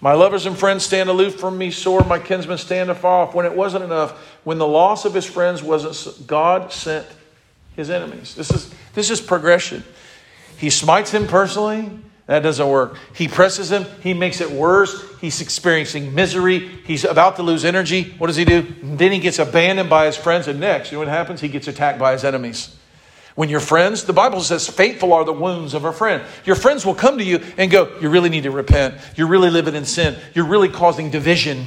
My 0.00 0.12
lovers 0.12 0.46
and 0.46 0.56
friends 0.56 0.84
stand 0.84 1.08
aloof 1.08 1.40
from 1.40 1.58
me, 1.58 1.70
sore. 1.70 2.04
My 2.04 2.18
kinsmen 2.18 2.58
stand 2.58 2.88
afar 2.88 3.26
off. 3.26 3.34
When 3.34 3.46
it 3.46 3.54
wasn't 3.54 3.84
enough, 3.84 4.12
when 4.44 4.58
the 4.58 4.66
loss 4.66 5.04
of 5.04 5.12
his 5.12 5.26
friends 5.26 5.62
wasn't, 5.62 6.26
God 6.26 6.72
sent 6.72 7.06
his 7.74 7.90
enemies. 7.90 8.34
This 8.34 8.50
is, 8.50 8.72
this 8.94 9.10
is 9.10 9.20
progression. 9.20 9.82
He 10.56 10.70
smites 10.70 11.10
him 11.10 11.26
personally. 11.26 11.90
That 12.26 12.40
doesn't 12.40 12.68
work. 12.68 12.98
He 13.14 13.26
presses 13.26 13.72
him. 13.72 13.86
He 14.02 14.12
makes 14.12 14.42
it 14.42 14.50
worse. 14.50 15.02
He's 15.18 15.40
experiencing 15.40 16.14
misery. 16.14 16.58
He's 16.84 17.04
about 17.04 17.36
to 17.36 17.42
lose 17.42 17.64
energy. 17.64 18.14
What 18.18 18.26
does 18.26 18.36
he 18.36 18.44
do? 18.44 18.66
Then 18.82 19.12
he 19.12 19.18
gets 19.18 19.38
abandoned 19.38 19.88
by 19.88 20.04
his 20.06 20.16
friends. 20.16 20.46
And 20.46 20.60
next, 20.60 20.92
you 20.92 20.96
know 20.96 21.00
what 21.00 21.08
happens? 21.08 21.40
He 21.40 21.48
gets 21.48 21.68
attacked 21.68 21.98
by 21.98 22.12
his 22.12 22.24
enemies. 22.24 22.76
When 23.38 23.48
your 23.48 23.60
friends, 23.60 24.02
the 24.02 24.12
Bible 24.12 24.40
says, 24.40 24.66
faithful 24.66 25.12
are 25.12 25.24
the 25.24 25.32
wounds 25.32 25.72
of 25.72 25.84
a 25.84 25.92
friend. 25.92 26.24
Your 26.44 26.56
friends 26.56 26.84
will 26.84 26.96
come 26.96 27.18
to 27.18 27.24
you 27.24 27.40
and 27.56 27.70
go, 27.70 27.96
You 28.00 28.10
really 28.10 28.30
need 28.30 28.42
to 28.42 28.50
repent. 28.50 28.96
You're 29.14 29.28
really 29.28 29.48
living 29.48 29.76
in 29.76 29.84
sin. 29.84 30.16
You're 30.34 30.46
really 30.46 30.68
causing 30.68 31.12
division. 31.12 31.66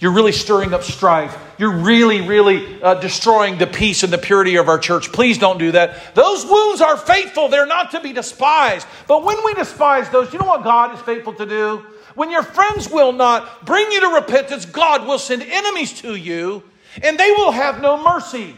You're 0.00 0.12
really 0.12 0.32
stirring 0.32 0.72
up 0.72 0.82
strife. 0.82 1.36
You're 1.58 1.76
really, 1.76 2.22
really 2.22 2.82
uh, 2.82 2.94
destroying 2.94 3.58
the 3.58 3.66
peace 3.66 4.02
and 4.02 4.10
the 4.10 4.16
purity 4.16 4.56
of 4.56 4.70
our 4.70 4.78
church. 4.78 5.12
Please 5.12 5.36
don't 5.36 5.58
do 5.58 5.72
that. 5.72 6.14
Those 6.14 6.46
wounds 6.46 6.80
are 6.80 6.96
faithful. 6.96 7.50
They're 7.50 7.66
not 7.66 7.90
to 7.90 8.00
be 8.00 8.14
despised. 8.14 8.86
But 9.06 9.24
when 9.24 9.36
we 9.44 9.52
despise 9.52 10.08
those, 10.08 10.32
you 10.32 10.38
know 10.38 10.46
what 10.46 10.64
God 10.64 10.94
is 10.94 11.02
faithful 11.02 11.34
to 11.34 11.44
do? 11.44 11.84
When 12.14 12.30
your 12.30 12.42
friends 12.42 12.88
will 12.88 13.12
not 13.12 13.66
bring 13.66 13.92
you 13.92 14.00
to 14.00 14.14
repentance, 14.14 14.64
God 14.64 15.06
will 15.06 15.18
send 15.18 15.42
enemies 15.42 16.00
to 16.00 16.14
you 16.14 16.62
and 17.02 17.18
they 17.18 17.30
will 17.32 17.52
have 17.52 17.82
no 17.82 18.02
mercy. 18.02 18.56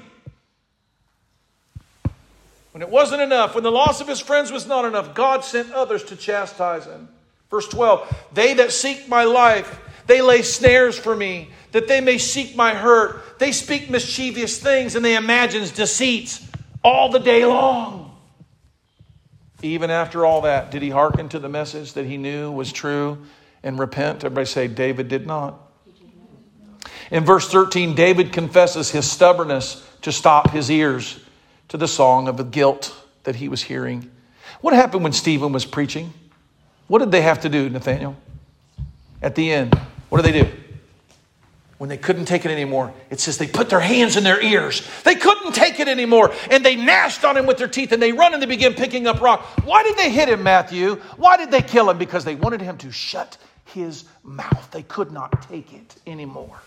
When 2.77 2.83
it 2.83 2.91
wasn't 2.91 3.23
enough, 3.23 3.55
when 3.55 3.65
the 3.65 3.73
loss 3.73 4.03
of 4.03 4.07
his 4.07 4.21
friends 4.21 4.53
was 4.53 4.67
not 4.67 4.85
enough, 4.85 5.15
God 5.15 5.43
sent 5.43 5.73
others 5.73 6.05
to 6.05 6.15
chastise 6.15 6.85
him. 6.85 7.09
Verse 7.51 7.67
12 7.69 8.15
They 8.35 8.53
that 8.53 8.71
seek 8.71 9.09
my 9.09 9.25
life, 9.25 9.81
they 10.07 10.21
lay 10.21 10.43
snares 10.43 10.99
for 10.99 11.17
me, 11.17 11.49
that 11.73 11.89
they 11.89 12.03
may 12.03 12.19
seek 12.19 12.55
my 12.55 12.75
hurt. 12.75 13.39
They 13.39 13.51
speak 13.53 13.89
mischievous 13.89 14.59
things 14.59 14.95
and 14.95 15.03
they 15.03 15.17
imagine 15.17 15.63
deceits 15.75 16.47
all 16.85 17.09
the 17.09 17.19
day 17.19 17.47
long. 17.47 18.15
Even 19.63 19.91
after 19.91 20.27
all 20.27 20.43
that, 20.43 20.71
did 20.71 20.83
he 20.83 20.91
hearken 20.91 21.31
to 21.31 21.39
the 21.39 21.49
message 21.49 21.95
that 21.95 22.05
he 22.05 22.19
knew 22.19 22.53
was 22.53 22.71
true 22.71 23.25
and 23.63 23.79
repent? 23.79 24.23
Everybody 24.23 24.45
say, 24.45 24.69
David 24.69 25.09
did 25.09 25.27
not. 25.27 25.59
In 27.11 27.25
verse 27.25 27.49
13, 27.49 27.95
David 27.95 28.35
confesses 28.35 28.91
his 28.91 29.11
stubbornness 29.11 29.83
to 30.03 30.13
stop 30.13 30.51
his 30.51 30.71
ears 30.71 31.21
to 31.69 31.77
the 31.77 31.89
song 31.89 32.29
of 32.29 32.37
the 32.37 32.45
guilt 32.45 32.95
that 33.25 33.37
he 33.37 33.49
was 33.49 33.63
hearing. 33.63 34.11
What 34.61 34.75
happened 34.75 35.03
when 35.03 35.13
Stephen 35.13 35.53
was 35.53 35.65
preaching? 35.65 36.13
What 36.87 37.01
did 37.01 37.11
they 37.11 37.23
have 37.23 37.41
to 37.41 37.49
do, 37.49 37.69
Nathaniel? 37.69 38.17
At 39.21 39.35
the 39.35 39.53
end, 39.53 39.75
what 40.09 40.23
did 40.23 40.33
they 40.33 40.43
do? 40.43 40.51
When 41.79 41.91
they 41.91 41.99
couldn't 41.99 42.25
take 42.25 42.47
it 42.47 42.51
anymore, 42.51 42.95
it 43.11 43.21
says 43.21 43.37
they 43.37 43.47
put 43.47 43.69
their 43.69 43.81
hands 43.81 44.17
in 44.17 44.25
their 44.25 44.41
ears. 44.41 44.89
They 45.05 45.15
couldn't 45.15 45.55
take 45.55 45.79
it 45.79 45.89
anymore, 45.89 46.33
and 46.51 46.65
they 46.65 46.75
gnashed 46.75 47.23
on 47.25 47.37
him 47.37 47.45
with 47.45 47.59
their 47.59 47.69
teeth, 47.69 47.93
and 47.93 48.03
they 48.03 48.13
run 48.13 48.33
and 48.33 48.43
they 48.43 48.47
begin 48.47 48.73
picking 48.73 49.07
up 49.07 49.21
rock. 49.21 49.43
Why 49.65 49.83
did 49.83 49.97
they 49.97 50.11
hit 50.11 50.29
him, 50.29 50.43
Matthew? 50.43 50.95
Why 51.17 51.37
did 51.37 51.51
they 51.51 51.61
kill 51.61 51.91
him? 51.91 51.99
Because 51.99 52.25
they 52.25 52.35
wanted 52.35 52.63
him 52.63 52.79
to 52.79 52.91
shut 52.91 53.37
his 53.67 54.05
mouth. 54.23 54.71
They 54.71 54.83
could 54.83 55.13
not 55.13 55.43
take 55.51 55.75
it 55.75 55.97
anymore. 56.07 56.63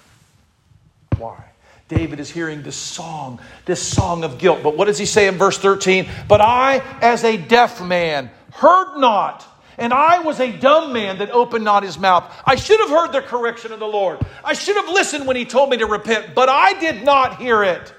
Why? 1.18 1.44
David 1.90 2.20
is 2.20 2.30
hearing 2.30 2.62
this 2.62 2.76
song, 2.76 3.42
this 3.66 3.82
song 3.82 4.24
of 4.24 4.38
guilt. 4.38 4.62
But 4.62 4.78
what 4.78 4.86
does 4.86 5.00
he 5.00 5.08
say 5.08 5.28
in 5.28 5.38
verse 5.38 5.58
13? 5.58 6.08
But 6.28 6.40
I, 6.40 6.84
as 7.02 7.24
a 7.24 7.36
deaf 7.36 7.84
man, 7.84 8.30
heard 8.54 9.00
not, 9.00 9.46
and 9.76 9.92
I 9.92 10.20
was 10.20 10.40
a 10.40 10.52
dumb 10.52 10.94
man 10.94 11.18
that 11.18 11.32
opened 11.32 11.66
not 11.66 11.82
his 11.82 11.98
mouth. 11.98 12.32
I 12.46 12.56
should 12.56 12.80
have 12.80 12.90
heard 12.90 13.12
the 13.12 13.22
correction 13.22 13.72
of 13.72 13.80
the 13.80 13.88
Lord. 13.88 14.20
I 14.44 14.54
should 14.54 14.76
have 14.76 14.88
listened 14.88 15.26
when 15.26 15.36
he 15.36 15.46
told 15.46 15.72
me 15.72 15.78
to 15.78 15.88
repent, 15.88 16.36
but 16.36 16.48
I 16.48 16.80
did 16.80 17.04
not 17.04 17.42
hear 17.42 17.64
it, 17.64 17.92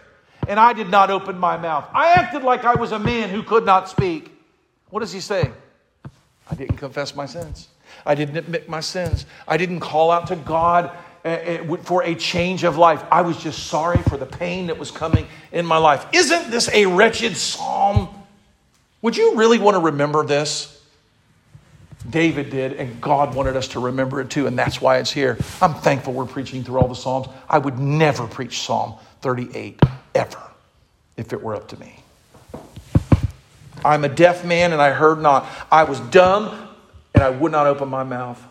and 0.47 0.61
I 0.61 0.73
did 0.73 0.89
not 0.89 1.11
open 1.11 1.37
my 1.37 1.57
mouth. 1.57 1.89
I 1.93 2.11
acted 2.11 2.45
like 2.45 2.65
I 2.65 2.77
was 2.77 2.93
a 2.93 2.99
man 2.99 3.29
who 3.29 3.43
could 3.43 3.67
not 3.67 3.89
speak. 3.89 4.31
What 4.91 5.01
does 5.01 5.13
he 5.13 5.21
say? 5.21 5.51
I 6.49 6.55
didn't 6.55 6.77
confess 6.77 7.17
my 7.17 7.27
sins. 7.27 7.67
I 8.07 8.15
didn't 8.15 8.37
admit 8.37 8.69
my 8.69 8.81
sins. 8.81 9.27
I 9.49 9.57
didn't 9.57 9.81
call 9.81 10.13
out 10.13 10.29
to 10.29 10.37
God 10.37 10.97
for 11.23 12.03
a 12.03 12.15
change 12.15 12.65
of 12.65 12.77
life. 12.77 13.03
I 13.11 13.23
was 13.23 13.37
just 13.37 13.67
sorry 13.67 13.99
for 14.03 14.17
the 14.17 14.27
pain 14.27 14.69
that 14.69 14.79
was 14.79 14.91
coming 14.91 15.27
in 15.53 15.67
my 15.67 15.77
life. 15.77 16.07
Isn't 16.13 16.51
this 16.51 16.69
a 16.71 16.87
wretched 16.87 17.37
psalm? 17.37 18.09
Would 19.03 19.17
you 19.17 19.37
really 19.37 19.59
want 19.59 19.77
to 19.77 19.81
remember 19.81 20.25
this? 20.25 20.77
David 22.09 22.51
did, 22.51 22.73
and 22.75 23.01
God 23.01 23.35
wanted 23.35 23.57
us 23.57 23.69
to 23.69 23.81
remember 23.81 24.21
it 24.21 24.31
too, 24.31 24.47
and 24.47 24.59
that's 24.59 24.81
why 24.81 24.99
it's 24.99 25.11
here. 25.11 25.37
I'm 25.61 25.75
thankful 25.75 26.15
we're 26.15 26.25
preaching 26.25 26.65
through 26.65 26.81
all 26.81 26.89
the 26.89 26.95
Psalms. 26.95 27.29
I 27.49 27.59
would 27.59 27.79
never 27.79 28.27
preach 28.27 28.61
Psalm 28.61 28.95
38 29.21 29.81
ever 30.15 30.41
if 31.17 31.33
it 31.35 31.43
were 31.43 31.55
up 31.55 31.69
to 31.69 31.79
me. 31.79 32.03
I'm 33.85 34.05
a 34.05 34.09
deaf 34.09 34.45
man 34.45 34.73
and 34.73 34.81
I 34.81 34.91
heard 34.91 35.21
not. 35.21 35.47
I 35.71 35.85
was 35.85 36.01
dumb 36.01 36.69
and 37.15 37.23
I 37.23 37.31
would 37.31 37.53
not 37.53 37.67
open 37.67 37.89
my 37.89 38.05
mouth. 38.05 38.43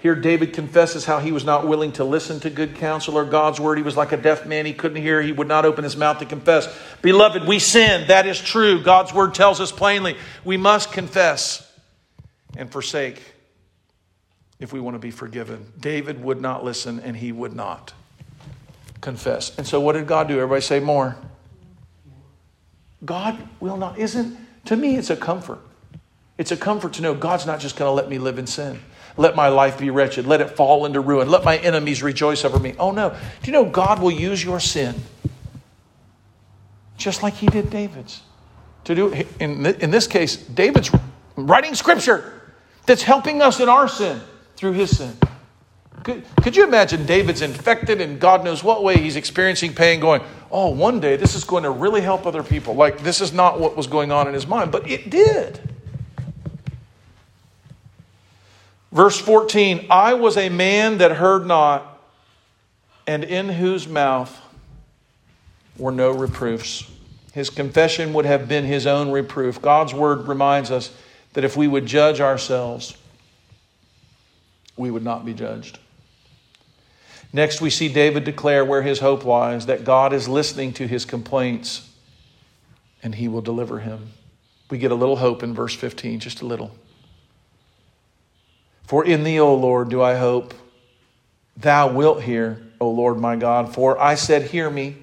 Here, 0.00 0.14
David 0.14 0.52
confesses 0.52 1.04
how 1.04 1.18
he 1.18 1.32
was 1.32 1.44
not 1.44 1.66
willing 1.66 1.90
to 1.92 2.04
listen 2.04 2.38
to 2.40 2.50
good 2.50 2.76
counsel 2.76 3.18
or 3.18 3.24
God's 3.24 3.58
word. 3.58 3.78
He 3.78 3.82
was 3.82 3.96
like 3.96 4.12
a 4.12 4.16
deaf 4.16 4.46
man. 4.46 4.64
He 4.64 4.72
couldn't 4.72 5.02
hear. 5.02 5.20
He 5.20 5.32
would 5.32 5.48
not 5.48 5.64
open 5.64 5.82
his 5.82 5.96
mouth 5.96 6.20
to 6.20 6.24
confess. 6.24 6.68
Beloved, 7.02 7.48
we 7.48 7.58
sin. 7.58 8.06
That 8.06 8.24
is 8.24 8.40
true. 8.40 8.80
God's 8.80 9.12
word 9.12 9.34
tells 9.34 9.60
us 9.60 9.72
plainly 9.72 10.16
we 10.44 10.56
must 10.56 10.92
confess 10.92 11.68
and 12.56 12.70
forsake 12.70 13.20
if 14.60 14.72
we 14.72 14.78
want 14.78 14.94
to 14.94 15.00
be 15.00 15.10
forgiven. 15.10 15.72
David 15.80 16.22
would 16.22 16.40
not 16.40 16.64
listen 16.64 17.00
and 17.00 17.16
he 17.16 17.32
would 17.32 17.54
not 17.54 17.92
confess. 19.00 19.56
And 19.58 19.66
so, 19.66 19.80
what 19.80 19.94
did 19.94 20.06
God 20.06 20.28
do? 20.28 20.34
Everybody 20.34 20.60
say 20.60 20.78
more. 20.78 21.16
God 23.04 23.36
will 23.60 23.76
not, 23.76 23.98
isn't, 23.98 24.36
to 24.66 24.76
me, 24.76 24.96
it's 24.96 25.10
a 25.10 25.16
comfort. 25.16 25.60
It's 26.36 26.52
a 26.52 26.56
comfort 26.56 26.94
to 26.94 27.02
know 27.02 27.14
God's 27.14 27.46
not 27.46 27.58
just 27.60 27.76
going 27.76 27.88
to 27.88 27.92
let 27.92 28.08
me 28.08 28.18
live 28.18 28.38
in 28.38 28.46
sin. 28.46 28.80
Let 29.18 29.36
my 29.36 29.48
life 29.48 29.78
be 29.78 29.90
wretched. 29.90 30.26
Let 30.26 30.40
it 30.40 30.50
fall 30.50 30.86
into 30.86 31.00
ruin. 31.00 31.28
Let 31.28 31.44
my 31.44 31.58
enemies 31.58 32.02
rejoice 32.02 32.44
over 32.44 32.58
me. 32.58 32.74
Oh 32.78 32.92
no. 32.92 33.10
Do 33.10 33.16
you 33.50 33.52
know 33.52 33.64
God 33.64 34.00
will 34.00 34.12
use 34.12 34.42
your 34.42 34.60
sin 34.60 34.94
just 36.96 37.22
like 37.22 37.34
he 37.34 37.48
did 37.48 37.68
David's? 37.68 38.22
To 38.84 38.94
do 38.94 39.12
in, 39.38 39.66
in 39.66 39.90
this 39.90 40.06
case, 40.06 40.36
David's 40.36 40.90
writing 41.36 41.74
scripture 41.74 42.54
that's 42.86 43.02
helping 43.02 43.42
us 43.42 43.60
in 43.60 43.68
our 43.68 43.88
sin 43.88 44.20
through 44.56 44.72
his 44.72 44.96
sin. 44.96 45.16
Could, 46.04 46.24
could 46.42 46.56
you 46.56 46.64
imagine 46.64 47.04
David's 47.04 47.42
infected 47.42 48.00
and 48.00 48.18
God 48.18 48.44
knows 48.44 48.64
what 48.64 48.82
way 48.82 48.96
he's 48.96 49.16
experiencing 49.16 49.74
pain, 49.74 50.00
going, 50.00 50.22
Oh, 50.50 50.70
one 50.70 51.00
day 51.00 51.16
this 51.16 51.34
is 51.34 51.44
going 51.44 51.64
to 51.64 51.70
really 51.70 52.00
help 52.00 52.24
other 52.24 52.42
people? 52.42 52.74
Like, 52.74 53.02
this 53.02 53.20
is 53.20 53.32
not 53.32 53.60
what 53.60 53.76
was 53.76 53.86
going 53.86 54.10
on 54.10 54.26
in 54.26 54.32
his 54.32 54.46
mind, 54.46 54.72
but 54.72 54.88
it 54.88 55.10
did. 55.10 55.60
Verse 58.92 59.18
14 59.18 59.86
I 59.90 60.14
was 60.14 60.36
a 60.36 60.48
man 60.48 60.98
that 60.98 61.12
heard 61.12 61.46
not, 61.46 62.00
and 63.06 63.24
in 63.24 63.48
whose 63.48 63.86
mouth 63.86 64.38
were 65.76 65.92
no 65.92 66.10
reproofs. 66.10 66.90
His 67.32 67.50
confession 67.50 68.12
would 68.14 68.24
have 68.24 68.48
been 68.48 68.64
his 68.64 68.86
own 68.86 69.10
reproof. 69.10 69.62
God's 69.62 69.94
word 69.94 70.26
reminds 70.26 70.70
us 70.70 70.92
that 71.34 71.44
if 71.44 71.56
we 71.56 71.68
would 71.68 71.86
judge 71.86 72.20
ourselves, 72.20 72.96
we 74.76 74.90
would 74.90 75.04
not 75.04 75.24
be 75.24 75.34
judged. 75.34 75.78
Next, 77.32 77.60
we 77.60 77.70
see 77.70 77.88
David 77.88 78.24
declare 78.24 78.64
where 78.64 78.82
his 78.82 79.00
hope 79.00 79.24
lies 79.24 79.66
that 79.66 79.84
God 79.84 80.12
is 80.12 80.28
listening 80.28 80.72
to 80.74 80.86
his 80.86 81.04
complaints 81.04 81.88
and 83.02 83.14
he 83.14 83.28
will 83.28 83.42
deliver 83.42 83.80
him. 83.80 84.10
We 84.70 84.78
get 84.78 84.90
a 84.90 84.94
little 84.94 85.16
hope 85.16 85.42
in 85.42 85.54
verse 85.54 85.74
15, 85.74 86.20
just 86.20 86.40
a 86.40 86.46
little. 86.46 86.72
For 88.88 89.04
in 89.04 89.22
thee, 89.22 89.38
O 89.38 89.54
Lord, 89.54 89.90
do 89.90 90.00
I 90.00 90.14
hope. 90.14 90.54
Thou 91.58 91.92
wilt 91.92 92.22
hear, 92.22 92.58
O 92.80 92.88
Lord 92.90 93.18
my 93.18 93.36
God. 93.36 93.74
For 93.74 94.00
I 94.00 94.14
said, 94.14 94.44
Hear 94.44 94.70
me, 94.70 94.96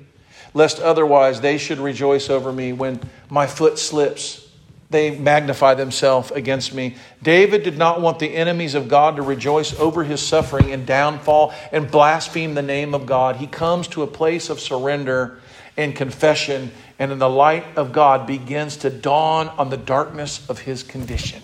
lest 0.56 0.80
otherwise 0.80 1.40
they 1.40 1.60
should 1.60 1.78
rejoice 1.78 2.32
over 2.32 2.52
me 2.52 2.74
when 2.74 3.00
my 3.30 3.46
foot 3.46 3.78
slips. 3.78 4.50
They 4.90 5.16
magnify 5.16 5.76
themselves 5.76 6.32
against 6.32 6.74
me. 6.74 6.96
David 7.22 7.62
did 7.62 7.78
not 7.78 8.02
want 8.02 8.18
the 8.18 8.34
enemies 8.34 8.74
of 8.74 8.88
God 8.88 9.18
to 9.18 9.22
rejoice 9.22 9.80
over 9.80 10.04
his 10.04 10.20
suffering 10.20 10.72
and 10.72 10.88
downfall 10.88 11.54
and 11.72 11.92
blaspheme 11.92 12.56
the 12.56 12.64
name 12.64 12.96
of 12.96 13.06
God. 13.06 13.36
He 13.36 13.46
comes 13.46 13.88
to 13.90 14.02
a 14.02 14.08
place 14.08 14.50
of 14.50 14.60
surrender 14.60 15.38
and 15.78 15.96
confession, 15.96 16.72
and 16.98 17.12
in 17.12 17.20
the 17.20 17.30
light 17.30 17.66
of 17.76 17.92
God 17.92 18.26
begins 18.26 18.78
to 18.78 18.90
dawn 18.90 19.48
on 19.50 19.70
the 19.70 19.78
darkness 19.78 20.44
of 20.50 20.58
his 20.62 20.82
condition. 20.82 21.44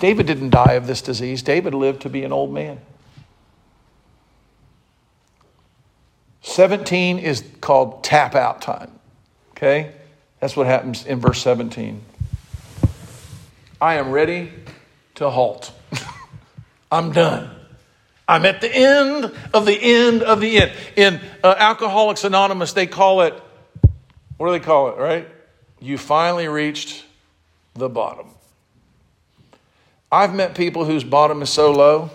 David 0.00 0.26
didn't 0.26 0.50
die 0.50 0.74
of 0.74 0.86
this 0.86 1.00
disease, 1.02 1.42
David 1.42 1.74
lived 1.74 2.02
to 2.02 2.10
be 2.10 2.24
an 2.24 2.32
old 2.32 2.52
man. 2.52 2.80
17 6.42 7.18
is 7.18 7.44
called 7.60 8.04
tap 8.04 8.34
out 8.34 8.62
time. 8.62 8.90
Okay? 9.50 9.92
That's 10.40 10.56
what 10.56 10.66
happens 10.66 11.04
in 11.04 11.18
verse 11.18 11.42
17. 11.42 12.00
I 13.80 13.94
am 13.94 14.10
ready 14.10 14.52
to 15.16 15.28
halt. 15.28 15.72
I'm 16.92 17.12
done. 17.12 17.50
I'm 18.28 18.44
at 18.44 18.60
the 18.60 18.74
end 18.74 19.32
of 19.52 19.66
the 19.66 19.78
end 19.78 20.22
of 20.22 20.40
the 20.40 20.58
end. 20.58 20.72
In 20.96 21.20
uh, 21.44 21.54
Alcoholics 21.58 22.24
Anonymous, 22.24 22.72
they 22.72 22.86
call 22.86 23.22
it, 23.22 23.34
what 24.36 24.46
do 24.46 24.52
they 24.52 24.64
call 24.64 24.88
it, 24.90 24.98
right? 24.98 25.28
You 25.80 25.98
finally 25.98 26.48
reached 26.48 27.04
the 27.74 27.88
bottom. 27.88 28.35
I've 30.10 30.34
met 30.34 30.54
people 30.54 30.84
whose 30.84 31.04
bottom 31.04 31.42
is 31.42 31.50
so 31.50 31.72
low. 31.72 32.10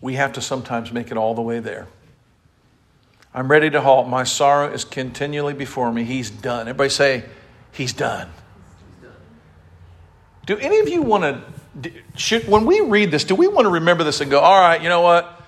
We 0.00 0.14
have 0.14 0.32
to 0.34 0.40
sometimes 0.40 0.92
make 0.92 1.10
it 1.10 1.16
all 1.16 1.34
the 1.34 1.42
way 1.42 1.60
there. 1.60 1.86
I'm 3.34 3.50
ready 3.50 3.68
to 3.70 3.80
halt. 3.80 4.08
My 4.08 4.24
sorrow 4.24 4.72
is 4.72 4.84
continually 4.84 5.52
before 5.52 5.92
me. 5.92 6.04
He's 6.04 6.30
done. 6.30 6.62
Everybody 6.62 6.90
say, 6.90 7.24
He's 7.72 7.92
done. 7.92 8.28
Do 10.46 10.56
any 10.56 10.78
of 10.80 10.88
you 10.88 11.02
want 11.02 11.44
to, 11.82 11.92
should, 12.16 12.48
when 12.48 12.64
we 12.64 12.80
read 12.80 13.10
this, 13.10 13.24
do 13.24 13.34
we 13.34 13.46
want 13.46 13.66
to 13.66 13.70
remember 13.70 14.02
this 14.02 14.22
and 14.22 14.30
go, 14.30 14.40
all 14.40 14.58
right, 14.58 14.82
you 14.82 14.88
know 14.88 15.02
what? 15.02 15.42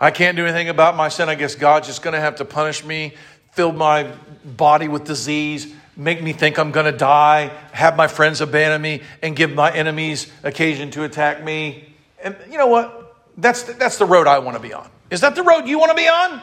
I 0.00 0.10
can't 0.10 0.36
do 0.36 0.44
anything 0.44 0.68
about 0.68 0.96
my 0.96 1.10
sin. 1.10 1.28
I 1.28 1.34
guess 1.34 1.54
God's 1.54 1.86
just 1.86 2.02
going 2.02 2.14
to 2.14 2.20
have 2.20 2.36
to 2.36 2.44
punish 2.44 2.84
me 2.84 3.14
fill 3.56 3.72
my 3.72 4.12
body 4.44 4.86
with 4.86 5.04
disease, 5.04 5.74
make 5.96 6.22
me 6.22 6.34
think 6.34 6.58
I'm 6.58 6.72
going 6.72 6.84
to 6.84 6.96
die, 6.96 7.50
have 7.72 7.96
my 7.96 8.06
friends 8.06 8.42
abandon 8.42 8.82
me, 8.82 9.02
and 9.22 9.34
give 9.34 9.50
my 9.52 9.72
enemies 9.72 10.30
occasion 10.42 10.90
to 10.90 11.04
attack 11.04 11.42
me. 11.42 11.88
And 12.22 12.36
you 12.50 12.58
know 12.58 12.66
what? 12.66 13.16
That's 13.38 13.62
the, 13.62 13.72
that's 13.72 13.96
the 13.96 14.04
road 14.04 14.26
I 14.26 14.40
want 14.40 14.58
to 14.58 14.62
be 14.62 14.74
on. 14.74 14.90
Is 15.10 15.22
that 15.22 15.34
the 15.34 15.42
road 15.42 15.66
you 15.66 15.78
want 15.78 15.90
to 15.90 15.96
be 15.96 16.06
on? 16.06 16.42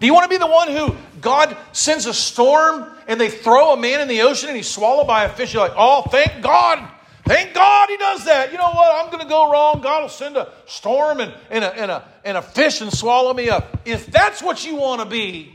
Do 0.00 0.06
you 0.06 0.12
want 0.12 0.24
to 0.24 0.28
be 0.28 0.36
the 0.36 0.48
one 0.48 0.68
who 0.68 0.96
God 1.20 1.56
sends 1.72 2.06
a 2.06 2.12
storm 2.12 2.84
and 3.06 3.20
they 3.20 3.30
throw 3.30 3.72
a 3.72 3.76
man 3.76 4.00
in 4.00 4.08
the 4.08 4.22
ocean 4.22 4.48
and 4.48 4.56
he's 4.56 4.68
swallowed 4.68 5.06
by 5.06 5.24
a 5.24 5.28
fish? 5.28 5.54
You're 5.54 5.62
like, 5.62 5.76
oh, 5.76 6.02
thank 6.02 6.42
God. 6.42 6.86
Thank 7.26 7.54
God 7.54 7.88
he 7.88 7.96
does 7.96 8.24
that. 8.26 8.52
You 8.52 8.58
know 8.58 8.70
what? 8.70 9.04
I'm 9.04 9.10
going 9.10 9.22
to 9.22 9.28
go 9.28 9.50
wrong. 9.50 9.80
God 9.80 10.02
will 10.02 10.08
send 10.08 10.36
a 10.36 10.52
storm 10.66 11.18
and, 11.20 11.34
and, 11.50 11.64
a, 11.64 11.74
and, 11.74 11.90
a, 11.90 12.08
and 12.24 12.36
a 12.36 12.42
fish 12.42 12.80
and 12.80 12.92
swallow 12.92 13.34
me 13.34 13.50
up. 13.50 13.80
If 13.84 14.06
that's 14.06 14.40
what 14.40 14.64
you 14.64 14.76
want 14.76 15.00
to 15.00 15.06
be, 15.06 15.52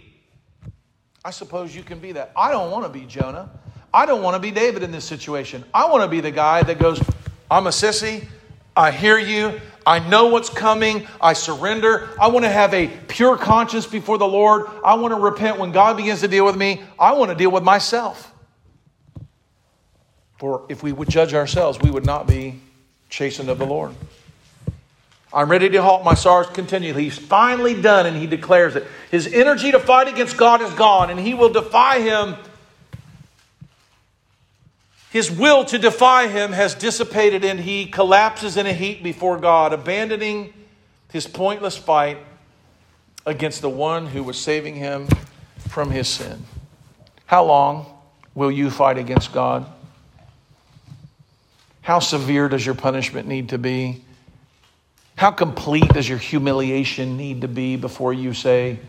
I 1.23 1.31
suppose 1.31 1.73
you 1.73 1.81
can 1.81 1.99
be 1.99 2.11
that. 2.11 2.33
I 2.35 2.51
don't 2.51 2.71
want 2.71 2.83
to 2.83 2.89
be 2.89 3.05
Jonah. 3.05 3.49
I 3.93 4.05
don't 4.05 4.21
want 4.21 4.35
to 4.35 4.39
be 4.39 4.51
David 4.51 4.83
in 4.83 4.91
this 4.91 5.05
situation. 5.05 5.63
I 5.73 5.89
want 5.89 6.03
to 6.03 6.09
be 6.09 6.19
the 6.19 6.31
guy 6.31 6.61
that 6.61 6.77
goes, 6.77 7.01
I'm 7.49 7.67
a 7.67 7.71
sissy. 7.71 8.27
I 8.75 8.91
hear 8.91 9.17
you. 9.17 9.61
I 9.85 9.99
know 9.99 10.27
what's 10.27 10.49
coming. 10.49 11.07
I 11.21 11.33
surrender. 11.33 12.09
I 12.19 12.27
want 12.27 12.45
to 12.45 12.51
have 12.51 12.73
a 12.73 12.87
pure 13.07 13.37
conscience 13.37 13.85
before 13.85 14.17
the 14.17 14.27
Lord. 14.27 14.67
I 14.83 14.95
want 14.95 15.13
to 15.13 15.19
repent 15.19 15.57
when 15.57 15.71
God 15.71 15.97
begins 15.97 16.21
to 16.21 16.27
deal 16.27 16.45
with 16.45 16.57
me. 16.57 16.81
I 16.99 17.13
want 17.13 17.31
to 17.31 17.35
deal 17.35 17.51
with 17.51 17.63
myself. 17.63 18.30
For 20.41 20.63
if 20.69 20.81
we 20.81 20.91
would 20.91 21.07
judge 21.07 21.35
ourselves, 21.35 21.79
we 21.79 21.91
would 21.91 22.03
not 22.03 22.25
be 22.25 22.59
chastened 23.11 23.47
of 23.47 23.59
the 23.59 23.65
Lord. 23.67 23.93
I'm 25.31 25.51
ready 25.51 25.69
to 25.69 25.83
halt 25.83 26.03
my 26.03 26.15
sorrows 26.15 26.47
continually. 26.47 27.03
He's 27.03 27.19
finally 27.19 27.79
done, 27.79 28.07
and 28.07 28.17
he 28.17 28.25
declares 28.25 28.75
it. 28.75 28.87
His 29.11 29.31
energy 29.31 29.71
to 29.71 29.79
fight 29.79 30.07
against 30.07 30.37
God 30.37 30.63
is 30.63 30.73
gone, 30.73 31.11
and 31.11 31.19
he 31.19 31.35
will 31.35 31.53
defy 31.53 31.99
him. 31.99 32.37
His 35.11 35.29
will 35.29 35.63
to 35.65 35.77
defy 35.77 36.27
him 36.27 36.53
has 36.53 36.73
dissipated, 36.73 37.45
and 37.45 37.59
he 37.59 37.85
collapses 37.85 38.57
in 38.57 38.65
a 38.65 38.73
heap 38.73 39.03
before 39.03 39.37
God, 39.37 39.73
abandoning 39.73 40.55
his 41.11 41.27
pointless 41.27 41.77
fight 41.77 42.17
against 43.27 43.61
the 43.61 43.69
one 43.69 44.07
who 44.07 44.23
was 44.23 44.39
saving 44.41 44.73
him 44.73 45.07
from 45.69 45.91
his 45.91 46.07
sin. 46.07 46.45
How 47.27 47.45
long 47.45 47.85
will 48.33 48.51
you 48.51 48.71
fight 48.71 48.97
against 48.97 49.33
God? 49.33 49.71
How 51.81 51.99
severe 51.99 52.47
does 52.47 52.65
your 52.65 52.75
punishment 52.75 53.27
need 53.27 53.49
to 53.49 53.57
be? 53.57 54.03
How 55.15 55.31
complete 55.31 55.89
does 55.89 56.07
your 56.07 56.17
humiliation 56.17 57.17
need 57.17 57.41
to 57.41 57.47
be 57.47 57.75
before 57.75 58.13
you 58.13 58.33
say, 58.33 58.79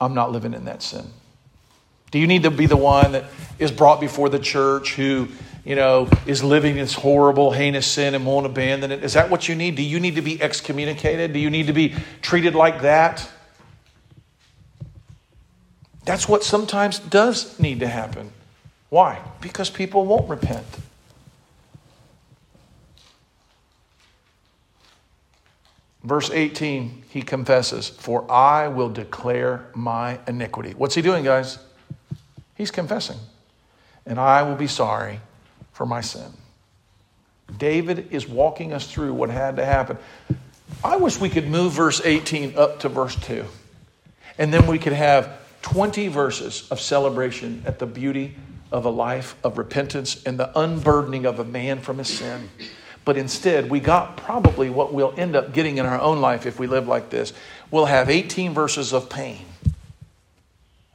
I'm 0.00 0.14
not 0.14 0.32
living 0.32 0.54
in 0.54 0.64
that 0.66 0.82
sin? 0.82 1.06
Do 2.10 2.18
you 2.18 2.26
need 2.26 2.42
to 2.42 2.50
be 2.50 2.66
the 2.66 2.76
one 2.76 3.12
that 3.12 3.24
is 3.58 3.70
brought 3.70 4.00
before 4.00 4.28
the 4.28 4.38
church 4.38 4.94
who, 4.94 5.28
you 5.64 5.76
know, 5.76 6.08
is 6.26 6.42
living 6.42 6.74
this 6.74 6.94
horrible, 6.94 7.52
heinous 7.52 7.86
sin 7.86 8.14
and 8.14 8.26
won't 8.26 8.46
abandon 8.46 8.90
it? 8.90 9.04
Is 9.04 9.12
that 9.12 9.30
what 9.30 9.48
you 9.48 9.54
need? 9.54 9.76
Do 9.76 9.82
you 9.82 10.00
need 10.00 10.16
to 10.16 10.22
be 10.22 10.40
excommunicated? 10.42 11.32
Do 11.32 11.38
you 11.38 11.50
need 11.50 11.68
to 11.68 11.72
be 11.72 11.94
treated 12.22 12.54
like 12.56 12.82
that? 12.82 13.28
That's 16.04 16.28
what 16.28 16.42
sometimes 16.42 16.98
does 16.98 17.58
need 17.60 17.80
to 17.80 17.86
happen. 17.86 18.32
Why? 18.88 19.20
Because 19.40 19.70
people 19.70 20.04
won't 20.06 20.28
repent. 20.28 20.66
Verse 26.02 26.30
18, 26.30 27.04
he 27.10 27.22
confesses, 27.22 27.88
For 27.88 28.30
I 28.30 28.68
will 28.68 28.88
declare 28.88 29.66
my 29.74 30.18
iniquity. 30.26 30.72
What's 30.76 30.94
he 30.94 31.02
doing, 31.02 31.24
guys? 31.24 31.58
He's 32.54 32.70
confessing. 32.70 33.18
And 34.06 34.18
I 34.18 34.42
will 34.42 34.54
be 34.56 34.66
sorry 34.66 35.20
for 35.72 35.84
my 35.84 36.00
sin. 36.00 36.32
David 37.58 38.08
is 38.10 38.28
walking 38.28 38.72
us 38.72 38.90
through 38.90 39.12
what 39.14 39.28
had 39.28 39.56
to 39.56 39.64
happen. 39.64 39.98
I 40.82 40.96
wish 40.96 41.20
we 41.20 41.28
could 41.28 41.48
move 41.48 41.72
verse 41.72 42.00
18 42.02 42.56
up 42.56 42.80
to 42.80 42.88
verse 42.88 43.16
2. 43.16 43.44
And 44.38 44.54
then 44.54 44.66
we 44.66 44.78
could 44.78 44.92
have 44.92 45.38
20 45.62 46.08
verses 46.08 46.66
of 46.70 46.80
celebration 46.80 47.62
at 47.66 47.78
the 47.78 47.86
beauty 47.86 48.36
of 48.72 48.84
a 48.84 48.90
life 48.90 49.34
of 49.44 49.58
repentance 49.58 50.22
and 50.24 50.38
the 50.38 50.58
unburdening 50.58 51.26
of 51.26 51.38
a 51.38 51.44
man 51.44 51.80
from 51.80 51.98
his 51.98 52.08
sin. 52.08 52.48
But 53.10 53.16
instead, 53.16 53.70
we 53.70 53.80
got 53.80 54.16
probably 54.16 54.70
what 54.70 54.92
we'll 54.92 55.12
end 55.16 55.34
up 55.34 55.52
getting 55.52 55.78
in 55.78 55.84
our 55.84 56.00
own 56.00 56.20
life 56.20 56.46
if 56.46 56.60
we 56.60 56.68
live 56.68 56.86
like 56.86 57.10
this. 57.10 57.32
We'll 57.68 57.86
have 57.86 58.08
18 58.08 58.54
verses 58.54 58.92
of 58.92 59.10
pain 59.10 59.46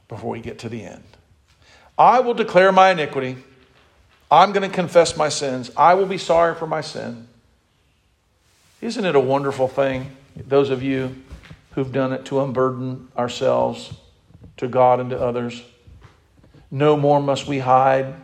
before 0.08 0.30
we 0.30 0.40
get 0.40 0.60
to 0.60 0.70
the 0.70 0.82
end. 0.82 1.02
I 1.98 2.20
will 2.20 2.32
declare 2.32 2.72
my 2.72 2.92
iniquity. 2.92 3.36
I'm 4.30 4.52
going 4.52 4.66
to 4.66 4.74
confess 4.74 5.14
my 5.14 5.28
sins. 5.28 5.70
I 5.76 5.92
will 5.92 6.06
be 6.06 6.16
sorry 6.16 6.54
for 6.54 6.66
my 6.66 6.80
sin. 6.80 7.28
Isn't 8.80 9.04
it 9.04 9.14
a 9.14 9.20
wonderful 9.20 9.68
thing, 9.68 10.16
those 10.36 10.70
of 10.70 10.82
you 10.82 11.22
who've 11.72 11.92
done 11.92 12.14
it, 12.14 12.24
to 12.24 12.40
unburden 12.40 13.08
ourselves 13.18 13.92
to 14.56 14.68
God 14.68 15.00
and 15.00 15.10
to 15.10 15.20
others? 15.20 15.62
No 16.70 16.96
more 16.96 17.20
must 17.20 17.46
we 17.46 17.58
hide 17.58 18.14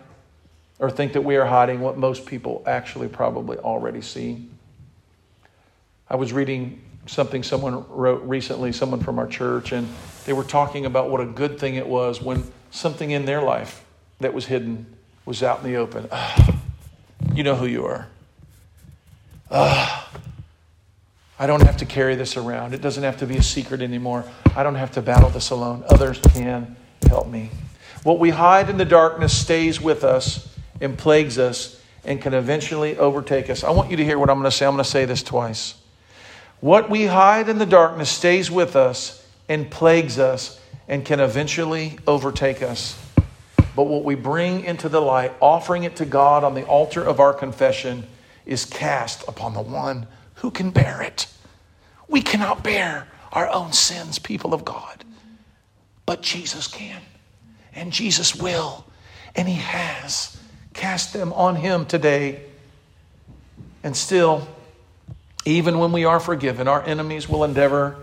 or 0.82 0.90
think 0.90 1.12
that 1.12 1.22
we 1.22 1.36
are 1.36 1.44
hiding 1.46 1.80
what 1.80 1.96
most 1.96 2.26
people 2.26 2.60
actually 2.66 3.06
probably 3.06 3.56
already 3.56 4.00
see. 4.00 4.48
I 6.10 6.16
was 6.16 6.32
reading 6.32 6.82
something 7.06 7.44
someone 7.44 7.88
wrote 7.88 8.20
recently, 8.24 8.72
someone 8.72 8.98
from 8.98 9.20
our 9.20 9.28
church, 9.28 9.70
and 9.70 9.88
they 10.26 10.32
were 10.32 10.42
talking 10.42 10.84
about 10.84 11.08
what 11.08 11.20
a 11.20 11.24
good 11.24 11.56
thing 11.60 11.76
it 11.76 11.86
was 11.86 12.20
when 12.20 12.42
something 12.72 13.12
in 13.12 13.26
their 13.26 13.40
life 13.42 13.84
that 14.18 14.34
was 14.34 14.46
hidden 14.46 14.96
was 15.24 15.40
out 15.44 15.60
in 15.60 15.70
the 15.70 15.76
open. 15.76 16.08
Ah, 16.10 16.58
you 17.32 17.44
know 17.44 17.54
who 17.54 17.66
you 17.66 17.86
are. 17.86 18.08
Ah, 19.52 20.10
I 21.38 21.46
don't 21.46 21.62
have 21.62 21.76
to 21.76 21.86
carry 21.86 22.16
this 22.16 22.36
around. 22.36 22.74
It 22.74 22.80
doesn't 22.80 23.04
have 23.04 23.18
to 23.18 23.26
be 23.26 23.36
a 23.36 23.42
secret 23.42 23.82
anymore. 23.82 24.24
I 24.56 24.64
don't 24.64 24.74
have 24.74 24.90
to 24.92 25.02
battle 25.02 25.30
this 25.30 25.50
alone. 25.50 25.84
Others 25.90 26.18
can 26.34 26.74
help 27.06 27.28
me. 27.28 27.50
What 28.02 28.18
we 28.18 28.30
hide 28.30 28.68
in 28.68 28.78
the 28.78 28.84
darkness 28.84 29.32
stays 29.40 29.80
with 29.80 30.02
us 30.02 30.48
and 30.82 30.98
plagues 30.98 31.38
us 31.38 31.80
and 32.04 32.20
can 32.20 32.34
eventually 32.34 32.98
overtake 32.98 33.48
us. 33.48 33.64
I 33.64 33.70
want 33.70 33.90
you 33.90 33.96
to 33.96 34.04
hear 34.04 34.18
what 34.18 34.28
I'm 34.28 34.38
going 34.38 34.50
to 34.50 34.56
say. 34.56 34.66
I'm 34.66 34.74
going 34.74 34.84
to 34.84 34.90
say 34.90 35.04
this 35.04 35.22
twice. 35.22 35.74
What 36.60 36.90
we 36.90 37.06
hide 37.06 37.48
in 37.48 37.58
the 37.58 37.66
darkness 37.66 38.10
stays 38.10 38.50
with 38.50 38.76
us 38.76 39.26
and 39.48 39.70
plagues 39.70 40.18
us 40.18 40.60
and 40.88 41.04
can 41.04 41.20
eventually 41.20 41.98
overtake 42.06 42.62
us. 42.62 42.98
But 43.74 43.84
what 43.84 44.04
we 44.04 44.14
bring 44.14 44.64
into 44.64 44.88
the 44.88 45.00
light, 45.00 45.32
offering 45.40 45.84
it 45.84 45.96
to 45.96 46.04
God 46.04 46.44
on 46.44 46.54
the 46.54 46.64
altar 46.66 47.02
of 47.02 47.20
our 47.20 47.32
confession, 47.32 48.06
is 48.44 48.64
cast 48.64 49.26
upon 49.28 49.54
the 49.54 49.62
one 49.62 50.06
who 50.36 50.50
can 50.50 50.70
bear 50.70 51.00
it. 51.02 51.26
We 52.08 52.20
cannot 52.20 52.62
bear 52.62 53.08
our 53.32 53.48
own 53.48 53.72
sins, 53.72 54.18
people 54.18 54.52
of 54.52 54.64
God, 54.64 55.04
but 56.04 56.20
Jesus 56.20 56.66
can. 56.66 57.00
And 57.74 57.92
Jesus 57.92 58.36
will, 58.36 58.84
and 59.34 59.48
He 59.48 59.54
has. 59.54 60.36
Cast 60.72 61.12
them 61.12 61.32
on 61.32 61.56
Him 61.56 61.86
today. 61.86 62.42
And 63.82 63.96
still, 63.96 64.46
even 65.44 65.78
when 65.78 65.92
we 65.92 66.04
are 66.04 66.20
forgiven, 66.20 66.68
our 66.68 66.82
enemies 66.82 67.28
will 67.28 67.44
endeavor 67.44 67.96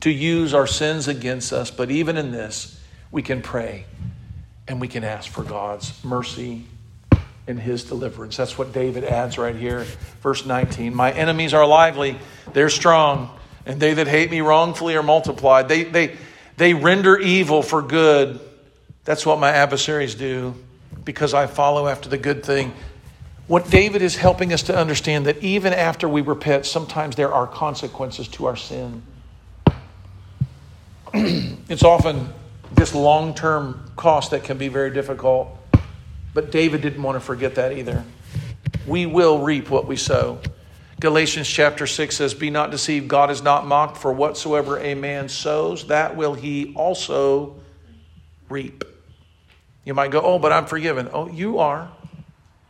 to 0.00 0.10
use 0.10 0.54
our 0.54 0.66
sins 0.66 1.08
against 1.08 1.52
us. 1.52 1.70
But 1.70 1.90
even 1.90 2.16
in 2.16 2.32
this, 2.32 2.80
we 3.10 3.22
can 3.22 3.42
pray 3.42 3.86
and 4.68 4.80
we 4.80 4.88
can 4.88 5.04
ask 5.04 5.30
for 5.30 5.42
God's 5.42 5.92
mercy 6.04 6.64
and 7.46 7.60
his 7.60 7.84
deliverance. 7.84 8.36
That's 8.36 8.58
what 8.58 8.72
David 8.72 9.04
adds 9.04 9.38
right 9.38 9.54
here, 9.54 9.86
verse 10.22 10.44
19. 10.44 10.94
My 10.94 11.12
enemies 11.12 11.54
are 11.54 11.66
lively, 11.66 12.18
they're 12.52 12.70
strong, 12.70 13.30
and 13.64 13.80
they 13.80 13.94
that 13.94 14.08
hate 14.08 14.30
me 14.30 14.40
wrongfully 14.40 14.96
are 14.96 15.02
multiplied. 15.02 15.68
They, 15.68 15.84
they, 15.84 16.16
they 16.56 16.74
render 16.74 17.16
evil 17.16 17.62
for 17.62 17.82
good. 17.82 18.40
That's 19.04 19.24
what 19.24 19.38
my 19.38 19.50
adversaries 19.50 20.16
do 20.16 20.54
because 21.06 21.32
I 21.32 21.46
follow 21.46 21.88
after 21.88 22.10
the 22.10 22.18
good 22.18 22.44
thing. 22.44 22.74
What 23.46 23.70
David 23.70 24.02
is 24.02 24.16
helping 24.16 24.52
us 24.52 24.64
to 24.64 24.76
understand 24.76 25.24
that 25.26 25.38
even 25.38 25.72
after 25.72 26.08
we 26.08 26.20
repent, 26.20 26.66
sometimes 26.66 27.16
there 27.16 27.32
are 27.32 27.46
consequences 27.46 28.28
to 28.28 28.46
our 28.46 28.56
sin. 28.56 29.02
it's 31.14 31.84
often 31.84 32.28
this 32.72 32.94
long 32.94 33.34
term 33.34 33.92
cost 33.96 34.32
that 34.32 34.42
can 34.44 34.58
be 34.58 34.68
very 34.68 34.90
difficult. 34.90 35.48
But 36.34 36.50
David 36.50 36.82
didn't 36.82 37.02
want 37.02 37.16
to 37.16 37.20
forget 37.20 37.54
that 37.54 37.72
either. 37.72 38.04
We 38.86 39.06
will 39.06 39.38
reap 39.38 39.70
what 39.70 39.86
we 39.86 39.96
sow. 39.96 40.40
Galatians 40.98 41.46
chapter 41.46 41.86
6 41.86 42.16
says, 42.16 42.34
Be 42.34 42.50
not 42.50 42.70
deceived, 42.70 43.06
God 43.06 43.30
is 43.30 43.42
not 43.42 43.66
mocked, 43.66 43.96
for 43.96 44.12
whatsoever 44.12 44.78
a 44.78 44.94
man 44.94 45.28
sows, 45.28 45.86
that 45.86 46.16
will 46.16 46.34
he 46.34 46.74
also 46.74 47.56
reap. 48.48 48.84
You 49.86 49.94
might 49.94 50.10
go, 50.10 50.20
Oh, 50.20 50.38
but 50.38 50.52
I'm 50.52 50.66
forgiven. 50.66 51.08
Oh, 51.14 51.28
you 51.28 51.58
are. 51.60 51.90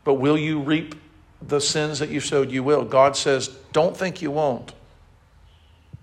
But 0.05 0.13
will 0.13 0.37
you 0.37 0.61
reap 0.61 0.95
the 1.41 1.59
sins 1.59 1.99
that 1.99 2.09
you 2.09 2.21
sowed? 2.21 2.49
You 2.49 2.63
will. 2.63 2.85
God 2.85 3.17
says, 3.17 3.49
Don't 3.73 3.97
think 3.97 4.21
you 4.21 4.31
won't. 4.31 4.71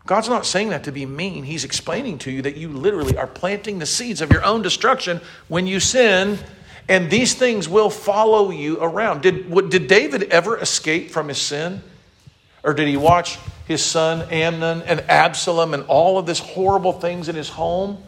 God's 0.07 0.29
not 0.29 0.45
saying 0.45 0.69
that 0.69 0.85
to 0.85 0.93
be 0.93 1.07
mean. 1.07 1.45
He's 1.45 1.65
explaining 1.65 2.19
to 2.19 2.31
you 2.31 2.43
that 2.43 2.57
you 2.57 2.69
literally 2.69 3.17
are 3.17 3.27
planting 3.27 3.79
the 3.79 3.87
seeds 3.87 4.21
of 4.21 4.31
your 4.31 4.45
own 4.45 4.61
destruction 4.61 5.23
when 5.49 5.67
you 5.67 5.81
sin, 5.81 6.39
and 6.89 7.11
these 7.11 7.33
things 7.33 7.71
will 7.71 7.89
follow 7.89 8.51
you 8.51 8.79
around. 8.83 9.23
Did, 9.23 9.49
what, 9.49 9.71
did 9.71 9.87
David 9.87 10.25
ever 10.25 10.59
escape 10.59 11.11
from 11.11 11.29
his 11.29 11.41
sin? 11.41 11.83
Or 12.63 12.75
did 12.75 12.89
he 12.89 12.99
watch 12.99 13.39
his 13.67 13.83
son 13.83 14.29
Amnon 14.31 14.83
and 14.83 15.01
Absalom 15.09 15.73
and 15.73 15.85
all 15.85 16.19
of 16.19 16.27
this 16.27 16.41
horrible 16.41 16.93
things 16.93 17.31
in 17.31 17.37
his 17.37 17.49
home? 17.49 18.03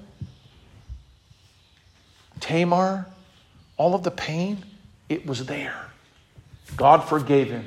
Tamar, 2.41 3.07
all 3.77 3.95
of 3.95 4.03
the 4.03 4.11
pain, 4.11 4.65
it 5.09 5.27
was 5.27 5.47
there. 5.47 5.87
God 6.77 7.01
forgave 7.05 7.51
him. 7.51 7.67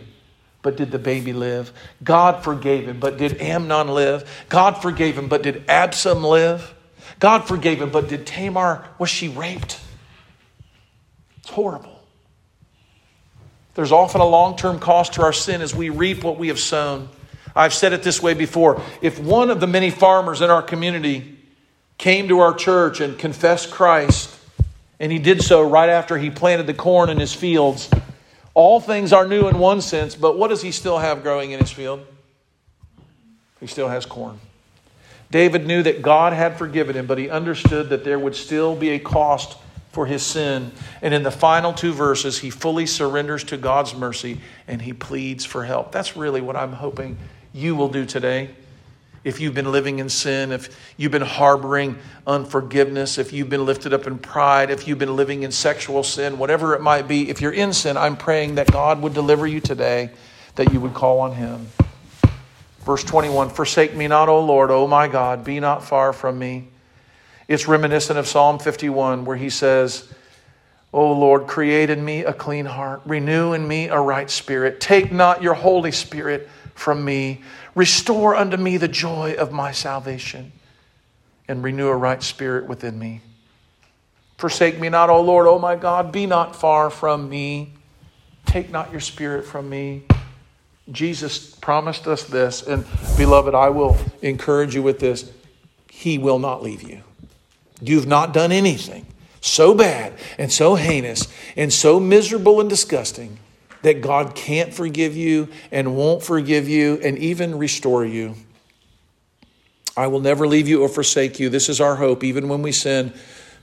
But 0.61 0.75
did 0.75 0.91
the 0.91 0.99
baby 0.99 1.31
live? 1.31 1.71
God 2.03 2.43
forgave 2.43 2.87
him, 2.87 2.99
but 2.99 3.17
did 3.17 3.41
Amnon 3.41 3.87
live? 3.87 4.45
God 4.49 4.81
forgave 4.81 5.17
him, 5.17 5.29
but 5.29 5.41
did 5.41 5.63
Absalom 5.69 6.23
live? 6.23 6.73
God 7.19 7.47
forgave 7.47 7.81
him, 7.81 7.91
but 7.91 8.09
did 8.09 8.27
Tamar, 8.27 8.85
was 8.97 9.09
she 9.09 9.29
raped? 9.29 9.79
It's 11.37 11.49
horrible. 11.49 11.99
There's 13.75 13.93
often 13.93 14.19
a 14.19 14.27
long 14.27 14.57
term 14.57 14.79
cost 14.79 15.13
to 15.13 15.21
our 15.21 15.31
sin 15.31 15.61
as 15.61 15.73
we 15.73 15.89
reap 15.89 16.23
what 16.23 16.37
we 16.37 16.49
have 16.49 16.59
sown. 16.59 17.07
I've 17.55 17.73
said 17.73 17.93
it 17.93 18.03
this 18.03 18.21
way 18.21 18.33
before. 18.33 18.81
If 19.01 19.19
one 19.19 19.49
of 19.49 19.59
the 19.59 19.67
many 19.67 19.89
farmers 19.89 20.41
in 20.41 20.49
our 20.49 20.61
community 20.61 21.37
came 21.97 22.27
to 22.27 22.39
our 22.39 22.53
church 22.53 22.99
and 22.99 23.17
confessed 23.17 23.71
Christ, 23.71 24.35
and 24.99 25.11
he 25.11 25.19
did 25.19 25.41
so 25.41 25.67
right 25.67 25.89
after 25.89 26.17
he 26.17 26.29
planted 26.29 26.67
the 26.67 26.73
corn 26.73 27.09
in 27.09 27.19
his 27.19 27.33
fields, 27.33 27.89
all 28.53 28.79
things 28.79 29.13
are 29.13 29.27
new 29.27 29.47
in 29.47 29.59
one 29.59 29.81
sense, 29.81 30.15
but 30.15 30.37
what 30.37 30.49
does 30.49 30.61
he 30.61 30.71
still 30.71 30.97
have 30.97 31.23
growing 31.23 31.51
in 31.51 31.59
his 31.59 31.71
field? 31.71 32.05
He 33.59 33.67
still 33.67 33.87
has 33.87 34.05
corn. 34.05 34.39
David 35.31 35.67
knew 35.67 35.83
that 35.83 36.01
God 36.01 36.33
had 36.33 36.57
forgiven 36.57 36.95
him, 36.95 37.05
but 37.05 37.17
he 37.17 37.29
understood 37.29 37.89
that 37.89 38.03
there 38.03 38.17
would 38.17 38.35
still 38.35 38.75
be 38.75 38.89
a 38.89 38.99
cost 38.99 39.57
for 39.91 40.05
his 40.05 40.23
sin. 40.23 40.71
And 41.01 41.13
in 41.13 41.23
the 41.23 41.31
final 41.31 41.73
two 41.73 41.93
verses, 41.93 42.39
he 42.39 42.49
fully 42.49 42.85
surrenders 42.85 43.43
to 43.45 43.57
God's 43.57 43.93
mercy 43.93 44.41
and 44.67 44.81
he 44.81 44.93
pleads 44.93 45.45
for 45.45 45.65
help. 45.65 45.91
That's 45.91 46.17
really 46.17 46.41
what 46.41 46.55
I'm 46.55 46.73
hoping 46.73 47.17
you 47.53 47.75
will 47.75 47.89
do 47.89 48.05
today 48.05 48.49
if 49.23 49.39
you've 49.39 49.53
been 49.53 49.71
living 49.71 49.99
in 49.99 50.09
sin, 50.09 50.51
if 50.51 50.75
you've 50.97 51.11
been 51.11 51.21
harboring 51.21 51.97
unforgiveness, 52.25 53.17
if 53.17 53.33
you've 53.33 53.49
been 53.49 53.65
lifted 53.65 53.93
up 53.93 54.07
in 54.07 54.17
pride, 54.17 54.69
if 54.69 54.87
you've 54.87 54.99
been 54.99 55.15
living 55.15 55.43
in 55.43 55.51
sexual 55.51 56.03
sin, 56.03 56.37
whatever 56.37 56.73
it 56.73 56.81
might 56.81 57.07
be, 57.07 57.29
if 57.29 57.41
you're 57.41 57.51
in 57.51 57.73
sin, 57.73 57.97
I'm 57.97 58.15
praying 58.15 58.55
that 58.55 58.71
God 58.71 59.01
would 59.01 59.13
deliver 59.13 59.45
you 59.45 59.59
today, 59.59 60.11
that 60.55 60.71
you 60.71 60.79
would 60.79 60.93
call 60.93 61.19
on 61.19 61.33
Him. 61.33 61.67
Verse 62.85 63.03
21 63.03 63.49
Forsake 63.49 63.95
me 63.95 64.07
not, 64.07 64.29
O 64.29 64.43
Lord, 64.43 64.71
O 64.71 64.87
my 64.87 65.07
God, 65.07 65.43
be 65.43 65.59
not 65.59 65.83
far 65.83 66.13
from 66.13 66.39
me. 66.39 66.69
It's 67.47 67.67
reminiscent 67.67 68.17
of 68.17 68.27
Psalm 68.27 68.59
51, 68.59 69.25
where 69.25 69.35
he 69.35 69.49
says, 69.49 70.07
O 70.93 71.11
Lord, 71.11 71.47
create 71.47 71.89
in 71.89 72.03
me 72.03 72.23
a 72.23 72.33
clean 72.33 72.65
heart, 72.65 73.01
renew 73.05 73.53
in 73.53 73.67
me 73.67 73.89
a 73.89 73.99
right 73.99 74.29
spirit. 74.29 74.79
Take 74.79 75.11
not 75.11 75.43
your 75.43 75.55
Holy 75.55 75.91
Spirit 75.91 76.47
from 76.73 77.03
me. 77.03 77.41
Restore 77.79 78.35
unto 78.35 78.57
me 78.57 78.75
the 78.75 78.89
joy 78.89 79.35
of 79.35 79.53
my 79.53 79.71
salvation 79.71 80.51
and 81.47 81.63
renew 81.63 81.87
a 81.87 81.95
right 81.95 82.21
spirit 82.21 82.67
within 82.67 82.99
me. 82.99 83.21
Forsake 84.37 84.77
me 84.77 84.89
not, 84.89 85.09
O 85.09 85.21
Lord, 85.21 85.47
O 85.47 85.57
my 85.57 85.77
God, 85.77 86.11
be 86.11 86.25
not 86.25 86.57
far 86.57 86.89
from 86.89 87.29
me. 87.29 87.71
Take 88.45 88.69
not 88.69 88.91
your 88.91 88.99
spirit 88.99 89.45
from 89.45 89.69
me. 89.69 90.03
Jesus 90.91 91.55
promised 91.55 92.05
us 92.05 92.23
this. 92.23 92.63
And 92.63 92.83
beloved, 93.15 93.55
I 93.55 93.69
will 93.69 93.95
encourage 94.21 94.75
you 94.75 94.83
with 94.83 94.99
this 94.99 95.31
He 95.89 96.17
will 96.17 96.37
not 96.37 96.61
leave 96.61 96.83
you. 96.83 97.01
You've 97.81 98.07
not 98.07 98.33
done 98.33 98.51
anything 98.51 99.05
so 99.39 99.73
bad 99.73 100.15
and 100.37 100.51
so 100.51 100.75
heinous 100.75 101.29
and 101.55 101.71
so 101.71 101.97
miserable 101.97 102.59
and 102.59 102.69
disgusting 102.69 103.39
that 103.81 104.01
God 104.01 104.35
can't 104.35 104.73
forgive 104.73 105.15
you 105.15 105.47
and 105.71 105.95
won't 105.95 106.23
forgive 106.23 106.67
you 106.67 106.99
and 107.03 107.17
even 107.17 107.57
restore 107.57 108.05
you. 108.05 108.35
I 109.95 110.07
will 110.07 110.19
never 110.19 110.47
leave 110.47 110.67
you 110.67 110.81
or 110.81 110.89
forsake 110.89 111.39
you. 111.39 111.49
This 111.49 111.69
is 111.69 111.81
our 111.81 111.97
hope, 111.97 112.23
even 112.23 112.47
when 112.47 112.61
we 112.61 112.71
sin. 112.71 113.13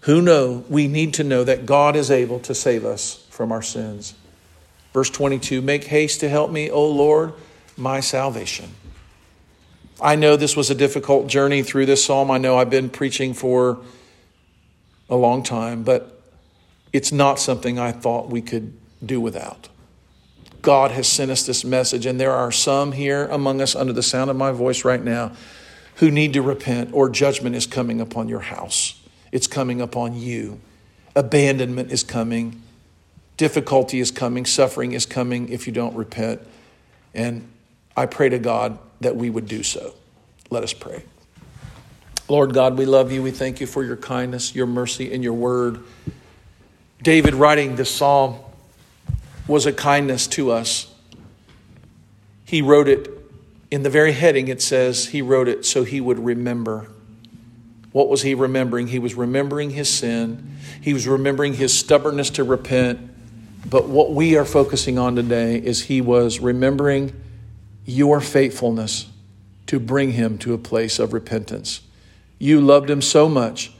Who 0.03 0.21
know? 0.21 0.65
We 0.69 0.87
need 0.87 1.15
to 1.15 1.25
know 1.25 1.45
that 1.45 1.67
God 1.67 1.97
is 1.97 2.11
able 2.11 2.41
to 2.41 2.55
save 2.55 2.85
us 2.85 3.27
from 3.31 3.53
our 3.53 3.63
sins. 3.63 4.15
Verse 4.93 5.11
22 5.11 5.63
Make 5.63 5.85
haste 5.85 6.21
to 6.21 6.29
help 6.29 6.51
me, 6.51 6.71
O 6.71 6.87
Lord, 6.89 7.33
my 7.77 8.01
salvation. 8.01 8.75
I 10.01 10.15
know 10.17 10.37
this 10.37 10.57
was 10.57 10.71
a 10.71 10.75
difficult 10.75 11.27
journey 11.27 11.63
through 11.63 11.87
this 11.87 12.05
psalm. 12.05 12.31
I 12.31 12.39
know 12.39 12.59
I've 12.59 12.71
been 12.71 12.91
preaching 12.91 13.33
for 13.33 13.79
a 15.09 15.17
long 15.17 15.43
time, 15.43 15.85
but 15.85 16.21
it's 16.93 17.13
not 17.13 17.39
something 17.39 17.79
I 17.79 17.93
thought 17.93 18.29
we 18.29 18.43
could 18.43 18.75
do 19.05 19.21
without. 19.21 19.69
God 20.67 20.91
has 20.91 21.07
sent 21.07 21.31
us 21.31 21.47
this 21.47 21.65
message, 21.65 22.07
and 22.07 22.19
there 22.19 22.33
are 22.33 22.51
some 22.51 22.91
here 22.91 23.27
among 23.27 23.61
us 23.61 23.77
under 23.77 23.93
the 23.93 24.03
sound 24.03 24.31
of 24.31 24.37
my 24.37 24.51
voice 24.51 24.85
right 24.85 25.01
now 25.01 25.31
who 25.99 26.11
need 26.11 26.33
to 26.33 26.43
repent, 26.43 26.91
or 26.93 27.09
judgment 27.09 27.55
is 27.55 27.67
coming 27.67 28.01
upon 28.01 28.29
your 28.29 28.41
house. 28.41 29.01
It's 29.31 29.47
coming 29.47 29.81
upon 29.81 30.17
you. 30.17 30.61
Abandonment 31.15 31.93
is 31.93 32.03
coming. 32.03 32.61
Difficulty 33.37 34.01
is 34.01 34.11
coming. 34.11 34.45
Suffering 34.45 34.91
is 34.91 35.07
coming 35.07 35.51
if 35.51 35.69
you 35.69 35.73
don't 35.73 35.95
repent. 35.95 36.41
And 37.15 37.47
I 37.97 38.07
pray 38.07 38.29
to 38.29 38.41
God 38.41 38.77
that 39.03 39.15
we 39.15 39.31
would 39.31 39.47
do 39.47 39.63
so. 39.63 39.95
Let 40.51 40.65
us 40.65 40.73
pray. 40.73 41.05
Lord 42.29 42.55
God, 42.55 42.77
we 42.77 42.87
love 42.87 43.13
you. 43.13 43.23
We 43.23 43.31
thank 43.31 43.61
you 43.61 43.69
for 43.69 43.85
your 43.85 43.97
kindness, 43.97 44.53
your 44.53 44.67
mercy, 44.67 45.15
and 45.15 45.23
your 45.23 45.35
word. 45.35 45.85
David 47.05 47.35
writing 47.35 47.77
this 47.77 47.89
psalm 47.95 48.41
was 49.47 49.67
a 49.67 49.73
kindness 49.73 50.27
to 50.27 50.51
us. 50.51 50.93
He 52.45 52.63
wrote 52.63 52.89
it 52.89 53.09
in 53.71 53.83
the 53.83 53.91
very 53.91 54.13
heading, 54.13 54.49
it 54.49 54.63
says 54.63 55.07
he 55.07 55.23
wrote 55.23 55.49
it 55.49 55.65
so 55.65 55.85
he 55.85 56.01
would 56.01 56.19
remember. 56.19 56.89
What 57.93 58.09
was 58.09 58.23
he 58.23 58.35
remembering? 58.35 58.89
He 58.89 58.99
was 58.99 59.15
remembering 59.15 59.71
his 59.71 59.93
sin, 59.93 60.57
he 60.81 60.95
was 60.95 61.09
remembering 61.09 61.55
his 61.55 61.77
stubbornness 61.77 62.31
to 62.31 62.45
repent. 62.45 63.11
But 63.69 63.89
what 63.89 64.13
we 64.13 64.37
are 64.37 64.45
focusing 64.45 64.97
on 64.97 65.17
today 65.17 65.57
is 65.57 65.83
he 65.83 66.01
was 66.01 66.39
remembering 66.39 67.13
your 67.85 68.21
faithfulness 68.21 69.07
to 69.67 69.81
bring 69.81 70.13
him 70.13 70.39
to 70.39 70.55
a 70.55 70.59
place 70.59 71.01
of 71.01 71.13
repentance. 71.13 71.81
You 72.39 72.61
loved 72.61 72.89
him 72.89 73.03
so 73.03 73.29
much, 73.29 73.73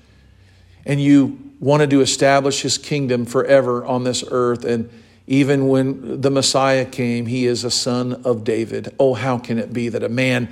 and 0.85 1.01
you 1.01 1.53
wanted 1.61 1.91
to 1.91 2.01
establish 2.01 2.63
his 2.63 2.79
kingdom 2.79 3.25
forever 3.27 3.85
on 3.85 4.03
this 4.03 4.25
earth. 4.29 4.65
And 4.65 4.91
even 5.27 5.69
when 5.69 6.21
the 6.21 6.31
Messiah 6.31 6.85
came, 6.85 7.27
he 7.27 7.47
is 7.47 7.65
a 7.65 7.71
son 7.71 8.23
of 8.25 8.45
David. 8.45 8.95
Oh, 8.99 9.15
how 9.15 9.39
can 9.39 9.59
it 9.59 9.73
be 9.73 9.89
that 9.89 10.03
a 10.03 10.09
man 10.09 10.49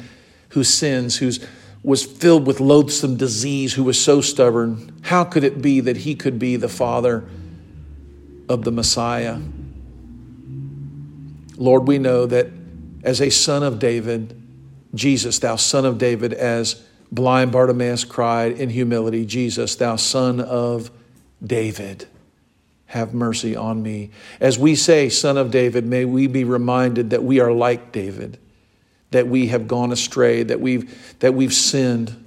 who 0.50 0.64
sins, 0.64 1.18
who 1.18 1.30
was 1.82 2.04
filled 2.04 2.46
with 2.46 2.60
loathsome 2.60 3.16
disease, 3.16 3.74
who 3.74 3.84
was 3.84 4.00
so 4.00 4.20
stubborn, 4.20 4.92
how 5.02 5.22
could 5.22 5.44
it 5.44 5.60
be 5.60 5.80
that 5.80 5.98
he 5.98 6.14
could 6.14 6.38
be 6.38 6.56
the 6.56 6.68
father 6.68 7.24
of 8.48 8.64
the 8.64 8.72
Messiah? 8.72 9.38
Lord, 11.56 11.86
we 11.86 11.98
know 11.98 12.26
that 12.26 12.48
as 13.04 13.20
a 13.20 13.30
son 13.30 13.62
of 13.62 13.78
David, 13.78 14.40
Jesus, 14.94 15.38
thou 15.38 15.56
son 15.56 15.84
of 15.84 15.98
David, 15.98 16.32
as 16.32 16.82
blind 17.12 17.52
Bartimaeus 17.52 18.04
cried 18.04 18.52
in 18.52 18.70
humility, 18.70 19.24
Jesus, 19.24 19.76
thou 19.76 19.96
son 19.96 20.40
of 20.40 20.90
David, 21.44 22.06
have 22.94 23.12
mercy 23.12 23.56
on 23.56 23.82
me. 23.82 24.08
As 24.38 24.56
we 24.56 24.76
say, 24.76 25.08
son 25.08 25.36
of 25.36 25.50
David, 25.50 25.84
may 25.84 26.04
we 26.04 26.28
be 26.28 26.44
reminded 26.44 27.10
that 27.10 27.24
we 27.24 27.40
are 27.40 27.50
like 27.50 27.90
David, 27.90 28.38
that 29.10 29.26
we 29.26 29.48
have 29.48 29.66
gone 29.66 29.90
astray, 29.90 30.44
that 30.44 30.60
we've, 30.60 31.18
that 31.18 31.34
we've 31.34 31.52
sinned, 31.52 32.24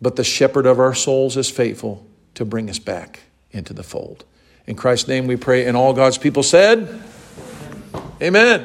but 0.00 0.16
the 0.16 0.24
shepherd 0.24 0.64
of 0.64 0.80
our 0.80 0.94
souls 0.94 1.36
is 1.36 1.50
faithful 1.50 2.06
to 2.32 2.46
bring 2.46 2.70
us 2.70 2.78
back 2.78 3.20
into 3.50 3.74
the 3.74 3.82
fold. 3.82 4.24
In 4.66 4.74
Christ's 4.74 5.06
name 5.06 5.26
we 5.26 5.36
pray, 5.36 5.66
and 5.66 5.76
all 5.76 5.92
God's 5.92 6.16
people 6.16 6.42
said, 6.42 7.02
Amen. 8.22 8.64